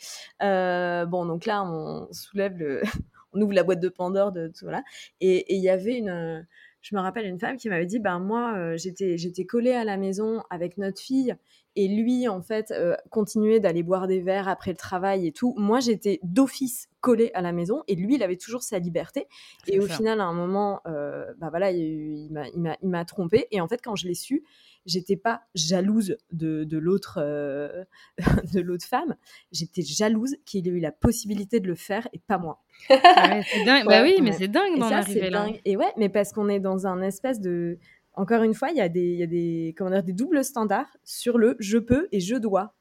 Euh, 0.42 1.06
Bon, 1.06 1.26
donc 1.26 1.46
là, 1.46 1.64
on 1.64 2.08
soulève 2.12 2.56
le, 2.56 2.82
on 3.32 3.40
ouvre 3.40 3.52
la 3.52 3.64
boîte 3.64 3.80
de 3.80 3.88
Pandore 3.88 4.32
de 4.32 4.48
tout 4.48 4.64
voilà, 4.64 4.82
et 5.20 5.54
il 5.54 5.62
y 5.62 5.68
avait 5.68 5.98
une, 5.98 6.46
je 6.84 6.94
me 6.94 7.00
rappelle 7.00 7.26
une 7.26 7.40
femme 7.40 7.56
qui 7.56 7.68
m'avait 7.68 7.86
dit, 7.86 7.98
ben 7.98 8.18
moi, 8.18 8.54
euh, 8.56 8.76
j'étais 8.76 9.16
j'étais 9.18 9.44
collée 9.44 9.72
à 9.72 9.84
la 9.84 9.96
maison 9.96 10.42
avec 10.50 10.78
notre 10.78 11.00
fille, 11.00 11.34
et 11.76 11.88
lui, 11.88 12.28
en 12.28 12.40
fait, 12.40 12.72
continuait 13.10 13.58
d'aller 13.58 13.82
boire 13.82 14.06
des 14.06 14.20
verres 14.20 14.46
après 14.46 14.70
le 14.70 14.76
travail 14.76 15.26
et 15.26 15.32
tout. 15.32 15.54
Moi, 15.56 15.80
j'étais 15.80 16.20
d'office 16.22 16.88
collé 17.00 17.30
à 17.34 17.42
la 17.42 17.52
maison 17.52 17.82
et 17.88 17.96
lui, 17.96 18.14
il 18.14 18.22
avait 18.22 18.36
toujours 18.36 18.62
sa 18.62 18.78
liberté. 18.78 19.26
Et 19.66 19.80
au 19.80 19.86
final, 19.86 20.20
à 20.20 20.24
un 20.24 20.32
moment, 20.32 20.80
euh, 20.86 21.26
bah 21.38 21.48
voilà, 21.50 21.72
il, 21.72 22.30
il 22.54 22.88
m'a 22.88 23.04
trompé. 23.04 23.48
Et 23.50 23.60
en 23.60 23.66
fait, 23.66 23.80
quand 23.82 23.96
je 23.96 24.06
l'ai 24.06 24.14
su, 24.14 24.44
j'étais 24.86 25.16
pas 25.16 25.42
jalouse 25.54 26.16
de, 26.32 26.64
de 26.64 26.78
l'autre 26.78 27.18
euh, 27.22 27.84
de 28.52 28.60
l'autre 28.60 28.86
femme. 28.86 29.16
J'étais 29.52 29.82
jalouse 29.82 30.36
qu'il 30.44 30.66
ait 30.68 30.70
eu 30.70 30.80
la 30.80 30.92
possibilité 30.92 31.60
de 31.60 31.66
le 31.66 31.74
faire 31.74 32.08
et 32.12 32.18
pas 32.18 32.38
moi. 32.38 32.62
Ah 32.90 33.40
c'est 33.42 33.64
dingue. 33.64 33.86
bah 33.86 34.02
oui, 34.02 34.16
mais 34.20 34.32
c'est 34.32 34.48
dingue 34.48 34.78
d'en 34.78 34.90
arriver 34.90 35.30
là. 35.30 35.46
Dingue. 35.46 35.60
Et 35.64 35.76
ouais, 35.76 35.92
mais 35.96 36.08
parce 36.08 36.32
qu'on 36.32 36.48
est 36.48 36.60
dans 36.60 36.86
un 36.86 37.02
espèce 37.02 37.40
de 37.40 37.78
encore 38.16 38.42
une 38.42 38.54
fois, 38.54 38.70
il 38.70 38.76
y 38.76 38.80
a 38.80 38.88
des, 38.88 39.00
il 39.00 39.18
y 39.18 39.22
a 39.22 39.26
des, 39.26 39.74
comment 39.76 39.90
dire, 39.90 40.02
des 40.02 40.12
doubles 40.12 40.44
standards 40.44 40.96
sur 41.04 41.38
le 41.38 41.56
je 41.58 41.78
peux 41.78 42.08
et 42.12 42.20
je 42.20 42.36
dois. 42.36 42.74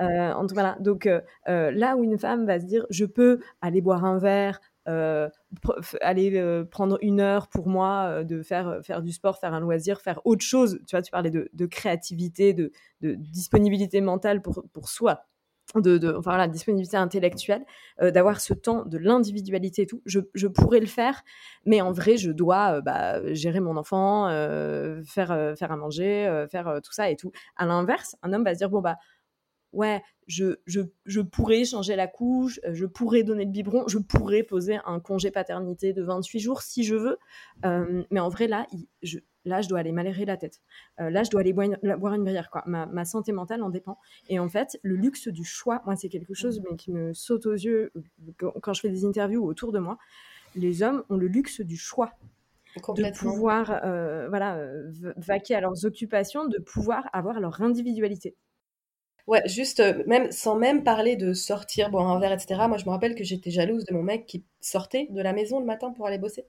Euh, 0.00 0.32
en 0.32 0.46
tout, 0.46 0.54
voilà. 0.54 0.76
Donc 0.80 1.06
euh, 1.06 1.20
euh, 1.48 1.70
là 1.70 1.96
où 1.96 2.04
une 2.04 2.18
femme 2.18 2.46
va 2.46 2.58
se 2.58 2.64
dire 2.64 2.86
je 2.90 3.04
peux 3.04 3.40
aller 3.60 3.80
boire 3.80 4.04
un 4.04 4.18
verre, 4.18 4.60
aller 4.86 6.64
prendre 6.70 6.98
une 7.02 7.20
heure 7.20 7.48
pour 7.48 7.68
moi 7.68 8.24
de 8.24 8.42
faire, 8.42 8.80
faire 8.82 9.02
du 9.02 9.12
sport, 9.12 9.38
faire 9.38 9.54
un 9.54 9.60
loisir, 9.60 10.00
faire 10.00 10.20
autre 10.24 10.44
chose. 10.44 10.80
Tu 10.86 10.96
vois, 10.96 11.02
tu 11.02 11.10
parlais 11.10 11.30
de, 11.30 11.66
créativité, 11.66 12.52
de, 12.52 12.70
disponibilité 13.00 14.00
mentale 14.00 14.42
pour, 14.42 14.64
pour 14.72 14.88
soi. 14.88 15.24
De, 15.76 15.96
de, 15.96 16.12
enfin 16.12 16.36
la 16.36 16.48
disponibilité 16.48 16.98
intellectuelle, 16.98 17.64
d'avoir 17.98 18.42
ce 18.42 18.52
temps 18.52 18.84
de 18.84 18.98
l'individualité 18.98 19.82
et 19.82 19.86
tout, 19.86 20.02
je, 20.04 20.20
je, 20.34 20.46
pourrais 20.46 20.80
le 20.80 20.86
faire, 20.86 21.22
mais 21.64 21.80
en 21.80 21.92
vrai, 21.92 22.18
je 22.18 22.30
dois 22.30 22.82
bah, 22.82 23.32
gérer 23.32 23.60
mon 23.60 23.78
enfant, 23.78 24.26
faire, 25.06 25.54
faire 25.56 25.72
à 25.72 25.76
manger, 25.76 26.44
faire 26.50 26.80
tout 26.82 26.92
ça 26.92 27.10
et 27.10 27.16
tout. 27.16 27.32
À 27.56 27.64
l'inverse, 27.64 28.16
un 28.22 28.34
homme 28.34 28.44
va 28.44 28.52
se 28.52 28.58
dire, 28.58 28.68
bon, 28.68 28.82
bah, 28.82 28.98
ouais, 29.72 30.02
je, 30.26 30.54
je, 30.66 31.20
pourrais 31.20 31.64
changer 31.64 31.96
la 31.96 32.06
couche, 32.06 32.60
euh, 32.64 32.74
je 32.74 32.86
pourrais 32.86 33.22
donner 33.22 33.44
le 33.44 33.50
biberon, 33.50 33.86
je 33.88 33.98
pourrais 33.98 34.42
poser 34.42 34.78
un 34.84 35.00
congé 35.00 35.30
paternité 35.30 35.92
de 35.92 36.02
28 36.02 36.38
jours 36.38 36.62
si 36.62 36.84
je 36.84 36.94
veux. 36.94 37.18
Euh, 37.64 38.02
mais 38.10 38.20
en 38.20 38.28
vrai, 38.28 38.46
là, 38.46 38.66
je, 39.02 39.18
là, 39.44 39.60
je 39.60 39.68
dois 39.68 39.80
aller 39.80 39.92
m'aérer 39.92 40.24
la 40.24 40.36
tête. 40.36 40.60
Euh, 41.00 41.10
là, 41.10 41.22
je 41.22 41.30
dois 41.30 41.40
aller 41.40 41.52
boire 41.52 42.14
une, 42.14 42.24
bière. 42.24 42.50
Quoi. 42.50 42.62
Ma, 42.66 43.04
santé 43.04 43.32
mentale 43.32 43.62
en 43.62 43.70
dépend. 43.70 43.98
Et 44.28 44.38
en 44.38 44.48
fait, 44.48 44.78
le 44.82 44.96
luxe 44.96 45.28
du 45.28 45.44
choix, 45.44 45.82
moi, 45.84 45.96
c'est 45.96 46.08
quelque 46.08 46.34
chose 46.34 46.62
mais 46.68 46.76
qui 46.76 46.92
me 46.92 47.12
saute 47.12 47.46
aux 47.46 47.52
yeux 47.52 47.92
quand 48.38 48.72
je 48.72 48.80
fais 48.80 48.90
des 48.90 49.04
interviews 49.04 49.44
autour 49.44 49.72
de 49.72 49.78
moi. 49.78 49.98
Les 50.54 50.82
hommes 50.82 51.02
ont 51.08 51.16
le 51.16 51.26
luxe 51.26 51.60
du 51.60 51.76
choix 51.76 52.12
de 52.76 53.18
pouvoir 53.18 53.66
voilà, 54.28 54.64
vaquer 55.16 55.54
à 55.56 55.60
leurs 55.60 55.84
occupations, 55.84 56.46
de 56.46 56.58
pouvoir 56.58 57.08
avoir 57.12 57.40
leur 57.40 57.60
individualité. 57.60 58.36
Ouais, 59.26 59.42
juste, 59.46 59.80
euh, 59.80 60.02
même 60.06 60.32
sans 60.32 60.56
même 60.56 60.82
parler 60.82 61.16
de 61.16 61.32
sortir, 61.32 61.90
boire 61.90 62.08
un 62.08 62.18
verre, 62.18 62.32
etc. 62.32 62.62
Moi, 62.68 62.76
je 62.76 62.84
me 62.86 62.90
rappelle 62.90 63.14
que 63.14 63.24
j'étais 63.24 63.50
jalouse 63.50 63.84
de 63.84 63.94
mon 63.94 64.02
mec 64.02 64.26
qui 64.26 64.44
sortait 64.60 65.06
de 65.10 65.22
la 65.22 65.32
maison 65.32 65.60
le 65.60 65.66
matin 65.66 65.92
pour 65.92 66.06
aller 66.06 66.18
bosser. 66.18 66.44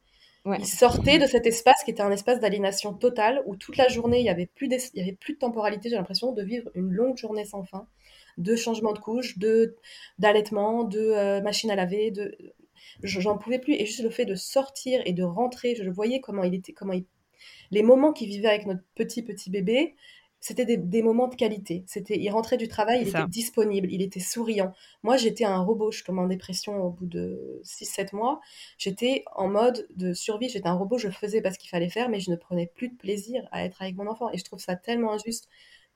Il 0.46 0.66
sortait 0.66 1.20
de 1.20 1.26
cet 1.26 1.46
espace 1.46 1.84
qui 1.86 1.92
était 1.92 2.02
un 2.02 2.12
espace 2.12 2.42
d'aliénation 2.42 2.94
totale 2.94 3.42
où 3.46 3.56
toute 3.56 3.78
la 3.78 3.88
journée, 3.88 4.20
il 4.20 4.26
y 4.26 4.30
avait 4.30 4.46
plus, 4.46 4.68
il 4.94 5.00
y 5.00 5.02
avait 5.02 5.16
plus 5.16 5.36
de 5.36 5.40
temporalité. 5.40 5.90
J'ai 5.90 5.96
l'impression 5.96 6.34
de 6.34 6.44
vivre 6.44 6.70
une 6.76 6.92
longue 6.92 7.18
journée 7.18 7.46
sans 7.46 7.64
fin, 7.64 7.88
de 8.38 8.56
changement 8.58 8.92
de 8.92 9.00
couche, 9.00 9.38
de 9.38 9.78
d'allaitement, 10.20 10.84
de 10.84 11.00
euh, 11.00 11.42
machine 11.42 11.72
à 11.72 11.76
laver, 11.76 12.12
de 12.12 12.36
j'en 13.04 13.38
pouvais 13.38 13.60
plus. 13.60 13.76
Et 13.76 13.86
juste 13.86 14.04
le 14.04 14.10
fait 14.10 14.26
de 14.26 14.36
sortir 14.36 15.02
et 15.06 15.14
de 15.14 15.24
rentrer, 15.24 15.76
je 15.76 15.84
le 15.84 15.92
voyais 15.92 16.20
comment 16.20 16.44
il 16.44 16.54
était, 16.54 16.74
comment 16.74 16.94
il... 16.94 17.06
les 17.72 17.84
moments 17.84 18.12
qu'il 18.12 18.28
vivait 18.28 18.50
avec 18.50 18.66
notre 18.66 18.84
petit 18.96 19.24
petit 19.24 19.50
bébé, 19.50 19.96
c'était 20.44 20.66
des, 20.66 21.02
moments 21.02 21.30
de 21.30 21.36
qualité. 21.36 21.86
C'était, 21.88 22.20
il 22.20 22.30
rentrait 22.30 22.58
du 22.58 22.68
travail, 22.68 23.04
il 23.04 23.08
était 23.08 23.28
disponible, 23.30 23.88
il 23.90 24.02
était 24.02 24.20
souriant. 24.20 24.74
Moi, 25.02 25.16
j'étais 25.16 25.46
un 25.46 25.60
robot, 25.60 25.90
je 25.90 26.04
tombais 26.04 26.20
en 26.20 26.28
dépression 26.28 26.84
au 26.84 26.90
bout 26.90 27.06
de 27.06 27.62
6-7 27.64 28.14
mois. 28.14 28.42
J'étais 28.78 29.24
en 29.38 29.48
mode 29.48 29.88
de 29.96 30.14
survie, 30.14 30.50
j'étais 30.50 30.68
un 30.68 30.74
robot, 30.74 30.98
je 30.98 31.08
faisais 31.08 31.42
parce 31.42 31.58
qu'il 31.58 31.70
fallait 31.70 31.88
faire, 31.88 32.10
mais 32.10 32.20
je 32.20 32.30
ne 32.30 32.36
prenais 32.36 32.70
plus 32.76 32.90
de 32.90 32.96
plaisir 32.96 33.48
à 33.54 33.64
être 33.64 33.82
avec 33.82 33.96
mon 33.96 34.06
enfant. 34.06 34.30
Et 34.34 34.38
je 34.38 34.44
trouve 34.44 34.60
ça 34.60 34.76
tellement 34.76 35.14
injuste 35.14 35.48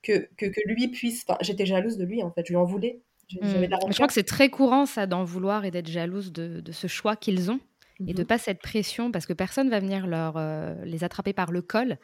que, 0.01 0.29
que, 0.37 0.47
lui 0.65 0.87
puisse... 0.87 1.25
Enfin, 1.27 1.37
j'étais 1.41 1.65
jalouse 1.65 1.97
de 1.97 2.05
lui, 2.05 2.23
en 2.23 2.31
fait, 2.31 2.45
je 2.45 2.53
lui 2.53 2.57
en 2.57 2.63
voulais. 2.63 3.01
Je, 3.27 3.39
mmh. 3.39 3.67
je 3.89 3.95
crois 3.95 4.07
que 4.07 4.13
c'est 4.13 4.23
très 4.23 4.47
courant, 4.47 4.85
ça, 4.85 5.07
d'en 5.07 5.25
vouloir 5.25 5.65
et 5.65 5.71
d'être 5.71 5.89
jalouse 5.89 6.31
de, 6.31 6.61
de 6.61 6.71
ce 6.71 6.87
choix 6.87 7.17
qu'ils 7.17 7.51
ont. 7.51 7.59
Et 8.07 8.13
de 8.13 8.21
mmh 8.21 8.25
pas 8.27 8.37
cette 8.37 8.61
pression, 8.61 9.11
parce 9.11 9.25
que 9.25 9.33
personne 9.33 9.69
va 9.69 9.79
venir 9.79 10.05
leur, 10.05 10.35
euh, 10.37 10.75
les 10.85 11.03
attraper 11.03 11.33
par 11.33 11.51
le 11.51 11.63
col 11.63 11.97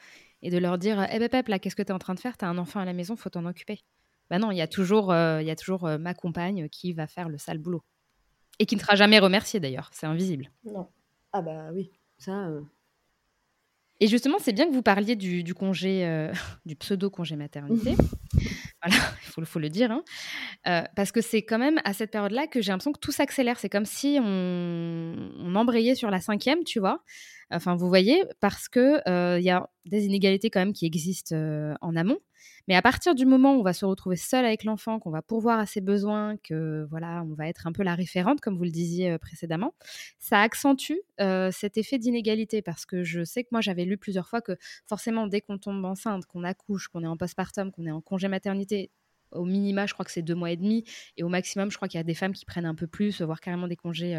et 0.43 0.51
de 0.51 0.57
leur 0.57 0.77
dire 0.77 1.07
Eh 1.11 1.17
ben, 1.17 1.29
Pep, 1.29 1.47
là, 1.47 1.57
qu'est-ce 1.57 1.75
que 1.75 1.81
tu 1.81 1.89
es 1.89 1.93
en 1.93 1.99
train 1.99 2.13
de 2.13 2.19
faire? 2.19 2.37
Tu 2.37 2.45
as 2.45 2.49
un 2.49 2.57
enfant 2.57 2.79
à 2.79 2.85
la 2.85 2.93
maison, 2.93 3.15
faut 3.15 3.29
t'en 3.29 3.45
occuper. 3.45 3.79
Ben 4.29 4.39
non, 4.39 4.51
il 4.51 4.57
y 4.57 4.61
a 4.61 4.67
toujours, 4.67 5.11
euh, 5.11 5.41
il 5.41 5.47
y 5.47 5.51
a 5.51 5.55
toujours 5.55 5.85
euh, 5.85 5.97
ma 5.97 6.13
compagne 6.13 6.69
qui 6.69 6.93
va 6.93 7.07
faire 7.07 7.29
le 7.29 7.37
sale 7.37 7.57
boulot. 7.57 7.83
Et 8.59 8.65
qui 8.65 8.75
ne 8.75 8.81
sera 8.81 8.95
jamais 8.95 9.19
remerciée 9.19 9.59
d'ailleurs, 9.59 9.89
c'est 9.93 10.05
invisible. 10.05 10.51
Non. 10.65 10.87
Ah 11.31 11.41
bah 11.41 11.69
oui, 11.73 11.91
ça. 12.17 12.47
Euh. 12.47 12.61
Et 13.99 14.07
justement, 14.07 14.37
c'est 14.39 14.53
bien 14.53 14.67
que 14.67 14.73
vous 14.73 14.83
parliez 14.83 15.15
du, 15.15 15.53
congé, 15.53 16.29
du 16.65 16.75
pseudo-congé 16.75 17.35
maternité. 17.35 17.95
voilà, 18.83 19.01
il 19.37 19.45
faut, 19.45 19.59
le 19.59 19.69
dire. 19.69 19.91
Hein. 19.91 20.85
parce 20.95 21.11
que 21.11 21.21
c'est 21.21 21.43
quand 21.43 21.59
même 21.59 21.79
à 21.85 21.93
cette 21.93 22.11
période-là 22.11 22.47
que 22.47 22.61
j'ai 22.61 22.71
l'impression 22.71 22.91
que 22.91 22.99
tout 22.99 23.11
s'accélère. 23.11 23.59
C'est 23.59 23.69
comme 23.69 23.85
si 23.85 24.19
on, 24.21 25.53
embrayait 25.55 25.95
sur 25.95 26.09
la 26.09 26.19
cinquième, 26.19 26.63
tu 26.63 26.79
vois. 26.79 27.03
Enfin, 27.51 27.75
vous 27.75 27.87
voyez, 27.87 28.23
parce 28.39 28.67
que 28.67 28.99
il 29.39 29.43
y 29.43 29.49
a 29.49 29.69
des 29.85 30.05
inégalités 30.05 30.49
quand 30.49 30.59
même 30.59 30.73
qui 30.73 30.85
existent 30.85 31.35
en 31.81 31.95
amont. 31.95 32.19
Mais 32.67 32.75
à 32.75 32.81
partir 32.81 33.15
du 33.15 33.25
moment 33.25 33.55
où 33.55 33.59
on 33.59 33.63
va 33.63 33.73
se 33.73 33.85
retrouver 33.85 34.15
seul 34.15 34.45
avec 34.45 34.63
l'enfant, 34.63 34.99
qu'on 34.99 35.11
va 35.11 35.21
pourvoir 35.21 35.59
à 35.59 35.65
ses 35.65 35.81
besoins, 35.81 36.37
que 36.37 36.85
voilà, 36.89 37.23
on 37.23 37.33
va 37.33 37.47
être 37.47 37.67
un 37.67 37.71
peu 37.71 37.83
la 37.83 37.95
référente, 37.95 38.39
comme 38.41 38.57
vous 38.57 38.63
le 38.63 38.71
disiez 38.71 39.17
précédemment, 39.17 39.73
ça 40.19 40.39
accentue 40.39 40.99
cet 41.51 41.77
effet 41.77 41.97
d'inégalité. 41.97 42.61
Parce 42.61 42.85
que 42.85 43.03
je 43.03 43.23
sais 43.23 43.43
que 43.43 43.49
moi 43.51 43.61
j'avais 43.61 43.85
lu 43.85 43.97
plusieurs 43.97 44.27
fois 44.27 44.41
que 44.41 44.57
forcément 44.87 45.27
dès 45.27 45.41
qu'on 45.41 45.57
tombe 45.57 45.83
enceinte, 45.85 46.25
qu'on 46.25 46.43
accouche, 46.43 46.87
qu'on 46.87 47.03
est 47.03 47.07
en 47.07 47.17
postpartum, 47.17 47.71
qu'on 47.71 47.85
est 47.85 47.91
en 47.91 48.01
congé 48.01 48.27
maternité, 48.27 48.91
au 49.31 49.45
minima, 49.45 49.85
je 49.87 49.93
crois 49.93 50.05
que 50.05 50.11
c'est 50.11 50.21
deux 50.21 50.35
mois 50.35 50.51
et 50.51 50.57
demi, 50.57 50.83
et 51.17 51.23
au 51.23 51.29
maximum, 51.29 51.71
je 51.71 51.75
crois 51.75 51.87
qu'il 51.87 51.97
y 51.97 52.01
a 52.01 52.03
des 52.03 52.13
femmes 52.13 52.33
qui 52.33 52.45
prennent 52.45 52.67
un 52.67 52.75
peu 52.75 52.85
plus, 52.87 53.21
voire 53.21 53.41
carrément 53.41 53.67
des 53.67 53.75
congés 53.75 54.15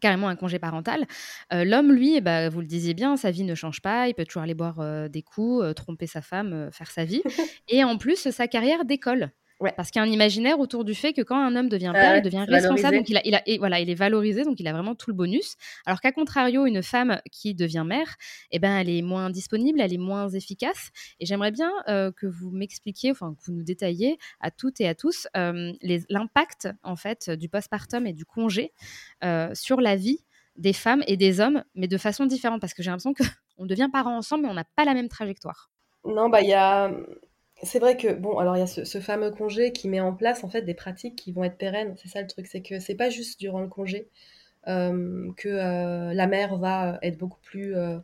carrément 0.00 0.28
un 0.28 0.36
congé 0.36 0.58
parental. 0.58 1.06
Euh, 1.52 1.64
l'homme, 1.64 1.92
lui, 1.92 2.20
bah, 2.20 2.48
vous 2.48 2.60
le 2.60 2.66
disiez 2.66 2.94
bien, 2.94 3.16
sa 3.16 3.30
vie 3.30 3.44
ne 3.44 3.54
change 3.54 3.80
pas, 3.80 4.08
il 4.08 4.14
peut 4.14 4.24
toujours 4.24 4.42
aller 4.42 4.54
boire 4.54 4.80
euh, 4.80 5.08
des 5.08 5.22
coups, 5.22 5.64
euh, 5.64 5.72
tromper 5.72 6.06
sa 6.06 6.22
femme, 6.22 6.70
faire 6.72 6.90
sa 6.90 7.04
vie. 7.04 7.22
Et 7.68 7.84
en 7.84 7.98
plus, 7.98 8.30
sa 8.30 8.48
carrière 8.48 8.84
décolle. 8.84 9.30
Parce 9.76 9.90
qu'il 9.90 10.00
y 10.00 10.04
a 10.04 10.08
un 10.08 10.10
imaginaire 10.12 10.60
autour 10.60 10.84
du 10.84 10.94
fait 10.94 11.12
que 11.12 11.22
quand 11.22 11.36
un 11.36 11.56
homme 11.56 11.68
devient 11.68 11.90
père, 11.92 12.16
il 12.16 12.22
devient 12.22 12.44
responsable, 12.48 12.98
donc 12.98 13.08
il, 13.08 13.16
a, 13.16 13.20
il, 13.24 13.34
a, 13.34 13.42
et 13.46 13.58
voilà, 13.58 13.80
il 13.80 13.90
est 13.90 13.94
valorisé, 13.94 14.44
donc 14.44 14.60
il 14.60 14.68
a 14.68 14.72
vraiment 14.72 14.94
tout 14.94 15.10
le 15.10 15.16
bonus. 15.16 15.56
Alors 15.84 16.00
qu'à 16.00 16.12
contrario, 16.12 16.64
une 16.64 16.82
femme 16.82 17.20
qui 17.32 17.54
devient 17.54 17.84
mère, 17.84 18.16
eh 18.52 18.60
ben, 18.60 18.78
elle 18.78 18.88
est 18.88 19.02
moins 19.02 19.30
disponible, 19.30 19.80
elle 19.80 19.92
est 19.92 19.98
moins 19.98 20.28
efficace. 20.28 20.90
Et 21.18 21.26
j'aimerais 21.26 21.50
bien 21.50 21.72
euh, 21.88 22.12
que 22.12 22.26
vous 22.26 22.50
m'expliquiez, 22.50 23.10
enfin 23.10 23.34
que 23.34 23.44
vous 23.46 23.52
nous 23.52 23.64
détailliez 23.64 24.18
à 24.40 24.52
toutes 24.52 24.80
et 24.80 24.86
à 24.86 24.94
tous 24.94 25.26
euh, 25.36 25.72
l'impact 26.08 26.68
en 26.84 26.94
fait 26.94 27.30
du 27.30 27.48
postpartum 27.48 28.06
et 28.06 28.12
du 28.12 28.24
congé 28.24 28.72
euh, 29.24 29.50
sur 29.54 29.80
la 29.80 29.96
vie 29.96 30.20
des 30.56 30.72
femmes 30.72 31.02
et 31.06 31.16
des 31.16 31.40
hommes, 31.40 31.64
mais 31.74 31.88
de 31.88 31.98
façon 31.98 32.26
différente, 32.26 32.60
parce 32.60 32.74
que 32.74 32.82
j'ai 32.82 32.90
l'impression 32.90 33.14
qu'on 33.14 33.66
devient 33.66 33.88
parents 33.92 34.16
ensemble, 34.16 34.44
mais 34.44 34.50
on 34.50 34.54
n'a 34.54 34.66
pas 34.76 34.84
la 34.84 34.94
même 34.94 35.08
trajectoire. 35.08 35.70
Non, 36.04 36.28
bah 36.28 36.42
il 36.42 36.48
y 36.48 36.54
a 36.54 36.90
c'est 37.62 37.78
vrai 37.80 37.96
que, 37.96 38.12
bon, 38.12 38.38
alors 38.38 38.56
il 38.56 38.60
y 38.60 38.62
a 38.62 38.66
ce, 38.66 39.00
fameux 39.00 39.30
congé 39.30 39.72
qui 39.72 39.88
met 39.88 40.00
en 40.00 40.14
place 40.14 40.44
en 40.44 40.48
fait 40.48 40.62
des 40.62 40.74
pratiques 40.74 41.16
qui 41.16 41.32
vont 41.32 41.44
être 41.44 41.58
pérennes. 41.58 41.94
C'est 41.96 42.08
ça 42.08 42.20
le 42.20 42.28
truc, 42.28 42.46
c'est 42.46 42.62
que 42.62 42.78
c'est 42.78 42.94
pas 42.94 43.10
juste 43.10 43.40
durant 43.40 43.60
le 43.60 43.68
congé 43.68 44.08
euh, 44.68 45.32
que 45.36 45.48
euh, 45.48 46.14
la 46.14 46.26
mère 46.26 46.56
va 46.58 46.98
être 47.02 47.18
beaucoup 47.18 47.40
plus, 47.40 47.76
euh, 47.76 47.98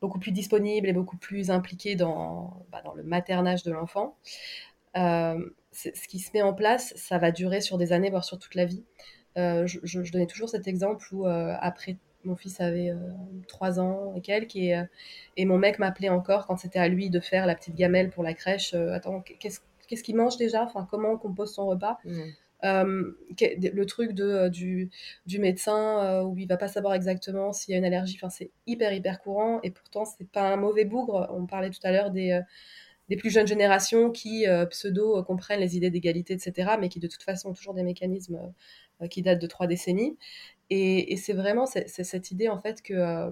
beaucoup 0.00 0.18
plus 0.18 0.32
disponible 0.32 0.88
et 0.88 0.92
beaucoup 0.92 1.16
plus 1.16 1.50
impliquée 1.50 1.96
dans, 1.96 2.66
bah, 2.70 2.82
dans 2.84 2.94
le 2.94 3.02
maternage 3.02 3.62
de 3.64 3.72
l'enfant. 3.72 4.16
ce 4.94 6.08
qui 6.08 6.20
se 6.20 6.30
met 6.34 6.42
en 6.42 6.54
place, 6.54 6.94
ça 6.96 7.18
va 7.18 7.32
durer 7.32 7.60
sur 7.60 7.78
des 7.78 7.92
années, 7.92 8.10
voire 8.10 8.24
sur 8.24 8.38
toute 8.38 8.54
la 8.54 8.64
vie. 8.64 8.84
Je, 9.36 9.78
je, 9.82 10.12
donnais 10.12 10.26
toujours 10.26 10.48
cet 10.48 10.68
exemple 10.68 11.06
où 11.12 11.26
après 11.26 11.96
mon 12.24 12.36
fils 12.36 12.60
avait 12.60 12.90
euh, 12.90 12.96
trois 13.48 13.80
ans 13.80 14.14
et 14.14 14.20
quelques, 14.20 14.56
et, 14.56 14.76
euh, 14.76 14.84
et 15.36 15.44
mon 15.44 15.58
mec 15.58 15.78
m'appelait 15.78 16.08
encore 16.08 16.46
quand 16.46 16.56
c'était 16.56 16.78
à 16.78 16.88
lui 16.88 17.10
de 17.10 17.20
faire 17.20 17.46
la 17.46 17.54
petite 17.54 17.74
gamelle 17.74 18.10
pour 18.10 18.22
la 18.22 18.34
crèche. 18.34 18.74
Euh, 18.74 18.92
attends, 18.92 19.20
qu'est-ce 19.20 19.60
qu'est-ce 19.86 20.02
qu'il 20.02 20.16
mange 20.16 20.36
déjà? 20.36 20.64
Enfin, 20.64 20.86
comment 20.90 21.10
on 21.10 21.18
compose 21.18 21.52
son 21.52 21.66
repas? 21.66 21.98
Le 22.62 23.84
truc 23.84 24.12
de, 24.12 24.48
du, 24.48 24.90
du 25.26 25.38
médecin 25.38 26.22
où 26.22 26.38
il 26.38 26.48
va 26.48 26.56
pas 26.56 26.68
savoir 26.68 26.94
exactement 26.94 27.52
s'il 27.52 27.72
y 27.72 27.74
a 27.74 27.78
une 27.78 27.84
allergie, 27.84 28.16
enfin, 28.16 28.30
c'est 28.30 28.50
hyper 28.66 28.94
hyper 28.94 29.20
courant 29.20 29.60
et 29.62 29.70
pourtant 29.70 30.06
c'est 30.06 30.26
pas 30.26 30.50
un 30.50 30.56
mauvais 30.56 30.86
bougre. 30.86 31.28
On 31.30 31.44
parlait 31.44 31.68
tout 31.68 31.80
à 31.82 31.92
l'heure 31.92 32.10
des, 32.10 32.40
des 33.10 33.16
plus 33.16 33.28
jeunes 33.28 33.46
générations 33.46 34.10
qui 34.10 34.46
pseudo 34.70 35.22
comprennent 35.24 35.60
les 35.60 35.76
idées 35.76 35.90
d'égalité, 35.90 36.32
etc., 36.32 36.76
mais 36.80 36.88
qui 36.88 37.00
de 37.00 37.06
toute 37.06 37.22
façon 37.22 37.50
ont 37.50 37.52
toujours 37.52 37.74
des 37.74 37.82
mécanismes 37.82 38.40
qui 39.10 39.20
datent 39.20 39.42
de 39.42 39.46
trois 39.46 39.66
décennies. 39.66 40.16
Et, 40.70 41.16
c'est 41.16 41.32
vraiment 41.32 41.66
cette 41.66 42.30
idée 42.30 42.48
en 42.48 42.58
fait 42.58 42.82
que 42.82 42.94
euh, 42.94 43.30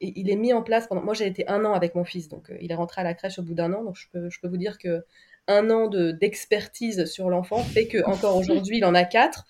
il 0.00 0.30
est 0.30 0.36
mis 0.36 0.52
en 0.52 0.62
place 0.62 0.86
pendant. 0.86 1.02
Moi, 1.02 1.14
j'ai 1.14 1.26
été 1.26 1.48
un 1.48 1.64
an 1.64 1.72
avec 1.72 1.94
mon 1.94 2.04
fils, 2.04 2.28
donc 2.28 2.50
euh, 2.50 2.56
il 2.60 2.72
est 2.72 2.74
rentré 2.74 3.00
à 3.00 3.04
la 3.04 3.14
crèche 3.14 3.38
au 3.38 3.42
bout 3.42 3.54
d'un 3.54 3.72
an. 3.72 3.84
Donc 3.84 3.96
je 3.96 4.08
peux, 4.10 4.48
vous 4.48 4.56
dire 4.56 4.78
que 4.78 5.04
un 5.48 5.70
an 5.70 5.88
de 5.88 6.12
d'expertise 6.12 7.04
sur 7.06 7.30
l'enfant 7.30 7.62
fait 7.62 7.86
que 7.86 8.04
encore 8.04 8.36
aujourd'hui, 8.36 8.78
il 8.78 8.84
en 8.84 8.94
a 8.94 9.04
quatre. 9.04 9.44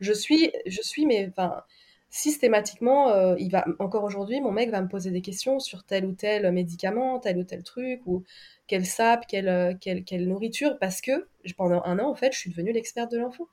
Je 0.00 0.12
suis, 0.12 0.50
je 0.66 0.82
suis, 0.82 1.06
mais 1.06 1.28
enfin, 1.30 1.62
systématiquement, 2.10 3.10
euh, 3.10 3.34
il 3.38 3.50
va 3.50 3.64
encore 3.78 4.04
aujourd'hui, 4.04 4.40
mon 4.40 4.52
mec 4.52 4.70
va 4.70 4.80
me 4.80 4.88
poser 4.88 5.10
des 5.10 5.20
questions 5.20 5.58
sur 5.58 5.84
tel 5.84 6.06
ou 6.06 6.12
tel 6.12 6.50
médicament, 6.52 7.18
tel 7.18 7.38
ou 7.38 7.44
tel 7.44 7.62
truc, 7.62 8.00
ou 8.06 8.22
quelle 8.66 8.86
sape, 8.86 9.26
quelle, 9.26 9.48
euh, 9.48 9.74
quelle, 9.80 10.04
quelle, 10.04 10.26
nourriture, 10.26 10.78
parce 10.78 11.00
que 11.00 11.28
pendant 11.56 11.82
un 11.84 11.98
an, 11.98 12.10
en 12.10 12.14
fait, 12.14 12.32
je 12.32 12.38
suis 12.38 12.50
devenue 12.50 12.72
l'experte 12.72 13.10
de 13.10 13.18
l'enfant. 13.18 13.46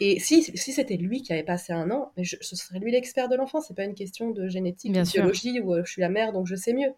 Et 0.00 0.18
si, 0.18 0.42
si 0.42 0.72
c'était 0.72 0.96
lui 0.96 1.22
qui 1.22 1.32
avait 1.32 1.44
passé 1.44 1.72
un 1.72 1.90
an, 1.90 2.12
ce 2.22 2.56
serait 2.56 2.78
lui 2.78 2.90
l'expert 2.90 3.28
de 3.28 3.36
l'enfant. 3.36 3.60
C'est 3.60 3.74
pas 3.76 3.84
une 3.84 3.94
question 3.94 4.30
de 4.30 4.48
génétique, 4.48 4.92
de 4.92 5.02
biologie, 5.02 5.60
où 5.60 5.76
je 5.84 5.90
suis 5.90 6.00
la 6.00 6.08
mère, 6.08 6.32
donc 6.32 6.46
je 6.46 6.56
sais 6.56 6.72
mieux. 6.72 6.92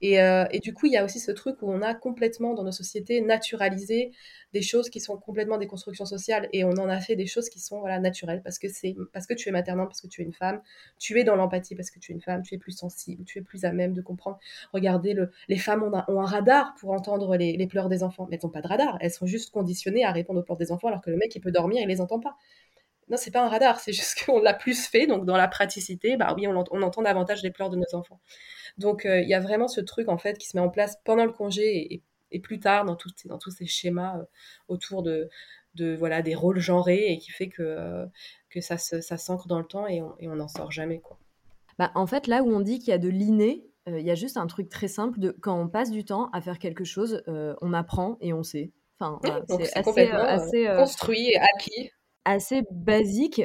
Et, 0.00 0.20
euh, 0.20 0.44
et, 0.52 0.60
du 0.60 0.72
coup, 0.74 0.86
il 0.86 0.92
y 0.92 0.96
a 0.96 1.04
aussi 1.04 1.18
ce 1.18 1.32
truc 1.32 1.60
où 1.62 1.70
on 1.70 1.82
a 1.82 1.94
complètement 1.94 2.54
dans 2.54 2.62
nos 2.62 2.72
sociétés 2.72 3.20
naturalisé 3.20 4.12
des 4.52 4.62
choses 4.62 4.88
qui 4.90 5.00
sont 5.00 5.16
complètement 5.18 5.58
des 5.58 5.66
constructions 5.66 6.06
sociales 6.06 6.48
et 6.52 6.64
on 6.64 6.70
en 6.72 6.88
a 6.88 7.00
fait 7.00 7.16
des 7.16 7.26
choses 7.26 7.48
qui 7.50 7.60
sont 7.60 7.80
voilà 7.80 7.98
naturelles 7.98 8.40
parce 8.42 8.58
que 8.58 8.68
c'est 8.68 8.96
parce 9.12 9.26
que 9.26 9.34
tu 9.34 9.48
es 9.48 9.52
maternante, 9.52 9.88
parce 9.88 10.00
que 10.00 10.06
tu 10.06 10.22
es 10.22 10.24
une 10.24 10.32
femme, 10.32 10.62
tu 10.98 11.18
es 11.18 11.24
dans 11.24 11.36
l'empathie 11.36 11.74
parce 11.74 11.90
que 11.90 11.98
tu 11.98 12.12
es 12.12 12.14
une 12.14 12.22
femme, 12.22 12.42
tu 12.42 12.54
es 12.54 12.58
plus 12.58 12.72
sensible, 12.72 13.24
tu 13.24 13.38
es 13.38 13.42
plus 13.42 13.64
à 13.64 13.72
même 13.72 13.92
de 13.92 14.00
comprendre. 14.00 14.38
Regardez, 14.72 15.12
le, 15.14 15.30
les 15.48 15.58
femmes 15.58 15.82
ont 15.82 15.92
un, 15.94 16.24
radar 16.24 16.74
pour 16.80 16.92
entendre 16.92 17.36
les, 17.36 17.56
les, 17.56 17.66
pleurs 17.66 17.88
des 17.88 18.02
enfants, 18.02 18.26
mais 18.30 18.36
elles 18.36 18.46
n'ont 18.46 18.52
pas 18.52 18.62
de 18.62 18.68
radar, 18.68 18.98
elles 19.00 19.10
sont 19.10 19.26
juste 19.26 19.50
conditionnées 19.50 20.04
à 20.04 20.12
répondre 20.12 20.40
aux 20.40 20.42
pleurs 20.42 20.58
des 20.58 20.72
enfants 20.72 20.88
alors 20.88 21.02
que 21.02 21.10
le 21.10 21.16
mec 21.16 21.34
il 21.34 21.40
peut 21.40 21.52
dormir, 21.52 21.82
il 21.82 21.88
les 21.88 22.00
entend 22.00 22.20
pas. 22.20 22.36
Non, 23.10 23.16
c'est 23.16 23.30
pas 23.30 23.44
un 23.44 23.48
radar, 23.48 23.80
c'est 23.80 23.92
juste 23.92 24.22
qu'on 24.26 24.40
l'a 24.40 24.54
plus 24.54 24.86
fait, 24.86 25.06
donc 25.06 25.24
dans 25.24 25.36
la 25.36 25.48
praticité, 25.48 26.16
bah 26.16 26.34
oui, 26.36 26.46
on, 26.46 26.64
on 26.70 26.82
entend 26.82 27.02
davantage 27.02 27.42
les 27.42 27.50
pleurs 27.50 27.70
de 27.70 27.76
nos 27.76 27.94
enfants. 27.94 28.20
Donc 28.78 29.04
euh, 29.04 29.20
il 29.20 29.28
y 29.28 29.34
a 29.34 29.40
vraiment 29.40 29.68
ce 29.68 29.80
truc 29.80 30.08
en 30.08 30.18
fait 30.18 30.38
qui 30.38 30.46
se 30.46 30.56
met 30.56 30.62
en 30.62 30.70
place 30.70 30.98
pendant 31.04 31.24
le 31.24 31.32
congé 31.32 32.02
et, 32.30 32.40
plus 32.40 32.60
tard 32.60 32.84
dans, 32.84 32.96
dans 33.24 33.38
tous 33.38 33.50
ces 33.50 33.66
schémas 33.66 34.18
euh, 34.18 34.24
autour 34.68 35.02
de, 35.02 35.28
de 35.74 35.96
voilà 35.96 36.22
des 36.22 36.34
rôles 36.34 36.60
genrés 36.60 37.10
et 37.12 37.18
qui 37.18 37.30
fait 37.30 37.48
que 37.48 38.06
que 38.50 38.60
ça 38.60 38.78
ça 38.78 39.16
s'ancre 39.16 39.48
dans 39.48 39.58
le 39.58 39.64
temps 39.64 39.86
et 39.88 40.00
on 40.02 40.36
n'en 40.36 40.48
sort 40.48 40.70
jamais 40.70 41.00
quoi. 41.00 41.18
Bah, 41.78 41.92
en 41.94 42.06
fait, 42.06 42.26
là 42.26 42.42
où 42.42 42.50
on 42.50 42.60
dit 42.60 42.80
qu'il 42.80 42.88
y 42.88 42.92
a 42.92 42.98
de 42.98 43.08
l'inné, 43.08 43.64
il 43.86 44.00
y 44.00 44.10
a 44.10 44.16
juste 44.16 44.36
un 44.36 44.48
truc 44.48 44.68
très 44.68 44.88
simple 44.88 45.20
de 45.20 45.30
quand 45.30 45.56
on 45.58 45.68
passe 45.68 45.92
du 45.92 46.04
temps 46.04 46.28
à 46.32 46.40
faire 46.40 46.58
quelque 46.58 46.82
chose, 46.82 47.22
on 47.26 47.72
apprend 47.72 48.18
et 48.20 48.32
on 48.32 48.42
sait. 48.42 48.72
Enfin, 48.98 49.20
c'est 49.48 49.76
assez, 49.76 50.08
assez 50.10 50.66
construit 50.76 51.30
et 51.30 51.38
acquis. 51.38 51.90
Assez 52.24 52.62
basique. 52.70 53.40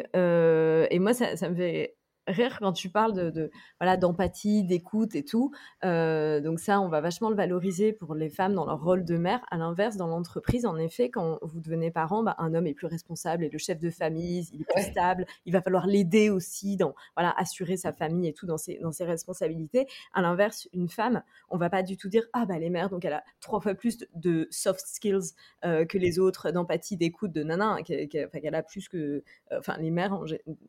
et 0.91 0.99
moi, 0.99 1.13
ça, 1.13 1.35
ça 1.37 1.49
me 1.49 1.55
fait 1.55 1.95
rire 2.27 2.57
quand 2.59 2.73
tu 2.73 2.89
parles 2.89 3.13
de, 3.13 3.51
voilà 3.79 3.97
d'empathie, 3.97 4.63
d'écoute 4.63 5.15
et 5.15 5.23
tout. 5.23 5.51
Euh, 5.83 6.39
donc 6.41 6.59
ça, 6.59 6.79
on 6.79 6.89
va 6.89 7.01
vachement 7.01 7.29
le 7.29 7.35
valoriser 7.35 7.93
pour 7.93 8.15
les 8.15 8.29
femmes 8.29 8.53
dans 8.53 8.65
leur 8.65 8.81
rôle 8.81 9.03
de 9.03 9.17
mère. 9.17 9.45
À 9.51 9.57
l'inverse, 9.57 9.97
dans 9.97 10.07
l'entreprise, 10.07 10.65
en 10.65 10.77
effet, 10.77 11.09
quand 11.09 11.39
vous 11.41 11.59
devenez 11.59 11.91
parent, 11.91 12.23
bah, 12.23 12.35
un 12.37 12.53
homme 12.53 12.67
est 12.67 12.73
plus 12.73 12.87
responsable 12.87 13.43
et 13.43 13.49
le 13.49 13.57
chef 13.57 13.79
de 13.79 13.89
famille, 13.89 14.47
il 14.53 14.61
est 14.61 14.65
plus 14.73 14.83
stable. 14.83 15.25
Il 15.45 15.53
va 15.53 15.61
falloir 15.61 15.87
l'aider 15.87 16.29
aussi 16.29 16.77
dans 16.77 16.95
voilà 17.15 17.33
assurer 17.37 17.77
sa 17.77 17.93
famille 17.93 18.27
et 18.27 18.33
tout 18.33 18.45
dans 18.45 18.57
ses 18.57 18.79
dans 18.79 18.91
ses 18.91 19.05
responsabilités. 19.05 19.87
À 20.13 20.21
l'inverse, 20.21 20.67
une 20.73 20.89
femme, 20.89 21.23
on 21.49 21.57
va 21.57 21.69
pas 21.69 21.83
du 21.83 21.97
tout 21.97 22.09
dire 22.09 22.23
ah 22.33 22.45
bah 22.45 22.55
elle 22.57 22.63
est 22.63 22.69
mère 22.69 22.89
donc 22.89 23.05
elle 23.05 23.13
a 23.13 23.23
trois 23.39 23.59
fois 23.59 23.75
plus 23.75 23.97
de, 24.13 24.47
soft 24.51 24.85
skills 24.85 25.33
euh, 25.65 25.85
que 25.85 25.97
les 25.97 26.19
autres 26.19 26.51
d'empathie, 26.51 26.97
d'écoute, 26.97 27.31
de 27.31 27.43
nana, 27.43 27.77
qu'elle 27.83 28.55
a 28.55 28.63
plus 28.63 28.87
que 28.87 29.23
euh, 29.51 29.59
enfin 29.59 29.77
les 29.77 29.91
mères 29.91 30.19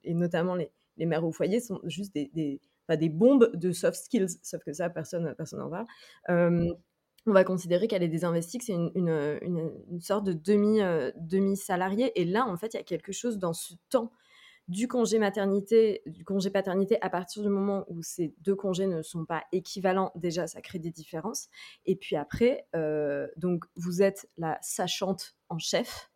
et 0.04 0.14
notamment 0.14 0.54
les 0.54 0.70
les 0.96 1.06
mères 1.06 1.24
au 1.24 1.32
foyer 1.32 1.60
sont 1.60 1.80
juste 1.84 2.14
des, 2.14 2.30
des, 2.34 2.60
des 2.96 3.08
bombes 3.08 3.50
de 3.54 3.72
soft 3.72 3.96
skills, 3.96 4.38
sauf 4.42 4.62
que 4.64 4.72
ça, 4.72 4.90
personne 4.90 5.34
personne 5.36 5.60
n'en 5.60 5.70
parle. 5.70 5.86
on 7.26 7.32
va 7.32 7.44
considérer 7.44 7.88
qu'elle 7.88 8.02
est 8.02 8.08
désinvestie, 8.08 8.58
que 8.58 8.64
c'est 8.64 8.74
une, 8.74 8.90
une, 8.94 9.72
une, 9.90 10.00
sorte 10.00 10.24
de 10.24 10.38
euh, 10.82 11.10
demi 11.16 11.56
salarié. 11.56 12.12
Et 12.20 12.24
là, 12.24 12.46
en 12.46 12.56
fait, 12.56 12.74
il 12.74 12.76
y 12.76 12.80
a 12.80 12.84
quelque 12.84 13.12
chose 13.12 13.38
dans 13.38 13.54
ce 13.54 13.74
temps 13.88 14.12
du 14.68 14.88
congé 14.88 15.18
maternité, 15.18 16.02
du 16.06 16.24
congé 16.24 16.50
paternité, 16.50 16.96
à 17.02 17.10
partir 17.10 17.42
du 17.42 17.48
moment 17.48 17.84
où 17.88 18.02
ces 18.02 18.34
deux 18.40 18.54
congés 18.54 18.86
ne 18.86 19.02
sont 19.02 19.24
pas 19.26 19.44
équivalents, 19.52 20.10
déjà, 20.14 20.46
ça 20.46 20.62
crée 20.62 20.78
des 20.78 20.90
différences. 20.90 21.48
Et 21.84 21.96
puis 21.96 22.16
après, 22.16 22.66
euh, 22.74 23.26
donc, 23.36 23.64
vous 23.76 24.02
êtes 24.02 24.28
la 24.38 24.58
sachante 24.62 25.36
en 25.48 25.58
chef. 25.58 26.10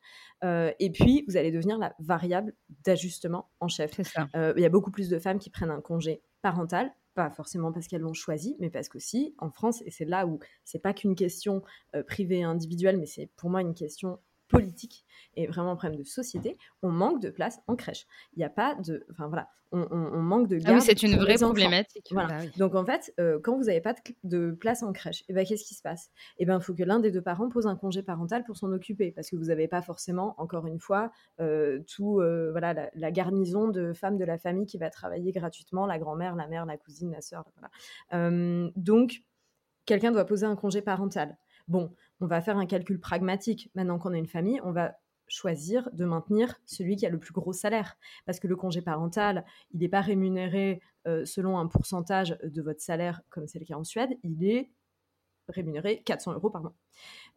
Euh, 0.45 0.73
et 0.79 0.91
puis, 0.91 1.25
vous 1.29 1.37
allez 1.37 1.51
devenir 1.51 1.79
la 1.79 1.95
variable 1.99 2.55
d'ajustement 2.85 3.51
en 3.61 3.69
chef. 3.69 3.99
Euh, 4.35 4.53
il 4.57 4.63
y 4.63 4.67
a 4.67 4.69
beaucoup 4.69 4.91
plus 4.91 5.09
de 5.09 5.19
femmes 5.19 5.39
qui 5.39 5.51
prennent 5.51 5.71
un 5.71 5.81
congé 5.81 6.23
parental, 6.43 6.93
pas 7.15 7.31
forcément 7.31 7.73
parce 7.73 7.89
qu'elles 7.89 8.03
l'ont 8.03 8.15
choisi, 8.15 8.57
mais 8.61 8.71
parce 8.71 8.89
qu'aussi, 8.89 9.35
en 9.39 9.51
France, 9.51 9.83
et 9.85 9.91
c'est 9.91 10.05
là 10.05 10.27
où 10.27 10.39
c'est 10.65 10.79
pas 10.79 10.95
qu'une 10.95 11.17
question 11.17 11.63
euh, 11.97 12.03
privée 12.03 12.39
et 12.39 12.45
individuelle, 12.45 12.99
mais 12.99 13.07
c'est 13.07 13.29
pour 13.37 13.51
moi 13.51 13.61
une 13.61 13.75
question 13.75 14.21
politique 14.49 15.05
et 15.37 15.47
vraiment 15.47 15.73
un 15.73 15.77
problème 15.77 15.99
de 15.99 16.05
société, 16.05 16.57
on 16.83 16.91
manque 16.91 17.21
de 17.21 17.31
place 17.31 17.61
en 17.67 17.77
crèche. 17.77 18.07
Il 18.35 18.39
n'y 18.39 18.45
a 18.45 18.51
pas 18.51 18.75
de... 18.77 19.07
Enfin 19.11 19.29
voilà, 19.29 19.49
on, 19.73 20.23
manque 20.23 20.49
de 20.49 20.57
garde 20.57 20.69
ah 20.71 20.75
oui, 20.75 20.81
c'est 20.81 21.03
une 21.03 21.17
vraie 21.17 21.37
problématique. 21.37 22.07
Voilà. 22.11 22.29
Bah 22.29 22.45
Donc 22.57 22.75
en 22.75 22.85
fait, 22.85 23.13
euh, 23.21 23.39
quand 23.43 23.57
vous 23.57 23.65
n'avez 23.65 23.81
pas 23.81 23.95
de, 24.25 24.53
place 24.53 24.83
en 24.83 24.93
crèche, 24.93 25.23
et 25.23 25.25
eh 25.29 25.33
ben, 25.35 25.45
qu'est-ce 25.45 25.65
qui 25.65 25.75
se 25.75 25.83
passe? 25.83 26.11
Eh 26.39 26.47
bien, 26.47 26.59
il 26.59 26.63
faut 26.63 26.75
que 26.75 26.83
l'un 26.83 27.01
des 27.01 27.11
deux 27.11 27.21
parents 27.21 27.49
pose 27.49 27.67
un 27.67 27.77
congé 27.77 28.03
parental 28.03 28.45
pour 28.45 28.57
s'en 28.57 28.73
occuper, 28.73 29.11
parce 29.11 29.31
que 29.31 29.37
vous 29.37 29.47
n'avez 29.47 29.69
pas 29.69 29.83
forcément, 29.83 30.35
encore 30.39 30.67
une 30.67 30.81
fois, 30.81 31.13
euh, 31.41 31.81
tout, 31.87 32.21
euh, 32.21 32.51
voilà, 32.51 32.91
la, 32.95 33.11
garnison 33.11 33.69
de 33.69 33.93
femmes 33.93 34.17
de 34.17 34.25
la 34.25 34.39
famille 34.39 34.67
qui 34.67 34.79
va 34.79 34.91
travailler 34.91 35.33
gratuitement, 35.33 35.87
la 35.87 35.99
grand-mère, 35.99 36.35
la 36.35 36.47
mère, 36.47 36.65
la 36.65 36.77
cousine, 36.77 37.11
la 37.11 37.21
sœur. 37.21 37.45
Voilà. 37.57 38.71
donc, 38.77 39.23
quelqu'un 39.85 40.13
doit 40.13 40.25
poser 40.25 40.47
un 40.47 40.57
congé 40.57 40.83
parental. 40.83 41.37
Bon, 41.67 41.93
on 42.21 42.27
va 42.27 42.41
faire 42.41 42.57
un 42.57 42.67
calcul 42.67 43.01
pragmatique. 43.01 43.71
Maintenant 43.75 43.99
qu'on 43.99 44.13
a 44.13 44.19
une 44.19 44.27
famille, 44.27 44.61
on 44.65 44.73
va 44.73 44.95
choisir 45.29 45.91
de 45.93 46.05
maintenir 46.05 46.59
celui 46.65 46.97
qui 46.97 47.07
a 47.07 47.11
le 47.11 47.19
plus 47.19 47.33
gros 47.33 47.53
salaire. 47.53 47.97
Parce 48.27 48.41
que 48.41 48.49
le 48.49 48.57
congé 48.57 48.83
parental, 48.83 49.45
il 49.73 49.81
n'est 49.81 49.89
pas 49.89 50.01
rémunéré 50.01 50.81
euh, 51.07 51.25
selon 51.25 51.59
un 51.59 51.67
pourcentage 51.67 52.37
de 52.43 52.63
votre 52.63 52.81
salaire, 52.81 53.23
comme 53.31 53.47
c'est 53.47 53.59
le 53.59 53.65
cas 53.65 53.77
en 53.77 53.85
Suède, 53.85 54.19
il 54.23 54.45
est 54.45 54.71
rémunéré 55.49 56.03
400 56.05 56.35
euros 56.35 56.51
par 56.51 56.63
mois. 56.63 56.75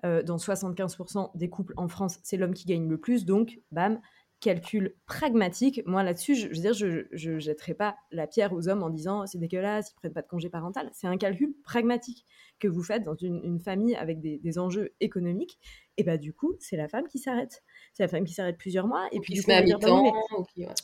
Euh, 0.06 0.24
dans 0.24 0.38
75% 0.38 1.32
des 1.36 1.50
couples 1.50 1.74
en 1.78 1.88
France, 1.88 2.20
c'est 2.24 2.38
l'homme 2.38 2.54
qui 2.54 2.66
gagne 2.66 2.88
le 2.88 2.98
plus, 2.98 3.26
donc, 3.26 3.60
bam, 3.72 4.02
calcul 4.42 4.96
pragmatique. 5.06 5.82
Moi, 5.86 6.04
là-dessus, 6.04 6.36
je, 6.36 6.48
veux 6.48 6.54
dire, 6.54 6.74
je 6.74 7.32
ne 7.32 7.40
jetterai 7.40 7.76
pas 7.76 7.96
la 8.12 8.28
pierre 8.28 8.52
aux 8.52 8.68
hommes 8.68 8.84
en 8.84 8.90
disant 8.90 9.26
c'est 9.28 9.38
dégueulasse, 9.38 9.92
ils 9.92 9.96
prennent 9.96 10.14
pas 10.14 10.24
de 10.24 10.28
congé 10.28 10.50
parental. 10.50 10.90
C'est 10.94 11.08
un 11.08 11.16
calcul 11.16 11.54
pragmatique 11.64 12.26
que 12.60 12.68
vous 12.68 12.84
faites 12.84 13.04
dans 13.04 13.16
une, 13.16 13.60
famille 13.60 13.96
avec 13.96 14.20
des, 14.20 14.60
enjeux 14.60 14.94
économiques. 15.00 15.60
Et 15.98 16.04
bah, 16.04 16.18
du 16.18 16.34
coup, 16.34 16.56
c'est 16.60 16.76
la 16.76 16.88
femme 16.88 17.08
qui 17.08 17.20
s'arrête. 17.20 17.62
C'est 17.94 18.04
la 18.04 18.08
femme 18.08 18.24
qui 18.24 18.34
s'arrête 18.34 18.58
plusieurs 18.58 18.88
mois. 18.88 19.08
Et 19.12 19.20
puis, 19.20 19.36
qui 19.36 19.42
se 19.42 19.48
met 19.48 19.54
à 19.54 19.62
mi-temps. 19.62 20.12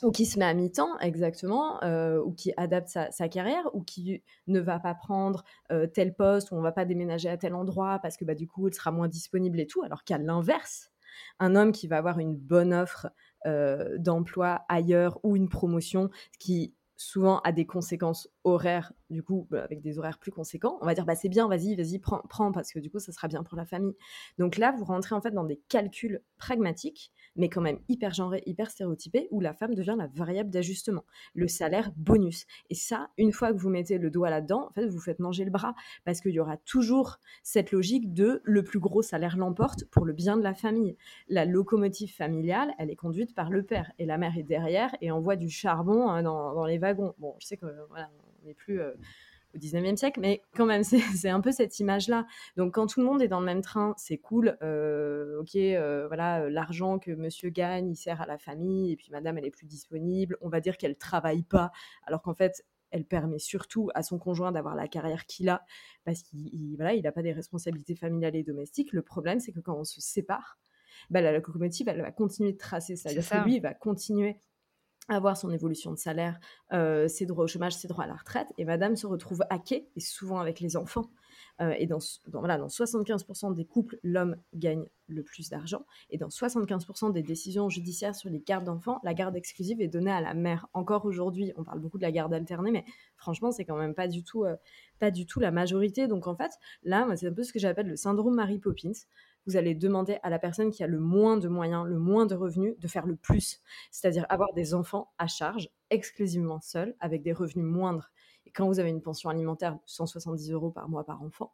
Ou, 0.04 0.12
qui 0.12 0.26
se 0.26 0.38
met 0.38 0.46
à 0.46 0.54
mi-temps, 0.54 1.00
exactement. 1.00 1.84
Euh, 1.84 2.22
ou 2.22 2.34
qui 2.34 2.54
adapte 2.58 2.90
sa, 2.90 3.30
carrière, 3.30 3.68
ou 3.74 3.82
qui 3.82 4.24
ne 4.46 4.60
va 4.60 4.80
pas 4.80 4.94
prendre 4.94 5.44
euh, 5.72 5.88
tel 5.88 6.14
poste, 6.14 6.52
ou 6.52 6.56
on 6.56 6.62
va 6.62 6.72
pas 6.72 6.86
déménager 6.86 7.30
à 7.30 7.38
tel 7.38 7.56
endroit 7.56 8.00
parce 8.00 8.18
que 8.18 8.26
bah, 8.26 8.36
du 8.36 8.48
coup, 8.48 8.68
elle 8.68 8.74
sera 8.76 8.92
moins 8.92 9.08
disponible 9.08 9.60
et 9.60 9.66
tout. 9.66 9.82
Alors 9.82 10.04
qu'à 10.04 10.20
l'inverse, 10.20 10.92
un 11.40 11.56
homme 11.56 11.72
qui 11.72 11.88
va 11.88 11.98
avoir 11.98 12.20
une 12.20 12.36
bonne 12.36 12.74
offre 12.74 13.08
d'emploi 13.46 14.66
ailleurs 14.68 15.20
ou 15.24 15.36
une 15.36 15.50
promotion 15.50 16.10
qui 16.40 16.74
souvent 16.98 17.40
a 17.42 17.52
des 17.52 17.66
conséquences 17.66 18.28
horaires, 18.44 18.92
du 19.10 19.24
coup, 19.24 19.48
bah, 19.50 19.64
avec 19.64 19.82
des 19.82 20.00
horaires 20.00 20.18
plus 20.18 20.32
conséquents, 20.32 20.78
on 20.82 20.86
va 20.86 20.96
dire, 20.96 21.06
bah, 21.06 21.16
c'est 21.16 21.30
bien, 21.30 21.48
vas-y, 21.48 21.76
vas-y, 21.76 22.00
prends, 22.00 22.22
prends, 22.28 22.52
parce 22.52 22.74
que 22.74 22.80
du 22.80 22.90
coup, 22.90 23.00
ça 23.00 23.12
sera 23.12 23.28
bien 23.28 23.44
pour 23.44 23.56
la 23.56 23.66
famille. 23.66 23.96
Donc 24.38 24.58
là, 24.58 24.74
vous 24.78 24.84
rentrez 24.84 25.16
en 25.16 25.22
fait 25.22 25.32
dans 25.32 25.44
des 25.44 25.62
calculs 25.70 26.22
pragmatiques, 26.38 27.12
mais 27.38 27.50
quand 27.50 27.62
même 27.62 27.80
hyper 27.88 28.14
genrés, 28.14 28.44
hyper 28.46 28.70
stéréotypés, 28.70 29.28
où 29.32 29.40
la 29.40 29.54
femme 29.54 29.76
devient 29.76 29.96
la 29.98 30.08
variable 30.08 30.50
d'ajustement, 30.50 31.06
le 31.34 31.48
salaire 31.48 31.92
bonus. 31.96 32.46
Et 32.70 32.76
ça, 32.76 33.10
une 33.18 33.32
fois 33.32 33.54
que 33.54 33.58
vous 33.58 33.70
mettez 33.70 33.98
le 33.98 34.10
doigt 34.10 34.30
là-dedans, 34.30 34.68
en 34.70 34.74
fait, 34.74 34.88
vous 34.88 35.00
faites 35.00 35.20
manger 35.20 35.46
le 35.46 35.52
bras, 35.52 35.76
parce 36.06 36.22
qu'il 36.22 36.32
y 36.32 36.40
aura 36.40 36.58
toujours 36.58 37.20
cette 37.44 37.72
logique 37.72 38.14
de 38.14 38.42
le 38.44 38.64
plus 38.64 38.80
gros 38.80 39.02
salaire 39.02 39.38
l'emporte 39.38 39.86
pour 39.86 40.06
le 40.06 40.14
bien 40.14 40.38
de 40.38 40.44
la 40.44 40.54
famille. 40.54 40.98
La 41.30 41.46
locomotive 41.46 42.14
familiale, 42.14 42.74
elle 42.78 42.90
est 42.90 42.96
conduite 42.96 43.36
par 43.36 43.50
le 43.50 43.64
père, 43.64 43.92
et 44.00 44.06
la 44.06 44.18
mère 44.18 44.38
est 44.38 44.44
derrière 44.44 44.96
et 45.02 45.12
envoie 45.12 45.36
du 45.36 45.50
charbon 45.50 46.10
hein, 46.10 46.24
dans, 46.24 46.54
dans 46.54 46.66
les 46.66 46.78
wagons. 46.78 47.14
Bon, 47.20 47.36
je 47.40 47.48
sais 47.48 47.58
que 47.58 47.66
voilà, 47.90 48.10
on 48.42 48.48
n'est 48.48 48.54
plus 48.54 48.82
euh, 48.82 48.94
au 49.56 49.58
19e 49.58 49.96
siècle, 49.96 50.20
mais 50.20 50.42
quand 50.56 50.66
même, 50.66 50.84
c'est 51.16 51.30
un 51.30 51.42
peu 51.42 51.52
cette 51.52 51.80
image-là. 51.80 52.26
Donc, 52.56 52.74
quand 52.76 52.88
tout 52.88 53.00
le 53.00 53.06
monde 53.06 53.22
est 53.22 53.28
dans 53.28 53.40
le 53.40 53.46
même 53.46 53.62
train, 53.62 53.94
c'est 53.98 54.18
cool. 54.18 54.58
Euh, 54.62 55.40
ok, 55.42 55.56
euh, 55.56 56.08
voilà, 56.08 56.50
l'argent 56.50 57.00
que 57.00 57.12
monsieur 57.12 57.50
gagne, 57.50 57.90
il 57.90 57.96
sert 57.96 58.22
à 58.22 58.26
la 58.26 58.38
famille, 58.38 58.92
et 58.92 58.96
puis 58.96 59.10
madame, 59.12 59.38
elle 59.38 59.46
est 59.46 59.52
plus 59.52 59.68
disponible. 59.68 60.38
On 60.42 60.50
va 60.50 60.60
dire 60.60 60.78
qu'elle 60.78 60.98
travaille 60.98 61.44
pas, 61.44 61.72
alors 62.06 62.22
qu'en 62.22 62.34
fait, 62.34 62.66
elle 62.92 63.06
permet 63.06 63.40
surtout 63.40 63.90
à 63.96 64.04
son 64.04 64.18
conjoint 64.18 64.52
d'avoir 64.52 64.76
la 64.76 64.88
carrière 64.88 65.26
qu'il 65.26 65.50
a, 65.50 65.66
parce 66.06 66.24
qu'il 66.24 66.76
voilà, 66.78 66.94
il 66.94 67.04
n'a 67.04 67.12
pas 67.12 67.22
des 67.22 67.34
responsabilités 67.34 67.96
familiales 67.96 68.36
et 68.36 68.44
domestiques. 68.44 68.94
Le 68.94 69.02
problème, 69.02 69.40
c'est 69.40 69.52
que 69.52 69.60
quand 69.60 69.78
on 69.78 69.84
se 69.84 70.00
sépare, 70.00 70.58
bah, 71.10 71.22
la, 71.22 71.32
locomotive, 71.32 71.90
elle 71.90 72.02
va 72.02 72.12
continuer 72.12 72.54
de 72.54 72.58
tracer. 72.58 72.96
C'est-à-dire 72.96 73.28
que 73.28 73.44
lui, 73.46 73.56
il 73.56 73.62
va 73.62 73.74
continuer 73.74 74.40
avoir 75.08 75.38
son 75.38 75.52
évolution 75.52 75.92
de 75.92 75.98
salaire, 75.98 76.40
ses 76.72 77.26
droits 77.26 77.46
au 77.46 77.48
chômage, 77.48 77.76
ses 77.76 77.88
droits 77.88 78.04
à 78.04 78.08
la 78.08 78.16
retraite, 78.16 78.48
et 78.58 78.66
madame 78.66 78.96
se 78.96 79.08
retrouve 79.08 79.44
hackée, 79.50 79.90
et 79.96 80.00
souvent 80.00 80.40
avec 80.40 80.60
les 80.60 80.78
enfants. 80.78 81.10
Et 81.78 81.88
dans, 81.88 82.00
voilà, 82.28 82.58
dans 82.58 82.68
75% 82.68 83.54
des 83.54 83.66
couples, 83.66 83.98
l'homme 84.04 84.36
gagne 84.54 84.86
le 85.08 85.24
plus 85.24 85.50
d'argent, 85.50 85.86
et 86.10 86.18
dans 86.18 86.28
75% 86.28 87.14
des 87.14 87.24
décisions 87.24 87.70
judiciaires 87.70 88.14
sur 88.14 88.30
les 88.30 88.42
gardes 88.42 88.66
d'enfants, 88.66 89.00
la 89.04 89.14
garde 89.14 89.36
exclusive 89.36 89.82
est 89.82 89.88
donnée 89.88 90.12
à 90.12 90.22
la 90.22 90.34
mère. 90.34 90.68
Encore 90.74 91.06
aujourd'hui, 91.06 91.54
on 91.56 91.64
parle 91.64 91.80
beaucoup 91.80 91.98
de 91.98 92.04
la 92.04 92.12
garde 92.12 92.34
alternée, 92.34 92.72
mais 92.72 92.86
franchement, 93.16 93.52
c'est 93.52 93.66
quand 93.66 93.78
même 93.78 93.96
pas 93.96 94.08
du 94.08 94.24
tout, 94.24 94.46
pas 95.00 95.10
du 95.10 95.26
tout 95.26 95.40
la 95.40 95.52
majorité. 95.52 96.08
Donc 96.08 96.28
en 96.28 96.36
fait, 96.36 96.52
là, 96.84 97.08
c'est 97.16 97.28
un 97.28 97.34
peu 97.34 97.44
ce 97.44 97.54
que 97.54 97.60
j'appelle 97.60 97.88
le 97.88 97.96
syndrome 97.96 98.36
Mary 98.36 98.60
Poppins 98.60 98.92
vous 99.48 99.56
allez 99.56 99.74
demander 99.74 100.20
à 100.24 100.30
la 100.30 100.38
personne 100.40 100.72
qui 100.72 100.84
a 100.84 100.88
le 100.88 101.00
moins 101.00 101.38
de 101.38 101.48
moyens, 101.48 101.88
le 101.88 101.98
moins 101.98 102.26
de 102.26 102.36
revenus, 102.36 102.78
de 102.78 102.88
faire 102.88 103.08
le 103.08 103.16
plus, 103.16 103.62
c'est-à-dire 103.92 104.26
avoir 104.30 104.54
des 104.54 104.74
enfants 104.74 105.12
à 105.18 105.28
charge, 105.28 105.70
exclusivement 105.90 106.60
seuls, 106.60 106.96
avec 107.00 107.24
des 107.24 107.34
revenus 107.34 107.66
moindres. 107.66 108.12
Et 108.46 108.52
quand 108.52 108.68
vous 108.68 108.80
avez 108.80 108.90
une 108.90 109.02
pension 109.02 109.30
alimentaire 109.30 109.76
de 109.76 109.80
170 109.86 110.52
euros 110.52 110.72
par 110.72 110.90
mois 110.90 111.06
par 111.06 111.24
enfant, 111.24 111.54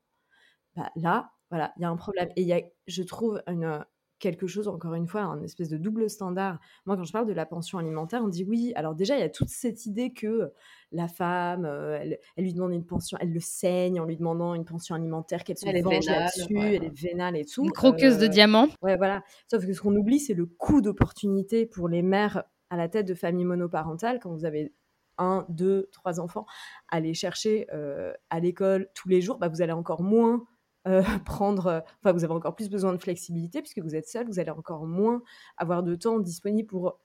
bah 0.75 0.91
là, 0.95 1.31
voilà, 1.49 1.71
il 1.77 1.83
y 1.83 1.85
a 1.85 1.89
un 1.89 1.95
problème. 1.95 2.29
Et 2.35 2.41
il 2.41 2.47
y 2.47 2.53
a, 2.53 2.61
je 2.87 3.03
trouve, 3.03 3.41
une, 3.47 3.85
quelque 4.19 4.47
chose, 4.47 4.67
encore 4.67 4.93
une 4.93 5.07
fois, 5.07 5.21
un 5.21 5.41
espèce 5.41 5.69
de 5.69 5.77
double 5.77 6.09
standard. 6.09 6.59
Moi, 6.85 6.95
quand 6.95 7.03
je 7.03 7.11
parle 7.11 7.27
de 7.27 7.33
la 7.33 7.45
pension 7.45 7.77
alimentaire, 7.77 8.21
on 8.23 8.29
dit 8.29 8.43
oui. 8.43 8.71
Alors 8.75 8.95
déjà, 8.95 9.17
il 9.17 9.19
y 9.19 9.23
a 9.23 9.29
toute 9.29 9.49
cette 9.49 9.85
idée 9.85 10.13
que 10.13 10.51
la 10.91 11.07
femme, 11.07 11.65
euh, 11.65 11.99
elle, 11.99 12.43
lui 12.43 12.53
demande 12.53 12.73
une 12.73 12.85
pension, 12.85 13.17
elle 13.19 13.33
le 13.33 13.39
saigne 13.39 13.99
en 13.99 14.05
lui 14.05 14.15
demandant 14.15 14.53
une 14.53 14.65
pension 14.65 14.95
alimentaire, 14.95 15.43
qu'elle 15.43 15.57
se 15.57 15.67
elle 15.67 15.83
venge 15.83 16.05
là-dessus, 16.05 16.57
elle 16.57 16.83
est 16.83 17.01
vénale 17.01 17.35
et 17.35 17.45
tout. 17.45 17.63
Une 17.63 17.71
croqueuse 17.71 18.17
de 18.17 18.25
euh, 18.25 18.29
diamants. 18.29 18.69
Ouais, 18.81 18.97
voilà. 18.97 19.23
Sauf 19.49 19.65
que 19.65 19.73
ce 19.73 19.81
qu'on 19.81 19.95
oublie, 19.95 20.19
c'est 20.19 20.33
le 20.33 20.45
coût 20.45 20.81
d'opportunité 20.81 21.65
pour 21.65 21.87
les 21.87 22.01
mères 22.01 22.43
à 22.69 22.77
la 22.77 22.87
tête 22.89 23.07
de 23.07 23.13
familles 23.13 23.45
monoparentales 23.45 24.19
quand 24.19 24.31
vous 24.31 24.45
avez 24.45 24.73
un, 25.17 25.45
deux, 25.49 25.89
trois 25.91 26.19
enfants, 26.19 26.45
aller 26.89 27.13
chercher 27.13 27.67
euh, 27.73 28.13
à 28.29 28.39
l'école 28.39 28.89
tous 28.95 29.09
les 29.09 29.21
jours, 29.21 29.37
bah, 29.37 29.47
vous 29.47 29.61
allez 29.61 29.73
encore 29.73 30.01
moins 30.01 30.43
prendre, 31.25 31.83
enfin, 31.99 32.11
vous 32.11 32.23
avez 32.23 32.33
encore 32.33 32.55
plus 32.55 32.69
besoin 32.69 32.93
de 32.93 32.97
flexibilité 32.97 33.61
puisque 33.61 33.79
vous 33.79 33.95
êtes 33.95 34.07
seul, 34.07 34.27
vous 34.27 34.39
allez 34.39 34.51
encore 34.51 34.85
moins 34.85 35.21
avoir 35.57 35.83
de 35.83 35.95
temps 35.95 36.19
disponible 36.19 36.67
pour 36.67 36.99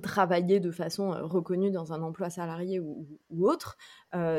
travailler 0.00 0.58
de 0.58 0.70
façon 0.70 1.10
reconnue 1.10 1.70
dans 1.70 1.92
un 1.92 2.00
emploi 2.00 2.30
salarié 2.30 2.80
ou, 2.80 3.06
autre. 3.40 3.76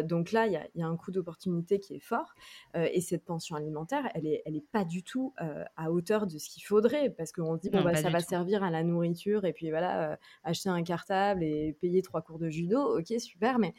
donc 0.03 0.31
là, 0.31 0.47
il 0.47 0.69
y, 0.75 0.81
a 0.81 0.87
un 0.87 0.95
coût 0.97 1.11
d'opportunité 1.11 1.79
qui 1.79 1.95
est 1.95 1.99
fort. 1.99 2.33
et 2.73 3.01
cette 3.01 3.23
pension 3.23 3.55
alimentaire, 3.55 4.09
elle 4.15 4.23
n'est 4.23 4.41
elle 4.45 4.55
est 4.55 4.65
pas 4.71 4.83
du 4.83 5.03
tout 5.03 5.33
à 5.75 5.91
hauteur 5.91 6.25
de 6.25 6.39
ce 6.39 6.49
qu'il 6.49 6.63
faudrait 6.63 7.11
parce 7.11 7.31
qu'on 7.31 7.55
se 7.55 7.61
dit, 7.61 7.69
bon, 7.69 7.83
bah, 7.83 7.95
ça 7.95 8.09
va 8.09 8.19
servir 8.19 8.63
à 8.63 8.71
la 8.71 8.83
nourriture 8.83 9.45
et 9.45 9.53
puis 9.53 9.69
voilà, 9.69 10.17
acheter 10.43 10.69
un 10.69 10.81
cartable 10.83 11.43
et 11.43 11.77
payer 11.79 12.01
trois 12.01 12.21
cours 12.21 12.39
de 12.39 12.49
judo, 12.49 12.97
ok, 12.97 13.13
super, 13.19 13.59
mais 13.59 13.75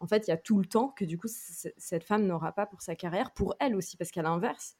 en 0.00 0.06
fait, 0.06 0.26
il 0.26 0.30
y 0.30 0.34
a 0.34 0.36
tout 0.36 0.58
le 0.58 0.66
temps 0.66 0.88
que 0.88 1.04
du 1.04 1.18
coup, 1.18 1.28
cette 1.28 2.04
femme 2.04 2.26
n'aura 2.26 2.52
pas 2.52 2.66
pour 2.66 2.82
sa 2.82 2.94
carrière, 2.94 3.32
pour 3.32 3.54
elle 3.60 3.74
aussi, 3.74 3.96
parce 3.96 4.10
qu'à 4.10 4.22
l'inverse, 4.22 4.76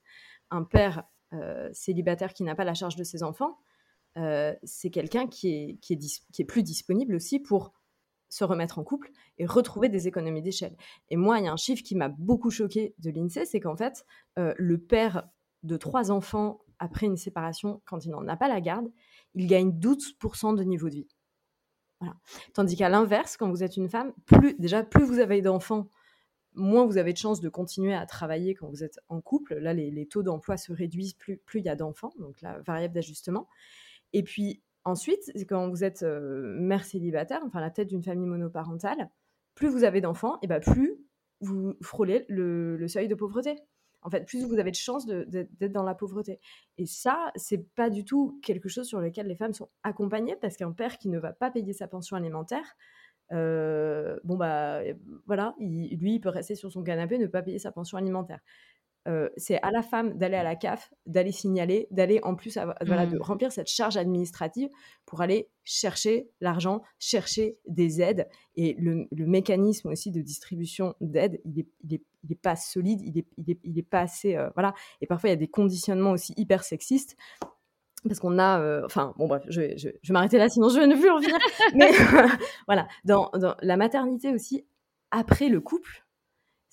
un 0.50 0.62
père 0.62 1.04
célibataire 1.72 2.32
qui 2.34 2.44
n'a 2.44 2.54
pas 2.54 2.64
la 2.64 2.74
charge 2.74 2.96
de 2.96 3.04
ses 3.04 3.22
enfants, 3.22 3.58
euh, 4.16 4.54
c'est 4.62 4.90
quelqu'un 4.90 5.26
qui 5.26 5.48
est, 5.48 5.78
qui, 5.80 5.94
est 6.38 6.44
plus 6.44 6.62
disponible 6.62 7.14
aussi 7.14 7.38
pour 7.38 7.72
se 8.28 8.44
remettre 8.44 8.78
en 8.78 8.84
couple 8.84 9.10
et 9.38 9.46
retrouver 9.46 9.88
des 9.88 10.08
économies 10.08 10.42
d'échelle. 10.42 10.76
Et 11.10 11.16
moi, 11.16 11.38
il 11.38 11.44
y 11.44 11.48
a 11.48 11.52
un 11.52 11.56
chiffre 11.56 11.82
qui 11.82 11.94
m'a 11.94 12.08
beaucoup 12.08 12.50
choqué 12.50 12.94
de 12.98 13.10
l'INSEE, 13.10 13.44
c'est 13.44 13.60
qu'en 13.60 13.76
fait, 13.76 14.04
euh, 14.38 14.54
le 14.56 14.78
père 14.78 15.28
de 15.62 15.76
trois 15.76 16.10
enfants 16.10 16.60
après 16.78 17.06
une 17.06 17.16
séparation, 17.16 17.82
quand 17.84 18.04
il 18.04 18.10
n'en 18.10 18.26
a 18.26 18.36
pas 18.36 18.48
la 18.48 18.60
garde, 18.60 18.90
il 19.34 19.46
gagne 19.46 19.70
12% 19.70 20.56
de 20.56 20.62
niveau 20.62 20.88
de 20.88 20.96
vie. 20.96 21.08
Tandis 22.54 22.76
qu'à 22.76 22.88
l'inverse, 22.88 23.36
quand 23.36 23.50
vous 23.50 23.62
êtes 23.62 23.76
une 23.76 23.88
femme, 23.88 24.12
plus, 24.26 24.54
déjà, 24.58 24.82
plus 24.82 25.04
vous 25.04 25.18
avez 25.18 25.40
d'enfants, 25.42 25.88
moins 26.54 26.86
vous 26.86 26.98
avez 26.98 27.12
de 27.12 27.18
chances 27.18 27.40
de 27.40 27.48
continuer 27.48 27.94
à 27.94 28.06
travailler 28.06 28.54
quand 28.54 28.68
vous 28.68 28.82
êtes 28.82 28.98
en 29.08 29.20
couple. 29.20 29.54
Là, 29.54 29.72
les, 29.72 30.06
taux 30.06 30.22
d'emploi 30.22 30.56
se 30.56 30.72
réduisent 30.72 31.14
plus, 31.14 31.38
plus 31.38 31.60
il 31.60 31.66
y 31.66 31.68
a 31.68 31.76
d'enfants, 31.76 32.12
donc 32.18 32.40
la 32.42 32.60
variable 32.60 32.94
d'ajustement. 32.94 33.48
Et 34.12 34.22
puis 34.22 34.62
ensuite, 34.84 35.32
quand 35.48 35.68
vous 35.68 35.84
êtes 35.84 36.02
mère 36.02 36.84
célibataire, 36.84 37.42
enfin 37.44 37.60
la 37.60 37.70
tête 37.70 37.88
d'une 37.88 38.02
famille 38.02 38.26
monoparentale, 38.26 39.10
plus 39.54 39.68
vous 39.68 39.84
avez 39.84 40.00
d'enfants, 40.00 40.38
et 40.42 40.46
ben 40.46 40.60
plus 40.60 40.98
vous 41.40 41.74
frôlez 41.82 42.24
le, 42.28 42.86
seuil 42.88 43.08
de 43.08 43.14
pauvreté. 43.14 43.56
En 44.06 44.10
fait, 44.10 44.24
plus 44.24 44.44
vous 44.44 44.60
avez 44.60 44.70
de 44.70 44.76
chances 44.76 45.04
d'être 45.04 45.72
dans 45.72 45.82
la 45.82 45.96
pauvreté. 45.96 46.38
Et 46.78 46.86
ça, 46.86 47.32
c'est 47.34 47.68
pas 47.74 47.90
du 47.90 48.04
tout 48.04 48.38
quelque 48.40 48.68
chose 48.68 48.86
sur 48.86 49.00
lequel 49.00 49.26
les 49.26 49.34
femmes 49.34 49.52
sont 49.52 49.68
accompagnées, 49.82 50.36
parce 50.36 50.56
qu'un 50.56 50.70
père 50.70 50.96
qui 50.96 51.08
ne 51.08 51.18
va 51.18 51.32
pas 51.32 51.50
payer 51.50 51.72
sa 51.72 51.88
pension 51.88 52.16
alimentaire, 52.16 52.76
bon 53.32 54.36
bah 54.36 54.82
voilà, 55.26 55.56
lui, 55.58 56.14
il 56.14 56.20
peut 56.20 56.28
rester 56.28 56.54
sur 56.54 56.70
son 56.70 56.84
canapé, 56.84 57.18
ne 57.18 57.26
pas 57.26 57.42
payer 57.42 57.58
sa 57.58 57.72
pension 57.72 57.98
alimentaire. 57.98 58.38
Euh, 59.06 59.28
c'est 59.36 59.60
à 59.62 59.70
la 59.70 59.82
femme 59.82 60.18
d'aller 60.18 60.36
à 60.36 60.42
la 60.42 60.56
CAF, 60.56 60.92
d'aller 61.06 61.32
signaler, 61.32 61.86
d'aller 61.90 62.20
en 62.22 62.34
plus 62.34 62.58
voilà, 62.84 63.06
de 63.06 63.16
mmh. 63.16 63.22
remplir 63.22 63.52
cette 63.52 63.68
charge 63.68 63.96
administrative 63.96 64.68
pour 65.04 65.20
aller 65.20 65.48
chercher 65.64 66.28
l'argent, 66.40 66.82
chercher 66.98 67.58
des 67.66 68.00
aides. 68.00 68.28
Et 68.56 68.74
le, 68.78 69.06
mécanisme 69.12 69.88
aussi 69.88 70.10
de 70.10 70.20
distribution 70.20 70.94
d'aide, 71.00 71.40
il 71.44 71.54
n'est 71.54 71.66
il 71.84 71.94
est, 71.94 72.02
il 72.24 72.32
est 72.32 72.40
pas 72.40 72.56
solide, 72.56 73.00
il 73.02 73.14
n'est 73.14 73.26
il 73.36 73.50
est, 73.50 73.58
il 73.62 73.78
est, 73.78 73.82
pas 73.82 74.00
assez... 74.00 74.36
Euh, 74.36 74.50
voilà. 74.54 74.74
Et 75.00 75.06
parfois, 75.06 75.28
il 75.28 75.32
y 75.32 75.34
a 75.34 75.36
des 75.36 75.48
conditionnements 75.48 76.12
aussi 76.12 76.32
hyper 76.36 76.64
sexistes 76.64 77.16
parce 78.08 78.20
qu'on 78.20 78.38
a, 78.38 78.60
euh, 78.60 78.82
enfin 78.84 79.14
bon 79.16 79.26
bref, 79.26 79.42
je, 79.48 79.76
je, 79.76 79.88
je 80.00 80.08
vais 80.08 80.12
m'arrêter 80.12 80.38
là, 80.38 80.48
sinon 80.48 80.68
je 80.68 80.78
vais 80.78 80.86
ne 80.86 80.94
plus 80.94 81.10
en 81.10 81.20
finir. 81.20 81.38
Mais 81.74 81.90
voilà, 82.66 82.86
dans, 83.04 83.30
dans 83.34 83.56
la 83.62 83.76
maternité 83.76 84.32
aussi, 84.32 84.64
après 85.10 85.48
le 85.48 85.60
couple, 85.60 86.05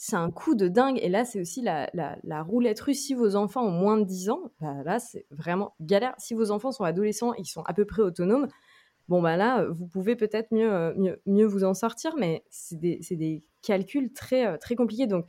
c'est 0.06 0.18
un 0.18 0.32
coup 0.32 0.54
de 0.54 0.68
dingue. 0.68 1.00
Et 1.02 1.08
là, 1.08 1.24
c'est 1.24 1.40
aussi 1.40 1.62
la, 1.62 2.44
roulette 2.44 2.82
russe. 2.82 3.06
Si 3.06 3.14
vos 3.14 3.38
enfants 3.38 3.64
ont 3.64 3.72
moins 3.72 3.98
de 3.98 4.04
10 4.04 4.32
ans, 4.32 4.52
bah 4.60 4.84
là, 4.84 5.00
c'est 5.00 5.26
vraiment 5.32 5.76
galère. 5.80 6.14
Si 6.18 6.34
vos 6.34 6.52
enfants 6.52 6.74
sont 6.74 6.84
adolescents 6.84 7.34
ils 7.36 7.46
sont 7.46 7.62
à 7.64 7.74
peu 7.74 7.86
près 7.86 8.02
autonomes, 8.02 8.50
bon, 9.08 9.22
bah 9.22 9.38
là, 9.38 9.64
vous 9.64 9.88
pouvez 9.88 10.18
peut-être 10.18 10.52
mieux, 10.52 10.70
euh, 10.70 10.94
mieux, 10.98 11.22
mieux, 11.26 11.46
vous 11.46 11.64
en 11.64 11.74
sortir, 11.74 12.16
mais 12.18 12.44
c'est 12.50 12.78
des, 12.78 13.00
des, 13.12 13.46
calculs 13.62 14.12
très, 14.12 14.46
euh, 14.46 14.58
très 14.58 14.76
compliqués. 14.76 15.08
Donc, 15.08 15.26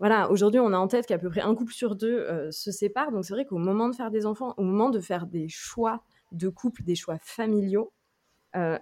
voilà, 0.00 0.28
aujourd'hui, 0.28 0.58
on 0.58 0.72
a 0.72 0.76
en 0.76 0.88
tête 0.88 1.06
qu'à 1.06 1.18
peu 1.18 1.30
près 1.30 1.42
un 1.42 1.54
couple 1.54 1.72
sur 1.72 1.94
deux 1.94 2.18
euh, 2.18 2.50
se 2.50 2.72
sépare. 2.72 3.12
Donc, 3.12 3.24
c'est 3.24 3.32
vrai 3.32 3.46
qu'au 3.46 3.58
moment 3.58 3.88
de 3.88 3.94
faire 3.94 4.10
des 4.10 4.26
enfants, 4.26 4.54
au 4.56 4.64
moment 4.64 4.90
de 4.90 4.98
faire 4.98 5.28
des 5.28 5.46
choix 5.48 6.02
de 6.32 6.48
couple, 6.48 6.82
des 6.82 6.96
choix 6.96 7.18
familiaux, 7.20 7.92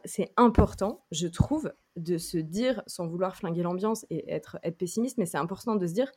c'est 0.05 0.33
important, 0.37 1.05
je 1.11 1.27
trouve, 1.27 1.73
de 1.97 2.19
se 2.19 2.39
dire, 2.39 2.83
sans 2.87 3.07
vouloir 3.07 3.37
flinguer 3.37 3.63
l'ambiance 3.63 4.07
et 4.11 4.31
être, 4.33 4.59
être 4.63 4.79
pessimiste, 4.79 5.19
mais 5.19 5.27
c'est 5.27 5.39
important 5.39 5.77
de 5.77 5.87
se 5.87 5.93
dire, 5.93 6.11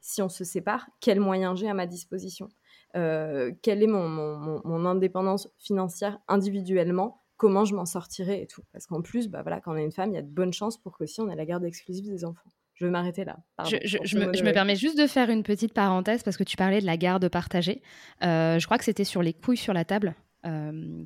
si 0.00 0.22
on 0.22 0.28
se 0.28 0.44
sépare, 0.44 0.88
quels 1.00 1.20
moyens 1.20 1.58
j'ai 1.58 1.68
à 1.68 1.74
ma 1.74 1.86
disposition? 1.86 2.48
Euh, 2.96 3.52
Quelle 3.62 3.82
est 3.82 3.88
mon, 3.88 4.08
mon, 4.08 4.86
indépendance 4.86 5.48
financière 5.58 6.18
individuellement? 6.28 7.22
Comment 7.36 7.64
je 7.64 7.74
m'en 7.74 7.84
sortirai 7.84 8.42
et 8.42 8.46
tout? 8.46 8.62
Parce 8.72 8.86
qu'en 8.86 9.02
plus, 9.02 9.28
bah 9.28 9.42
voilà, 9.42 9.60
quand 9.60 9.72
on 9.72 9.76
est 9.76 9.84
une 9.84 9.92
femme, 9.92 10.10
il 10.10 10.14
y 10.14 10.18
a 10.18 10.22
de 10.22 10.28
bonnes 10.28 10.52
chances 10.52 10.78
pour 10.78 10.96
qu'aussi 10.96 11.20
on 11.20 11.28
ait 11.28 11.36
la 11.36 11.44
garde 11.44 11.64
exclusive 11.64 12.06
des 12.06 12.24
enfants. 12.24 12.50
Je 12.74 12.84
vais 12.84 12.90
m'arrêter 12.90 13.24
là. 13.24 13.36
je, 13.64 14.18
me, 14.18 14.52
permets 14.52 14.76
juste 14.76 14.96
de 14.96 15.08
faire 15.08 15.30
une 15.30 15.42
petite 15.42 15.74
parenthèse 15.74 16.22
parce 16.22 16.36
que 16.36 16.44
tu 16.44 16.56
parlais 16.56 16.80
de 16.80 16.86
la 16.86 16.96
garde 16.96 17.28
partagée. 17.28 17.82
Euh, 18.22 18.58
je 18.58 18.66
crois 18.66 18.78
que 18.78 18.84
c'était 18.84 19.04
sur 19.04 19.20
les 19.20 19.32
couilles 19.32 19.56
sur 19.56 19.72
la 19.72 19.84
table 19.84 20.14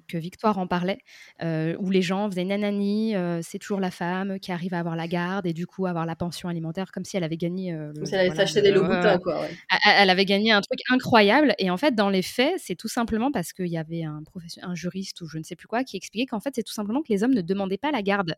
que 0.09 0.19
Victoire 0.19 0.59
en 0.59 0.67
parlait, 0.67 0.99
où 1.43 1.91
les 1.91 2.03
gens 2.03 2.31
faisaient 2.31 2.45
nanani, 2.45 3.15
c'est 3.43 3.59
toujours 3.59 3.81
la 3.81 3.91
femme 3.91 4.39
qui 4.41 4.53
arrive 4.53 4.75
à 4.75 4.79
avoir 4.79 4.97
la 4.97 5.09
garde 5.09 5.47
et 5.47 5.53
du 5.53 5.67
coup 5.67 5.87
avoir 5.87 6.07
la 6.07 6.17
pension 6.17 6.49
alimentaire 6.49 6.93
comme 6.93 7.05
si 7.05 7.17
elle 7.17 7.25
avait 7.25 7.37
gagné. 7.37 7.77
comme 7.95 8.07
si 8.07 8.15
elle 8.15 8.31
avait 8.31 8.41
acheté 8.41 8.63
des 8.63 8.71
Louboutins, 8.71 9.19
quoi. 9.19 9.47
Elle 9.87 10.11
avait 10.11 10.25
gagné 10.25 10.53
un 10.53 10.61
truc 10.61 10.81
incroyable 10.91 11.55
et 11.59 11.71
en 11.71 11.77
fait, 11.77 11.95
dans 11.95 12.11
les 12.11 12.23
faits, 12.23 12.55
c'est 12.59 12.75
tout 12.75 12.89
simplement 12.89 13.31
parce 13.33 13.53
qu'il 13.53 13.69
y 13.69 13.79
avait 13.79 14.05
un, 14.05 14.23
un 14.63 14.75
juriste 14.75 15.21
ou 15.21 15.27
je 15.27 15.39
ne 15.39 15.43
sais 15.43 15.57
plus 15.57 15.67
quoi 15.67 15.85
qui 15.85 15.97
expliquait 15.97 16.27
qu'en 16.27 16.41
fait, 16.41 16.51
c'est 16.55 16.63
tout 16.63 16.73
simplement 16.73 17.03
que 17.03 17.13
les 17.13 17.25
hommes 17.25 17.35
ne 17.35 17.41
demandaient 17.41 17.79
pas 17.79 17.91
la 17.91 18.03
garde. 18.03 18.35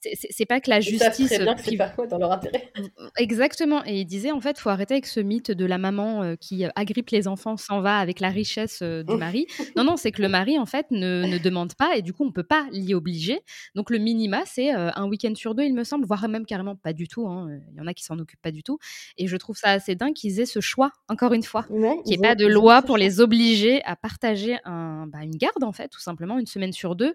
C'est 0.00 0.46
pas 0.46 0.60
que 0.60 0.70
la 0.70 0.80
justice. 0.80 1.32
Ils 1.32 1.44
bien 1.44 1.54
que 1.54 1.62
c'est 1.62 1.76
pas 1.76 1.94
dans 2.08 2.18
leur 2.18 2.32
intérêt. 2.32 2.72
Exactement. 3.18 3.84
Et 3.86 4.00
il 4.00 4.04
disait 4.04 4.32
en 4.32 4.40
fait, 4.40 4.58
faut 4.58 4.70
arrêter 4.70 4.94
avec 4.94 5.06
ce 5.06 5.20
mythe 5.20 5.50
de 5.50 5.64
la 5.64 5.78
maman 5.78 6.36
qui 6.40 6.64
agrippe 6.74 7.10
les 7.10 7.28
enfants 7.28 7.56
s'en 7.56 7.80
va 7.80 7.98
avec 7.98 8.20
la 8.20 8.28
richesse 8.28 8.82
du 8.82 9.16
mari. 9.16 9.46
non, 9.76 9.84
non, 9.84 9.96
c'est 9.96 10.12
que 10.12 10.22
le 10.22 10.28
mari, 10.28 10.41
en 10.58 10.66
fait, 10.66 10.86
ne, 10.90 11.38
demande 11.38 11.74
pas 11.74 11.96
et 11.96 12.02
du 12.02 12.12
coup, 12.12 12.24
on 12.24 12.32
peut 12.32 12.42
pas 12.42 12.66
l'y 12.70 12.94
obliger. 12.94 13.40
Donc, 13.74 13.90
le 13.90 13.98
minima, 13.98 14.42
c'est 14.46 14.74
euh, 14.74 14.90
un 14.94 15.08
week-end 15.08 15.34
sur 15.34 15.54
deux, 15.54 15.64
il 15.64 15.74
me 15.74 15.84
semble, 15.84 16.04
voire 16.06 16.28
même 16.28 16.46
carrément 16.46 16.76
pas 16.76 16.92
du 16.92 17.08
tout. 17.08 17.26
Hein. 17.28 17.58
Il 17.72 17.78
y 17.78 17.80
en 17.80 17.86
a 17.86 17.94
qui 17.94 18.04
s'en 18.04 18.18
occupent 18.18 18.42
pas 18.42 18.50
du 18.50 18.62
tout. 18.62 18.78
Et 19.16 19.26
je 19.26 19.36
trouve 19.36 19.56
ça 19.56 19.70
assez 19.70 19.94
dingue 19.94 20.14
qu'ils 20.14 20.40
aient 20.40 20.46
ce 20.46 20.60
choix, 20.60 20.92
encore 21.08 21.32
une 21.32 21.42
fois, 21.42 21.64
qu'il 21.64 21.78
n'y 21.78 22.14
ait 22.14 22.18
pas 22.18 22.34
de 22.34 22.46
loi 22.46 22.82
pour 22.82 22.96
les 22.96 23.20
obliger 23.20 23.82
à 23.84 23.96
partager 23.96 24.58
un, 24.64 25.06
bah, 25.06 25.22
une 25.22 25.36
garde, 25.36 25.62
en 25.62 25.72
fait, 25.72 25.88
tout 25.88 26.00
simplement, 26.00 26.38
une 26.38 26.46
semaine 26.46 26.72
sur 26.72 26.96
deux. 26.96 27.14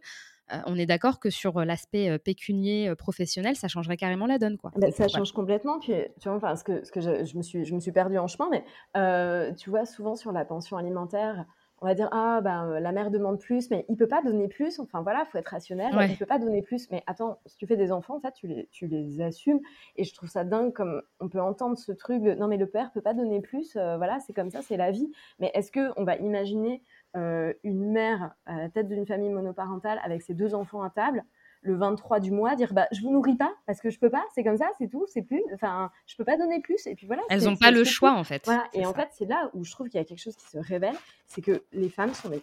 Euh, 0.54 0.58
on 0.66 0.78
est 0.78 0.86
d'accord 0.86 1.20
que 1.20 1.30
sur 1.30 1.60
l'aspect 1.66 2.18
pécunier 2.20 2.96
professionnel, 2.96 3.58
ça 3.58 3.68
changerait 3.68 3.98
carrément 3.98 4.28
la 4.28 4.38
donne. 4.38 4.58
Quoi. 4.58 4.72
Bah, 4.78 4.92
ça 4.92 5.08
change 5.08 5.34
complètement. 5.34 5.80
Puis, 5.80 5.94
tu 6.22 6.30
vois, 6.30 6.38
enfin, 6.38 6.56
ce 6.56 6.64
que, 6.64 6.86
ce 6.86 6.92
que 6.92 7.02
je, 7.02 7.38
me 7.38 7.42
suis, 7.42 7.66
je 7.66 7.76
me 7.76 7.80
suis 7.80 7.92
perdue 7.92 8.18
en 8.18 8.28
chemin, 8.28 8.50
mais 8.50 8.64
euh, 8.96 9.54
tu 9.54 9.70
vois, 9.70 9.86
souvent 9.86 10.16
sur 10.16 10.32
la 10.32 10.46
pension 10.46 10.78
alimentaire, 10.78 11.46
on 11.80 11.86
va 11.86 11.94
dire 11.94 12.10
ah 12.12 12.42
ben 12.42 12.68
euh, 12.68 12.80
la 12.80 12.92
mère 12.92 13.12
demande 13.12 13.40
plus 13.40 13.70
mais 13.70 13.86
il 13.90 13.98
peut 13.98 14.08
pas 14.08 14.22
donner 14.22 14.48
plus. 14.48 14.80
Enfin 14.80 15.02
voilà 15.02 15.26
faut 15.26 15.38
être 15.38 15.50
rationnel. 15.50 15.90
Il 15.94 16.12
il 16.12 16.18
peut 16.18 16.26
pas 16.26 16.40
donner 16.40 16.62
plus. 16.62 16.90
Mais 16.92 17.04
attends 17.08 17.40
si 17.46 17.58
tu 17.58 17.68
fais 17.68 17.78
des 17.78 17.92
enfants 17.92 18.18
en 18.18 18.20
fait 18.20 18.34
tu 18.34 18.48
les 18.48 18.68
tu 18.72 18.88
les 18.88 19.22
assumes. 19.22 19.60
Et 19.96 20.04
je 20.04 20.14
trouve 20.14 20.30
ça 20.30 20.44
dingue 20.44 20.74
comme 20.74 21.02
on 21.20 21.30
peut 21.30 21.42
entendre 21.42 21.78
ce 21.78 21.92
truc 21.92 22.22
non 22.24 22.48
mais 22.48 22.58
le 22.58 22.68
père 22.68 22.92
peut 22.92 23.02
pas 23.02 23.14
donner 23.14 23.42
plus 23.42 23.76
euh, 23.76 23.98
voilà 23.98 24.20
c'est 24.20 24.34
comme 24.34 24.50
ça 24.50 24.62
c'est 24.62 24.78
la 24.78 24.92
vie. 24.92 25.12
Mais 25.40 25.52
est-ce 25.54 25.72
que 25.72 25.92
on 25.98 26.04
va 26.04 26.16
imaginer 26.16 26.84
euh, 27.16 27.54
une 27.64 27.92
mère 27.92 28.34
à 28.46 28.58
la 28.58 28.70
tête 28.70 28.88
d'une 28.88 29.06
famille 29.06 29.30
monoparentale 29.30 30.00
avec 30.04 30.22
ses 30.22 30.34
deux 30.34 30.54
enfants 30.54 30.82
à 30.82 30.90
table 30.90 31.24
le 31.68 31.76
23 31.76 32.20
du 32.20 32.32
mois 32.32 32.56
dire 32.56 32.74
bah 32.74 32.88
je 32.92 33.02
vous 33.02 33.12
nourris 33.12 33.36
pas 33.36 33.54
parce 33.66 33.82
que 33.82 33.90
je 33.90 34.00
peux 34.00 34.10
pas 34.10 34.24
c'est 34.34 34.44
comme 34.44 34.58
ça 34.58 34.70
c'est 34.78 34.88
tout 34.88 35.06
c'est 35.08 35.22
plus 35.22 35.44
enfin 35.54 35.92
je 36.08 36.16
peux 36.16 36.24
pas 36.24 36.38
donner 36.38 36.60
plus 36.60 36.88
et 36.88 36.96
puis 36.96 37.06
voilà 37.06 37.22
elles 37.30 37.48
ont 37.48 37.56
pas 37.56 37.72
le 37.72 37.84
choix 37.84 38.14
en 38.14 38.24
fait. 38.24 38.44
Voilà 38.46 38.66
et 38.74 38.86
en 38.86 38.94
fait 38.94 39.10
c'est 39.12 39.26
là 39.26 39.52
où 39.54 39.64
je 39.64 39.72
trouve 39.72 39.88
qu'il 39.90 40.00
y 40.00 40.02
a 40.02 40.06
quelque 40.06 40.22
chose 40.22 40.36
qui 40.36 40.48
se 40.48 40.58
révèle 40.58 40.96
c'est 41.28 41.42
que 41.42 41.64
les 41.74 41.90
femmes 41.90 42.14
sont 42.14 42.30
des 42.30 42.42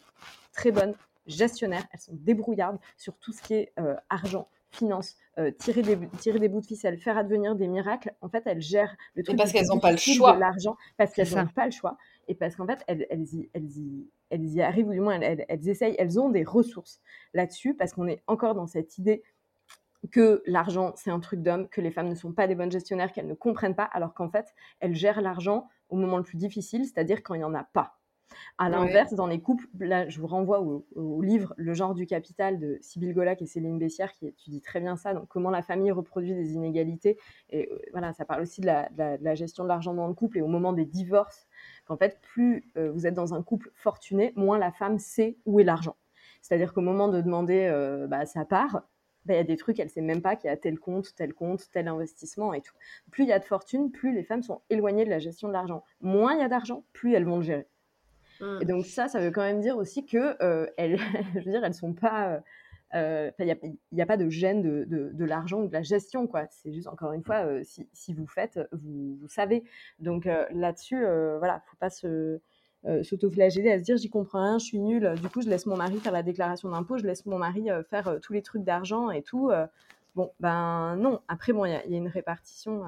très 0.52 0.70
bonnes 0.70 0.94
gestionnaires 1.26 1.84
elles 1.92 2.00
sont 2.00 2.12
débrouillardes 2.14 2.78
sur 2.96 3.16
tout 3.16 3.32
ce 3.32 3.42
qui 3.42 3.54
est 3.54 3.72
euh, 3.80 3.96
argent 4.10 4.48
finance 4.70 5.16
euh, 5.38 5.50
tirer 5.50 5.82
des 5.82 5.98
tirer 6.18 6.38
des 6.38 6.48
bouts 6.48 6.60
de 6.60 6.66
ficelle 6.66 6.98
faire 6.98 7.16
advenir 7.16 7.56
des 7.56 7.66
miracles. 7.66 8.12
En 8.20 8.28
fait 8.28 8.42
elles 8.46 8.60
gèrent 8.60 8.94
le 9.14 9.22
truc 9.22 9.36
parce 9.36 9.52
qu'elles 9.52 9.66
n'ont 9.66 9.80
pas 9.80 9.92
le 9.92 9.96
choix. 9.96 10.36
l'argent 10.36 10.76
parce 10.96 11.12
qu'elles 11.12 11.34
n'ont 11.34 11.46
pas 11.46 11.64
le 11.64 11.72
choix 11.72 11.96
et 12.28 12.34
parce 12.34 12.56
qu'en 12.56 12.66
fait, 12.66 12.82
elles, 12.86 13.06
elles, 13.10 13.34
y, 13.34 13.50
elles, 13.52 13.78
y, 13.78 14.08
elles 14.30 14.46
y 14.46 14.62
arrivent, 14.62 14.88
ou 14.88 14.92
du 14.92 15.00
moins, 15.00 15.20
elles, 15.20 15.44
elles 15.48 15.68
essayent, 15.68 15.96
elles 15.98 16.18
ont 16.20 16.28
des 16.28 16.44
ressources 16.44 17.00
là-dessus, 17.32 17.74
parce 17.74 17.92
qu'on 17.92 18.06
est 18.06 18.22
encore 18.26 18.54
dans 18.54 18.66
cette 18.66 18.98
idée 18.98 19.22
que 20.10 20.42
l'argent, 20.46 20.92
c'est 20.96 21.10
un 21.10 21.20
truc 21.20 21.42
d'homme, 21.42 21.68
que 21.68 21.80
les 21.80 21.90
femmes 21.90 22.08
ne 22.08 22.14
sont 22.14 22.32
pas 22.32 22.46
des 22.46 22.54
bonnes 22.54 22.72
gestionnaires, 22.72 23.12
qu'elles 23.12 23.26
ne 23.26 23.34
comprennent 23.34 23.74
pas, 23.74 23.84
alors 23.84 24.14
qu'en 24.14 24.28
fait, 24.28 24.54
elles 24.80 24.94
gèrent 24.94 25.20
l'argent 25.20 25.68
au 25.88 25.96
moment 25.96 26.18
le 26.18 26.24
plus 26.24 26.36
difficile, 26.36 26.84
c'est-à-dire 26.84 27.22
quand 27.22 27.34
il 27.34 27.38
n'y 27.38 27.44
en 27.44 27.54
a 27.54 27.64
pas. 27.64 27.98
À 28.58 28.68
l'inverse, 28.68 29.14
dans 29.14 29.26
les 29.26 29.40
couples, 29.40 29.66
là, 29.78 30.08
je 30.08 30.20
vous 30.20 30.26
renvoie 30.26 30.60
au, 30.60 31.22
livre 31.22 31.54
Le 31.56 31.74
genre 31.74 31.94
du 31.94 32.06
capital 32.06 32.58
de 32.58 32.78
Sybille 32.80 33.12
Golac 33.12 33.40
et 33.42 33.46
Céline 33.46 33.78
Bessière 33.78 34.12
qui 34.12 34.26
étudie 34.26 34.60
très 34.60 34.80
bien 34.80 34.96
ça. 34.96 35.14
Donc, 35.14 35.28
comment 35.28 35.50
la 35.50 35.62
famille 35.62 35.92
reproduit 35.92 36.34
des 36.34 36.54
inégalités. 36.54 37.18
Et 37.50 37.68
euh, 37.70 37.78
voilà, 37.92 38.12
ça 38.12 38.24
parle 38.24 38.42
aussi 38.42 38.60
de 38.60 38.66
la, 38.66 39.34
gestion 39.34 39.64
de 39.64 39.68
l'argent 39.68 39.94
dans 39.94 40.08
le 40.08 40.14
couple 40.14 40.38
et 40.38 40.42
au 40.42 40.48
moment 40.48 40.72
des 40.72 40.84
divorces. 40.84 41.46
Qu'en 41.84 41.96
fait, 41.96 42.18
plus 42.22 42.64
euh, 42.76 42.90
vous 42.90 43.06
êtes 43.06 43.14
dans 43.14 43.34
un 43.34 43.42
couple 43.42 43.70
fortuné, 43.74 44.32
moins 44.36 44.58
la 44.58 44.72
femme 44.72 44.98
sait 44.98 45.36
où 45.44 45.60
est 45.60 45.64
l'argent. 45.64 45.96
C'est-à-dire 46.40 46.72
qu'au 46.72 46.80
moment 46.80 47.08
de 47.08 47.20
demander 47.20 47.68
euh, 47.70 48.06
bah, 48.06 48.26
sa 48.26 48.44
part, 48.44 48.82
bah, 49.24 49.34
il 49.34 49.36
y 49.36 49.40
a 49.40 49.44
des 49.44 49.56
trucs, 49.56 49.78
elle 49.80 49.86
ne 49.86 49.90
sait 49.90 50.02
même 50.02 50.22
pas 50.22 50.36
qu'il 50.36 50.48
y 50.48 50.52
a 50.52 50.56
tel 50.56 50.78
compte, 50.78 51.14
tel 51.14 51.32
compte, 51.32 51.70
tel 51.72 51.88
investissement 51.88 52.52
et 52.52 52.60
tout. 52.60 52.74
Plus 53.10 53.24
il 53.24 53.28
y 53.28 53.32
a 53.32 53.38
de 53.38 53.44
fortune, 53.44 53.90
plus 53.90 54.14
les 54.14 54.22
femmes 54.22 54.42
sont 54.42 54.60
éloignées 54.70 55.04
de 55.04 55.10
la 55.10 55.18
gestion 55.18 55.48
de 55.48 55.52
l'argent. 55.52 55.84
Moins 56.00 56.34
il 56.34 56.40
y 56.40 56.42
a 56.42 56.48
d'argent, 56.48 56.84
plus 56.92 57.14
elles 57.14 57.24
vont 57.24 57.36
le 57.36 57.42
gérer. 57.42 57.66
Mmh. 58.40 58.58
Et 58.60 58.64
donc 58.64 58.84
ça, 58.86 59.08
ça 59.08 59.20
veut 59.20 59.30
quand 59.30 59.42
même 59.42 59.60
dire 59.60 59.76
aussi 59.76 60.04
que 60.04 60.36
euh, 60.42 60.66
elles, 60.76 60.98
je 61.34 61.40
veux 61.40 61.50
dire, 61.50 61.64
elles 61.64 61.74
sont 61.74 61.94
pas, 61.94 62.28
euh, 62.28 62.40
il 62.94 62.98
euh, 63.00 63.30
n'y 63.40 63.50
a, 64.00 64.04
a, 64.04 64.06
pas 64.06 64.16
de 64.16 64.28
gêne 64.28 64.62
de, 64.62 64.84
de, 65.12 65.24
l'argent 65.24 65.62
ou 65.62 65.66
de 65.66 65.72
la 65.72 65.82
gestion, 65.82 66.28
quoi. 66.28 66.46
C'est 66.50 66.72
juste 66.72 66.86
encore 66.86 67.12
une 67.12 67.24
fois, 67.24 67.44
euh, 67.44 67.60
si, 67.64 67.88
si, 67.92 68.14
vous 68.14 68.26
faites, 68.26 68.60
vous, 68.70 69.18
savez. 69.28 69.64
Donc 69.98 70.26
euh, 70.26 70.44
là-dessus, 70.52 71.04
voilà, 71.38 71.60
faut 71.66 71.76
pas 71.76 71.90
se 71.90 72.40
s'autoflageller 73.02 73.72
à 73.72 73.78
se 73.78 73.82
dire 73.82 73.96
j'y 73.96 74.10
comprends 74.10 74.42
rien, 74.42 74.58
je 74.58 74.66
suis 74.66 74.78
nulle. 74.78 75.14
Du 75.20 75.28
coup, 75.28 75.40
je 75.40 75.48
laisse 75.48 75.66
mon 75.66 75.76
mari 75.76 75.98
faire 75.98 76.12
la 76.12 76.22
déclaration 76.22 76.68
d'impôt, 76.68 76.98
je 76.98 77.06
laisse 77.06 77.24
mon 77.26 77.38
mari 77.38 77.68
faire 77.88 78.18
tous 78.20 78.32
les 78.34 78.42
trucs 78.42 78.62
d'argent 78.62 79.10
et 79.10 79.22
tout. 79.22 79.50
bon, 80.14 80.30
ben 80.38 80.94
non. 80.96 81.20
Après, 81.26 81.52
bon, 81.52 81.64
il 81.64 81.70
y, 81.70 81.92
y, 81.92 81.94
a 81.94 81.98
une 81.98 82.08
répartition 82.08 82.84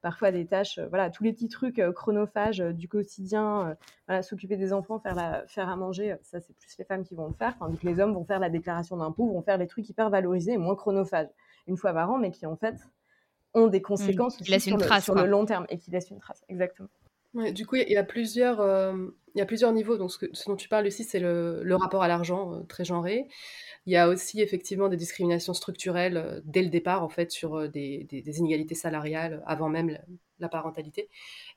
parfois 0.00 0.30
des 0.30 0.46
tâches, 0.46 0.78
euh, 0.78 0.86
voilà, 0.88 1.10
tous 1.10 1.24
les 1.24 1.32
petits 1.32 1.48
trucs 1.48 1.78
euh, 1.78 1.92
chronophages 1.92 2.60
euh, 2.60 2.72
du 2.72 2.88
quotidien, 2.88 3.76
voilà, 4.06 4.22
s'occuper 4.22 4.56
des 4.56 4.72
enfants, 4.72 4.98
faire, 4.98 5.14
la, 5.14 5.46
faire 5.46 5.68
à 5.68 5.76
manger, 5.76 6.16
ça 6.22 6.40
c'est 6.40 6.56
plus 6.56 6.76
les 6.78 6.84
femmes 6.84 7.04
qui 7.04 7.14
vont 7.14 7.26
le 7.26 7.34
faire, 7.34 7.56
tandis 7.58 7.76
que 7.78 7.86
les 7.86 8.00
hommes 8.00 8.14
vont 8.14 8.24
faire 8.24 8.38
la 8.38 8.50
déclaration 8.50 8.96
d'impôt, 8.96 9.26
vont 9.26 9.42
faire 9.42 9.58
les 9.58 9.66
trucs 9.66 9.88
hyper 9.88 10.10
valorisés 10.10 10.52
et 10.52 10.58
moins 10.58 10.76
chronophages, 10.76 11.28
une 11.66 11.76
fois 11.76 11.92
par 11.92 12.10
an, 12.10 12.18
mais 12.18 12.30
qui 12.30 12.46
en 12.46 12.56
fait 12.56 12.76
ont 13.54 13.66
des 13.66 13.80
mmh, 13.80 13.82
conséquences 13.82 14.42
sur, 14.42 14.76
le, 14.76 15.00
sur 15.00 15.14
le, 15.14 15.26
long 15.26 15.44
terme 15.44 15.66
et 15.68 15.78
qui 15.78 15.90
laissent 15.90 16.10
une 16.10 16.20
trace, 16.20 16.44
exactement. 16.48 16.88
Du 17.34 17.66
coup, 17.66 17.76
il 17.76 17.88
y 17.88 17.96
a 17.96 18.04
plusieurs, 18.04 18.60
il 19.34 19.38
y 19.38 19.42
a 19.42 19.46
plusieurs 19.46 19.72
niveaux. 19.72 19.96
Donc, 19.96 20.10
ce, 20.10 20.26
dont 20.46 20.56
tu 20.56 20.68
parles 20.68 20.86
ici, 20.86 21.04
c'est 21.04 21.20
le, 21.20 21.62
le, 21.62 21.76
rapport 21.76 22.02
à 22.02 22.08
l'argent 22.08 22.62
très 22.68 22.84
genré. 22.84 23.28
Il 23.88 23.92
y 23.92 23.96
a 23.96 24.06
aussi 24.08 24.42
effectivement 24.42 24.90
des 24.90 24.98
discriminations 24.98 25.54
structurelles 25.54 26.18
euh, 26.18 26.40
dès 26.44 26.62
le 26.62 26.68
départ, 26.68 27.02
en 27.02 27.08
fait, 27.08 27.30
sur 27.30 27.54
euh, 27.54 27.68
des, 27.68 28.06
inégalités 28.38 28.74
salariales 28.74 29.42
avant 29.46 29.70
même 29.70 29.98
la, 30.40 30.48
parentalité. 30.50 31.08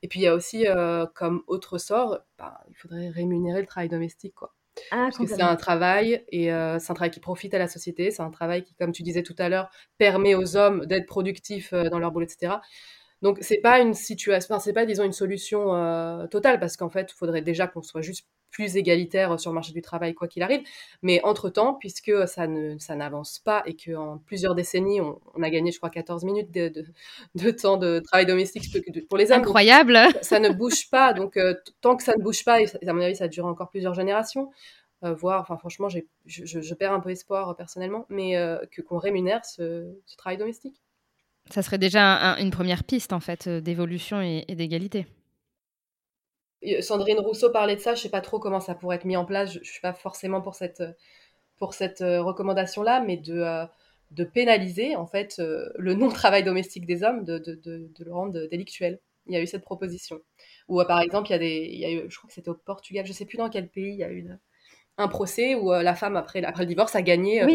Et 0.01 0.07
puis 0.07 0.21
il 0.21 0.23
y 0.23 0.27
a 0.27 0.33
aussi, 0.33 0.65
euh, 0.65 1.05
comme 1.13 1.43
autre 1.47 1.77
sort, 1.77 2.19
ben, 2.37 2.53
il 2.69 2.75
faudrait 2.75 3.09
rémunérer 3.09 3.59
le 3.59 3.67
travail 3.67 3.89
domestique, 3.89 4.33
quoi. 4.33 4.53
Ah, 4.91 5.09
Parce 5.11 5.17
que 5.17 5.27
c'est 5.27 5.41
un 5.41 5.57
travail 5.57 6.23
et 6.29 6.45
c'est 6.45 6.91
un 6.91 6.93
travail 6.93 7.11
qui 7.11 7.19
profite 7.19 7.53
à 7.53 7.59
la 7.59 7.67
société. 7.67 8.09
C'est 8.09 8.21
un 8.21 8.31
travail 8.31 8.63
qui, 8.63 8.73
comme 8.75 8.93
tu 8.93 9.03
disais 9.03 9.23
tout 9.23 9.35
à 9.37 9.49
l'heure, 9.49 9.69
permet 9.97 10.33
aux 10.33 10.55
hommes 10.55 10.85
d'être 10.85 11.07
productifs 11.07 11.73
dans 11.73 11.99
leur 11.99 12.13
boulot, 12.13 12.25
etc. 12.25 12.53
Donc 13.21 13.37
c'est 13.41 13.61
pas 13.61 13.79
une 13.79 13.93
situation, 13.93 14.59
c'est 14.59 14.73
pas 14.73 14.85
disons 14.85 15.03
une 15.03 15.13
solution 15.13 15.67
totale 16.29 16.59
parce 16.59 16.77
qu'en 16.77 16.89
fait, 16.89 17.11
il 17.11 17.15
faudrait 17.15 17.41
déjà 17.41 17.67
qu'on 17.67 17.81
soit 17.81 18.01
juste 18.01 18.25
plus 18.51 18.75
égalitaire 18.77 19.39
sur 19.39 19.51
le 19.51 19.55
marché 19.55 19.73
du 19.73 19.81
travail, 19.81 20.13
quoi 20.13 20.27
qu'il 20.27 20.43
arrive. 20.43 20.61
Mais 21.01 21.21
entre-temps, 21.23 21.73
puisque 21.73 22.27
ça, 22.27 22.47
ne, 22.47 22.77
ça 22.77 22.95
n'avance 22.95 23.39
pas 23.39 23.63
et 23.65 23.75
qu'en 23.75 24.19
plusieurs 24.19 24.53
décennies, 24.53 25.01
on, 25.01 25.41
a 25.41 25.49
gagné, 25.49 25.71
je 25.71 25.77
crois, 25.77 25.89
14 25.89 26.23
minutes 26.25 26.51
de, 26.51 26.71
de, 27.35 27.51
temps 27.51 27.77
de 27.77 27.99
travail 27.99 28.25
domestique 28.25 28.65
pour 29.09 29.17
les 29.17 29.31
hommes. 29.31 29.41
Incroyable 29.41 29.97
Ça 30.21 30.39
ne 30.39 30.49
bouge 30.49 30.89
pas. 30.89 31.13
Donc, 31.13 31.37
euh, 31.37 31.55
tant 31.79 31.95
que 31.95 32.03
ça 32.03 32.13
ne 32.15 32.21
bouge 32.21 32.43
pas, 32.43 32.61
et 32.61 32.67
à 32.85 32.93
mon 32.93 33.01
avis, 33.01 33.15
ça 33.15 33.27
dure 33.27 33.45
encore 33.45 33.69
plusieurs 33.69 33.93
générations, 33.93 34.51
euh, 35.03 35.13
voire, 35.13 35.41
enfin, 35.41 35.57
franchement, 35.57 35.89
je, 35.89 35.99
je, 36.25 36.73
perds 36.75 36.93
un 36.93 36.99
peu 36.99 37.09
espoir 37.09 37.49
euh, 37.49 37.53
personnellement, 37.53 38.05
mais 38.09 38.33
que, 38.71 38.81
qu'on 38.81 38.97
rémunère 38.97 39.45
ce, 39.45 39.95
travail 40.17 40.37
domestique. 40.37 40.81
Ça 41.49 41.61
serait 41.61 41.77
déjà 41.77 42.35
une 42.39 42.51
première 42.51 42.83
piste, 42.83 43.13
en 43.13 43.19
fait, 43.19 43.49
d'évolution 43.49 44.21
et 44.21 44.45
d'égalité. 44.55 45.05
Sandrine 46.81 47.19
Rousseau 47.19 47.49
parlait 47.49 47.75
de 47.75 47.81
ça, 47.81 47.95
je 47.95 48.01
sais 48.01 48.09
pas 48.09 48.21
trop 48.21 48.39
comment 48.39 48.59
ça 48.59 48.75
pourrait 48.75 48.97
être 48.97 49.05
mis 49.05 49.17
en 49.17 49.25
place, 49.25 49.53
je, 49.53 49.59
ne 49.59 49.63
suis 49.63 49.81
pas 49.81 49.93
forcément 49.93 50.41
pour 50.41 50.53
cette, 50.53 50.83
pour 51.57 51.73
cette 51.73 52.01
euh, 52.01 52.21
recommandation-là, 52.21 53.01
mais 53.01 53.17
de, 53.17 53.39
euh, 53.39 53.65
de 54.11 54.23
pénaliser 54.23 54.95
en 54.95 55.07
fait 55.07 55.37
euh, 55.39 55.69
le 55.77 55.93
non-travail 55.95 56.43
domestique 56.43 56.85
des 56.85 57.03
hommes, 57.03 57.23
de, 57.23 57.39
de, 57.39 57.91
le 57.99 58.13
rendre 58.13 58.47
délictuel. 58.47 58.99
Il 59.27 59.33
y 59.33 59.37
a 59.37 59.41
eu 59.41 59.47
cette 59.47 59.63
proposition. 59.63 60.19
Ou 60.67 60.83
par 60.85 60.99
exemple, 61.01 61.29
il 61.29 61.33
y 61.33 61.35
a 61.35 61.39
des, 61.39 62.03
eu, 62.05 62.09
je 62.09 62.17
crois 62.17 62.27
que 62.27 62.33
c'était 62.33 62.49
au 62.49 62.55
Portugal, 62.55 63.05
je 63.05 63.13
sais 63.13 63.25
plus 63.25 63.37
dans 63.37 63.49
quel 63.49 63.69
pays, 63.69 63.93
il 63.93 63.99
y 63.99 64.03
a 64.03 64.11
eu 64.11 64.27
un 64.97 65.07
procès 65.07 65.55
où 65.55 65.71
la 65.71 65.95
femme 65.95 66.15
après, 66.15 66.43
après 66.43 66.63
le 66.63 66.67
divorce 66.67 66.95
a 66.95 67.01
gagné 67.01 67.45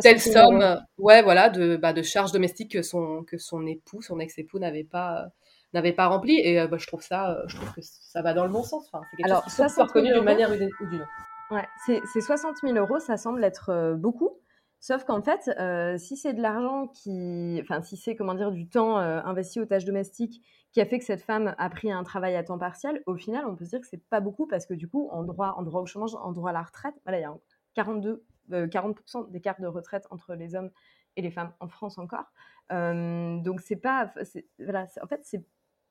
telle 0.00 0.20
somme, 0.20 0.80
ouais 0.98 1.22
voilà, 1.22 1.50
de, 1.50 1.76
bah, 1.76 1.92
de 1.92 2.02
charges 2.02 2.32
domestiques 2.32 2.72
que 2.72 2.82
son, 2.82 3.24
que 3.24 3.38
son 3.38 3.66
époux, 3.66 4.02
son 4.02 4.18
ex-époux 4.18 4.58
n'avait 4.58 4.84
pas 4.84 5.28
n'avait 5.76 5.92
pas 5.92 6.06
rempli. 6.06 6.40
Et 6.40 6.60
euh, 6.60 6.66
bah, 6.66 6.76
je 6.78 6.86
trouve 6.86 7.02
ça, 7.02 7.30
euh, 7.30 7.42
je 7.46 7.56
trouve 7.56 7.72
que 7.72 7.80
ça 7.82 8.22
va 8.22 8.34
dans 8.34 8.44
le 8.44 8.50
bon 8.50 8.62
sens. 8.62 8.88
Enfin, 8.92 9.04
c'est 9.10 9.16
quelque 9.16 9.30
Alors, 9.30 9.44
chose 9.48 9.74
qui 9.74 9.80
reconnu 9.80 10.12
d'une 10.12 10.22
manière 10.22 10.50
ou 10.50 10.56
d'une 10.56 10.66
autre. 10.66 11.08
Ouais, 11.50 11.66
c'est 11.86 12.20
60 12.20 12.56
000 12.62 12.74
euros, 12.76 12.98
ça 12.98 13.16
semble 13.16 13.44
être 13.44 13.70
euh, 13.70 13.94
beaucoup. 13.94 14.40
Sauf 14.80 15.04
qu'en 15.04 15.22
fait, 15.22 15.50
si 15.98 16.16
c'est 16.16 16.34
de 16.34 16.42
l'argent 16.42 16.86
qui, 16.88 17.58
enfin, 17.62 17.82
si 17.82 17.96
c'est 17.96 18.14
comment 18.14 18.34
dire 18.34 18.52
du 18.52 18.68
temps 18.68 18.98
investi 18.98 19.60
aux 19.60 19.66
tâches 19.66 19.84
domestiques 19.84 20.42
qui 20.72 20.80
a 20.80 20.84
fait 20.84 20.98
que 20.98 21.04
cette 21.04 21.22
femme 21.22 21.54
a 21.58 21.70
pris 21.70 21.90
un 21.90 22.04
travail 22.04 22.36
à 22.36 22.44
temps 22.44 22.58
partiel, 22.58 23.02
au 23.06 23.16
final, 23.16 23.46
on 23.46 23.56
peut 23.56 23.64
se 23.64 23.70
dire 23.70 23.80
que 23.80 23.86
c'est 23.86 24.04
pas 24.10 24.20
beaucoup 24.20 24.46
parce 24.46 24.66
que 24.66 24.74
du 24.74 24.86
coup, 24.88 25.08
en 25.10 25.24
droit, 25.24 25.54
en 25.56 25.62
droit 25.62 25.80
au 25.80 25.86
chômage, 25.86 26.14
en 26.14 26.32
droit 26.32 26.50
à 26.50 26.52
la 26.52 26.62
retraite, 26.62 26.94
voilà, 27.04 27.18
il 27.18 27.22
y 27.22 27.24
a 27.24 27.34
42, 27.74 28.24
40% 28.50 29.30
d'écart 29.30 29.60
de 29.60 29.66
retraite 29.66 30.06
entre 30.10 30.34
les 30.34 30.54
hommes 30.54 30.70
et 31.16 31.22
les 31.22 31.30
femmes 31.30 31.52
en 31.60 31.68
France 31.68 31.98
encore. 31.98 32.30
donc 32.70 33.60
c'est 33.60 33.76
pas, 33.76 34.12
voilà, 34.58 34.86
en 35.02 35.06
fait, 35.06 35.20
c'est 35.24 35.44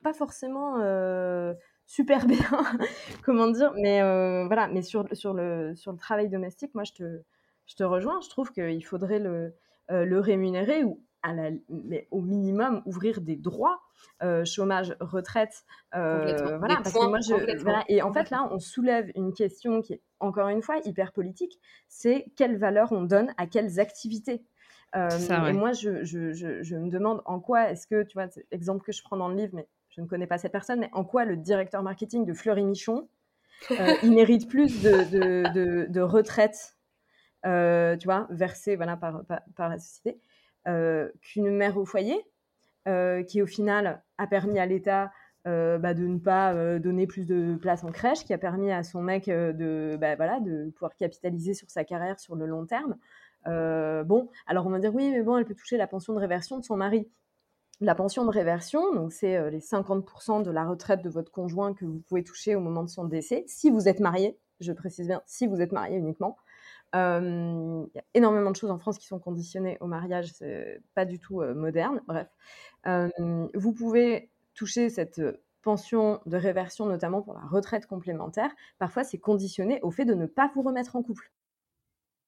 pas 0.04 0.14
forcément 0.14 0.78
euh, 0.80 1.54
super 1.86 2.26
bien, 2.28 2.64
comment 3.24 3.48
dire, 3.48 3.74
mais 3.76 4.02
euh, 4.02 4.46
voilà, 4.46 4.68
mais 4.68 4.82
sur, 4.82 5.08
sur, 5.14 5.34
le, 5.34 5.74
sur 5.76 5.92
le 5.92 5.98
travail 5.98 6.30
domestique, 6.30 6.74
moi 6.76 6.84
je 6.84 6.94
te, 6.94 7.24
je 7.66 7.76
te 7.76 7.84
rejoins, 7.84 8.20
je 8.22 8.30
trouve 8.30 8.52
qu'il 8.52 8.86
faudrait 8.86 9.20
le, 9.20 9.56
euh, 9.92 10.06
le 10.06 10.20
rémunérer 10.20 10.84
ou 10.84 11.02
à 11.22 11.34
la, 11.34 11.50
mais 11.70 12.08
au 12.12 12.22
minimum 12.22 12.84
ouvrir 12.86 13.22
des 13.22 13.36
droits, 13.36 13.82
chômage, 14.46 14.96
retraite, 15.00 15.66
voilà, 15.92 16.76
parce 16.84 16.94
que 16.94 17.08
moi 17.08 17.20
je, 17.20 17.58
voilà, 17.64 17.84
et 17.90 18.04
en 18.04 18.14
fait 18.14 18.30
là 18.30 18.48
on 18.52 18.60
soulève 18.60 19.12
une 19.16 19.34
question 19.34 19.82
qui 19.82 19.94
est 19.94 20.02
encore 20.20 20.50
une 20.50 20.62
fois 20.62 20.78
hyper 20.86 21.14
politique, 21.14 21.60
c'est 21.88 22.28
quelle 22.36 22.58
valeur 22.58 22.92
on 22.92 23.02
donne 23.02 23.34
à 23.38 23.48
quelles 23.48 23.80
activités? 23.80 24.46
Et 24.96 25.54
moi, 25.54 25.74
je, 25.74 26.06
je, 26.06 26.32
je, 26.32 26.64
je, 26.64 26.76
me 26.78 26.90
demande 26.90 27.22
en 27.26 27.40
quoi 27.40 27.70
est-ce 27.70 27.86
que, 27.86 28.04
tu 28.04 28.14
vois, 28.14 28.28
l'exemple 28.52 28.82
que 28.86 28.94
je 28.94 29.04
prends 29.04 29.18
dans 29.18 29.28
le 29.28 29.36
livre, 29.36 29.52
mais 29.54 29.68
je 29.90 30.02
ne 30.02 30.08
connais 30.08 30.28
pas 30.28 30.38
cette 30.38 30.52
personne, 30.52 30.80
mais 30.80 30.90
en 30.94 31.04
quoi 31.04 31.26
le 31.26 31.38
directeur 31.38 31.82
marketing 31.84 32.26
de 32.26 32.34
Fleury 32.34 32.64
Michon, 32.64 33.08
euh, 33.72 33.94
il 34.04 34.12
mérite 34.12 34.48
plus 34.48 34.82
de, 34.82 35.88
de, 35.90 36.02
retraite, 36.02 36.56
euh, 36.56 36.75
tu 37.46 38.06
vois, 38.06 38.28
versée 38.30 38.76
voilà, 38.76 38.98
par, 38.98 39.24
par, 39.56 39.70
la 39.70 39.80
société, 39.80 40.20
euh, 40.68 41.10
qu'une 41.22 41.52
mère 41.52 41.78
au 41.78 41.86
foyer, 41.86 42.20
qui 43.28 43.42
au 43.42 43.48
final 43.48 44.04
a 44.18 44.28
permis 44.28 44.60
à 44.60 44.66
l'État 44.66 45.12
bah, 45.46 45.94
de 45.94 46.06
ne 46.06 46.18
pas 46.18 46.80
donner 46.80 47.08
plus 47.08 47.26
de 47.28 47.56
place 47.56 47.84
en 47.84 47.92
crèche, 47.92 48.26
qui 48.26 48.34
a 48.34 48.38
permis 48.38 48.72
à 48.72 48.84
son 48.84 49.02
mec 49.02 49.28
de, 49.28 49.98
bah, 50.00 50.16
voilà, 50.16 50.40
de 50.40 50.70
pouvoir 50.72 50.96
capitaliser 50.96 51.54
sur 51.54 51.70
sa 51.70 51.84
carrière 51.84 52.20
sur 52.20 52.36
le 52.36 52.46
long 52.46 52.66
terme. 52.66 52.98
bon, 53.46 54.30
alors 54.48 54.68
on 54.68 54.70
va 54.70 54.80
dire 54.80 54.94
oui, 54.94 55.12
mais 55.12 55.24
bon, 55.24 55.38
elle 55.38 55.46
peut 55.46 55.56
toucher 55.56 55.78
la 55.78 55.88
pension 55.88 56.14
de 56.14 56.20
réversion 56.20 56.60
de 56.60 56.64
son 56.64 56.78
mari. 56.78 57.08
La 57.82 57.94
pension 57.94 58.24
de 58.24 58.30
réversion, 58.30 58.94
donc 58.94 59.12
c'est 59.12 59.36
euh, 59.36 59.50
les 59.50 59.60
50% 59.60 60.44
de 60.44 60.50
la 60.50 60.66
retraite 60.66 61.02
de 61.02 61.10
votre 61.10 61.30
conjoint 61.30 61.74
que 61.74 61.84
vous 61.84 62.00
pouvez 62.08 62.24
toucher 62.24 62.56
au 62.56 62.62
moment 62.62 62.84
de 62.84 62.90
son 62.90 63.04
décès, 63.04 63.44
si 63.48 63.70
vous 63.70 63.90
êtes 63.90 64.00
marié, 64.00 64.38
je 64.62 64.72
précise 64.72 65.08
bien, 65.08 65.22
si 65.26 65.46
vous 65.46 65.60
êtes 65.60 65.74
marié 65.74 65.98
uniquement. 65.98 66.38
Euh, 66.96 67.86
il 67.94 67.96
y 67.96 68.00
a 68.00 68.04
énormément 68.14 68.52
de 68.52 68.56
choses 68.56 68.72
en 68.72 68.80
France 68.80 68.98
qui 68.98 69.08
sont 69.08 69.20
conditionnées 69.20 69.78
au 69.82 69.88
mariage, 69.88 70.32
c'est 70.34 70.82
pas 70.94 71.06
du 71.06 71.20
tout 71.20 71.42
euh, 71.42 71.54
moderne, 71.54 72.02
bref. 72.08 72.28
vous 73.54 73.74
pouvez 73.74 74.30
toucher 74.54 74.90
cette 74.90 75.22
pension 75.62 76.22
de 76.26 76.38
réversion, 76.38 76.86
notamment 76.86 77.22
pour 77.22 77.34
la 77.34 77.42
retraite 77.42 77.88
complémentaire. 77.88 78.52
Parfois, 78.78 79.04
c'est 79.04 79.18
conditionné 79.18 79.80
au 79.82 79.92
fait 79.92 80.06
de 80.06 80.14
ne 80.14 80.28
pas 80.28 80.52
vous 80.56 80.62
remettre 80.62 80.96
en 80.96 81.04
couple. 81.04 81.32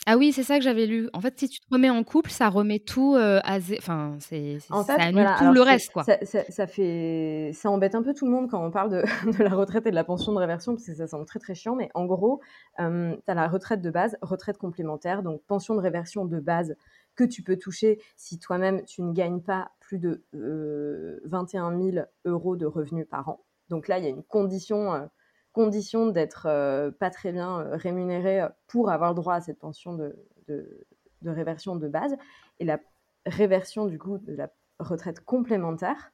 Ah 0.09 0.15
oui, 0.15 0.31
c'est 0.31 0.43
ça 0.43 0.57
que 0.57 0.63
j'avais 0.63 0.85
lu. 0.85 1.09
En 1.11 1.19
fait, 1.19 1.38
si 1.38 1.49
tu 1.49 1.59
te 1.59 1.65
remets 1.69 1.89
en 1.89 2.01
couple, 2.05 2.29
ça 2.29 2.47
remet 2.47 2.79
tout 2.79 3.15
euh, 3.15 3.41
à 3.43 3.57
enfin, 3.77 4.15
c'est, 4.21 4.57
ça 4.59 4.93
annule 4.97 5.27
tout 5.38 5.51
le 5.51 5.61
reste, 5.61 5.91
quoi. 5.91 6.05
Ça, 6.05 6.65
fait, 6.65 7.51
ça 7.53 7.69
embête 7.69 7.93
un 7.93 8.01
peu 8.01 8.13
tout 8.13 8.25
le 8.25 8.31
monde 8.31 8.49
quand 8.49 8.65
on 8.65 8.71
parle 8.71 8.89
de, 8.89 9.01
de, 9.38 9.43
la 9.43 9.49
retraite 9.49 9.85
et 9.85 9.89
de 9.89 9.95
la 9.95 10.05
pension 10.05 10.31
de 10.31 10.38
réversion 10.38 10.75
parce 10.75 10.85
que 10.85 10.95
ça 10.95 11.07
semble 11.07 11.25
très 11.25 11.39
très 11.39 11.55
chiant. 11.55 11.75
Mais 11.75 11.89
en 11.93 12.05
gros, 12.05 12.39
euh, 12.79 13.17
tu 13.17 13.31
as 13.31 13.34
la 13.34 13.49
retraite 13.49 13.81
de 13.81 13.89
base, 13.89 14.17
retraite 14.21 14.57
complémentaire, 14.57 15.23
donc 15.23 15.41
pension 15.45 15.75
de 15.75 15.81
réversion 15.81 16.23
de 16.23 16.39
base 16.39 16.77
que 17.17 17.25
tu 17.25 17.43
peux 17.43 17.57
toucher 17.57 17.99
si 18.15 18.39
toi-même 18.39 18.85
tu 18.85 19.01
ne 19.01 19.11
gagnes 19.11 19.41
pas 19.41 19.71
plus 19.81 19.99
de 19.99 20.23
21 21.25 21.73
euh, 21.73 21.91
000 21.91 22.05
euros 22.23 22.55
de 22.55 22.65
revenus 22.65 23.07
par 23.09 23.27
an. 23.27 23.43
Donc 23.69 23.89
là, 23.89 23.97
il 23.97 24.05
y 24.05 24.07
a 24.07 24.11
une 24.11 24.23
condition 24.23 25.09
condition 25.57 26.07
d'être 26.07 26.43
pas 26.99 27.09
très 27.09 27.31
bien 27.31 27.67
rémunéré 27.73 28.45
pour 28.67 28.91
avoir 28.91 29.09
le 29.11 29.15
droit 29.15 29.34
à 29.34 29.41
cette 29.41 29.59
pension 29.59 29.93
de, 29.93 30.15
de 31.21 31.29
réversion 31.29 31.75
de 31.75 31.88
base. 31.88 32.15
Et 32.59 32.65
la 32.65 32.79
réversion 33.25 33.85
du 33.85 33.97
coup 33.97 34.17
de 34.17 34.34
la 34.34 34.49
retraite 34.79 35.19
complémentaire, 35.21 36.11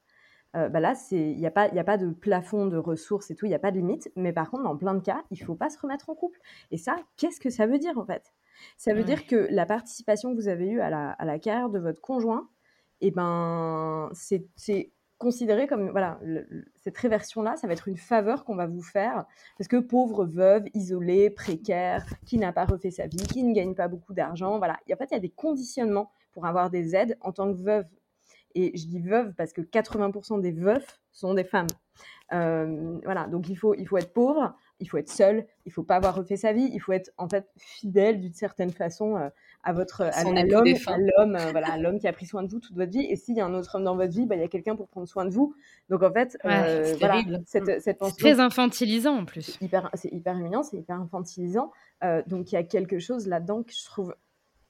euh, 0.55 0.69
bah 0.69 0.79
là, 0.79 0.93
il 1.11 1.37
n'y 1.37 1.47
a, 1.47 1.51
pas, 1.51 1.63
a 1.63 1.83
pas 1.83 1.97
de 1.97 2.11
plafond 2.11 2.67
de 2.67 2.77
ressources 2.77 3.31
et 3.31 3.35
tout, 3.35 3.45
il 3.45 3.49
n'y 3.49 3.55
a 3.55 3.59
pas 3.59 3.71
de 3.71 3.77
limite. 3.77 4.11
Mais 4.15 4.33
par 4.33 4.51
contre, 4.51 4.63
dans 4.63 4.77
plein 4.77 4.93
de 4.93 5.01
cas, 5.01 5.23
il 5.31 5.39
ne 5.39 5.45
faut 5.45 5.55
pas 5.55 5.69
se 5.69 5.79
remettre 5.79 6.09
en 6.09 6.15
couple. 6.15 6.39
Et 6.71 6.77
ça, 6.77 6.95
qu'est-ce 7.17 7.39
que 7.39 7.49
ça 7.49 7.65
veut 7.65 7.79
dire 7.79 7.97
en 7.97 8.05
fait? 8.05 8.33
Ça 8.77 8.93
veut 8.93 9.03
dire 9.03 9.25
que 9.25 9.47
la 9.49 9.65
participation 9.65 10.31
que 10.31 10.35
vous 10.35 10.47
avez 10.47 10.67
eue 10.67 10.79
à 10.79 10.89
la, 10.89 11.11
à 11.11 11.25
la 11.25 11.39
carrière 11.39 11.69
de 11.69 11.79
votre 11.79 12.01
conjoint, 12.01 12.49
et 13.01 13.07
eh 13.07 13.11
ben, 13.11 14.09
c'est 14.13 14.93
considéré 15.23 15.65
comme 15.65 15.89
voilà 15.89 16.19
cette 16.83 16.97
réversion 16.97 17.41
là 17.41 17.55
ça 17.55 17.65
va 17.65 17.73
être 17.73 17.87
une 17.87 17.97
faveur 17.97 18.45
qu'on 18.45 18.55
va 18.55 18.67
vous 18.67 18.83
faire. 18.83 19.25
Parce 19.57 19.67
que 19.67 19.77
pauvre 19.77 20.25
veuve 20.25 20.65
isolée 20.75 21.31
précaire 21.31 22.05
qui 22.25 22.37
n'a 22.37 22.53
pas 22.53 22.65
refait 22.65 22.91
sa 22.91 23.07
vie 23.07 23.17
qui 23.17 23.43
ne 23.43 23.53
gagne 23.53 23.73
pas 23.73 23.87
beaucoup 23.87 24.13
d'argent 24.13 24.59
voilà. 24.59 24.79
En 24.91 24.95
fait 24.95 25.07
il 25.11 25.13
y 25.13 25.17
a 25.17 25.19
des 25.19 25.29
conditionnements 25.29 26.11
pour 26.33 26.45
avoir 26.45 26.69
des 26.69 26.95
aides 26.95 27.17
en 27.21 27.31
tant 27.31 27.51
que 27.51 27.57
veuve. 27.57 27.85
Et 28.55 28.77
je 28.77 28.85
dis 28.85 28.99
veuve 28.99 29.33
parce 29.33 29.51
que 29.51 29.61
80% 29.61 30.41
des 30.41 30.51
veufs 30.51 31.01
sont 31.11 31.33
des 31.33 31.43
femmes. 31.43 31.67
Euh, 32.33 32.99
voilà, 33.03 33.27
donc 33.27 33.49
il 33.49 33.55
faut, 33.55 33.75
il 33.75 33.87
faut 33.87 33.97
être 33.97 34.13
pauvre, 34.13 34.55
il 34.79 34.89
faut 34.89 34.97
être 34.97 35.09
seul, 35.09 35.45
il 35.65 35.71
faut 35.71 35.83
pas 35.83 35.95
avoir 35.95 36.15
refait 36.15 36.37
sa 36.37 36.53
vie, 36.53 36.69
il 36.73 36.79
faut 36.79 36.91
être 36.91 37.11
en 37.17 37.27
fait 37.27 37.47
fidèle 37.57 38.19
d'une 38.19 38.33
certaine 38.33 38.71
façon 38.71 39.17
euh, 39.17 39.29
à 39.63 39.73
votre 39.73 40.01
à, 40.01 40.23
l'homme, 40.23 40.67
à 40.87 40.97
l'homme, 40.97 41.35
euh, 41.35 41.51
voilà, 41.51 41.77
l'homme 41.79 41.99
qui 41.99 42.07
a 42.07 42.13
pris 42.13 42.25
soin 42.25 42.43
de 42.43 42.49
vous 42.49 42.59
toute 42.59 42.75
votre 42.75 42.91
vie. 42.91 43.05
Et 43.09 43.15
s'il 43.15 43.35
y 43.35 43.41
a 43.41 43.45
un 43.45 43.53
autre 43.53 43.75
homme 43.75 43.85
dans 43.85 43.95
votre 43.95 44.11
vie, 44.11 44.25
bah, 44.25 44.35
il 44.35 44.41
y 44.41 44.43
a 44.43 44.47
quelqu'un 44.47 44.75
pour 44.75 44.87
prendre 44.87 45.07
soin 45.07 45.25
de 45.25 45.31
vous. 45.31 45.55
Donc 45.89 46.03
en 46.03 46.11
fait, 46.11 46.37
voilà, 46.43 47.21
cette, 47.45 47.81
cette 47.81 48.03
c'est 48.03 48.17
très 48.17 48.39
infantilisant 48.39 49.19
en 49.19 49.25
plus. 49.25 49.57
C'est 49.59 49.65
hyper, 49.65 49.89
c'est 49.93 50.11
hyper 50.11 50.37
éminent, 50.37 50.63
c'est 50.63 50.77
hyper 50.77 50.99
infantilisant. 50.99 51.71
donc 52.27 52.51
il 52.51 52.55
y 52.55 52.57
a 52.57 52.63
quelque 52.63 52.99
chose 52.99 53.27
là-dedans 53.27 53.63
que 53.63 53.73
je 53.73 53.85
trouve 53.85 54.15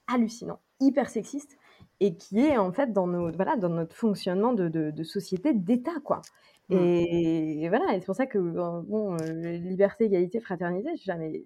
hallucinant, 0.08 0.60
hyper 0.80 1.10
sexiste 1.10 1.58
et 2.00 2.16
qui 2.16 2.40
est 2.40 2.58
en 2.58 2.72
fait 2.72 2.92
dans, 2.92 3.08
nos, 3.08 3.32
voilà, 3.32 3.56
dans 3.56 3.70
notre 3.70 3.96
fonctionnement 3.96 4.54
de, 4.54 4.68
de, 4.68 5.04
société 5.04 5.54
d'État, 5.54 6.00
quoi. 6.04 6.22
Mmh. 6.70 6.76
Et, 6.76 7.70
voilà, 7.70 7.94
et 7.94 8.00
c'est 8.00 8.06
pour 8.06 8.16
ça 8.16 8.26
que, 8.26 8.38
euh, 8.38 8.82
bon, 8.84 9.16
euh, 9.16 9.58
liberté, 9.58 10.06
égalité, 10.06 10.40
fraternité, 10.40 10.90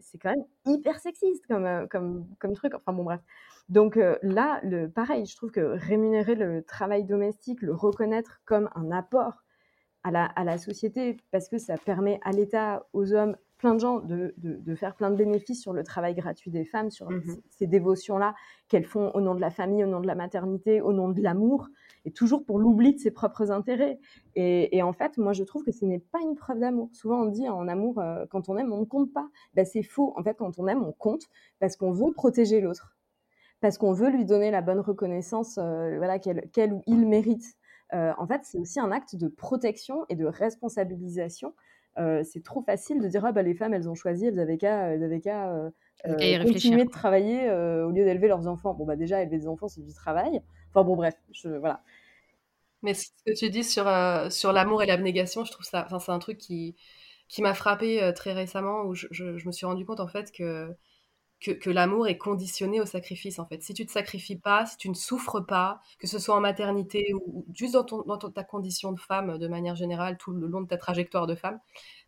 c'est 0.02 0.18
quand 0.19 0.30
même 0.30 0.45
hyper 0.65 0.99
sexiste 0.99 1.45
comme, 1.48 1.65
euh, 1.65 1.88
comme, 1.88 2.27
comme 2.39 2.53
truc. 2.53 2.73
Enfin 2.76 2.94
bon, 2.94 3.03
bref. 3.03 3.22
Donc 3.69 3.99
là, 4.22 4.61
le, 4.64 4.88
pareil, 4.88 5.26
je 5.26 5.35
trouve 5.35 5.52
que 5.52 5.60
rémunérer 5.60 6.35
le 6.35 6.64
travail 6.64 7.03
domestique, 7.03 7.61
le 7.61 7.73
reconnaître 7.73 8.39
comme 8.45 8.69
un 8.76 8.91
apport 8.91 9.44
à 10.03 10.11
la, 10.11 10.26
à 10.26 10.45
la 10.45 10.57
société, 10.57 11.18
parce 11.31 11.49
que 11.49 11.57
ça 11.57 11.77
permet 11.77 12.19
à 12.23 12.31
l'État, 12.31 12.88
aux 12.94 13.14
hommes, 13.14 13.35
plein 13.57 13.73
de 13.73 13.79
gens 13.79 13.99
de, 13.99 14.34
de, 14.38 14.75
faire 14.75 14.95
plein 14.95 15.09
de 15.09 15.15
bénéfices 15.15 15.61
sur 15.61 15.73
le 15.73 15.84
travail 15.84 16.13
gratuit 16.15 16.51
des 16.51 16.63
femmes, 16.63 16.91
sur 16.91 17.09
mmh 17.09 17.21
ces, 17.49 17.67
dévotions-là 17.67 18.35
qu'elles 18.67 18.85
font 18.85 19.09
au 19.11 19.21
nom 19.21 19.35
de 19.35 19.41
la 19.41 19.49
famille, 19.49 19.84
au 19.84 19.88
nom 19.88 19.99
de 19.99 20.07
la 20.07 20.15
maternité, 20.15 20.79
au 20.81 20.93
nom 20.93 21.09
de 21.09 21.21
l'amour, 21.21 21.67
et 22.05 22.11
toujours 22.11 22.45
pour 22.45 22.59
l'oubli 22.59 22.93
de 22.93 22.99
ses 22.99 23.11
propres 23.11 23.51
intérêts. 23.51 23.99
Et, 24.35 24.81
en 24.84 24.93
fait, 24.93 25.17
moi, 25.17 25.34
je 25.34 25.43
trouve 25.43 25.63
que 25.63 25.71
ce 25.71 25.85
n'est 25.85 25.99
pas 25.99 26.19
une 26.21 26.35
preuve 26.35 26.59
d'amour. 26.59 26.89
Souvent, 26.93 27.21
on 27.23 27.25
dit 27.25 27.49
en 27.49 27.67
amour, 27.67 27.99
euh, 27.99 28.25
quand 28.29 28.49
on 28.49 28.57
aime, 28.57 28.71
on 28.71 28.81
ne 28.81 28.85
compte 28.85 29.11
pas. 29.11 29.27
Ben, 29.55 29.65
c'est 29.65 29.84
faux. 29.84 30.13
En 30.15 30.23
fait, 30.23 30.35
quand 30.35 30.59
on 30.59 30.67
aime, 30.67 30.84
on 30.84 30.91
compte 30.91 31.23
parce 31.59 31.75
qu'on 31.75 31.91
veut 31.91 32.11
protéger 32.13 32.61
l'autre, 32.61 32.95
parce 33.59 33.77
qu'on 33.77 33.93
veut 33.93 34.09
lui 34.09 34.25
donner 34.25 34.51
la 34.51 34.61
bonne 34.61 34.79
reconnaissance 34.79 35.57
euh, 35.57 35.97
voilà, 35.97 36.19
qu'elle 36.19 36.73
ou 36.73 36.84
il 36.85 37.07
mérite. 37.07 37.55
Euh, 37.93 38.13
en 38.17 38.27
fait, 38.27 38.41
c'est 38.43 38.59
aussi 38.59 38.79
un 38.79 38.91
acte 38.91 39.15
de 39.15 39.27
protection 39.27 40.05
et 40.09 40.15
de 40.15 40.25
responsabilisation 40.25 41.53
euh, 41.97 42.23
c'est 42.23 42.43
trop 42.43 42.61
facile 42.61 43.01
de 43.01 43.07
dire 43.07 43.25
ah 43.25 43.31
bah 43.31 43.41
les 43.41 43.55
femmes 43.55 43.73
elles 43.73 43.89
ont 43.89 43.95
choisi, 43.95 44.25
elles 44.25 44.39
avaient 44.39 44.57
qu'à, 44.57 44.93
elles 44.93 45.03
avaient 45.03 45.19
qu'à 45.19 45.51
euh, 45.51 45.69
euh, 46.05 46.43
continuer 46.43 46.85
de 46.85 46.89
travailler 46.89 47.49
au 47.49 47.91
lieu 47.91 48.05
d'élever 48.05 48.27
leurs 48.27 48.47
enfants. 48.47 48.73
Bon 48.73 48.85
bah 48.85 48.95
déjà 48.95 49.21
élever 49.21 49.39
des 49.39 49.47
enfants 49.47 49.67
c'est 49.67 49.81
du 49.81 49.93
travail. 49.93 50.41
Enfin 50.69 50.83
bon 50.83 50.95
bref, 50.95 51.15
je, 51.31 51.49
voilà. 51.49 51.81
Mais 52.83 52.93
ce 52.93 53.07
que 53.25 53.33
tu 53.33 53.49
dis 53.49 53.63
sur 53.63 53.85
sur 54.31 54.53
l'amour 54.53 54.83
et 54.83 54.85
l'abnégation, 54.85 55.43
je 55.43 55.51
trouve 55.51 55.65
ça, 55.65 55.87
c'est 55.99 56.11
un 56.11 56.19
truc 56.19 56.37
qui 56.37 56.75
qui 57.27 57.41
m'a 57.41 57.53
frappé 57.53 58.11
très 58.15 58.33
récemment 58.33 58.83
où 58.83 58.93
je, 58.93 59.07
je, 59.11 59.45
me 59.45 59.51
suis 59.51 59.65
rendu 59.65 59.85
compte 59.85 59.99
en 59.99 60.07
fait 60.07 60.31
que 60.31 60.73
que, 61.39 61.69
l'amour 61.69 62.07
est 62.07 62.18
conditionné 62.18 62.81
au 62.81 62.85
sacrifice 62.85 63.38
en 63.39 63.45
fait. 63.45 63.61
Si 63.61 63.73
tu 63.73 63.85
te 63.85 63.91
sacrifies 63.91 64.38
pas, 64.38 64.65
si 64.65 64.77
tu 64.77 64.89
ne 64.89 64.95
souffres 64.95 65.39
pas, 65.39 65.81
que 65.99 66.07
ce 66.07 66.18
soit 66.18 66.35
en 66.35 66.41
maternité 66.41 67.14
ou, 67.14 67.45
juste 67.53 67.73
dans, 67.73 67.84
ton, 67.84 68.01
dans 68.03 68.18
ta 68.18 68.43
condition 68.43 68.91
de 68.91 68.99
femme 68.99 69.38
de 69.38 69.47
manière 69.47 69.76
générale, 69.76 70.18
tout 70.18 70.31
le 70.31 70.47
long 70.47 70.61
de 70.61 70.68
ta 70.68 70.77
trajectoire 70.77 71.27
de 71.27 71.35
femme, 71.35 71.59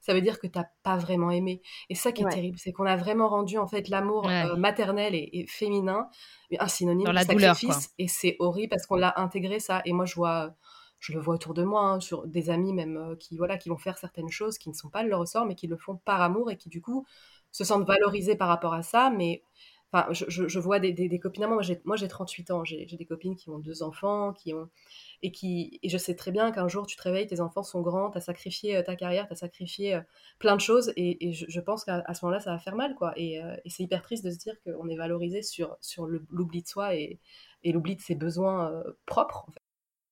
ça 0.01 0.13
veut 0.13 0.21
dire 0.21 0.39
que 0.39 0.47
tu 0.47 0.57
n'as 0.57 0.65
pas 0.83 0.97
vraiment 0.97 1.29
aimé. 1.29 1.61
Et 1.89 1.95
ça 1.95 2.11
qui 2.11 2.23
est 2.23 2.29
terrible, 2.29 2.57
c'est 2.57 2.71
qu'on 2.71 2.85
a 2.85 2.95
vraiment 2.95 3.29
rendu 3.29 3.57
en 3.57 3.67
fait 3.67 3.87
l'amour 3.89 4.27
euh, 4.27 4.55
maternel 4.55 5.13
et, 5.13 5.45
féminin 5.47 6.09
un 6.57 6.67
synonyme 6.67 7.07
de 7.07 7.17
sacrifice. 7.17 7.93
et 7.99 8.07
c'est 8.07 8.35
horrible 8.39 8.69
parce 8.69 8.87
qu'on 8.87 8.95
l'a 8.95 9.13
intégré 9.17 9.59
ça. 9.59 9.81
Et 9.85 9.93
moi 9.93 10.05
je 10.05 10.15
vois 10.15 10.55
je 10.99 11.13
le 11.13 11.19
vois 11.19 11.35
autour 11.35 11.53
de 11.53 11.63
moi, 11.63 11.81
hein, 11.85 11.99
sur 12.01 12.27
des 12.27 12.49
amis 12.49 12.73
même 12.73 12.97
euh, 12.97 13.15
qui 13.15 13.37
voilà 13.37 13.57
qui 13.57 13.69
vont 13.69 13.77
faire 13.77 13.97
certaines 13.97 14.29
choses 14.29 14.57
qui 14.57 14.69
ne 14.69 14.73
sont 14.73 14.89
pas 14.89 15.03
de 15.03 15.09
leur 15.09 15.21
ressort, 15.21 15.45
mais 15.45 15.55
qui 15.55 15.67
le 15.67 15.77
font 15.77 15.95
par 15.95 16.21
amour 16.21 16.51
et 16.51 16.57
qui 16.57 16.67
du 16.67 16.81
coup 16.81 17.05
se 17.51 17.63
sentent 17.63 17.87
valorisés 17.87 18.35
par 18.35 18.47
rapport 18.47 18.73
à 18.73 18.83
ça, 18.83 19.09
mais 19.09 19.43
enfin, 19.91 20.07
je, 20.11 20.59
vois 20.59 20.79
des, 20.79 21.19
copines 21.19 21.47
moi, 21.47 21.61
moi 21.85 21.95
j'ai 21.95 22.07
38 22.07 22.51
ans, 22.51 22.63
j'ai 22.63 22.85
des 22.85 23.05
copines 23.05 23.35
qui 23.35 23.49
ont 23.49 23.57
deux 23.57 23.81
enfants, 23.81 24.33
qui 24.33 24.53
ont, 24.53 24.69
et, 25.23 25.31
qui, 25.31 25.79
et 25.81 25.89
je 25.89 25.97
sais 25.97 26.15
très 26.15 26.31
bien 26.31 26.51
qu'un 26.51 26.67
jour 26.67 26.85
tu 26.85 26.95
te 26.95 27.01
réveilles, 27.01 27.27
tes 27.27 27.41
enfants 27.41 27.63
sont 27.63 27.81
grands, 27.81 28.11
tu 28.11 28.17
as 28.17 28.21
sacrifié 28.21 28.77
euh, 28.77 28.83
ta 28.83 28.95
carrière, 28.95 29.27
tu 29.27 29.33
as 29.33 29.37
sacrifié 29.37 29.95
euh, 29.95 30.01
plein 30.37 30.55
de 30.55 30.61
choses, 30.61 30.93
et, 30.95 31.31
je, 31.33 31.59
pense 31.59 31.85
qu'à 31.85 32.13
ce 32.13 32.25
moment-là, 32.25 32.39
ça 32.39 32.51
va 32.51 32.59
faire 32.59 32.75
mal, 32.75 32.95
quoi. 32.95 33.13
Et, 33.15 33.41
euh, 33.43 33.55
et 33.65 33.69
c'est 33.69 33.83
hyper 33.83 34.01
triste 34.01 34.23
de 34.23 34.31
se 34.31 34.37
dire 34.37 34.55
qu'on 34.63 34.87
est 34.89 34.97
valorisé 34.97 35.41
sur, 35.41 35.75
sur 35.81 36.05
l'oubli 36.05 36.61
de 36.61 36.67
soi 36.67 36.95
et, 36.95 37.19
et 37.63 37.71
l'oubli 37.71 37.95
de 37.95 38.01
ses 38.01 38.15
besoins 38.15 38.83
propres. 39.05 39.47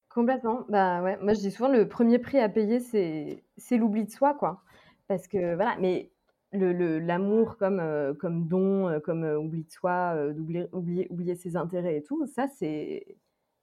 Complètement. 0.10 0.66
Bah 0.68 1.04
ouais, 1.04 1.18
moi 1.22 1.34
je 1.34 1.40
dis 1.42 1.52
souvent 1.52 1.70
le 1.70 1.88
premier 1.88 2.18
prix 2.18 2.40
à 2.40 2.50
payer, 2.50 2.80
c'est 2.80 3.78
l'oubli 3.78 4.04
de 4.04 4.10
soi, 4.10 4.34
quoi. 4.34 4.64
Parce 5.08 5.28
que 5.28 5.56
voilà, 5.56 5.78
mais 5.80 6.12
l'amour 6.54 7.58
comme, 7.58 7.80
euh, 7.80 8.14
comme 8.14 8.48
don, 8.48 8.88
euh, 8.88 9.00
comme 9.00 9.24
euh, 9.24 9.38
oubli 9.38 9.64
de 9.64 9.72
soi, 9.72 10.16
d'oublier 10.34 10.68
oublier, 10.72 11.08
oublier 11.10 11.36
ses 11.36 11.56
intérêts 11.58 11.98
et 11.98 12.04
tout, 12.04 12.26
ça 12.28 12.48
c'est 12.48 13.18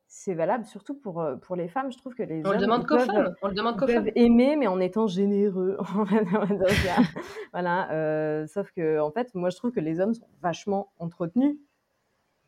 c'est 0.07 0.35
valable 0.35 0.65
surtout 0.65 0.95
pour, 0.95 1.27
pour 1.43 1.57
les 1.57 1.67
femmes. 1.67 1.91
Je 1.91 1.99
trouve 1.99 2.15
que 2.15 2.23
les 2.23 2.43
on 2.45 2.51
hommes 2.51 2.55
le 2.55 2.61
demande 2.61 2.87
peuvent, 2.87 3.35
on 3.43 3.49
le 3.49 3.55
demande 3.55 3.79
peuvent 3.79 4.11
aimer, 4.15 4.55
mais 4.55 4.69
en 4.69 4.79
étant 4.79 5.09
généreux. 5.09 5.77
voilà. 7.53 8.47
sauf 8.47 8.71
que 8.71 9.01
en 9.01 9.11
fait, 9.11 9.35
moi 9.35 9.51
je 9.51 9.57
trouve 9.57 9.73
que 9.73 9.81
les 9.81 9.99
hommes 9.99 10.15
sont 10.15 10.29
vachement 10.41 10.93
entretenus 10.99 11.57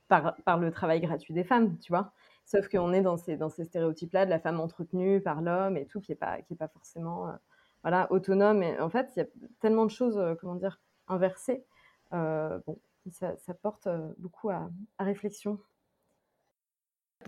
par, 0.07 0.37
par 0.45 0.59
le 0.59 0.71
travail 0.71 1.01
gratuit 1.01 1.35
des 1.35 1.43
femmes, 1.43 1.77
tu 1.79 1.91
vois. 1.91 2.13
Sauf 2.45 2.69
qu'on 2.69 2.93
est 2.93 3.01
dans 3.01 3.17
ces, 3.17 3.37
dans 3.37 3.49
ces 3.49 3.65
stéréotypes-là 3.65 4.27
de 4.27 4.31
la 4.31 4.39
femme 4.39 4.61
entretenue 4.61 5.21
par 5.21 5.43
l'homme 5.43 5.77
et 5.77 5.87
tout, 5.87 6.01
qui 6.01 6.13
n'est 6.13 6.17
pas, 6.17 6.43
qui 6.43 6.53
est 6.53 6.57
pas 6.57 6.69
forcément 6.69 7.33
voilà, 7.87 8.11
autonome. 8.11 8.65
Et 8.65 8.81
en 8.81 8.91
fait, 8.91 9.13
il 9.15 9.21
y 9.21 9.23
a 9.23 9.27
tellement 9.61 9.87
de 9.87 9.93
choses, 9.93 10.19
euh, 10.19 10.35
comment 10.41 10.57
dire, 10.57 10.81
inversées. 11.07 11.65
Euh, 12.13 12.59
bon, 12.67 12.81
ça, 13.13 13.37
porte 13.63 13.87
euh, 13.87 14.13
beaucoup 14.19 14.51
à, 14.51 14.69
réflexion. 14.99 15.61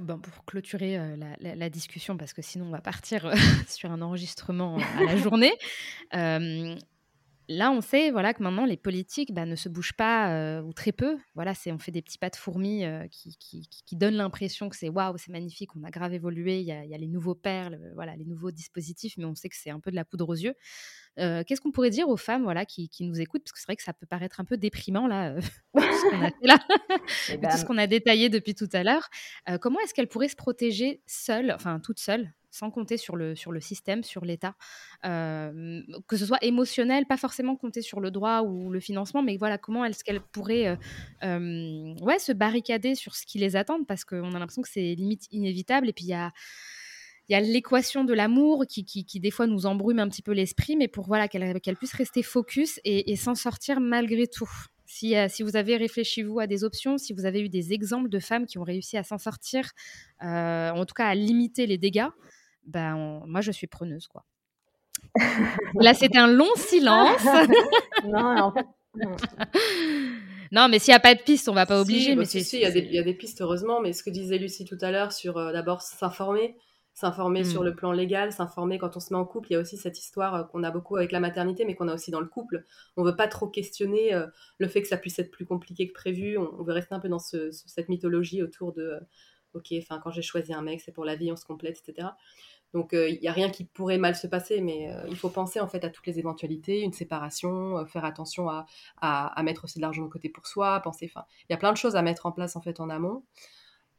Bon, 0.01 0.19
pour 0.19 0.45
clôturer 0.47 0.99
la, 1.17 1.71
discussion, 1.71 2.17
parce 2.17 2.33
que 2.33 2.43
sinon 2.43 2.67
on 2.67 2.71
va 2.71 2.81
partir 2.81 3.33
sur 3.69 3.93
un 3.93 4.03
enregistrement 4.03 4.79
à 4.79 5.05
la 5.05 5.17
journée, 5.17 5.53
Là, 7.51 7.73
on 7.73 7.81
sait 7.81 8.11
voilà, 8.11 8.35
que 8.35 8.43
maintenant, 8.43 8.67
les 8.67 8.77
politiques 8.77 9.33
bah, 9.33 9.47
ne 9.47 9.57
se 9.57 9.71
bougent 9.71 9.95
pas 9.95 10.35
euh, 10.35 10.61
ou 10.61 10.75
très 10.75 10.93
peu. 10.93 11.17
Voilà, 11.35 11.55
c'est, 11.55 11.73
on 11.73 11.79
fait 11.79 11.91
des 11.91 12.03
petits 12.03 12.19
pas 12.19 12.29
de 12.29 12.37
fourmis 12.37 12.85
euh, 12.85 13.07
qui, 13.09 13.39
qui, 13.39 13.97
donnent 13.97 14.17
l'impression 14.17 14.69
que 14.69 14.77
c'est 14.77 14.91
waouh, 14.91 15.17
c'est 15.17 15.33
magnifique, 15.33 15.75
on 15.75 15.83
a 15.83 15.91
grave 15.91 16.13
évolué, 16.13 16.61
il 16.61 16.67
y 16.67 16.73
a, 16.73 16.85
y 16.85 16.95
a, 16.95 16.99
les 16.99 17.09
nouveaux 17.09 17.35
perles, 17.35 17.81
voilà, 17.95 18.17
les 18.17 18.27
nouveaux 18.27 18.51
dispositifs, 18.51 19.15
mais 19.17 19.25
on 19.25 19.35
sait 19.35 19.49
que 19.49 19.57
c'est 19.57 19.71
un 19.71 19.81
peu 19.81 19.91
de 19.91 19.97
la 19.97 20.05
poudre 20.05 20.29
aux 20.29 20.35
yeux. 20.35 20.55
Euh, 21.19 21.43
qu'est-ce 21.43 21.63
qu'on 21.63 21.73
pourrait 21.73 21.91
dire 21.91 22.11
aux 22.11 22.19
femmes 22.19 22.43
voilà, 22.43 22.67
qui, 22.67 22.91
qui, 22.91 23.05
nous 23.05 23.19
écoutent? 23.19 23.45
Parce 23.45 23.53
que 23.53 23.59
c'est 23.61 23.67
vrai 23.67 23.77
que 23.77 23.83
ça 23.83 23.95
peut 23.95 24.07
paraître 24.07 24.41
un 24.41 24.45
peu 24.45 24.59
déprimant, 24.59 25.07
là, 25.07 25.35
tout 25.75 25.81
ce 25.81 26.11
qu'on 26.11 26.23
a 26.23 26.31
là, 26.43 26.59
eh 26.91 26.97
tout 26.99 27.31
ce 27.31 27.37
ben 27.39 27.65
qu'on 27.65 27.79
a 27.79 27.87
détaillé 27.87 28.29
depuis 28.29 28.55
tout 28.55 28.69
à 28.75 28.83
l'heure. 28.83 29.09
comment 29.63 29.81
est-ce 29.81 29.95
qu'elles 29.95 30.09
pourraient 30.09 30.29
se 30.29 30.37
protéger 30.37 31.03
seules, 31.07 31.51
enfin 31.53 31.81
toutes 31.81 31.99
seules, 31.99 32.31
sans 32.59 32.71
compter 32.71 32.97
sur 32.97 33.17
le, 33.17 33.37
sur 33.37 33.53
le 33.53 33.61
système, 33.61 34.03
sur 34.03 34.25
l'État, 34.25 34.55
euh, 35.05 35.81
que 36.09 36.17
ce 36.17 36.27
soit 36.27 36.43
émotionnel, 36.43 37.07
pas 37.07 37.17
forcément 37.17 37.57
compter 37.57 37.83
sur 37.83 38.01
le 38.01 38.11
droit 38.11 38.43
ou 38.43 38.71
le 38.71 38.81
financement, 38.81 39.23
mais 39.23 39.37
voilà, 39.37 39.59
comment 39.59 39.85
est-ce 39.85 40.03
qu'elles 40.03 40.21
pourraient 40.21 40.67
euh, 40.67 40.77
euh, 41.23 41.95
ouais, 42.01 42.19
se 42.19 42.33
barricader 42.33 42.95
sur 42.95 43.15
ce 43.15 43.25
qui 43.25 43.39
les 43.39 43.57
attend, 43.57 43.85
parce 43.85 44.05
qu'on 44.05 44.35
a 44.35 44.39
l'impression 44.39 44.63
que 44.63 44.69
c'est 44.69 44.95
limite 44.95 45.27
inévitable, 45.31 45.89
et 45.89 45.93
puis 45.93 46.05
il 46.05 46.11
y 46.11 46.15
a 46.15 46.33
y 47.31 47.35
a 47.35 47.41
l'équation 47.41 48.05
de 48.05 48.15
l'amour 48.15 48.65
qui, 48.67 48.87
qui, 48.87 49.21
des 49.21 49.31
fois 49.31 49.47
nous 49.47 49.67
embrume 49.67 49.99
un 49.99 50.09
petit 50.09 50.23
peu 50.23 50.33
l'esprit, 50.33 50.77
mais 50.77 50.89
pour 50.89 51.07
voilà 51.07 51.29
qu'elle 51.29 51.61
qu'elle 51.61 51.77
puisse 51.77 51.93
rester 51.93 52.23
focus 52.23 52.81
et, 52.87 53.17
s'en 53.17 53.35
sortir 53.35 53.81
malgré 53.81 54.27
tout. 54.27 54.51
Si, 54.87 55.15
si, 55.29 55.43
vous 55.43 55.55
avez 55.55 55.77
réfléchi, 55.77 56.23
vous, 56.23 56.39
à 56.39 56.47
des 56.47 56.65
options, 56.65 56.97
si 56.97 57.13
vous 57.13 57.27
avez 57.27 57.43
eu 57.43 57.51
des 57.51 57.75
exemples 57.75 58.09
de 58.09 58.19
femmes 58.19 58.47
qui 58.47 58.57
ont 58.57 58.63
réussi 58.63 58.97
à 58.97 59.03
s'en 59.03 59.19
sortir, 59.19 59.73
euh, 60.25 60.71
en 60.71 60.87
tout 60.87 60.95
cas 60.95 61.07
à 61.07 61.15
limiter 61.15 61.67
les 61.67 61.77
dégâts, 61.77 62.09
ben, 62.69 63.23
moi, 63.27 63.41
je 63.41 63.51
suis 63.51 63.67
preneuse. 63.67 64.07
quoi. 64.07 64.25
Là, 65.75 65.95
c'est 65.95 66.17
un 66.17 66.27
long 66.27 66.55
silence. 66.57 67.25
non, 68.05 68.43
en 68.43 68.53
fait. 68.53 68.67
Non, 70.51 70.69
mais 70.69 70.79
s'il 70.79 70.93
n'y 70.93 70.97
a 70.97 71.01
pas 71.01 71.15
de 71.15 71.23
piste, 71.23 71.49
on 71.49 71.55
va 71.55 71.67
pas 71.67 71.81
obliger. 71.81 72.15
Bah 72.15 72.21
mais 72.21 72.25
si, 72.25 72.39
il 72.57 72.61
y, 72.61 72.95
y, 72.95 72.99
a 72.99 73.03
des 73.03 73.15
pistes, 73.15 73.41
heureusement. 73.41 73.81
Mais 73.81 73.93
ce 73.93 74.03
que 74.03 74.11
disait 74.11 74.39
Lucie 74.39 74.65
tout 74.65 74.79
à 74.81 74.91
l'heure 74.91 75.13
sur 75.13 75.37
euh, 75.37 75.53
d'abord 75.53 75.83
s'informer, 75.83 76.57
s'informer 76.95 77.45
sur 77.45 77.63
mm. 77.63 77.65
le 77.67 77.75
plan 77.75 77.93
légal, 77.93 78.33
s'informer 78.33 78.79
quand 78.79 78.97
on 78.97 79.01
se 79.01 79.13
met 79.13 79.19
en 79.19 79.27
couple. 79.27 79.49
Il 79.51 79.53
y 79.55 79.57
a 79.57 79.61
aussi 79.61 79.77
cette 79.77 79.99
histoire 79.99 80.35
euh, 80.35 80.43
qu'on 80.45 80.65
a 80.65 80.71
beaucoup 80.71 80.97
avec 80.97 81.13
la 81.13 81.21
maternité, 81.21 81.65
mais 81.65 81.75
qu'on 81.75 81.89
a 81.89 81.95
aussi 81.95 82.11
dans 82.11 82.21
le 82.21 82.27
couple. 82.27 82.65
On 82.97 83.05
veut 83.05 83.17
pas 83.17 83.29
trop 83.29 83.49
questionner 83.49 84.15
euh, 84.15 84.27
le 84.59 84.69
fait 84.69 84.81
que 84.81 84.89
ça 84.89 84.97
puisse 84.97 85.19
être 85.19 85.31
plus 85.31 85.45
compliqué 85.45 85.87
que 85.87 85.93
prévu. 85.93 86.39
On, 86.39 86.63
veut 86.63 86.73
rester 86.73 86.95
un 86.95 87.01
peu 87.01 87.09
dans 87.09 87.19
cette 87.19 87.89
mythologie 87.89 88.43
autour 88.43 88.73
de, 88.73 88.99
ok, 89.53 89.75
enfin 89.79 90.01
quand 90.03 90.11
j'ai 90.11 90.23
choisi 90.23 90.55
un 90.55 90.63
mec, 90.63 90.81
c'est 90.81 90.93
pour 90.93 91.05
la 91.05 91.15
vie, 91.15 91.31
on 91.31 91.37
se 91.37 91.45
complète, 91.45 91.79
etc. 91.87 92.09
Donc 92.75 92.91
il 92.93 92.99
euh, 92.99 93.19
n'y 93.21 93.29
a 93.29 93.33
rien 93.33 93.51
qui 93.51 93.65
pourrait 93.65 93.99
mal 93.99 94.15
se 94.15 94.27
passer, 94.27 94.61
mais 94.61 94.93
euh, 94.93 95.07
il 95.09 95.17
faut 95.17 95.31
penser 95.31 95.61
en 95.61 95.69
fait 95.69 95.85
à 95.85 95.91
toutes 95.91 96.07
les 96.07 96.19
éventualités, 96.19 96.83
une 96.83 96.93
séparation, 96.93 97.79
euh, 97.79 97.87
faire 97.87 98.05
attention 98.05 98.49
à, 98.49 98.67
à, 99.01 99.43
mettre 99.43 99.65
aussi 99.65 99.79
de 99.79 99.83
l'argent 99.83 100.03
de 100.03 100.09
côté 100.09 100.29
pour 100.29 100.47
soi, 100.47 100.81
penser, 100.81 101.11
enfin, 101.13 101.25
il 101.49 101.53
y 101.53 101.55
a 101.55 101.59
plein 101.59 101.73
de 101.73 101.79
choses 101.79 101.97
à 101.97 102.03
mettre 102.03 102.27
en 102.27 102.33
place 102.33 102.57
en 102.57 102.61
fait 102.61 102.81
en 102.81 102.91
amont. 102.91 103.25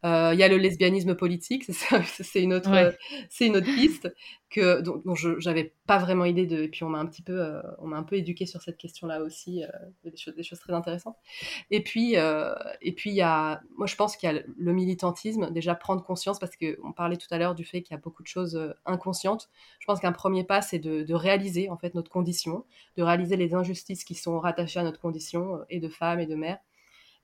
Euh, 0.06 0.32
il 0.34 0.40
y 0.40 0.44
a 0.44 0.48
le 0.48 0.58
lesbianisme 0.58 1.16
politique, 1.16 1.66
c'est 2.04 2.42
une 2.42 2.54
autre, 2.54 2.94
c'est 3.30 3.48
une 3.48 3.58
autre 3.58 3.66
piste 3.76 4.14
que 4.50 4.82
dont, 4.82 5.14
je 5.14 5.40
j'avais 5.40 5.74
pas 5.86 5.98
vraiment 5.98 6.26
idée 6.26 6.48
de. 6.48 6.64
Et 6.64 6.68
puis 6.70 6.84
on 6.84 6.90
m'a 6.90 7.00
un 7.00 7.06
petit 7.06 7.22
peu, 7.22 7.40
euh, 7.40 7.62
on 7.80 7.88
m'a 7.88 7.98
un 7.98 8.04
peu 8.04 8.16
éduqué 8.16 8.46
sur 8.46 8.62
cette 8.62 8.78
question-là 8.78 9.22
aussi, 9.22 9.64
euh, 9.64 9.68
des 10.06 10.16
choses, 10.16 10.36
des 10.36 10.44
choses 10.44 10.60
très 10.60 10.74
intéressantes. 10.74 11.18
Et 11.70 11.84
puis, 11.84 12.14
et 12.14 12.92
puis 12.94 13.10
il 13.10 13.16
y 13.16 13.22
a, 13.22 13.62
moi 13.78 13.88
je 13.88 13.96
pense 13.96 14.16
qu'il 14.16 14.32
y 14.32 14.38
a 14.38 14.42
le 14.58 14.74
militantisme, 14.74 15.52
déjà 15.52 15.76
prendre 15.76 16.04
conscience 16.04 16.40
parce 16.40 16.56
que 16.56 16.80
on 16.84 16.94
parlait 16.94 17.18
tout 17.18 17.28
à 17.32 17.38
l'heure 17.38 17.56
du 17.56 17.66
fait 17.66 17.82
qu'il 17.82 17.94
y 17.94 17.98
a 17.98 18.02
beaucoup 18.02 18.24
de 18.24 18.28
choses 18.28 18.74
inconscientes. 18.86 19.50
Je 19.80 19.86
pense 19.86 20.00
qu'un 20.00 20.14
premier 20.14 20.44
pas 20.46 20.62
c'est 20.62 20.80
de, 20.80 21.04
de, 21.04 21.14
réaliser 21.14 21.70
en 21.70 21.78
fait 21.78 21.94
notre 21.94 22.10
condition, 22.10 22.66
de 22.98 23.04
réaliser 23.04 23.36
les 23.36 23.54
injustices 23.54 24.04
qui 24.06 24.16
sont 24.16 24.40
rattachées 24.40 24.80
à 24.80 24.84
notre 24.84 25.02
condition 25.02 25.60
et 25.70 25.80
de 25.80 25.90
femme 25.90 26.20
et 26.20 26.26
de 26.26 26.36
mère 26.36 26.60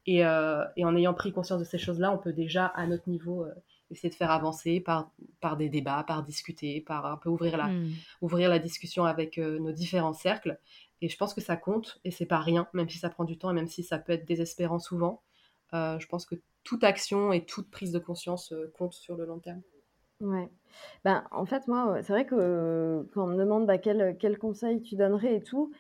euh, 0.08 0.66
et, 0.76 0.86
en 0.86 0.96
ayant 0.96 1.14
pris 1.14 1.32
conscience 1.32 1.60
de 1.60 1.66
ces 1.66 1.78
choses-là, 1.78 2.12
on 2.12 2.18
peut 2.18 2.34
déjà, 2.34 2.68
à 2.68 2.86
notre 2.86 3.10
niveau, 3.10 3.44
euh, 3.44 3.54
essayer 3.92 4.10
de 4.10 4.16
faire 4.16 4.32
avancer 4.32 4.80
par, 4.80 5.12
par 5.42 5.58
des 5.58 5.70
débats, 5.70 6.04
par 6.08 6.24
discuter, 6.24 6.82
par 6.82 7.06
un 7.06 7.18
peu 7.18 7.30
ouvrir 7.30 7.58
la, 7.58 7.68
hmm. 7.68 7.92
ouvrir 8.22 8.50
la 8.50 8.60
discussion 8.60 9.06
avec 9.06 9.38
euh, 9.38 9.60
nos 9.60 9.72
différents 9.72 10.14
cercles. 10.14 10.60
Et 11.02 11.10
je 11.10 11.18
pense 11.18 11.34
que 11.34 11.42
ça 11.42 11.58
compte, 11.58 12.00
et 12.04 12.12
c'est 12.12 12.26
pas 12.26 12.40
rien, 12.40 12.68
même 12.74 12.90
si 12.90 12.98
ça 12.98 13.10
prend 13.10 13.26
du 13.26 13.38
temps 13.38 13.52
et 13.52 13.54
même 13.54 13.68
si 13.68 13.84
ça 13.84 13.98
peut 13.98 14.14
être 14.14 14.26
désespérant 14.26 14.80
souvent. 14.80 15.22
je 15.74 16.06
pense 16.08 16.26
que 16.26 16.36
toute 16.64 16.84
action 16.84 17.34
et 17.34 17.46
toute 17.46 17.70
prise 17.70 17.92
de 17.92 18.00
conscience 18.00 18.54
compte 18.78 18.94
sur 18.94 19.16
le 19.16 19.26
long 19.26 19.40
terme. 19.40 19.62
Ouais. 20.22 20.50
Ben, 21.04 21.26
en 21.32 21.46
fait, 21.46 21.68
moi, 21.68 22.02
c'est 22.02 22.14
vrai 22.14 22.26
que 22.26 23.06
quand 23.14 23.26
on 23.26 23.28
me 23.28 23.38
demande 23.38 23.68
bah, 23.68 23.78
quel, 23.78 24.16
quel 24.18 24.38
conseil 24.38 24.82
tu 24.82 24.96
donnerais 24.96 25.36
et 25.36 25.44
tout, 25.44 25.74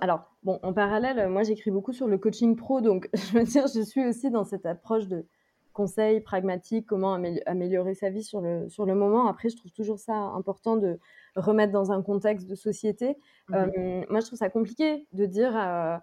alors, 0.00 0.30
bon, 0.42 0.58
en 0.62 0.72
parallèle, 0.72 1.28
moi 1.28 1.42
j'écris 1.42 1.70
beaucoup 1.70 1.92
sur 1.92 2.06
le 2.06 2.18
coaching 2.18 2.56
pro, 2.56 2.80
donc 2.80 3.08
je 3.14 3.38
veux 3.38 3.44
dire, 3.44 3.66
je 3.66 3.80
suis 3.80 4.06
aussi 4.06 4.30
dans 4.30 4.44
cette 4.44 4.66
approche 4.66 5.08
de 5.08 5.26
conseils 5.72 6.20
pragmatiques, 6.20 6.86
comment 6.86 7.14
améliorer 7.46 7.94
sa 7.94 8.10
vie 8.10 8.22
sur 8.22 8.40
le, 8.40 8.68
sur 8.68 8.86
le 8.86 8.94
moment. 8.94 9.26
Après, 9.26 9.48
je 9.48 9.56
trouve 9.56 9.72
toujours 9.72 9.98
ça 9.98 10.14
important 10.14 10.76
de 10.76 10.98
remettre 11.34 11.72
dans 11.72 11.92
un 11.92 12.02
contexte 12.02 12.46
de 12.46 12.54
société. 12.54 13.16
Mmh 13.48 13.54
euh, 13.54 14.04
moi, 14.08 14.20
je 14.20 14.26
trouve 14.26 14.38
ça 14.38 14.50
compliqué 14.50 15.06
de 15.12 15.26
dire 15.26 15.56
à, 15.56 16.02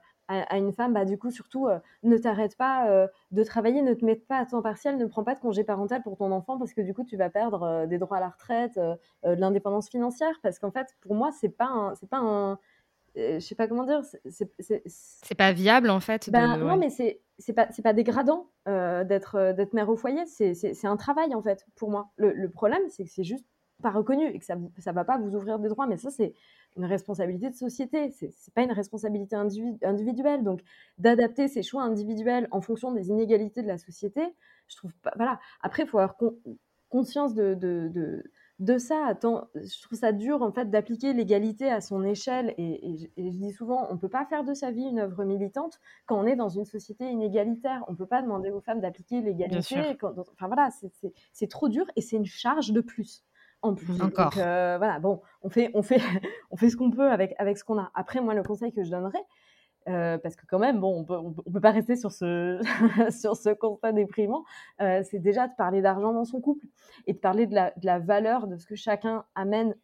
une 0.57 0.73
femme, 0.73 0.93
bah, 0.93 1.05
du 1.05 1.17
coup, 1.17 1.31
surtout, 1.31 1.67
euh, 1.67 1.79
ne 2.03 2.15
t'arrête 2.15 2.55
pas 2.55 2.87
euh, 2.87 3.07
de 3.31 3.43
travailler, 3.43 3.81
ne 3.81 3.95
te 3.95 4.05
mette 4.05 4.27
pas 4.27 4.37
à 4.37 4.45
temps 4.45 4.61
partiel, 4.61 4.97
ne 4.97 5.07
prends 5.07 5.23
pas 5.23 5.33
de 5.33 5.39
congé 5.39 5.63
parental 5.63 6.03
pour 6.03 6.17
ton 6.17 6.31
enfant 6.31 6.59
parce 6.59 6.73
que 6.73 6.81
du 6.81 6.93
coup, 6.93 7.03
tu 7.03 7.17
vas 7.17 7.31
perdre 7.31 7.87
des 7.87 7.97
droits 7.97 8.17
à 8.17 8.19
la 8.19 8.29
retraite, 8.29 8.77
de 8.77 9.33
l'indépendance 9.33 9.89
financière. 9.89 10.35
Parce 10.43 10.59
qu'en 10.59 10.69
fait, 10.69 10.95
pour 11.01 11.15
moi, 11.15 11.31
c'est 11.31 11.49
pas 11.49 11.93
c'est 11.99 12.09
pas 12.09 12.19
un 12.19 12.59
je 13.15 13.39
sais 13.39 13.55
pas 13.55 13.67
comment 13.67 13.85
dire. 13.85 14.01
C'est 14.29 15.35
pas 15.35 15.51
viable 15.51 15.89
en 15.89 15.99
fait. 15.99 16.29
Ben, 16.29 16.57
non, 16.57 16.77
mais 16.77 16.89
c'est 16.89 17.21
c'est 17.37 17.53
pas 17.53 17.67
c'est 17.71 17.81
pas 17.81 17.93
dégradant 17.93 18.47
euh, 18.67 19.03
d'être 19.03 19.35
euh, 19.35 19.53
d'être 19.53 19.73
mère 19.73 19.89
au 19.89 19.95
foyer. 19.95 20.25
C'est 20.25 20.85
un 20.85 20.97
travail 20.97 21.33
en 21.35 21.41
fait 21.41 21.65
pour 21.75 21.89
moi. 21.89 22.09
Le, 22.17 22.33
le 22.33 22.49
problème 22.49 22.81
c'est 22.89 23.03
que 23.03 23.09
c'est 23.09 23.23
juste 23.23 23.45
pas 23.81 23.91
reconnu 23.91 24.27
et 24.27 24.39
que 24.39 24.45
ça 24.45 24.55
ça 24.77 24.91
va 24.91 25.03
pas 25.03 25.17
vous 25.17 25.35
ouvrir 25.35 25.59
des 25.59 25.69
droits. 25.69 25.87
Mais 25.87 25.97
ça 25.97 26.09
c'est 26.09 26.33
une 26.77 26.85
responsabilité 26.85 27.49
de 27.49 27.55
société. 27.55 28.11
C'est 28.11 28.53
pas 28.53 28.61
une 28.63 28.71
responsabilité 28.71 29.35
individuelle. 29.35 30.43
Donc 30.43 30.61
d'adapter 30.97 31.47
ses 31.47 31.63
choix 31.63 31.83
individuels 31.83 32.47
en 32.51 32.61
fonction 32.61 32.91
des 32.91 33.09
inégalités 33.09 33.61
de 33.61 33.67
la 33.67 33.77
société, 33.77 34.21
je 34.67 34.75
trouve 34.77 34.95
pas. 34.97 35.13
Voilà. 35.15 35.39
Après, 35.61 35.83
il 35.83 35.89
faut 35.89 35.99
avoir 35.99 36.15
conscience 36.89 37.33
de, 37.33 37.53
de, 37.53 37.89
de 37.89 38.23
de 38.59 38.77
ça, 38.77 39.13
je 39.23 39.81
trouve 39.81 39.97
ça 39.97 40.11
dur 40.11 40.41
en 40.41 40.51
fait 40.51 40.69
d'appliquer 40.69 41.13
l'égalité 41.13 41.71
à 41.71 41.79
son 41.79 42.03
échelle 42.03 42.53
et, 42.57 43.09
je 43.17 43.29
dis 43.29 43.53
souvent, 43.53 43.87
on 43.89 43.93
ne 43.93 43.99
peut 43.99 44.09
pas 44.09 44.25
faire 44.25 44.43
de 44.43 44.53
sa 44.53 44.71
vie 44.71 44.83
une 44.83 44.99
œuvre 44.99 45.23
militante 45.23 45.79
quand 46.05 46.19
on 46.19 46.25
est 46.25 46.35
dans 46.35 46.49
une 46.49 46.65
société 46.65 47.09
inégalitaire. 47.09 47.83
On 47.87 47.93
ne 47.93 47.97
peut 47.97 48.05
pas 48.05 48.21
demander 48.21 48.51
aux 48.51 48.59
femmes 48.59 48.81
d'appliquer 48.81 49.21
l'égalité. 49.21 49.97
Enfin 50.03 50.47
voilà, 50.47 50.69
c'est 51.31 51.47
trop 51.47 51.69
dur 51.69 51.85
et 51.95 52.01
c'est 52.01 52.17
une 52.17 52.25
charge 52.25 52.71
de 52.71 52.81
plus. 52.81 53.23
En 53.61 53.75
plus. 53.75 54.01
Encore. 54.01 54.33
Euh, 54.37 54.77
voilà, 54.77 54.99
bon, 54.99 55.21
on 55.41 55.49
fait, 55.49 55.69
on 55.73 55.81
fait, 55.81 55.99
on 56.51 56.55
fait 56.55 56.69
ce 56.69 56.77
qu'on 56.77 56.91
peut 56.91 57.09
avec, 57.09 57.35
avec 57.39 57.57
ce 57.57 57.65
qu'on 57.65 57.77
a. 57.77 57.91
Après, 57.93 58.21
moi, 58.21 58.33
le 58.33 58.43
conseil 58.43 58.71
que 58.71 58.83
je 58.83 58.89
donnerais, 58.89 59.23
euh, 59.89 60.17
parce 60.17 60.35
que 60.35 60.45
quand 60.45 60.59
même, 60.59 60.79
bon, 60.79 60.99
on 60.99 61.03
peut, 61.03 61.51
peut 61.51 61.61
pas 61.61 61.71
rester 61.71 61.95
sur 61.95 62.11
ce, 62.11 63.53
constat 63.53 63.91
déprimant. 63.91 64.43
Euh, 64.81 65.01
c'est 65.03 65.19
déjà 65.19 65.47
de 65.47 65.53
parler 65.57 65.81
d'argent 65.81 66.13
dans 66.13 66.25
son 66.25 66.41
couple 66.41 66.65
et 67.07 67.13
de 67.13 67.17
parler 67.17 67.47
de 67.47 67.55
la, 67.55 67.99
valeur 67.99 68.47
de 68.47 68.57
ce 68.57 68.65
que 68.65 68.75
chacun 68.75 69.25
amène 69.35 69.75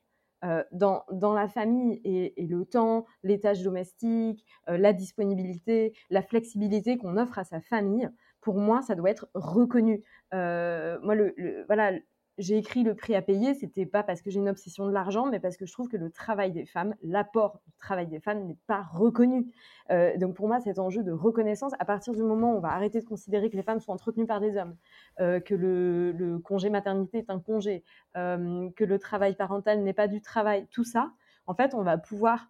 euh, 0.44 0.64
dans, 0.72 1.04
la 1.34 1.48
famille 1.48 2.02
et, 2.04 2.42
et, 2.42 2.46
le 2.46 2.66
temps, 2.66 3.06
les 3.24 3.40
tâches 3.40 3.64
domestiques, 3.64 4.46
la 4.68 4.94
disponibilité, 4.94 5.94
la 6.10 6.22
flexibilité 6.22 6.98
qu'on 6.98 7.18
offre 7.18 7.40
à 7.40 7.44
sa 7.44 7.62
famille. 7.62 8.10
Pour 8.42 8.60
moi, 8.60 8.84
ça 8.84 8.94
doit 8.94 9.10
être 9.10 9.28
reconnu. 9.34 10.04
moi, 10.32 11.16
le, 11.16 11.64
voilà, 11.66 11.94
j'ai 12.38 12.58
écrit 12.58 12.84
le 12.84 12.96
prix 12.96 13.16
à 13.16 13.22
payer, 13.22 13.54
c'était 13.54 13.86
pas 13.86 14.04
parce 14.04 14.22
que 14.22 14.30
j'ai 14.30 14.40
une 14.40 14.50
obsession 14.50 14.86
de 14.88 14.92
l'argent, 14.92 15.28
mais 15.28 15.40
parce 15.40 15.56
que 15.56 15.66
je 15.66 15.72
trouve 15.72 15.88
que 15.88 15.98
le 15.98 16.12
travail 16.12 16.52
des 16.52 16.66
femmes, 16.66 16.96
l'apport 17.02 17.62
du 17.66 17.74
travail 17.80 18.08
des 18.08 18.20
femmes 18.20 18.46
n'est 18.46 18.58
pas 18.68 18.82
reconnu. 18.82 19.48
Euh, 19.92 20.18
donc 20.18 20.36
pour 20.36 20.48
moi, 20.48 20.60
cet 20.60 20.80
enjeu 20.80 21.04
de 21.04 21.12
reconnaissance, 21.12 21.72
à 21.80 21.86
partir 21.86 22.14
du 22.14 22.24
moment 22.24 22.54
où 22.54 22.58
on 22.58 22.60
va 22.60 22.72
arrêter 22.72 23.00
de 23.00 23.06
considérer 23.06 23.50
que 23.50 23.56
les 23.56 23.64
femmes 23.64 23.80
sont 23.80 23.92
entretenues 23.92 24.26
par 24.26 24.42
des 24.42 24.58
hommes, 24.58 24.76
euh, 25.22 25.40
que 25.40 25.56
le, 25.56 26.40
congé 26.40 26.70
maternité 26.70 27.20
est 27.20 27.30
un 27.30 27.40
congé, 27.40 27.84
euh, 28.18 28.70
que 28.76 28.84
le 28.84 29.00
travail 29.00 29.36
parental 29.36 29.82
n'est 29.82 29.94
pas 29.94 30.08
du 30.08 30.22
travail, 30.22 30.68
tout 30.72 30.84
ça, 30.84 31.12
en 31.48 31.54
fait, 31.54 31.74
on 31.74 31.84
va 31.84 31.98
pouvoir 31.98 32.50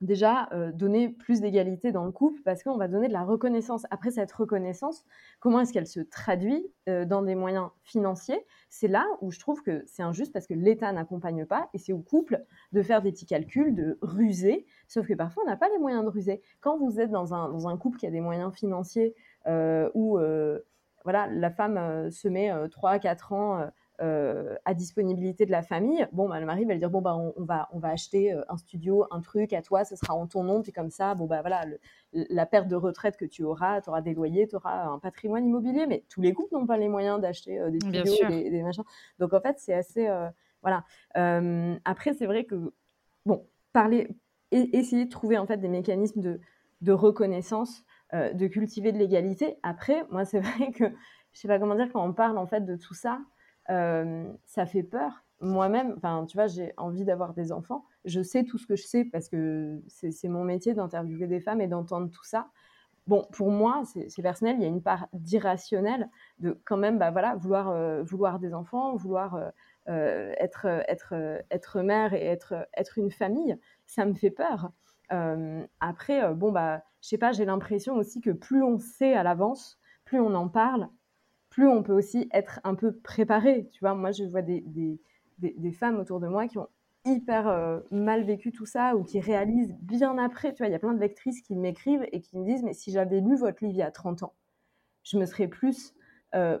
déjà 0.00 0.48
euh, 0.52 0.72
donner 0.72 1.08
plus 1.08 1.40
d'égalité 1.40 1.92
dans 1.92 2.04
le 2.04 2.12
couple 2.12 2.40
parce 2.44 2.62
qu'on 2.62 2.76
va 2.76 2.88
donner 2.88 3.08
de 3.08 3.12
la 3.12 3.24
reconnaissance. 3.24 3.84
Après 3.90 4.10
cette 4.10 4.30
reconnaissance, 4.32 5.04
comment 5.40 5.60
est-ce 5.60 5.72
qu'elle 5.72 5.86
se 5.86 6.00
traduit 6.00 6.66
euh, 6.88 7.04
dans 7.04 7.22
des 7.22 7.34
moyens 7.34 7.70
financiers? 7.82 8.44
C'est 8.68 8.88
là 8.88 9.06
où 9.20 9.30
je 9.30 9.40
trouve 9.40 9.62
que 9.62 9.82
c'est 9.86 10.02
injuste 10.02 10.32
parce 10.32 10.46
que 10.46 10.54
l'État 10.54 10.92
n'accompagne 10.92 11.46
pas 11.46 11.68
et 11.72 11.78
c'est 11.78 11.92
au 11.92 12.00
couple 12.00 12.44
de 12.72 12.82
faire 12.82 13.00
des 13.00 13.12
petits 13.12 13.26
calculs, 13.26 13.74
de 13.74 13.98
ruser, 14.02 14.66
sauf 14.86 15.06
que 15.06 15.14
parfois 15.14 15.42
on 15.44 15.46
n'a 15.46 15.56
pas 15.56 15.68
les 15.70 15.78
moyens 15.78 16.04
de 16.04 16.10
ruser. 16.10 16.42
Quand 16.60 16.76
vous 16.78 17.00
êtes 17.00 17.10
dans 17.10 17.34
un, 17.34 17.48
dans 17.48 17.68
un 17.68 17.76
couple 17.76 17.98
qui 17.98 18.06
a 18.06 18.10
des 18.10 18.20
moyens 18.20 18.52
financiers 18.54 19.14
euh, 19.46 19.90
où 19.94 20.18
voilà, 21.04 21.28
la 21.28 21.50
femme 21.52 22.10
se 22.10 22.26
met 22.26 22.50
3 22.68 22.90
à 22.90 22.98
4 22.98 23.32
ans 23.32 23.70
euh, 24.02 24.56
à 24.66 24.74
disponibilité 24.74 25.46
de 25.46 25.50
la 25.50 25.62
famille, 25.62 26.06
bon, 26.12 26.28
bah, 26.28 26.38
le 26.38 26.44
mari 26.44 26.64
va 26.64 26.72
lui 26.72 26.78
dire 26.78 26.90
bon, 26.90 27.00
bah, 27.00 27.16
on, 27.16 27.44
va, 27.44 27.68
on 27.72 27.78
va 27.78 27.88
acheter 27.88 28.32
euh, 28.32 28.42
un 28.48 28.58
studio, 28.58 29.06
un 29.10 29.20
truc 29.20 29.52
à 29.54 29.62
toi, 29.62 29.84
ce 29.84 29.96
sera 29.96 30.14
en 30.14 30.26
ton 30.26 30.42
nom, 30.42 30.60
puis 30.60 30.72
comme 30.72 30.90
ça, 30.90 31.14
bon, 31.14 31.24
bah 31.24 31.40
voilà, 31.40 31.64
la 32.12 32.46
perte 32.46 32.68
de 32.68 32.76
retraite 32.76 33.16
que 33.16 33.24
tu 33.24 33.42
auras, 33.42 33.80
tu 33.80 33.88
auras 33.88 34.02
des 34.02 34.12
loyers, 34.12 34.46
tu 34.48 34.56
auras 34.56 34.84
un 34.84 34.98
patrimoine 34.98 35.46
immobilier, 35.46 35.86
mais 35.86 36.04
tous 36.10 36.20
les 36.20 36.34
couples 36.34 36.54
n'ont 36.54 36.66
pas 36.66 36.76
les 36.76 36.88
moyens 36.88 37.20
d'acheter 37.20 37.58
euh, 37.58 37.70
des 37.70 37.80
studios, 37.80 38.28
des, 38.28 38.50
des, 38.50 38.62
machins. 38.62 38.84
Donc 39.18 39.32
en 39.32 39.40
fait, 39.40 39.56
c'est 39.58 39.74
assez. 39.74 40.08
voilà. 40.60 40.84
après, 41.84 42.12
c'est 42.12 42.26
vrai 42.26 42.44
que, 42.44 42.72
bon, 43.24 43.46
parler, 43.72 44.08
essayer 44.50 45.06
de 45.06 45.10
trouver 45.10 45.38
en 45.38 45.46
fait 45.46 45.56
des 45.56 45.68
mécanismes 45.68 46.20
de, 46.20 46.40
de 46.82 46.92
reconnaissance, 46.92 47.82
de 48.12 48.46
cultiver 48.46 48.92
de 48.92 48.98
l'égalité. 48.98 49.58
Après, 49.62 50.04
moi, 50.10 50.26
c'est 50.26 50.40
vrai 50.40 50.70
que 50.72 50.84
je 51.36 51.40
sais 51.40 51.48
pas 51.48 51.58
comment 51.58 51.74
dire, 51.74 51.88
quand 51.92 52.02
on 52.02 52.14
parle 52.14 52.38
en 52.38 52.46
fait 52.46 52.64
de 52.64 52.76
tout 52.76 52.94
ça, 52.94 53.20
euh, 53.20 53.22
ça 53.68 54.66
fait 54.66 54.82
peur. 54.82 55.24
Moi-même, 55.40 55.96
tu 56.28 56.36
vois, 56.36 56.46
j'ai 56.46 56.72
envie 56.76 57.04
d'avoir 57.04 57.34
des 57.34 57.52
enfants. 57.52 57.84
Je 58.04 58.22
sais 58.22 58.44
tout 58.44 58.58
ce 58.58 58.66
que 58.66 58.76
je 58.76 58.86
sais 58.86 59.04
parce 59.04 59.28
que 59.28 59.82
c'est 59.88 60.28
mon 60.28 60.44
métier 60.44 60.74
d'interviewer 60.74 61.26
des 61.26 61.40
femmes 61.40 61.60
et 61.60 61.66
d'entendre 61.66 62.10
tout 62.10 62.24
ça. 62.24 62.48
Bon, 63.06 63.24
pour 63.32 63.50
moi, 63.50 63.82
c'est 64.08 64.22
personnel. 64.22 64.56
Il 64.56 64.62
y 64.62 64.64
a 64.64 64.68
une 64.68 64.82
part 64.82 65.08
d'irrationnel 65.12 66.08
de 66.38 66.58
quand 66.64 66.76
même, 66.76 66.98
bah 66.98 67.10
voilà, 67.10 67.36
vouloir, 67.36 68.02
vouloir 68.02 68.38
des 68.38 68.54
enfants, 68.54 68.96
vouloir 68.96 69.52
être, 69.86 70.66
être, 70.88 71.14
être 71.50 71.82
mère 71.82 72.14
et 72.14 72.24
être, 72.24 72.66
être 72.74 72.98
une 72.98 73.10
famille. 73.10 73.56
Ça 73.86 74.06
me 74.06 74.14
fait 74.14 74.30
peur. 74.30 74.72
après, 75.80 76.34
bon, 76.34 76.50
bah, 76.50 76.82
je 77.02 77.08
sais 77.08 77.18
pas, 77.18 77.32
j'ai 77.32 77.44
l'impression 77.44 77.94
aussi 77.94 78.20
que 78.20 78.30
plus 78.30 78.62
on 78.62 78.78
sait 78.78 79.14
à 79.14 79.22
l'avance, 79.22 79.78
plus 80.04 80.18
on 80.18 80.34
en 80.34 80.48
parle, 80.48 80.88
plus 81.56 81.68
on 81.68 81.82
peut 81.82 81.94
aussi 81.94 82.28
être 82.34 82.60
un 82.64 82.74
peu 82.74 82.92
préparé. 82.92 83.66
Tu 83.72 83.80
vois, 83.80 83.94
moi, 83.94 84.12
je 84.12 84.24
vois 84.24 84.42
des, 84.42 84.60
des, 84.60 85.00
des, 85.38 85.72
femmes 85.72 85.98
autour 85.98 86.20
de 86.20 86.28
moi 86.28 86.48
qui 86.48 86.58
ont 86.58 86.68
hyper 87.06 87.80
mal 87.90 88.24
vécu 88.24 88.52
tout 88.52 88.66
ça 88.66 88.94
ou 88.94 89.04
qui 89.04 89.20
réalisent 89.20 89.74
bien 89.80 90.18
après. 90.18 90.52
Tu 90.52 90.58
vois, 90.58 90.68
il 90.68 90.72
y 90.72 90.74
a 90.74 90.78
plein 90.78 90.92
de 90.92 91.00
lectrices 91.00 91.40
qui 91.40 91.56
m'écrivent 91.56 92.06
et 92.12 92.20
qui 92.20 92.36
me 92.36 92.44
disent 92.44 92.62
Mais 92.62 92.74
si 92.74 92.92
j'avais 92.92 93.22
lu 93.22 93.36
votre 93.36 93.64
livre 93.64 93.74
il 93.74 93.78
y 93.78 93.82
a 93.82 93.90
30 93.90 94.22
ans, 94.22 94.34
je 95.02 95.16
me 95.16 95.24
serais 95.24 95.48
plus 95.48 95.94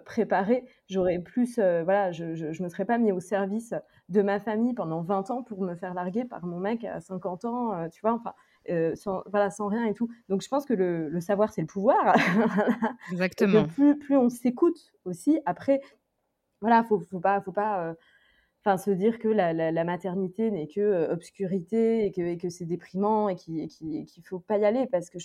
préparée, 0.06 0.64
j'aurais 0.88 1.18
plus. 1.18 1.56
voilà, 1.58 2.10
je, 2.10 2.34
je, 2.34 2.62
me 2.62 2.70
serais 2.70 2.86
pas 2.86 2.96
mis 2.96 3.12
au 3.12 3.20
service 3.20 3.74
de 4.08 4.22
ma 4.22 4.40
famille 4.40 4.72
pendant 4.72 5.02
20 5.02 5.30
ans 5.30 5.42
pour 5.42 5.60
me 5.60 5.74
faire 5.74 5.92
larguer 5.92 6.24
par 6.24 6.46
mon 6.46 6.58
mec 6.58 6.84
à 6.84 7.02
50 7.02 7.44
ans, 7.44 7.88
tu 7.90 8.00
vois, 8.00 8.14
enfin. 8.14 8.32
Sans, 8.94 9.22
voilà, 9.26 9.50
sans 9.50 9.68
rien 9.68 9.86
et 9.86 9.94
tout. 9.94 10.08
Donc 10.28 10.42
je 10.42 10.48
pense 10.48 10.64
que 10.64 10.74
le, 10.74 11.20
savoir, 11.20 11.52
c'est 11.52 11.60
le 11.60 11.66
pouvoir. 11.66 12.16
Exactement. 13.12 13.66
plus, 13.66 13.98
plus 13.98 14.16
on 14.16 14.28
s'écoute 14.28 14.92
aussi, 15.04 15.40
après, 15.46 15.80
voilà, 16.60 16.84
faut, 16.84 17.00
faut 17.00 17.20
pas, 17.20 17.40
faut 17.40 17.52
pas 17.52 17.94
enfin 18.66 18.78
se 18.78 18.90
dire 18.90 19.18
que 19.18 19.28
la, 19.28 19.84
maternité 19.84 20.50
n'est 20.50 20.66
que 20.66 20.80
euh, 20.80 21.12
obscurité 21.12 22.04
et 22.04 22.12
que, 22.12 22.36
que 22.36 22.48
c'est 22.48 22.64
déprimant 22.64 23.28
et 23.28 23.36
qu'il 23.36 23.62
ne 23.62 24.22
faut 24.24 24.40
pas 24.40 24.58
y 24.58 24.64
aller 24.64 24.86
parce 24.90 25.08
que 25.08 25.18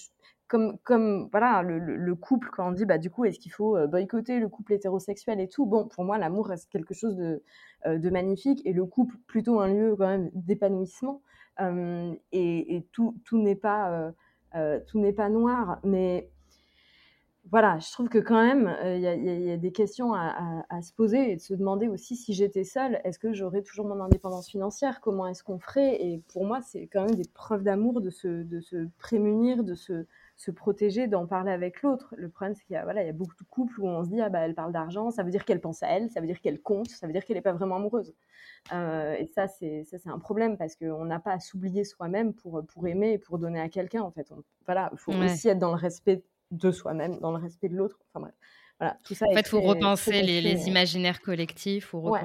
comme 0.47 0.77
comme 0.83 1.27
voilà 1.31 1.63
le, 1.63 2.15
couple 2.15 2.49
quand 2.51 2.69
on 2.69 2.71
dit 2.71 2.85
bah 2.85 2.99
du 2.99 3.09
coup 3.09 3.25
est-ce 3.25 3.39
qu'il 3.39 3.51
faut 3.51 3.75
euh, 3.75 3.87
boycotter 3.87 4.39
le 4.39 4.47
couple 4.47 4.73
hétérosexuel 4.73 5.39
et 5.39 5.47
tout? 5.47 5.65
Bon 5.65 5.87
pour 5.87 6.03
moi 6.03 6.19
l'amour 6.19 6.47
reste 6.47 6.69
quelque 6.69 6.93
chose 6.93 7.15
de, 7.15 7.41
euh, 7.87 7.97
de 7.97 8.09
magnifique 8.11 8.61
et 8.65 8.73
le 8.73 8.85
couple 8.85 9.15
plutôt 9.25 9.59
un 9.59 9.69
lieu 9.69 9.95
quand 9.95 10.07
même 10.07 10.29
d'épanouissement 10.33 11.21
et, 11.59 12.85
tout 12.91 13.15
tout 13.25 13.41
n'est 13.41 13.55
pas 13.55 14.13
tout 14.87 14.99
n'est 14.99 15.13
pas 15.13 15.29
noir 15.29 15.79
mais 15.83 16.29
voilà, 17.49 17.79
je 17.79 17.91
trouve 17.91 18.07
que 18.07 18.19
quand 18.19 18.41
même, 18.41 18.67
euh, 18.67 18.95
il 18.95 19.01
y, 19.43 19.51
a 19.51 19.57
des 19.57 19.71
questions 19.71 20.13
à, 20.13 20.81
se 20.81 20.93
poser 20.93 21.31
et 21.31 21.35
de 21.35 21.41
se 21.41 21.53
demander 21.53 21.87
aussi 21.87 22.15
si 22.15 22.33
j'étais 22.33 22.63
seule, 22.63 23.01
est-ce 23.03 23.17
que 23.19 23.33
j'aurais 23.33 23.63
toujours 23.63 23.85
mon 23.85 23.99
indépendance 23.99 24.47
financière? 24.47 25.01
Comment 25.01 25.27
est-ce 25.27 25.43
qu'on 25.43 25.59
ferait? 25.59 26.01
Et 26.01 26.21
pour 26.31 26.45
moi, 26.45 26.61
c'est 26.61 26.87
quand 26.87 27.05
même 27.05 27.15
des 27.15 27.27
preuves 27.33 27.63
d'amour 27.63 27.99
de 27.99 28.09
se, 28.09 28.27
de 28.43 28.61
se 28.61 28.87
prémunir, 28.99 29.63
de 29.63 29.73
se, 29.73 30.05
se 30.35 30.51
protéger, 30.51 31.07
d'en 31.07 31.27
parler 31.27 31.51
avec 31.51 31.81
l'autre. 31.81 32.13
Le 32.17 32.29
problème, 32.29 32.55
c'est 32.55 32.63
qu'il 32.63 32.73
y, 32.73 32.77
a, 32.77 32.83
voilà, 32.83 33.03
il 33.03 33.07
y 33.07 33.09
a 33.09 33.13
beaucoup 33.13 33.35
de 33.35 33.43
couples 33.49 33.79
où 33.79 33.87
on 33.87 34.03
se 34.03 34.09
dit, 34.09 34.21
ah 34.21 34.29
bah, 34.29 34.39
elle 34.39 34.55
parle 34.55 34.71
d'argent, 34.71 35.11
ça 35.11 35.23
veut 35.23 35.31
dire 35.31 35.45
qu'elle 35.45 35.61
pense 35.61 35.83
à 35.83 35.87
elle, 35.87 36.09
ça 36.09 36.21
veut 36.21 36.27
dire 36.27 36.41
qu'elle 36.41 36.61
compte, 36.61 36.89
ça 36.89 37.07
veut 37.07 37.13
dire 37.13 37.25
qu'elle 37.25 37.37
n'est 37.37 37.41
pas 37.41 37.53
vraiment 37.53 37.75
amoureuse. 37.75 38.13
Euh, 38.73 39.13
et 39.13 39.27
ça, 39.27 39.47
c'est, 39.47 39.83
ça, 39.83 39.97
c'est 39.97 40.09
un 40.09 40.19
problème 40.19 40.57
parce 40.57 40.75
qu'on 40.75 41.05
n'a 41.05 41.19
pas 41.19 41.33
à 41.33 41.39
s'oublier 41.39 41.83
soi-même 41.83 42.33
pour, 42.33 42.63
pour 42.65 42.87
aimer 42.87 43.13
et 43.13 43.17
pour 43.17 43.37
donner 43.37 43.59
à 43.59 43.69
quelqu'un, 43.69 44.01
en 44.01 44.11
fait. 44.11 44.31
voilà, 44.65 44.89
il 44.93 44.97
faut 44.97 45.13
aussi 45.13 45.49
être 45.49 45.59
dans 45.59 45.71
le 45.71 45.79
respect 45.79 46.23
de 46.51 46.71
soi-même, 46.71 47.19
dans 47.19 47.31
le 47.31 47.41
respect 47.41 47.69
de 47.69 47.75
l'autre. 47.75 47.99
Enfin 48.09 48.21
bref. 48.21 48.35
Voilà, 48.79 48.97
tout 49.03 49.13
ça 49.13 49.27
en 49.29 49.33
fait, 49.33 49.41
il 49.41 49.47
faut 49.47 49.61
repenser 49.61 50.23
les, 50.23 50.67
imaginaires 50.67 51.21
collectifs, 51.21 51.83
il 51.83 51.87
faut, 51.87 52.15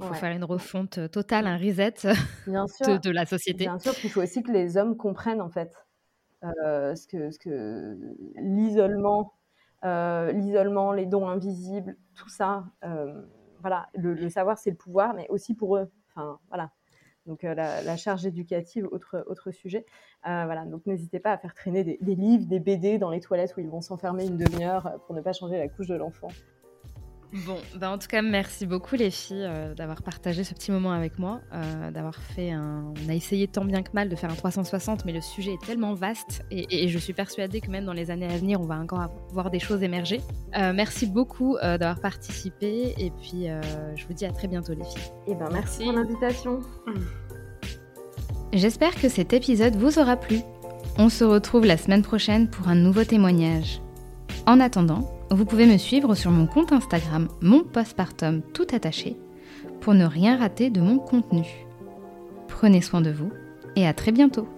faut, 0.00 0.14
faire 0.14 0.34
une 0.34 0.44
refonte 0.44 1.10
totale, 1.10 1.46
un 1.46 1.58
reset 1.58 1.92
de, 2.46 3.10
la 3.10 3.26
société. 3.26 3.64
Bien 3.64 3.78
sûr 3.78 3.94
qu'il 3.94 4.08
faut 4.08 4.22
aussi 4.22 4.42
que 4.42 4.50
les 4.50 4.78
hommes 4.78 4.96
comprennent 4.96 5.42
en 5.42 5.50
fait 5.50 5.70
ce 6.42 7.06
que, 7.06 7.30
ce 7.30 7.38
que 7.38 7.96
l'isolement, 8.36 9.34
euh, 9.84 10.32
l'isolement, 10.32 10.92
les 10.92 11.06
dons 11.06 11.28
invisibles, 11.28 11.96
tout 12.14 12.28
ça. 12.28 12.64
voilà, 13.60 13.88
le, 13.94 14.28
savoir 14.28 14.58
c'est 14.58 14.70
le 14.70 14.76
pouvoir, 14.76 15.14
mais 15.14 15.26
aussi 15.28 15.54
pour 15.54 15.76
eux. 15.76 15.90
Enfin, 16.08 16.38
voilà, 16.48 16.70
donc 17.26 17.44
euh, 17.44 17.54
la, 17.54 17.96
charge 17.96 18.26
éducative, 18.26 18.88
autre, 18.90 19.24
autre 19.28 19.50
sujet. 19.50 19.86
Euh, 20.26 20.44
voilà, 20.46 20.64
donc 20.64 20.86
n'hésitez 20.86 21.20
pas 21.20 21.32
à 21.32 21.38
faire 21.38 21.54
traîner 21.54 21.84
des, 21.84 21.98
des, 22.00 22.14
livres, 22.14 22.46
des 22.46 22.60
BD 22.60 22.98
dans 22.98 23.10
les 23.10 23.20
toilettes 23.20 23.54
où 23.56 23.60
ils 23.60 23.68
vont 23.68 23.80
s'enfermer 23.80 24.26
une 24.26 24.36
demi-heure 24.36 24.98
pour 25.06 25.14
ne 25.14 25.20
pas 25.20 25.32
changer 25.32 25.58
la 25.58 25.68
couche 25.68 25.88
de 25.88 25.94
l'enfant. 25.94 26.28
Bon, 27.32 27.58
bah 27.76 27.90
en 27.90 27.98
tout 27.98 28.08
cas, 28.08 28.22
merci 28.22 28.66
beaucoup 28.66 28.96
les 28.96 29.10
filles 29.10 29.44
euh, 29.44 29.72
d'avoir 29.74 30.02
partagé 30.02 30.42
ce 30.42 30.52
petit 30.52 30.72
moment 30.72 30.90
avec 30.90 31.18
moi, 31.18 31.40
euh, 31.52 31.92
d'avoir 31.92 32.16
fait 32.16 32.50
un... 32.50 32.92
On 33.04 33.08
a 33.08 33.14
essayé 33.14 33.46
tant 33.46 33.64
bien 33.64 33.82
que 33.82 33.90
mal 33.92 34.08
de 34.08 34.16
faire 34.16 34.30
un 34.30 34.34
360, 34.34 35.04
mais 35.04 35.12
le 35.12 35.20
sujet 35.20 35.52
est 35.52 35.64
tellement 35.64 35.94
vaste 35.94 36.42
et, 36.50 36.88
je 36.88 36.98
suis 36.98 37.12
persuadée 37.12 37.60
que 37.60 37.70
même 37.70 37.84
dans 37.84 37.92
les 37.92 38.10
années 38.10 38.26
à 38.26 38.36
venir, 38.36 38.60
on 38.60 38.66
va 38.66 38.76
encore 38.76 39.10
voir 39.30 39.50
des 39.50 39.60
choses 39.60 39.82
émerger. 39.84 40.20
Euh, 40.56 40.72
merci 40.72 41.06
beaucoup 41.06 41.56
d'avoir 41.60 42.00
participé 42.00 42.94
et 42.98 43.10
puis 43.10 43.46
je 43.94 44.06
vous 44.06 44.12
dis 44.12 44.24
à 44.24 44.32
très 44.32 44.48
bientôt 44.48 44.72
les 44.74 44.84
filles. 44.84 45.12
Et 45.28 45.32
eh 45.32 45.34
ben 45.34 45.48
merci 45.52 45.84
pour 45.84 45.92
l'invitation. 45.92 46.60
J'espère 48.52 48.94
que 48.96 49.08
cet 49.08 49.32
épisode 49.32 49.76
vous 49.76 49.98
aura 49.98 50.16
plu. 50.16 50.40
On 50.98 51.08
se 51.08 51.22
retrouve 51.22 51.64
la 51.64 51.76
semaine 51.76 52.02
prochaine 52.02 52.48
pour 52.48 52.68
un 52.68 52.74
nouveau 52.74 53.04
témoignage. 53.04 53.80
En 54.46 54.58
attendant, 54.58 55.19
vous 55.30 55.44
pouvez 55.44 55.66
me 55.66 55.78
suivre 55.78 56.14
sur 56.14 56.30
mon 56.30 56.46
compte 56.46 56.72
Instagram, 56.72 57.28
mon 57.40 57.62
postpartum 57.62 58.42
tout 58.52 58.66
attaché, 58.72 59.16
pour 59.80 59.94
ne 59.94 60.04
rien 60.04 60.36
rater 60.36 60.70
de 60.70 60.80
mon 60.80 60.98
contenu. 60.98 61.46
Prenez 62.48 62.80
soin 62.80 63.00
de 63.00 63.10
vous 63.10 63.30
et 63.76 63.86
à 63.86 63.94
très 63.94 64.12
bientôt 64.12 64.48